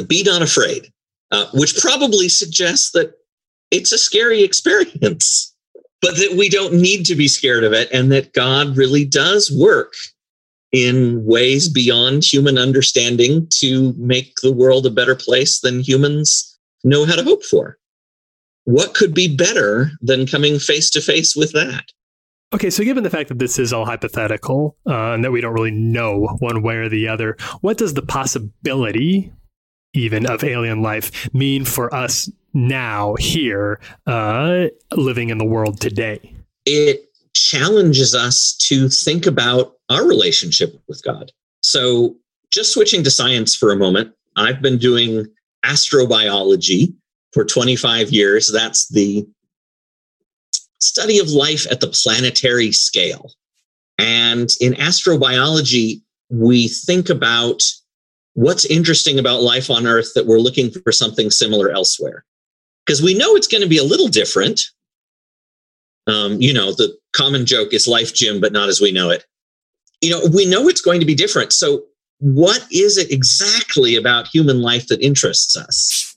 be 0.09 0.25
not 0.25 0.43
afraid, 0.43 0.93
uh, 1.31 1.47
which 1.55 1.77
probably 1.81 2.29
suggests 2.29 2.91
that 2.91 3.13
it's 3.71 3.93
a 3.93 3.99
scary 3.99 4.43
experience, 4.43 5.55
but 6.03 6.17
that 6.17 6.35
we 6.37 6.49
don't 6.49 6.75
need 6.75 7.07
to 7.07 7.15
be 7.15 7.29
scared 7.29 7.63
of 7.63 7.73
it 7.73 7.89
and 7.93 8.11
that 8.11 8.33
God 8.33 8.77
really 8.77 9.05
does 9.05 9.49
work 9.57 9.95
in 10.73 11.25
ways 11.25 11.69
beyond 11.69 12.25
human 12.25 12.59
understanding 12.59 13.47
to 13.61 13.95
make 13.97 14.35
the 14.43 14.53
world 14.53 14.87
a 14.87 14.91
better 14.91 15.15
place 15.15 15.61
than 15.61 15.79
humans 15.79 16.59
know 16.83 17.05
how 17.05 17.15
to 17.15 17.23
hope 17.23 17.45
for. 17.45 17.79
What 18.71 18.95
could 18.95 19.13
be 19.13 19.35
better 19.35 19.91
than 20.01 20.29
coming 20.29 20.61
face 20.61 20.91
to 20.91 21.01
face 21.01 21.35
with 21.35 21.51
that? 21.55 21.87
Okay, 22.55 22.71
so 22.71 22.85
given 22.85 23.03
the 23.03 23.11
fact 23.11 23.29
that 23.29 23.41
this 23.41 23.59
is 23.59 23.73
all 23.73 23.85
hypothetical 23.85 24.77
uh, 24.87 25.13
and 25.13 25.25
that 25.25 25.33
we 25.33 25.41
don't 25.41 25.55
really 25.55 25.73
know 25.73 26.37
one 26.39 26.63
way 26.63 26.77
or 26.77 26.89
the 26.89 27.09
other, 27.09 27.37
what 27.63 27.79
does 27.79 27.95
the 27.95 28.03
possibility 28.03 29.33
even 29.93 30.25
of 30.25 30.45
alien 30.45 30.83
life 30.83 31.35
mean 31.35 31.65
for 31.65 31.93
us 31.93 32.31
now 32.55 33.17
here 33.19 33.81
uh, 34.07 34.67
living 34.95 35.31
in 35.31 35.39
the 35.39 35.45
world 35.45 35.81
today? 35.81 36.33
It 36.65 37.01
challenges 37.35 38.15
us 38.15 38.57
to 38.69 38.89
think 38.89 39.27
about 39.27 39.73
our 39.89 40.07
relationship 40.07 40.81
with 40.87 41.03
God. 41.03 41.33
So, 41.61 42.15
just 42.53 42.73
switching 42.73 43.03
to 43.03 43.11
science 43.11 43.57
for 43.57 43.73
a 43.73 43.77
moment, 43.77 44.15
I've 44.37 44.63
been 44.63 44.79
doing 44.79 45.27
astrobiology 45.65 46.95
for 47.33 47.45
25 47.45 48.11
years. 48.11 48.51
That's 48.53 48.89
the 48.89 49.27
study 50.81 51.19
of 51.19 51.29
life 51.29 51.67
at 51.71 51.81
the 51.81 51.89
planetary 51.89 52.73
scale. 52.73 53.33
And 53.99 54.49
in 54.61 54.73
astrobiology, 54.75 56.03
we 56.31 56.69
think 56.69 57.11
about 57.11 57.63
what's 58.35 58.65
interesting 58.65 59.19
about 59.19 59.43
life 59.43 59.71
on 59.71 59.87
Earth 59.87 60.13
that 60.15 60.27
we're 60.27 60.39
looking 60.39 60.71
for 60.71 60.93
something 60.93 61.31
similar 61.31 61.71
elsewhere. 61.71 62.25
Because 62.87 63.03
we 63.03 63.15
know 63.15 63.37
it's 63.37 63.47
going 63.47 63.63
to 63.63 63.69
be 63.69 63.79
a 63.79 63.85
little 63.85 64.09
different. 64.09 64.63
Um, 66.07 66.41
you 66.41 66.53
know, 66.53 66.73
the 66.73 66.97
common 67.13 67.45
joke 67.45 67.73
is 67.73 67.87
life, 67.87 68.15
Jim, 68.15 68.41
but 68.41 68.53
not 68.53 68.69
as 68.69 68.81
we 68.81 68.91
know 68.91 69.11
it. 69.11 69.27
You 70.01 70.11
know, 70.11 70.23
we 70.33 70.47
know 70.47 70.67
it's 70.67 70.81
going 70.81 71.01
to 71.01 71.07
be 71.07 71.15
different. 71.15 71.53
So, 71.53 71.85
what 72.19 72.67
is 72.73 72.97
it 72.97 73.11
exactly 73.11 73.97
about 73.97 74.29
human 74.29 74.61
life 74.61 74.89
that 74.89 75.01
interests 75.03 75.57
us? 75.57 76.10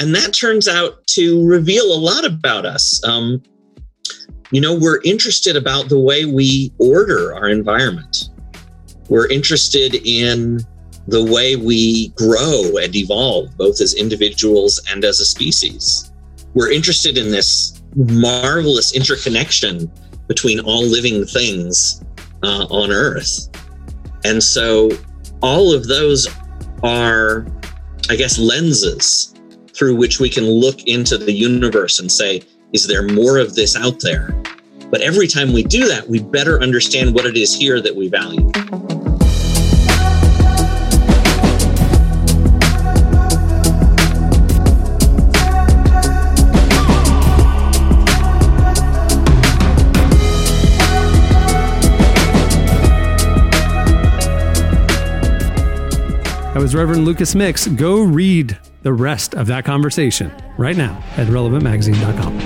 And 0.00 0.14
that 0.14 0.32
turns 0.32 0.68
out 0.68 1.06
to 1.08 1.46
reveal 1.46 1.92
a 1.92 1.98
lot 1.98 2.24
about 2.24 2.64
us. 2.64 3.02
Um, 3.04 3.42
you 4.50 4.60
know, 4.60 4.74
we're 4.74 5.00
interested 5.02 5.56
about 5.56 5.88
the 5.88 5.98
way 5.98 6.24
we 6.24 6.72
order 6.78 7.34
our 7.34 7.48
environment. 7.48 8.28
We're 9.08 9.28
interested 9.28 9.94
in 10.06 10.60
the 11.08 11.24
way 11.24 11.56
we 11.56 12.08
grow 12.10 12.76
and 12.76 12.94
evolve, 12.94 13.56
both 13.56 13.80
as 13.80 13.94
individuals 13.94 14.80
and 14.90 15.04
as 15.04 15.20
a 15.20 15.24
species. 15.24 16.12
We're 16.54 16.70
interested 16.70 17.18
in 17.18 17.30
this 17.30 17.82
marvelous 17.94 18.94
interconnection 18.94 19.90
between 20.28 20.60
all 20.60 20.84
living 20.84 21.26
things 21.26 22.02
uh, 22.42 22.66
on 22.70 22.90
Earth. 22.90 23.48
And 24.24 24.42
so 24.42 24.90
all 25.42 25.72
of 25.74 25.88
those 25.88 26.28
are, 26.82 27.46
I 28.08 28.16
guess, 28.16 28.38
lenses 28.38 29.31
through 29.74 29.96
which 29.96 30.20
we 30.20 30.28
can 30.28 30.44
look 30.44 30.86
into 30.86 31.18
the 31.18 31.32
universe 31.32 31.98
and 32.00 32.10
say, 32.10 32.42
is 32.72 32.86
there 32.86 33.02
more 33.02 33.38
of 33.38 33.54
this 33.54 33.76
out 33.76 34.00
there? 34.00 34.34
But 34.90 35.00
every 35.00 35.26
time 35.26 35.52
we 35.52 35.62
do 35.62 35.88
that, 35.88 36.06
we 36.08 36.20
better 36.20 36.62
understand 36.62 37.14
what 37.14 37.24
it 37.24 37.36
is 37.36 37.54
here 37.54 37.80
that 37.80 37.94
we 37.94 38.08
value. 38.08 38.50
That 56.52 56.60
was 56.60 56.74
Reverend 56.74 57.06
Lucas 57.06 57.34
Mix. 57.34 57.66
Go 57.66 58.02
read 58.02 58.58
the 58.82 58.92
rest 58.92 59.34
of 59.34 59.46
that 59.46 59.64
conversation 59.64 60.32
right 60.58 60.76
now 60.76 61.02
at 61.16 61.26
relevantmagazine.com. 61.28 62.38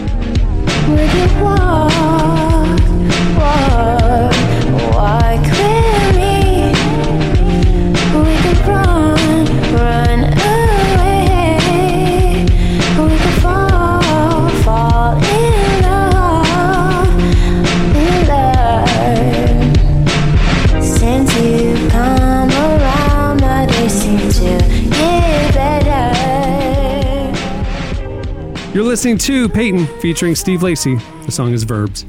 listening 28.96 29.18
to 29.18 29.46
Peyton 29.50 29.86
featuring 30.00 30.34
Steve 30.34 30.62
Lacey. 30.62 30.94
The 31.26 31.30
song 31.30 31.52
is 31.52 31.64
Verbs. 31.64 32.06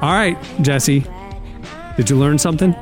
All 0.00 0.12
right, 0.12 0.38
Jesse. 0.60 1.04
Did 1.96 2.08
you 2.08 2.16
learn 2.16 2.38
something? 2.38 2.72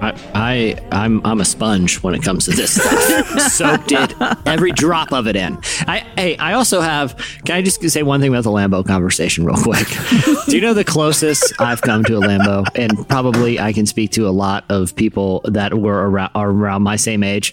I, 0.00 0.14
I 0.34 0.78
I'm 0.90 1.20
I'm 1.26 1.42
a 1.42 1.44
sponge 1.44 2.02
when 2.02 2.14
it 2.14 2.22
comes 2.22 2.46
to 2.46 2.52
this 2.52 2.80
stuff. 2.80 3.40
Soaked 3.52 3.92
it, 3.92 4.14
every 4.46 4.72
drop 4.72 5.12
of 5.12 5.26
it 5.26 5.36
in. 5.36 5.58
I 5.80 5.98
hey, 6.16 6.36
I 6.38 6.54
also 6.54 6.80
have. 6.80 7.14
Can 7.44 7.56
I 7.56 7.62
just 7.62 7.86
say 7.90 8.02
one 8.02 8.20
thing 8.20 8.30
about 8.30 8.44
the 8.44 8.50
Lambo 8.50 8.86
conversation 8.86 9.44
real 9.44 9.62
quick? 9.62 9.88
Do 10.46 10.56
you 10.56 10.62
know 10.62 10.72
the 10.72 10.84
closest 10.84 11.60
I've 11.60 11.82
come 11.82 12.04
to 12.04 12.16
a 12.16 12.20
Lambo, 12.20 12.64
and 12.74 13.06
probably 13.08 13.60
I 13.60 13.74
can 13.74 13.84
speak 13.84 14.12
to 14.12 14.26
a 14.28 14.30
lot 14.30 14.64
of 14.70 14.96
people 14.96 15.42
that 15.44 15.74
were 15.74 16.08
around, 16.08 16.30
are 16.34 16.48
around 16.48 16.84
my 16.84 16.96
same 16.96 17.22
age. 17.22 17.52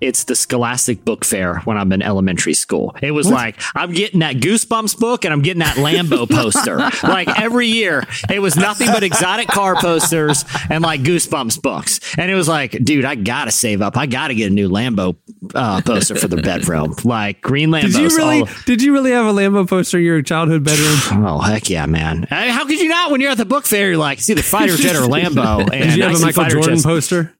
It's 0.00 0.24
the 0.24 0.34
Scholastic 0.34 1.04
Book 1.04 1.24
Fair 1.24 1.60
when 1.60 1.76
I'm 1.78 1.90
in 1.92 2.02
elementary 2.02 2.54
school. 2.54 2.94
It 3.00 3.12
was 3.12 3.30
like 3.30 3.60
I'm 3.74 3.92
getting 3.92 4.20
that 4.20 4.36
Goosebumps 4.36 4.98
book 4.98 5.24
and 5.24 5.32
I'm 5.32 5.40
getting 5.42 5.60
that 5.60 5.76
Lambo 5.76 6.28
poster. 6.30 6.76
like 7.06 7.28
every 7.40 7.68
year, 7.68 8.04
it 8.30 8.40
was 8.40 8.56
nothing 8.56 8.88
but 8.88 9.02
exotic 9.02 9.48
car 9.48 9.76
posters 9.76 10.44
and 10.68 10.82
like 10.82 11.00
Goosebumps 11.02 11.62
books. 11.62 12.00
and 12.18 12.30
it 12.30 12.34
was 12.34 12.48
like, 12.48 12.72
dude, 12.84 13.04
I 13.04 13.14
gotta 13.14 13.50
save 13.50 13.80
up. 13.82 13.96
I 13.96 14.06
gotta 14.06 14.34
get 14.34 14.50
a 14.50 14.54
new 14.54 14.68
Lambo 14.68 15.16
uh, 15.54 15.80
poster 15.82 16.16
for 16.16 16.28
the 16.28 16.36
bedroom, 16.42 16.94
like 17.04 17.40
green 17.40 17.70
Lambos. 17.70 17.92
Did 17.92 17.94
you 17.94 18.08
really? 18.16 18.40
all- 18.40 18.48
Did 18.66 18.82
you 18.82 18.92
really 18.92 19.12
have 19.12 19.26
a 19.26 19.32
Lambo 19.32 19.66
poster 19.68 19.98
in 19.98 20.04
your 20.04 20.22
childhood 20.22 20.64
bedroom? 20.64 21.24
Oh 21.26 21.38
heck 21.40 21.70
yeah, 21.70 21.86
man! 21.86 22.26
I 22.30 22.46
mean, 22.46 22.54
how 22.54 22.66
could 22.66 22.78
you 22.80 22.88
not? 22.88 23.10
When 23.10 23.20
you're 23.20 23.30
at 23.30 23.38
the 23.38 23.44
book 23.44 23.64
fair, 23.64 23.88
you're 23.88 23.96
like, 23.96 24.18
it's 24.18 24.28
either 24.28 24.42
fighter 24.42 24.76
jet 24.76 24.94
or 24.96 25.02
Lambo. 25.08 25.60
And 25.60 25.70
Did 25.70 25.96
you 25.96 26.02
have 26.02 26.16
a 26.16 26.18
Michael 26.18 26.44
Jordan 26.46 26.82
poster? 26.82 27.34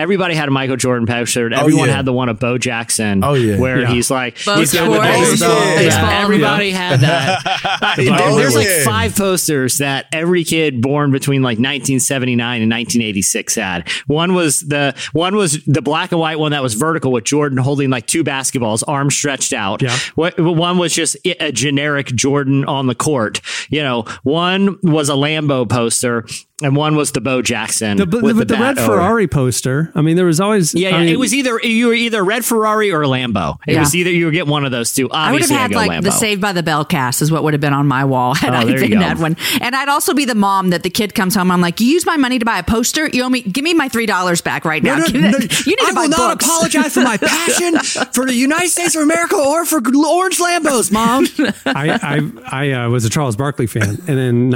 Everybody 0.00 0.34
had 0.34 0.48
a 0.48 0.50
Michael 0.50 0.76
Jordan 0.76 1.06
poster. 1.06 1.50
Oh, 1.52 1.58
Everyone 1.60 1.88
yeah. 1.88 1.96
had 1.96 2.04
the 2.04 2.12
one 2.12 2.28
of 2.28 2.38
Bo 2.38 2.58
Jackson. 2.58 3.22
Oh, 3.22 3.34
yeah. 3.34 3.58
where 3.58 3.80
Yeah. 3.82 3.92
he's 3.92 4.10
like, 4.10 4.42
Bo 4.44 4.56
he's 4.56 4.72
got 4.72 4.90
the 4.90 4.98
baseball. 5.00 5.48
yeah. 5.50 5.64
Yeah, 5.70 5.76
baseball. 5.76 6.10
Everybody 6.10 6.70
had 6.70 7.00
that. 7.00 7.96
Oh, 8.22 8.36
There's 8.36 8.54
like 8.54 8.68
five 8.84 9.14
posters 9.14 9.78
that 9.78 10.06
every 10.12 10.44
kid 10.44 10.80
born 10.80 11.10
between 11.10 11.42
like 11.42 11.58
1979 11.58 12.62
and 12.62 12.70
1986 12.70 13.54
had. 13.54 13.88
One 14.06 14.34
was 14.34 14.60
the 14.60 14.94
one 15.12 15.36
was 15.36 15.62
the 15.64 15.82
black 15.82 16.12
and 16.12 16.20
white 16.20 16.38
one 16.38 16.52
that 16.52 16.62
was 16.62 16.74
vertical 16.74 17.12
with 17.12 17.24
Jordan 17.24 17.58
holding 17.58 17.90
like 17.90 18.06
two 18.06 18.24
basketballs, 18.24 18.82
arms 18.86 19.14
stretched 19.14 19.52
out. 19.52 19.82
Yeah. 19.82 19.96
One 20.16 20.78
was 20.78 20.94
just 20.94 21.16
a 21.24 21.52
generic 21.52 22.06
Jordan 22.08 22.64
on 22.64 22.86
the 22.86 22.94
court. 22.94 23.40
You 23.68 23.82
know, 23.82 24.04
one 24.22 24.78
was 24.82 25.08
a 25.08 25.14
Lambo 25.14 25.68
poster, 25.68 26.26
and 26.62 26.76
one 26.76 26.96
was 26.96 27.12
the 27.12 27.20
Bo 27.20 27.42
Jackson. 27.42 27.96
The, 27.96 28.06
with 28.06 28.36
the, 28.38 28.44
the 28.44 28.54
bat 28.54 28.76
red 28.76 28.78
over. 28.78 28.92
Ferrari 28.94 29.28
poster. 29.28 29.90
I 29.94 30.02
mean, 30.02 30.16
there 30.16 30.26
was 30.26 30.40
always. 30.40 30.74
Yeah, 30.74 30.96
I 30.96 31.00
mean, 31.00 31.08
it 31.08 31.18
was 31.18 31.34
either 31.34 31.58
you 31.60 31.88
were 31.88 31.94
either 31.94 32.22
red 32.24 32.44
Ferrari 32.44 32.90
or 32.92 33.02
Lambo. 33.04 33.56
It 33.66 33.74
Yeah. 33.74 33.80
was 33.80 33.94
either 33.94 34.10
you 34.10 34.26
would 34.26 34.34
get 34.34 34.46
one 34.46 34.64
of 34.64 34.70
those 34.70 34.92
two. 34.92 35.10
I 35.10 35.32
would 35.32 35.40
have 35.42 35.50
had 35.50 35.72
like 35.72 35.90
Lambo. 35.90 36.02
the 36.04 36.10
Saved 36.12 36.40
by 36.40 36.52
the 36.52 36.62
Bell 36.62 36.84
cast 36.84 37.22
is 37.22 37.30
what 37.32 37.42
would 37.44 37.54
have 37.54 37.60
been 37.60 37.72
on 37.72 37.86
my 37.86 38.04
wall 38.04 38.34
had 38.34 38.50
Oh, 38.54 38.56
I 38.58 38.64
there 38.64 38.78
been 38.80 38.98
that 38.98 39.18
one. 39.18 39.36
And 39.60 39.74
I'd 39.74 39.88
also 39.88 40.14
be 40.14 40.24
the 40.24 40.34
mom 40.34 40.70
that 40.70 40.82
the 40.82 40.90
kid 40.90 41.14
comes 41.14 41.34
home. 41.34 41.50
I'm 41.50 41.60
like, 41.60 41.80
you 41.80 41.86
use 41.86 42.04
my 42.06 42.16
money 42.16 42.38
to 42.38 42.44
buy 42.44 42.58
a 42.58 42.62
poster. 42.62 43.08
You 43.08 43.22
owe 43.24 43.28
me. 43.28 43.42
Give 43.42 43.64
me 43.64 43.74
my 43.74 43.88
three 43.88 44.06
dollars 44.06 44.40
back 44.40 44.64
right 44.64 44.82
now. 44.82 44.96
Give 45.06 45.14
me 45.14 45.20
that- 45.30 45.66
you 45.66 45.70
need 45.72 45.78
to 45.78 45.84
I 45.86 45.92
buy 45.94 46.02
will 46.02 46.08
not 46.10 46.38
books. 46.38 46.46
apologize 46.46 46.94
for 46.94 47.02
my 47.02 47.16
passion 47.16 47.78
for 48.12 48.26
the 48.26 48.34
United 48.34 48.68
States 48.68 48.94
of 48.96 49.02
America 49.02 49.36
or 49.36 49.64
for 49.64 49.76
orange 50.06 50.38
Lambos, 50.38 50.90
mom. 50.92 51.26
I 51.66 52.30
I, 52.50 52.62
I 52.66 52.72
uh, 52.84 52.88
was 52.90 53.04
a 53.04 53.10
Charles 53.10 53.36
Barkley 53.36 53.66
fan, 53.66 53.98
and 54.08 54.18
in 54.18 54.50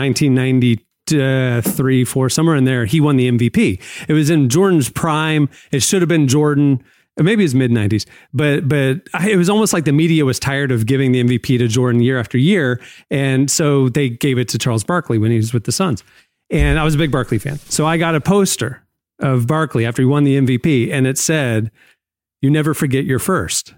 1993, 1.11 2.03
uh, 2.03 2.07
four, 2.07 2.29
somewhere 2.29 2.57
in 2.57 2.65
there, 2.65 2.85
he 2.85 3.01
won 3.01 3.17
the 3.17 3.31
MVP. 3.31 3.81
It 4.09 4.13
was 4.13 4.31
in 4.31 4.49
Jordan's 4.49 4.91
prime. 4.91 5.49
It 5.73 5.83
should 5.83 6.03
have 6.03 6.09
been 6.09 6.29
Jordan. 6.29 6.83
Maybe 7.17 7.45
his 7.45 7.55
mid 7.55 7.71
90s, 7.71 8.07
but 8.33 8.69
but 8.69 9.09
it 9.25 9.37
was 9.37 9.49
almost 9.49 9.73
like 9.73 9.85
the 9.85 9.93
media 9.93 10.25
was 10.25 10.41
tired 10.41 10.73
of 10.73 10.85
giving 10.85 11.13
the 11.13 11.23
MVP 11.23 11.59
to 11.59 11.69
Jordan 11.69 12.03
year 12.03 12.19
after 12.19 12.37
year, 12.37 12.81
and 13.09 13.49
so 13.49 13.89
they 13.89 14.09
gave 14.09 14.37
it 14.37 14.49
to 14.49 14.59
Charles 14.59 14.83
Barkley 14.83 15.17
when 15.19 15.31
he 15.31 15.37
was 15.37 15.55
with 15.55 15.63
the 15.63 15.71
Suns. 15.71 16.03
And 16.51 16.77
I 16.77 16.83
was 16.83 16.97
a 16.97 16.99
big 16.99 17.13
Barkley 17.13 17.39
fan, 17.39 17.61
so 17.69 17.87
I 17.87 17.99
got 17.99 18.17
a 18.17 18.21
poster 18.21 18.83
of 19.21 19.47
Barkley 19.47 19.87
after 19.87 20.03
he 20.03 20.07
won 20.07 20.25
the 20.25 20.37
MVP, 20.39 20.91
and 20.91 21.07
it 21.07 21.17
said, 21.17 21.71
"You 22.43 22.51
never 22.51 22.75
forget 22.75 23.05
your 23.05 23.21
first. 23.21 23.75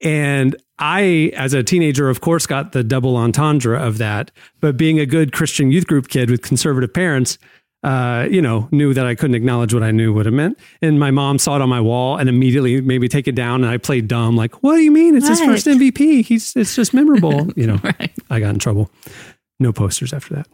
And 0.00 0.56
I, 0.78 1.32
as 1.36 1.54
a 1.54 1.62
teenager, 1.62 2.08
of 2.10 2.20
course, 2.20 2.46
got 2.46 2.72
the 2.72 2.84
double 2.84 3.16
entendre 3.16 3.78
of 3.78 3.98
that. 3.98 4.30
But 4.60 4.76
being 4.76 4.98
a 5.00 5.06
good 5.06 5.32
Christian 5.32 5.70
youth 5.70 5.86
group 5.86 6.08
kid 6.08 6.30
with 6.30 6.42
conservative 6.42 6.92
parents, 6.92 7.38
uh, 7.82 8.26
you 8.30 8.42
know, 8.42 8.68
knew 8.72 8.92
that 8.92 9.06
I 9.06 9.14
couldn't 9.14 9.36
acknowledge 9.36 9.72
what 9.72 9.82
I 9.82 9.90
knew 9.90 10.12
would 10.12 10.26
have 10.26 10.34
meant. 10.34 10.58
And 10.82 10.98
my 10.98 11.10
mom 11.10 11.38
saw 11.38 11.56
it 11.56 11.62
on 11.62 11.68
my 11.68 11.80
wall 11.80 12.16
and 12.16 12.28
immediately 12.28 12.80
made 12.80 13.00
me 13.00 13.08
take 13.08 13.28
it 13.28 13.34
down. 13.34 13.62
And 13.62 13.72
I 13.72 13.76
played 13.78 14.08
dumb, 14.08 14.36
like, 14.36 14.62
"What 14.62 14.74
do 14.76 14.82
you 14.82 14.90
mean? 14.90 15.14
It's 15.16 15.28
his 15.28 15.40
first 15.40 15.66
MVP. 15.66 16.22
He's 16.24 16.54
it's 16.56 16.74
just 16.74 16.92
memorable." 16.92 17.48
You 17.56 17.66
know, 17.68 17.78
Right. 17.82 18.12
I 18.28 18.40
got 18.40 18.50
in 18.54 18.58
trouble. 18.58 18.90
No 19.60 19.72
posters 19.72 20.12
after 20.12 20.34
that. 20.34 20.48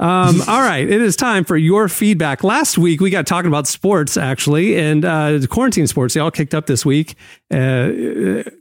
Um, 0.00 0.40
all 0.48 0.60
right, 0.62 0.88
it 0.88 1.00
is 1.00 1.14
time 1.14 1.44
for 1.44 1.56
your 1.56 1.88
feedback. 1.88 2.42
Last 2.42 2.78
week 2.78 3.00
we 3.00 3.10
got 3.10 3.26
talking 3.26 3.48
about 3.48 3.66
sports 3.66 4.16
actually, 4.16 4.76
and 4.78 5.04
uh, 5.04 5.38
the 5.38 5.46
quarantine 5.46 5.86
sports. 5.86 6.14
They 6.14 6.20
all 6.20 6.30
kicked 6.30 6.54
up 6.54 6.66
this 6.66 6.84
week. 6.84 7.14
Uh, 7.50 7.90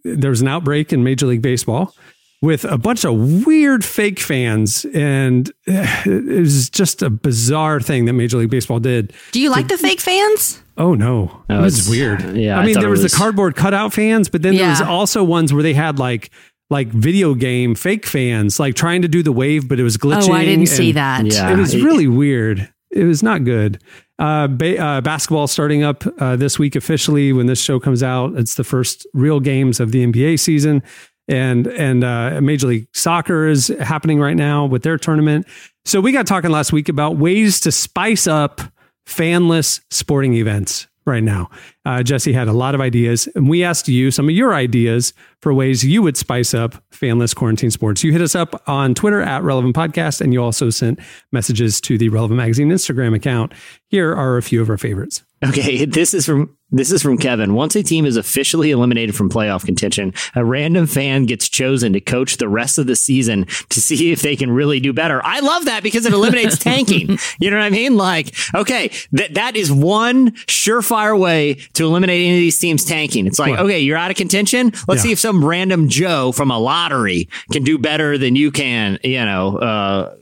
there 0.04 0.30
was 0.30 0.42
an 0.42 0.48
outbreak 0.48 0.92
in 0.94 1.04
Major 1.04 1.26
League 1.28 1.42
Baseball 1.42 1.96
with 2.42 2.64
a 2.66 2.78
bunch 2.78 3.04
of 3.06 3.46
weird 3.46 3.84
fake 3.84 4.20
fans, 4.20 4.86
and 4.94 5.50
uh, 5.68 5.86
it 6.06 6.40
was 6.40 6.70
just 6.70 7.02
a 7.02 7.10
bizarre 7.10 7.80
thing 7.82 8.06
that 8.06 8.14
Major 8.14 8.38
League 8.38 8.50
Baseball 8.50 8.80
did. 8.80 9.14
Do 9.32 9.40
you 9.42 9.50
like 9.50 9.68
the 9.70 9.78
fake 9.78 10.00
fans? 10.02 10.62
Oh 10.78 10.94
no, 10.94 11.44
No, 11.50 11.60
it 11.60 11.64
was 11.64 11.90
weird. 11.90 12.38
yeah, 12.38 12.58
I 12.58 12.62
I 12.62 12.66
mean 12.66 12.74
thought 12.76 12.82
there 12.82 12.90
was, 12.90 13.04
was- 13.04 13.12
the 13.12 13.18
cardboard 13.18 13.56
cutout 13.56 13.94
fans, 13.94 14.30
but 14.30 14.42
then 14.42 14.56
there 14.56 14.70
was 14.70 14.82
also 14.82 15.24
ones 15.24 15.54
where 15.54 15.64
they 15.64 15.74
had 15.74 16.00
like 16.00 16.32
like 16.70 16.90
video 16.90 17.34
game 17.34 17.76
fake 17.76 18.06
fans, 18.06 18.60
like 18.60 18.76
trying 18.76 19.02
to 19.02 19.08
do 19.08 19.24
the 19.24 19.32
wave, 19.32 19.68
but 19.68 19.80
it 19.80 19.84
was 19.84 19.98
glitching. 19.98 20.30
Oh, 20.30 20.34
I 20.34 20.46
didn't 20.46 20.68
see 20.68 20.90
and- 20.90 20.98
that. 20.98 21.26
Yeah. 21.26 21.52
it 21.52 21.58
was 21.58 21.76
really 21.82 22.08
weird. 22.08 22.72
It 22.92 23.04
was 23.04 23.22
not 23.24 23.44
good. 23.44 23.82
Uh, 24.18 24.48
ba- 24.48 24.78
uh, 24.78 25.02
basketball 25.02 25.48
starting 25.48 25.84
up 25.84 26.04
uh, 26.20 26.36
this 26.36 26.58
week 26.60 26.76
officially. 26.76 27.32
When 27.32 27.46
this 27.46 27.62
show 27.62 27.80
comes 27.80 28.04
out, 28.04 28.36
it's 28.36 28.56
the 28.56 28.64
first 28.64 29.08
real 29.14 29.40
games 29.40 29.80
of 29.80 29.92
the 29.92 30.06
NBA 30.06 30.40
season, 30.40 30.84
and 31.28 31.68
and 31.68 32.04
uh, 32.04 32.42
Major 32.42 32.68
League 32.68 32.88
Soccer 32.94 33.48
is 33.48 33.68
happening 33.80 34.20
right 34.20 34.36
now 34.36 34.66
with 34.66 34.82
their 34.84 34.98
tournament. 34.98 35.48
So 35.86 36.02
we 36.02 36.12
got 36.12 36.28
talking 36.28 36.50
last 36.52 36.74
week 36.74 36.90
about 36.90 37.16
ways 37.18 37.60
to 37.62 37.72
spice 37.72 38.28
up 38.28 38.60
fanless 39.08 39.82
sporting 39.90 40.34
events 40.34 40.88
right 41.10 41.24
now. 41.24 41.50
Uh, 41.86 42.04
Jesse 42.04 42.32
had 42.32 42.48
a 42.48 42.54
lot 42.54 42.76
of 42.76 42.82
ideas, 42.82 43.28
and 43.36 43.50
we 43.50 43.64
asked 43.64 43.88
you 43.88 44.12
some 44.12 44.30
of 44.30 44.36
your 44.36 44.54
ideas 44.54 45.14
for 45.42 45.54
ways 45.54 45.84
you 45.84 46.02
would 46.02 46.16
spice 46.16 46.54
up 46.54 46.76
fanless 46.92 47.36
quarantine 47.36 47.72
sports. 47.72 48.04
You 48.04 48.12
hit 48.12 48.22
us 48.22 48.36
up 48.36 48.62
on 48.68 48.94
Twitter 48.94 49.22
at 49.22 49.44
Relevant 49.44 49.76
Podcast, 49.76 50.22
and 50.22 50.34
you 50.34 50.42
also 50.42 50.70
sent 50.70 51.00
messages 51.32 51.82
to 51.82 51.98
the 51.98 52.10
Relevant 52.10 52.38
Magazine 52.38 52.70
Instagram 52.70 53.16
account. 53.16 53.54
Here 53.88 54.14
are 54.14 54.38
a 54.38 54.42
few 54.42 54.62
of 54.62 54.70
our 54.70 54.78
favorites. 54.78 55.24
Okay, 55.46 55.86
this 55.86 56.14
is 56.14 56.26
from 56.26 56.56
this 56.72 56.92
is 56.92 57.02
from 57.02 57.18
Kevin. 57.18 57.56
Once 57.56 57.76
a 57.76 57.82
team 57.82 58.06
is 58.06 58.16
officially 58.16 58.70
eliminated 58.70 59.16
from 59.16 59.28
playoff 59.30 59.66
contention, 59.66 60.14
a 60.36 60.46
random 60.46 60.86
fan 60.86 61.26
gets 61.26 61.50
chosen 61.50 61.94
to 61.94 62.00
coach 62.00 62.38
the 62.38 62.48
rest 62.48 62.78
of 62.78 62.86
the 62.86 62.96
season 62.96 63.46
to 63.70 63.82
see 63.82 64.12
if 64.12 64.22
they 64.22 64.36
can 64.36 64.52
really 64.52 64.80
do 64.80 64.94
better. 64.94 65.20
I 65.26 65.40
love 65.40 65.66
that 65.66 65.82
because 65.82 66.06
it 66.06 66.14
eliminates 66.14 66.58
tanking. 66.60 67.18
You 67.40 67.50
know 67.50 67.58
what 67.58 67.64
I 67.64 67.70
mean? 67.72 67.98
Like, 67.98 68.36
okay, 68.54 68.92
that 69.14 69.34
that 69.36 69.56
is 69.56 69.72
one 69.72 70.32
surefire 70.48 71.18
way 71.18 71.56
to 71.74 71.86
eliminate 71.86 72.22
any 72.26 72.38
of 72.38 72.42
these 72.42 72.60
teams 72.60 72.86
tanking. 72.86 73.26
It's 73.26 73.40
like, 73.40 73.58
okay, 73.58 73.80
you're 73.80 73.98
out 73.98 74.12
of 74.12 74.18
contention. 74.18 74.72
Let's 74.88 75.00
Yeah. 75.00 75.08
see 75.08 75.12
if 75.14 75.20
some 75.20 75.44
random 75.44 75.90
Joe 75.90 76.32
from 76.32 76.52
a 76.52 76.60
lottery 76.60 77.30
can 77.52 77.64
do 77.64 77.78
better 77.78 78.18
than 78.18 78.36
you 78.36 78.52
can. 78.52 79.00
You 79.04 79.26
know, 79.26 79.58
uh, 79.58 80.16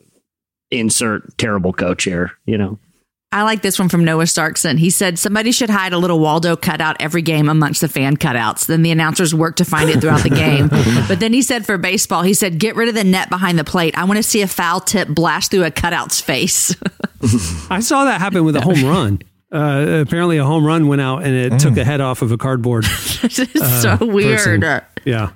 insert 0.71 1.37
terrible 1.37 1.73
coach 1.73 2.03
here. 2.03 2.31
You 2.45 2.57
know. 2.57 2.79
I 3.29 3.43
like 3.43 3.61
this 3.61 3.77
one 3.77 3.89
from 3.89 4.05
Noah 4.05 4.23
Starkson. 4.23 4.79
He 4.79 4.89
said 4.89 5.19
somebody 5.19 5.51
should 5.51 5.69
hide 5.69 5.91
a 5.91 5.97
little 5.97 6.17
Waldo 6.17 6.55
cutout 6.55 6.95
every 7.01 7.21
game 7.21 7.49
amongst 7.49 7.81
the 7.81 7.89
fan 7.89 8.15
cutouts. 8.15 8.67
Then 8.67 8.83
the 8.83 8.91
announcers 8.91 9.35
work 9.35 9.57
to 9.57 9.65
find 9.65 9.89
it 9.89 9.99
throughout 9.99 10.23
the 10.23 10.29
game. 10.29 10.69
But 11.07 11.19
then 11.19 11.31
he 11.31 11.41
said 11.41 11.65
for 11.65 11.77
baseball, 11.77 12.21
he 12.21 12.33
said 12.33 12.59
get 12.59 12.75
rid 12.75 12.89
of 12.89 12.95
the 12.95 13.03
net 13.03 13.29
behind 13.29 13.59
the 13.59 13.63
plate. 13.63 13.97
I 13.97 14.05
want 14.05 14.17
to 14.17 14.23
see 14.23 14.41
a 14.41 14.47
foul 14.47 14.79
tip 14.79 15.07
blast 15.07 15.51
through 15.51 15.63
a 15.63 15.71
cutout's 15.71 16.19
face. 16.21 16.75
I 17.69 17.79
saw 17.81 18.05
that 18.05 18.19
happen 18.19 18.45
with 18.45 18.55
a 18.55 18.61
home 18.61 18.83
run. 18.83 19.19
Uh, 19.51 20.03
apparently, 20.05 20.37
a 20.37 20.45
home 20.45 20.65
run 20.65 20.87
went 20.87 21.01
out 21.01 21.23
and 21.23 21.33
it 21.33 21.59
took 21.59 21.77
a 21.77 21.85
head 21.85 22.01
off 22.01 22.21
of 22.21 22.31
a 22.31 22.37
cardboard. 22.37 22.85
it's 23.23 23.39
uh, 23.39 23.97
so 23.97 24.05
weird. 24.05 24.61
person. 24.61 24.85
Yeah. 25.05 25.31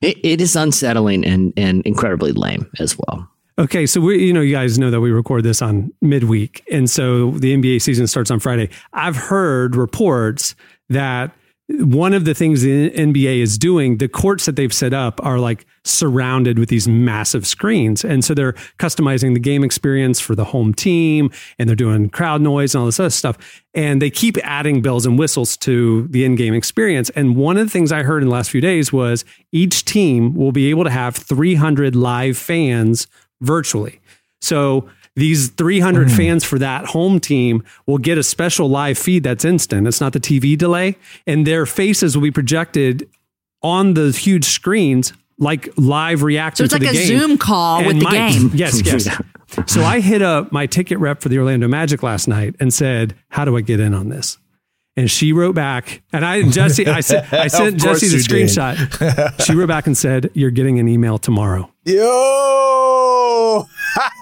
It, 0.00 0.18
it 0.24 0.40
is 0.40 0.56
unsettling 0.56 1.24
and, 1.24 1.52
and 1.56 1.82
incredibly 1.84 2.32
lame 2.32 2.70
as 2.78 2.96
well. 2.98 3.29
Okay, 3.60 3.84
so 3.84 4.00
we, 4.00 4.24
you 4.24 4.32
know, 4.32 4.40
you 4.40 4.54
guys 4.54 4.78
know 4.78 4.90
that 4.90 5.02
we 5.02 5.10
record 5.10 5.42
this 5.42 5.60
on 5.60 5.92
midweek, 6.00 6.64
and 6.72 6.88
so 6.88 7.32
the 7.32 7.54
NBA 7.54 7.82
season 7.82 8.06
starts 8.06 8.30
on 8.30 8.40
Friday. 8.40 8.70
I've 8.94 9.16
heard 9.16 9.76
reports 9.76 10.54
that 10.88 11.32
one 11.68 12.14
of 12.14 12.24
the 12.24 12.32
things 12.32 12.62
the 12.62 12.90
NBA 12.90 13.42
is 13.42 13.58
doing, 13.58 13.98
the 13.98 14.08
courts 14.08 14.46
that 14.46 14.56
they've 14.56 14.72
set 14.72 14.94
up 14.94 15.20
are 15.22 15.38
like 15.38 15.66
surrounded 15.84 16.58
with 16.58 16.70
these 16.70 16.88
massive 16.88 17.46
screens, 17.46 18.02
and 18.02 18.24
so 18.24 18.32
they're 18.32 18.54
customizing 18.78 19.34
the 19.34 19.40
game 19.40 19.62
experience 19.62 20.20
for 20.20 20.34
the 20.34 20.46
home 20.46 20.72
team, 20.72 21.30
and 21.58 21.68
they're 21.68 21.76
doing 21.76 22.08
crowd 22.08 22.40
noise 22.40 22.74
and 22.74 22.80
all 22.80 22.86
this 22.86 22.98
other 22.98 23.10
stuff, 23.10 23.62
and 23.74 24.00
they 24.00 24.08
keep 24.08 24.38
adding 24.38 24.80
bells 24.80 25.04
and 25.04 25.18
whistles 25.18 25.58
to 25.58 26.08
the 26.08 26.24
in-game 26.24 26.54
experience. 26.54 27.10
And 27.10 27.36
one 27.36 27.58
of 27.58 27.66
the 27.66 27.70
things 27.70 27.92
I 27.92 28.04
heard 28.04 28.22
in 28.22 28.30
the 28.30 28.34
last 28.34 28.48
few 28.48 28.62
days 28.62 28.90
was 28.90 29.22
each 29.52 29.84
team 29.84 30.32
will 30.32 30.52
be 30.52 30.70
able 30.70 30.84
to 30.84 30.90
have 30.90 31.14
300 31.14 31.94
live 31.94 32.38
fans 32.38 33.06
virtually. 33.40 34.00
So 34.40 34.88
these 35.16 35.48
300 35.50 36.10
fans 36.10 36.44
for 36.44 36.58
that 36.58 36.86
home 36.86 37.20
team 37.20 37.62
will 37.86 37.98
get 37.98 38.16
a 38.16 38.22
special 38.22 38.68
live 38.70 38.96
feed 38.96 39.22
that's 39.24 39.44
instant. 39.44 39.86
It's 39.86 40.00
not 40.00 40.12
the 40.12 40.20
TV 40.20 40.56
delay, 40.56 40.96
and 41.26 41.46
their 41.46 41.66
faces 41.66 42.16
will 42.16 42.22
be 42.22 42.30
projected 42.30 43.08
on 43.62 43.94
the 43.94 44.10
huge 44.12 44.44
screens 44.44 45.12
like 45.38 45.68
live 45.76 46.22
reacting 46.22 46.58
So 46.58 46.64
it's 46.64 46.74
to 46.74 46.80
like 46.84 46.92
the 46.92 46.98
a 46.98 47.06
game. 47.08 47.18
Zoom 47.18 47.38
call 47.38 47.78
And 47.78 47.86
with 47.88 47.98
the 48.00 48.04
my- 48.04 48.30
game. 48.30 48.50
Yes, 48.54 48.80
yes. 48.84 49.08
so 49.66 49.82
I 49.82 50.00
hit 50.00 50.22
up 50.22 50.52
my 50.52 50.66
ticket 50.66 50.98
rep 50.98 51.20
for 51.20 51.28
the 51.28 51.38
Orlando 51.38 51.66
Magic 51.66 52.02
last 52.02 52.28
night 52.28 52.54
and 52.60 52.72
said, 52.72 53.14
"How 53.30 53.44
do 53.44 53.56
I 53.56 53.62
get 53.62 53.80
in 53.80 53.92
on 53.94 54.08
this?" 54.10 54.38
And 54.96 55.10
she 55.10 55.32
wrote 55.32 55.54
back, 55.54 56.02
and 56.12 56.24
I 56.24 56.42
Jesse, 56.42 56.86
I 56.86 57.00
sent, 57.00 57.32
I 57.32 57.46
sent 57.48 57.80
Jesse 57.80 58.08
the 58.08 58.16
screenshot. 58.18 59.44
she 59.44 59.54
wrote 59.54 59.68
back 59.68 59.86
and 59.86 59.96
said, 59.96 60.30
"You're 60.34 60.50
getting 60.50 60.78
an 60.78 60.88
email 60.88 61.18
tomorrow." 61.18 61.69
Yo. 61.84 63.66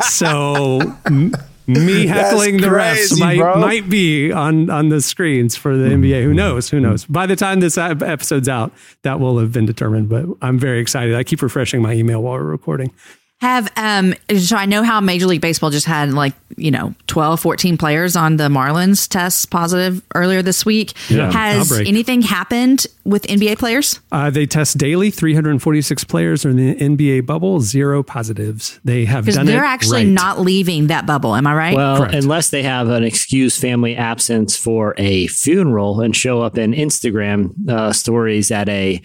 So 0.02 0.80
m- 1.06 1.32
me 1.66 2.06
heckling 2.06 2.58
the 2.58 2.68
refs 2.68 3.18
might 3.18 3.38
bro. 3.38 3.56
might 3.58 3.88
be 3.88 4.32
on 4.32 4.70
on 4.70 4.88
the 4.88 5.00
screens 5.00 5.56
for 5.56 5.76
the 5.76 5.88
NBA. 5.88 6.22
Who 6.22 6.28
mm-hmm. 6.28 6.36
knows? 6.36 6.70
Who 6.70 6.80
knows? 6.80 7.04
By 7.04 7.26
the 7.26 7.36
time 7.36 7.60
this 7.60 7.76
episode's 7.76 8.48
out, 8.48 8.72
that 9.02 9.20
will 9.20 9.38
have 9.38 9.52
been 9.52 9.66
determined. 9.66 10.08
But 10.08 10.26
I'm 10.40 10.58
very 10.58 10.80
excited. 10.80 11.14
I 11.14 11.24
keep 11.24 11.42
refreshing 11.42 11.82
my 11.82 11.92
email 11.92 12.22
while 12.22 12.34
we're 12.34 12.44
recording. 12.44 12.92
Have 13.40 13.70
um 13.76 14.14
so 14.36 14.56
I 14.56 14.66
know 14.66 14.82
how 14.82 15.00
Major 15.00 15.26
League 15.26 15.40
Baseball 15.40 15.70
just 15.70 15.86
had 15.86 16.12
like, 16.12 16.34
you 16.56 16.72
know, 16.72 16.92
12, 17.06 17.38
14 17.38 17.78
players 17.78 18.16
on 18.16 18.36
the 18.36 18.48
Marlins 18.48 19.06
test 19.08 19.48
positive 19.50 20.02
earlier 20.14 20.42
this 20.42 20.66
week. 20.66 20.94
Yeah, 21.08 21.30
Has 21.30 21.70
outbreak. 21.70 21.86
anything 21.88 22.22
happened 22.22 22.86
with 23.04 23.22
NBA 23.28 23.56
players? 23.58 24.00
Uh, 24.10 24.28
they 24.30 24.44
test 24.44 24.76
daily. 24.76 25.12
346 25.12 26.02
players 26.04 26.44
are 26.44 26.50
in 26.50 26.56
the 26.56 26.74
NBA 26.74 27.26
bubble. 27.26 27.60
Zero 27.60 28.02
positives. 28.02 28.80
They 28.84 29.04
have 29.04 29.24
Because 29.24 29.36
done 29.36 29.46
they're 29.46 29.62
it 29.64 29.68
actually 29.68 30.04
right. 30.04 30.08
not 30.12 30.40
leaving 30.40 30.88
that 30.88 31.06
bubble. 31.06 31.36
Am 31.36 31.46
I 31.46 31.54
right? 31.54 31.76
Well, 31.76 31.98
Correct. 31.98 32.14
unless 32.14 32.50
they 32.50 32.64
have 32.64 32.88
an 32.88 33.04
excuse 33.04 33.56
family 33.56 33.94
absence 33.96 34.56
for 34.56 34.94
a 34.98 35.28
funeral 35.28 36.00
and 36.00 36.14
show 36.16 36.42
up 36.42 36.58
in 36.58 36.72
Instagram 36.72 37.68
uh, 37.70 37.92
stories 37.92 38.50
at 38.50 38.68
a 38.68 39.00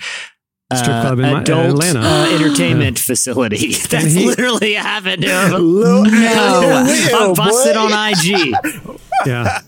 Strip 0.76 1.02
club 1.02 1.20
in 1.20 1.26
Mi- 1.26 1.40
adult 1.40 1.70
Atlanta. 1.72 2.00
uh, 2.02 2.28
entertainment 2.40 3.00
facility. 3.00 3.74
That's 3.90 4.14
he- 4.14 4.26
literally 4.28 4.74
happened 4.74 5.22
to 5.24 5.30
him. 5.30 5.52
Lil- 5.52 6.04
No. 6.06 6.84
Lil, 6.86 7.16
I'm 7.16 7.34
busted 7.34 7.76
on 7.76 7.92
IG. 7.92 8.54
Yeah. 9.26 9.60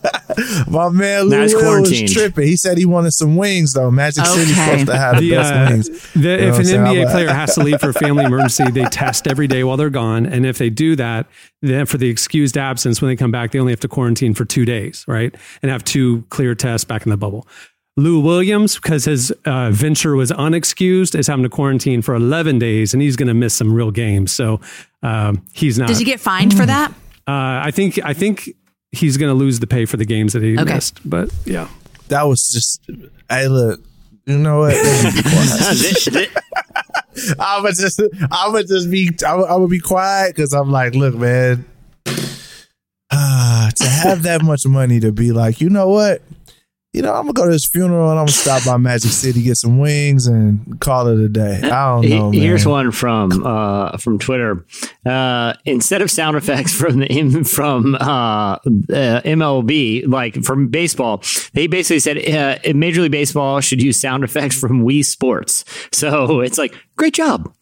My 0.68 0.90
man 0.90 1.30
Now 1.30 1.46
Lou 1.46 1.56
Will 1.56 1.82
was 1.82 2.14
tripping. 2.14 2.46
He 2.48 2.58
said 2.58 2.78
he 2.78 2.86
wanted 2.86 3.12
some 3.12 3.38
wings 3.38 3.74
though. 3.74 3.90
Magic 3.90 4.26
City 4.26 4.52
Okay. 4.52 4.54
supposed 4.54 4.88
to 4.88 4.98
have 4.98 5.16
the, 5.20 5.30
The, 5.30 5.36
best 5.36 5.54
uh, 5.54 5.68
wings. 5.70 6.12
the, 6.14 6.20
You 6.20 6.26
know 6.28 6.34
if 6.36 6.42
an 6.42 6.60
I'm 6.60 6.64
saying? 6.66 6.82
NBA 6.82 7.12
player 7.12 7.34
has 7.34 7.56
to 7.56 7.64
leave 7.64 7.80
for 7.80 7.90
a 7.90 7.94
family 7.94 8.26
emergency, 8.26 8.70
they 8.72 8.84
test 8.86 9.28
every 9.28 9.48
day 9.48 9.64
while 9.64 9.78
they're 9.78 9.90
gone. 9.90 10.26
And 10.26 10.46
if 10.46 10.58
they 10.58 10.70
do 10.70 10.96
that, 10.98 11.28
then 11.62 11.86
for 11.86 11.98
the 11.98 12.10
excused 12.10 12.58
absence, 12.58 13.02
when 13.02 13.10
they 13.10 13.16
come 13.16 13.32
back, 13.32 13.52
they 13.52 13.60
only 13.60 13.72
have 13.72 13.80
to 13.82 13.88
quarantine 13.88 14.34
for 14.34 14.44
two 14.46 14.66
days, 14.66 15.06
right? 15.08 15.34
And 15.62 15.72
have 15.72 15.84
two 15.86 16.24
clear 16.30 16.54
tests 16.56 16.84
back 16.84 17.06
in 17.06 17.10
the 17.10 17.18
bubble. 17.18 17.48
Lou 17.98 18.20
Williams, 18.20 18.76
because 18.76 19.06
his 19.06 19.32
uh, 19.46 19.72
venture 19.72 20.16
was 20.16 20.32
unexcused, 20.32 21.18
is 21.18 21.28
having 21.28 21.44
to 21.44 21.50
quarantine 21.50 22.02
for 22.02 22.14
11 22.16 22.60
days, 22.60 22.94
and 22.94 23.02
he's 23.02 23.16
going 23.16 23.28
to 23.30 23.34
miss 23.34 23.54
some 23.54 23.74
real 23.74 23.90
games. 23.92 24.32
So 24.34 24.60
um, 25.02 25.46
he's 25.54 25.80
not. 25.80 25.88
Did 25.88 25.98
he 25.98 26.04
get 26.04 26.20
fined 26.20 26.56
for 26.56 26.66
that? 26.66 26.92
Uh, 27.28 27.64
I 27.64 27.72
think. 27.72 27.98
I 28.04 28.14
think 28.14 28.50
he's 28.92 29.16
going 29.18 29.30
to 29.30 29.34
lose 29.34 29.60
the 29.60 29.68
pay 29.68 29.86
for 29.86 29.96
the 29.98 30.06
games 30.06 30.34
that 30.34 30.44
he 30.44 30.58
Okay. 30.60 30.74
missed. 30.76 31.00
But 31.10 31.32
yeah, 31.46 31.70
that 32.10 32.24
was 32.24 32.50
just. 32.52 32.82
Hey, 33.30 33.48
look. 33.48 33.80
You 34.26 34.40
know 34.40 34.60
what? 34.60 34.74
Let 34.74 35.04
me 35.16 35.22
be 35.22 35.30
quiet. 35.30 35.50
This- 35.78 36.06
this- 36.06 37.36
I'm 37.40 37.62
gonna 37.64 37.74
just, 37.74 38.02
I'm 38.30 38.52
gonna 38.52 38.64
just 38.66 38.92
be, 38.92 39.10
I'm, 39.26 39.40
I'm 39.44 39.48
gonna 39.48 39.68
be 39.70 39.80
quiet 39.80 40.36
because 40.36 40.52
I'm 40.52 40.70
like, 40.70 40.96
look, 40.96 41.16
man, 41.16 41.64
ah, 43.12 43.70
to 43.76 43.86
have 43.86 44.24
that 44.24 44.42
much 44.44 44.66
money 44.68 45.00
to 45.00 45.14
be 45.14 45.32
like, 45.32 45.62
you 45.62 45.70
know 45.70 45.88
what, 45.88 46.22
you 46.96 47.02
know, 47.02 47.14
I'm 47.14 47.24
gonna 47.24 47.34
go 47.34 47.46
to 47.46 47.52
his 47.52 47.66
funeral 47.66 48.10
and 48.10 48.20
I'm 48.20 48.26
gonna 48.26 48.32
stop 48.32 48.64
by 48.66 48.78
Magic 48.78 49.12
City, 49.12 49.44
get 49.44 49.56
some 49.58 49.78
wings, 49.80 50.28
and 50.28 50.80
call 50.80 51.08
it 51.08 51.20
a 51.20 51.28
day. 51.30 51.60
I 51.64 52.02
don't 52.02 52.10
know, 52.10 52.32
man. 52.32 52.34
Here's 52.34 52.66
one 52.66 52.92
from 52.92 53.46
uh, 53.46 53.98
from 53.98 54.18
Twitter. 54.18 54.66
Uh, 55.06 55.54
instead 55.66 56.02
of 56.02 56.10
sound 56.10 56.38
effects 56.38 56.74
from 56.80 57.00
the 57.00 57.44
from 57.50 57.96
uh, 57.96 57.98
uh, 58.56 58.60
MLB, 58.90 60.08
like 60.08 60.44
from 60.44 60.70
baseball, 60.70 61.22
they 61.54 61.68
basically 61.68 62.00
said 62.00 62.18
uh, 62.66 62.74
Major 62.74 63.02
League 63.02 63.12
Baseball 63.12 63.60
should 63.60 63.82
use 63.82 64.00
sound 64.00 64.24
effects 64.24 64.58
from 64.58 64.84
Wii 64.86 65.04
Sports. 65.04 65.66
So 65.92 66.40
it's 66.42 66.58
like, 66.58 66.76
great 66.96 67.14
job, 67.14 67.54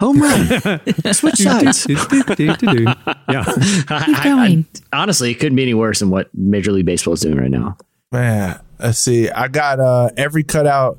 home 0.00 0.20
run, 0.22 0.46
switch 1.12 1.36
sides. 1.36 1.86
yeah. 1.88 3.44
I- 3.48 3.84
I- 3.88 4.22
I- 4.48 4.64
honestly, 4.92 5.30
it 5.32 5.34
couldn't 5.34 5.56
be 5.56 5.62
any 5.62 5.74
worse 5.74 5.98
than 6.00 6.10
what 6.10 6.28
Major 6.34 6.72
League 6.72 6.86
Baseball 6.86 7.14
is 7.14 7.20
doing 7.20 7.36
right 7.36 7.50
now. 7.50 7.76
Man, 8.12 8.60
let's 8.78 8.98
see. 8.98 9.28
I 9.30 9.48
got 9.48 9.80
uh 9.80 10.10
every 10.16 10.44
cutout 10.44 10.98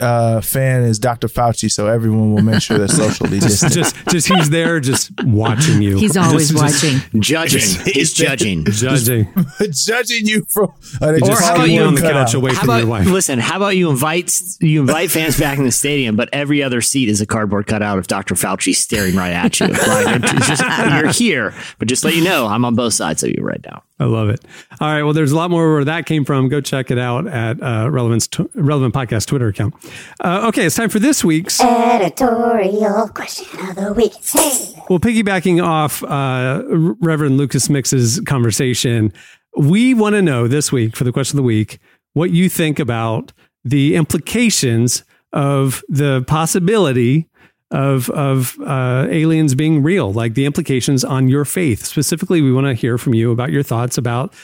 uh 0.00 0.40
fan 0.40 0.82
is 0.82 0.98
Dr. 0.98 1.28
Fauci, 1.28 1.70
so 1.70 1.86
everyone 1.86 2.34
will 2.34 2.42
make 2.42 2.60
sure 2.60 2.78
they're 2.78 2.88
socially 2.88 3.38
just, 3.38 3.62
distant. 3.62 3.72
just, 3.74 4.08
just 4.08 4.28
he's 4.28 4.50
there, 4.50 4.78
just 4.80 5.10
watching 5.24 5.80
you. 5.80 5.96
He's 5.96 6.16
always 6.16 6.50
Just- 6.50 6.82
just 6.82 6.82
watching. 7.12 7.20
Judging, 7.20 7.84
he's 7.92 8.12
judging. 8.12 8.64
judging. 8.66 9.32
judging 9.70 10.26
you 10.26 10.44
from 10.50 10.72
uh, 11.00 11.12
they 11.12 11.18
Or 11.18 11.20
just 11.20 11.42
how 11.44 11.54
about 11.54 11.70
you 11.70 11.78
one 11.80 11.88
on 11.88 11.94
the 11.94 12.00
cutout. 12.02 12.26
couch 12.26 12.34
away 12.34 12.52
How 12.52 12.60
from 12.60 12.68
about 12.70 12.78
your 12.80 12.88
wife? 12.88 13.06
listen? 13.06 13.38
How 13.38 13.56
about 13.56 13.76
you 13.76 13.88
invite 13.88 14.38
you 14.60 14.80
invite 14.80 15.10
fans 15.10 15.38
back 15.38 15.58
in 15.58 15.64
the 15.64 15.72
stadium, 15.72 16.14
but 16.16 16.28
every 16.32 16.62
other 16.62 16.82
seat 16.82 17.08
is 17.08 17.20
a 17.20 17.26
cardboard 17.26 17.66
cutout 17.68 17.98
of 17.98 18.06
Dr. 18.08 18.34
Fauci 18.34 18.74
staring 18.74 19.14
right 19.16 19.32
at 19.32 19.58
you. 19.60 19.68
Like, 19.68 20.22
just, 20.44 20.62
you're 20.92 21.12
here, 21.12 21.54
but 21.78 21.88
just 21.88 22.04
let 22.04 22.14
you 22.16 22.22
know, 22.24 22.46
I'm 22.48 22.64
on 22.64 22.74
both 22.74 22.92
sides 22.94 23.22
of 23.22 23.30
you 23.30 23.42
right 23.42 23.64
now. 23.64 23.82
I 24.00 24.04
love 24.04 24.28
it. 24.28 24.44
All 24.80 24.88
right. 24.88 25.02
Well, 25.02 25.12
there's 25.12 25.32
a 25.32 25.36
lot 25.36 25.50
more 25.50 25.72
where 25.74 25.84
that 25.84 26.06
came 26.06 26.24
from. 26.24 26.48
Go 26.48 26.60
check 26.60 26.90
it 26.90 26.98
out 26.98 27.26
at 27.26 27.60
uh, 27.62 27.90
Relevance 27.90 28.28
tw- 28.28 28.48
Relevant 28.54 28.94
Podcast 28.94 29.26
Twitter 29.26 29.48
account. 29.48 29.74
Uh, 30.20 30.46
okay, 30.48 30.66
it's 30.66 30.76
time 30.76 30.88
for 30.88 30.98
this 31.00 31.24
week's. 31.24 31.60
Editorial 31.60 33.08
question 33.08 33.68
of 33.68 33.76
the 33.76 33.92
week. 33.92 34.14
Hey. 34.24 34.82
Well, 34.88 35.00
piggybacking 35.00 35.62
off 35.62 36.02
uh, 36.04 36.62
Reverend 37.00 37.36
Lucas 37.36 37.68
Mix's 37.68 38.20
conversation, 38.20 39.12
we 39.56 39.94
want 39.94 40.14
to 40.14 40.22
know 40.22 40.46
this 40.46 40.70
week 40.70 40.96
for 40.96 41.04
the 41.04 41.12
question 41.12 41.36
of 41.38 41.42
the 41.42 41.46
week 41.46 41.78
what 42.12 42.30
you 42.30 42.48
think 42.48 42.78
about 42.78 43.32
the 43.64 43.96
implications 43.96 45.04
of 45.32 45.82
the 45.88 46.24
possibility 46.26 47.27
of 47.70 48.08
of 48.10 48.58
uh, 48.60 49.06
aliens 49.10 49.54
being 49.54 49.82
real, 49.82 50.12
like 50.12 50.34
the 50.34 50.46
implications 50.46 51.04
on 51.04 51.28
your 51.28 51.44
faith. 51.44 51.84
Specifically, 51.84 52.40
we 52.40 52.52
want 52.52 52.66
to 52.66 52.74
hear 52.74 52.98
from 52.98 53.14
you 53.14 53.30
about 53.30 53.50
your 53.50 53.62
thoughts 53.62 53.98
about 53.98 54.34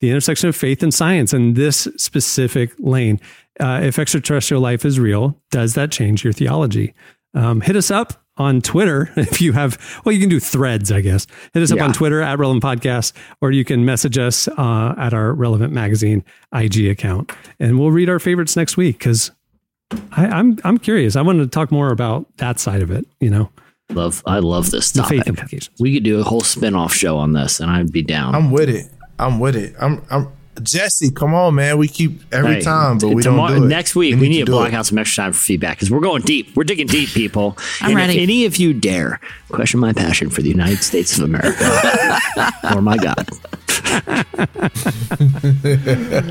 the 0.00 0.10
intersection 0.10 0.48
of 0.48 0.56
faith 0.56 0.82
and 0.82 0.92
science 0.92 1.32
in 1.32 1.54
this 1.54 1.88
specific 1.96 2.72
lane. 2.78 3.20
Uh, 3.58 3.80
if 3.82 3.98
extraterrestrial 3.98 4.60
life 4.60 4.84
is 4.84 5.00
real, 5.00 5.40
does 5.50 5.74
that 5.74 5.90
change 5.90 6.24
your 6.24 6.32
theology? 6.32 6.94
Um, 7.34 7.60
hit 7.60 7.76
us 7.76 7.90
up 7.90 8.24
on 8.36 8.60
Twitter 8.60 9.10
if 9.16 9.40
you 9.40 9.52
have. 9.52 9.78
Well, 10.04 10.12
you 10.12 10.20
can 10.20 10.28
do 10.28 10.40
threads, 10.40 10.92
I 10.92 11.00
guess. 11.00 11.26
Hit 11.52 11.62
us 11.62 11.72
up 11.72 11.80
on 11.80 11.92
Twitter 11.92 12.20
at 12.20 12.38
Relevant 12.38 12.62
Podcast, 12.62 13.12
or 13.40 13.50
you 13.50 13.64
can 13.64 13.84
message 13.84 14.18
us 14.18 14.48
uh, 14.48 14.94
at 14.98 15.14
our 15.14 15.32
Relevant 15.32 15.72
Magazine 15.72 16.24
IG 16.52 16.88
account, 16.88 17.32
and 17.58 17.78
we'll 17.78 17.90
read 17.90 18.10
our 18.10 18.18
favorites 18.18 18.56
next 18.56 18.76
week 18.76 18.98
because 18.98 19.30
I'm 20.12 20.58
I'm 20.64 20.78
curious. 20.78 21.16
I 21.16 21.22
want 21.22 21.38
to 21.40 21.46
talk 21.46 21.70
more 21.70 21.90
about 21.90 22.26
that 22.38 22.58
side 22.60 22.82
of 22.82 22.90
it. 22.90 23.06
You 23.20 23.30
know, 23.30 23.50
Love, 23.90 24.22
I 24.26 24.38
love 24.38 24.70
this 24.70 24.92
the 24.92 25.02
faith 25.02 25.18
topic. 25.20 25.28
implications. 25.28 25.70
We 25.80 25.94
could 25.94 26.04
do 26.04 26.20
a 26.20 26.24
whole 26.24 26.40
spin-off 26.40 26.94
show 26.94 27.16
on 27.18 27.32
this, 27.32 27.60
and 27.60 27.70
I'd 27.70 27.92
be 27.92 28.02
down. 28.02 28.34
I'm 28.34 28.50
with 28.50 28.68
it. 28.68 28.86
I'm 29.18 29.38
with 29.40 29.56
it. 29.56 29.74
I'm 29.80 30.02
I'm 30.10 30.28
Jesse, 30.62 31.10
come 31.10 31.34
on, 31.34 31.56
man. 31.56 31.78
We 31.78 31.88
keep 31.88 32.20
every 32.32 32.54
Hey, 32.54 32.60
time, 32.60 32.98
but 32.98 33.08
we 33.08 33.22
tomorrow- 33.22 33.48
don't 33.54 33.58
do 33.62 33.64
it. 33.66 33.68
Next 33.70 33.96
week, 33.96 34.14
we, 34.20 34.28
need 34.28 34.38
to 34.38 34.44
do 34.44 34.52
block 34.52 34.68
it. 34.68 34.74
out 34.74 34.86
some 34.86 34.98
extra 34.98 35.24
time 35.24 35.32
for 35.32 35.40
feedback 35.40 35.76
because 35.78 35.90
we're 35.90 35.98
going 35.98 36.22
deep. 36.22 36.54
We're 36.54 36.62
digging 36.62 36.86
deep, 36.86 37.08
people. 37.08 37.58
I'm 37.80 37.88
and 37.90 37.96
ready. 37.96 38.14
If 38.18 38.22
any 38.22 38.44
of 38.44 38.56
you 38.56 38.72
dare 38.72 39.18
question 39.48 39.80
my 39.80 39.92
passion 39.92 40.30
for 40.30 40.42
the 40.42 40.48
United 40.50 40.78
States 40.84 41.18
of 41.18 41.24
America 41.24 41.58
or 42.72 42.80
my 42.82 42.96
God, 42.96 43.28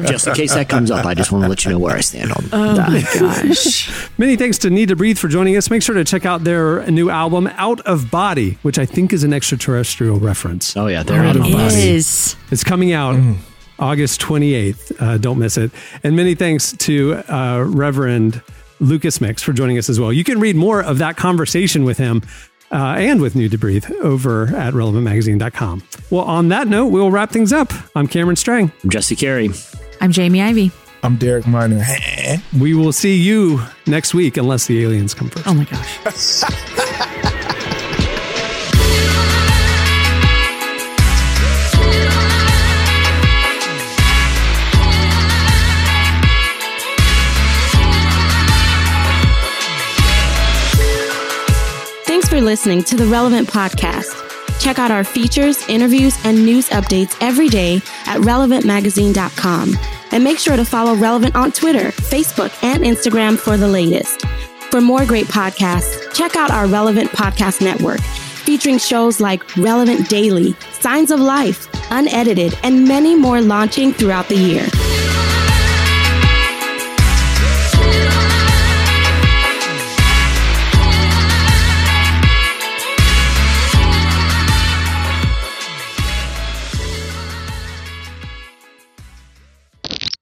just 0.08 0.28
in 0.28 0.34
case 0.34 0.54
that 0.54 0.68
comes 0.70 0.92
up, 0.92 1.06
I 1.06 1.14
just 1.14 1.32
want 1.32 1.44
to 1.44 1.50
let 1.50 1.64
you 1.66 1.72
know 1.72 1.80
where 1.80 1.96
I 1.96 2.02
stand 2.02 2.32
on 2.32 2.46
Oh 2.52 2.74
that. 2.76 2.90
my 2.90 3.02
gosh. 3.20 4.10
Many 4.18 4.36
thanks 4.36 4.58
to 4.60 4.70
Needtobreathe 4.70 5.18
for 5.18 5.28
joining 5.28 5.56
us. 5.58 5.70
Make 5.70 5.82
sure 5.84 5.96
to 5.96 6.04
check 6.04 6.26
out 6.26 6.44
their 6.44 6.86
new 6.92 7.10
album, 7.10 7.48
Out 7.54 7.80
of 7.82 8.10
Body, 8.12 8.58
which 8.62 8.78
I 8.78 8.86
think 8.86 9.14
is 9.14 9.24
an 9.24 9.34
extraterrestrial 9.34 10.20
reference. 10.20 10.76
Oh 10.78 10.88
yeah, 10.88 11.04
they're 11.04 11.22
Out 11.22 11.30
out 11.32 11.36
of 11.38 11.46
of 11.46 11.52
body. 11.52 11.90
Is 11.90 12.36
It's 12.52 12.64
coming 12.64 12.92
out 12.94 13.16
Mm. 13.16 13.38
August 13.80 14.22
28th. 14.22 14.92
Uh, 15.02 15.18
don't 15.18 15.40
miss 15.40 15.58
it. 15.58 15.72
And 16.04 16.16
many 16.16 16.36
thanks 16.36 16.72
to 16.78 17.16
uh, 17.28 17.64
Reverend 17.68 18.42
Lucas 18.80 19.20
Mix 19.22 19.42
for 19.44 19.52
joining 19.54 19.78
us 19.78 19.90
as 19.90 20.00
well. 20.00 20.12
You 20.14 20.24
can 20.24 20.40
read 20.40 20.56
more 20.56 20.82
of 20.82 20.98
that 21.00 21.16
conversation 21.18 21.84
with 21.84 21.98
him 21.98 22.22
uh, 22.74 22.96
and 22.98 23.22
with 23.22 23.36
Needtobreathe 23.36 23.90
over 24.02 24.48
at 24.56 24.74
relevantmagazine.com. 24.74 25.84
Well, 26.10 26.26
on 26.26 26.50
that 26.50 26.68
note, 26.68 26.88
we'll 26.88 27.12
wrap 27.12 27.32
things 27.32 27.54
up. 27.54 27.72
I'm 27.96 28.08
Cameron 28.08 28.36
Strang. 28.36 28.72
I'm 28.84 28.90
Jesse 28.90 29.16
Carey. 29.16 29.52
I'm 30.02 30.12
Jamie 30.12 30.42
Ivey. 30.42 30.72
I'm 31.04 31.18
Derek 31.18 31.46
Minor. 31.46 31.84
We 32.58 32.74
will 32.74 32.94
see 32.94 33.16
you 33.16 33.62
next 33.86 34.14
week 34.14 34.38
unless 34.38 34.68
the 34.68 34.84
aliens 34.84 35.14
come 35.14 35.30
first. 35.30 35.48
Oh 35.48 35.54
my 35.54 35.66
gosh. 35.66 36.70
listening 52.44 52.84
to 52.84 52.96
the 52.96 53.06
Relevant 53.06 53.48
Podcast. 53.48 54.20
Check 54.60 54.78
out 54.78 54.92
our 54.92 55.04
features, 55.04 55.68
interviews, 55.68 56.18
and 56.24 56.46
news 56.46 56.70
updates 56.70 57.18
every 57.22 57.48
day 57.48 57.78
at 58.06 58.20
relevantmagazine.com. 58.20 59.74
And 60.12 60.24
make 60.24 60.38
sure 60.38 60.56
to 60.56 60.66
follow 60.66 60.96
Relevant 60.96 61.36
on 61.36 61.52
Twitter, 61.52 61.90
Facebook, 61.90 62.54
and 62.64 62.84
Instagram 62.84 63.38
for 63.38 63.58
the 63.58 63.68
latest. 63.68 64.26
For 64.70 64.82
more 64.82 65.06
great 65.06 65.28
podcasts, 65.28 66.14
check 66.14 66.36
out 66.36 66.52
our 66.52 66.68
Relevant 66.68 67.10
Podcast 67.12 67.62
Network, 67.62 68.02
featuring 68.02 68.78
shows 68.78 69.20
like 69.20 69.58
Relevant 69.58 70.10
Daily, 70.10 70.54
Signs 70.72 71.12
of 71.12 71.20
Life, 71.20 71.68
Unedited, 71.92 72.58
and 72.64 72.88
many 72.88 73.16
more 73.16 73.42
launching 73.42 73.94
throughout 73.94 74.28
the 74.28 74.38
year. 74.38 75.03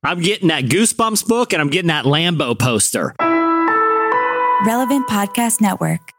I'm 0.04 0.20
getting 0.20 0.48
that 0.48 0.66
Goosebumps 0.66 1.28
book 1.28 1.54
and 1.54 1.62
I'm 1.62 1.70
getting 1.70 1.90
that 1.90 2.06
Lambo 2.06 2.58
poster. 2.58 3.14
Relevant 4.66 5.08
Podcast 5.08 5.62
Network. 5.62 6.12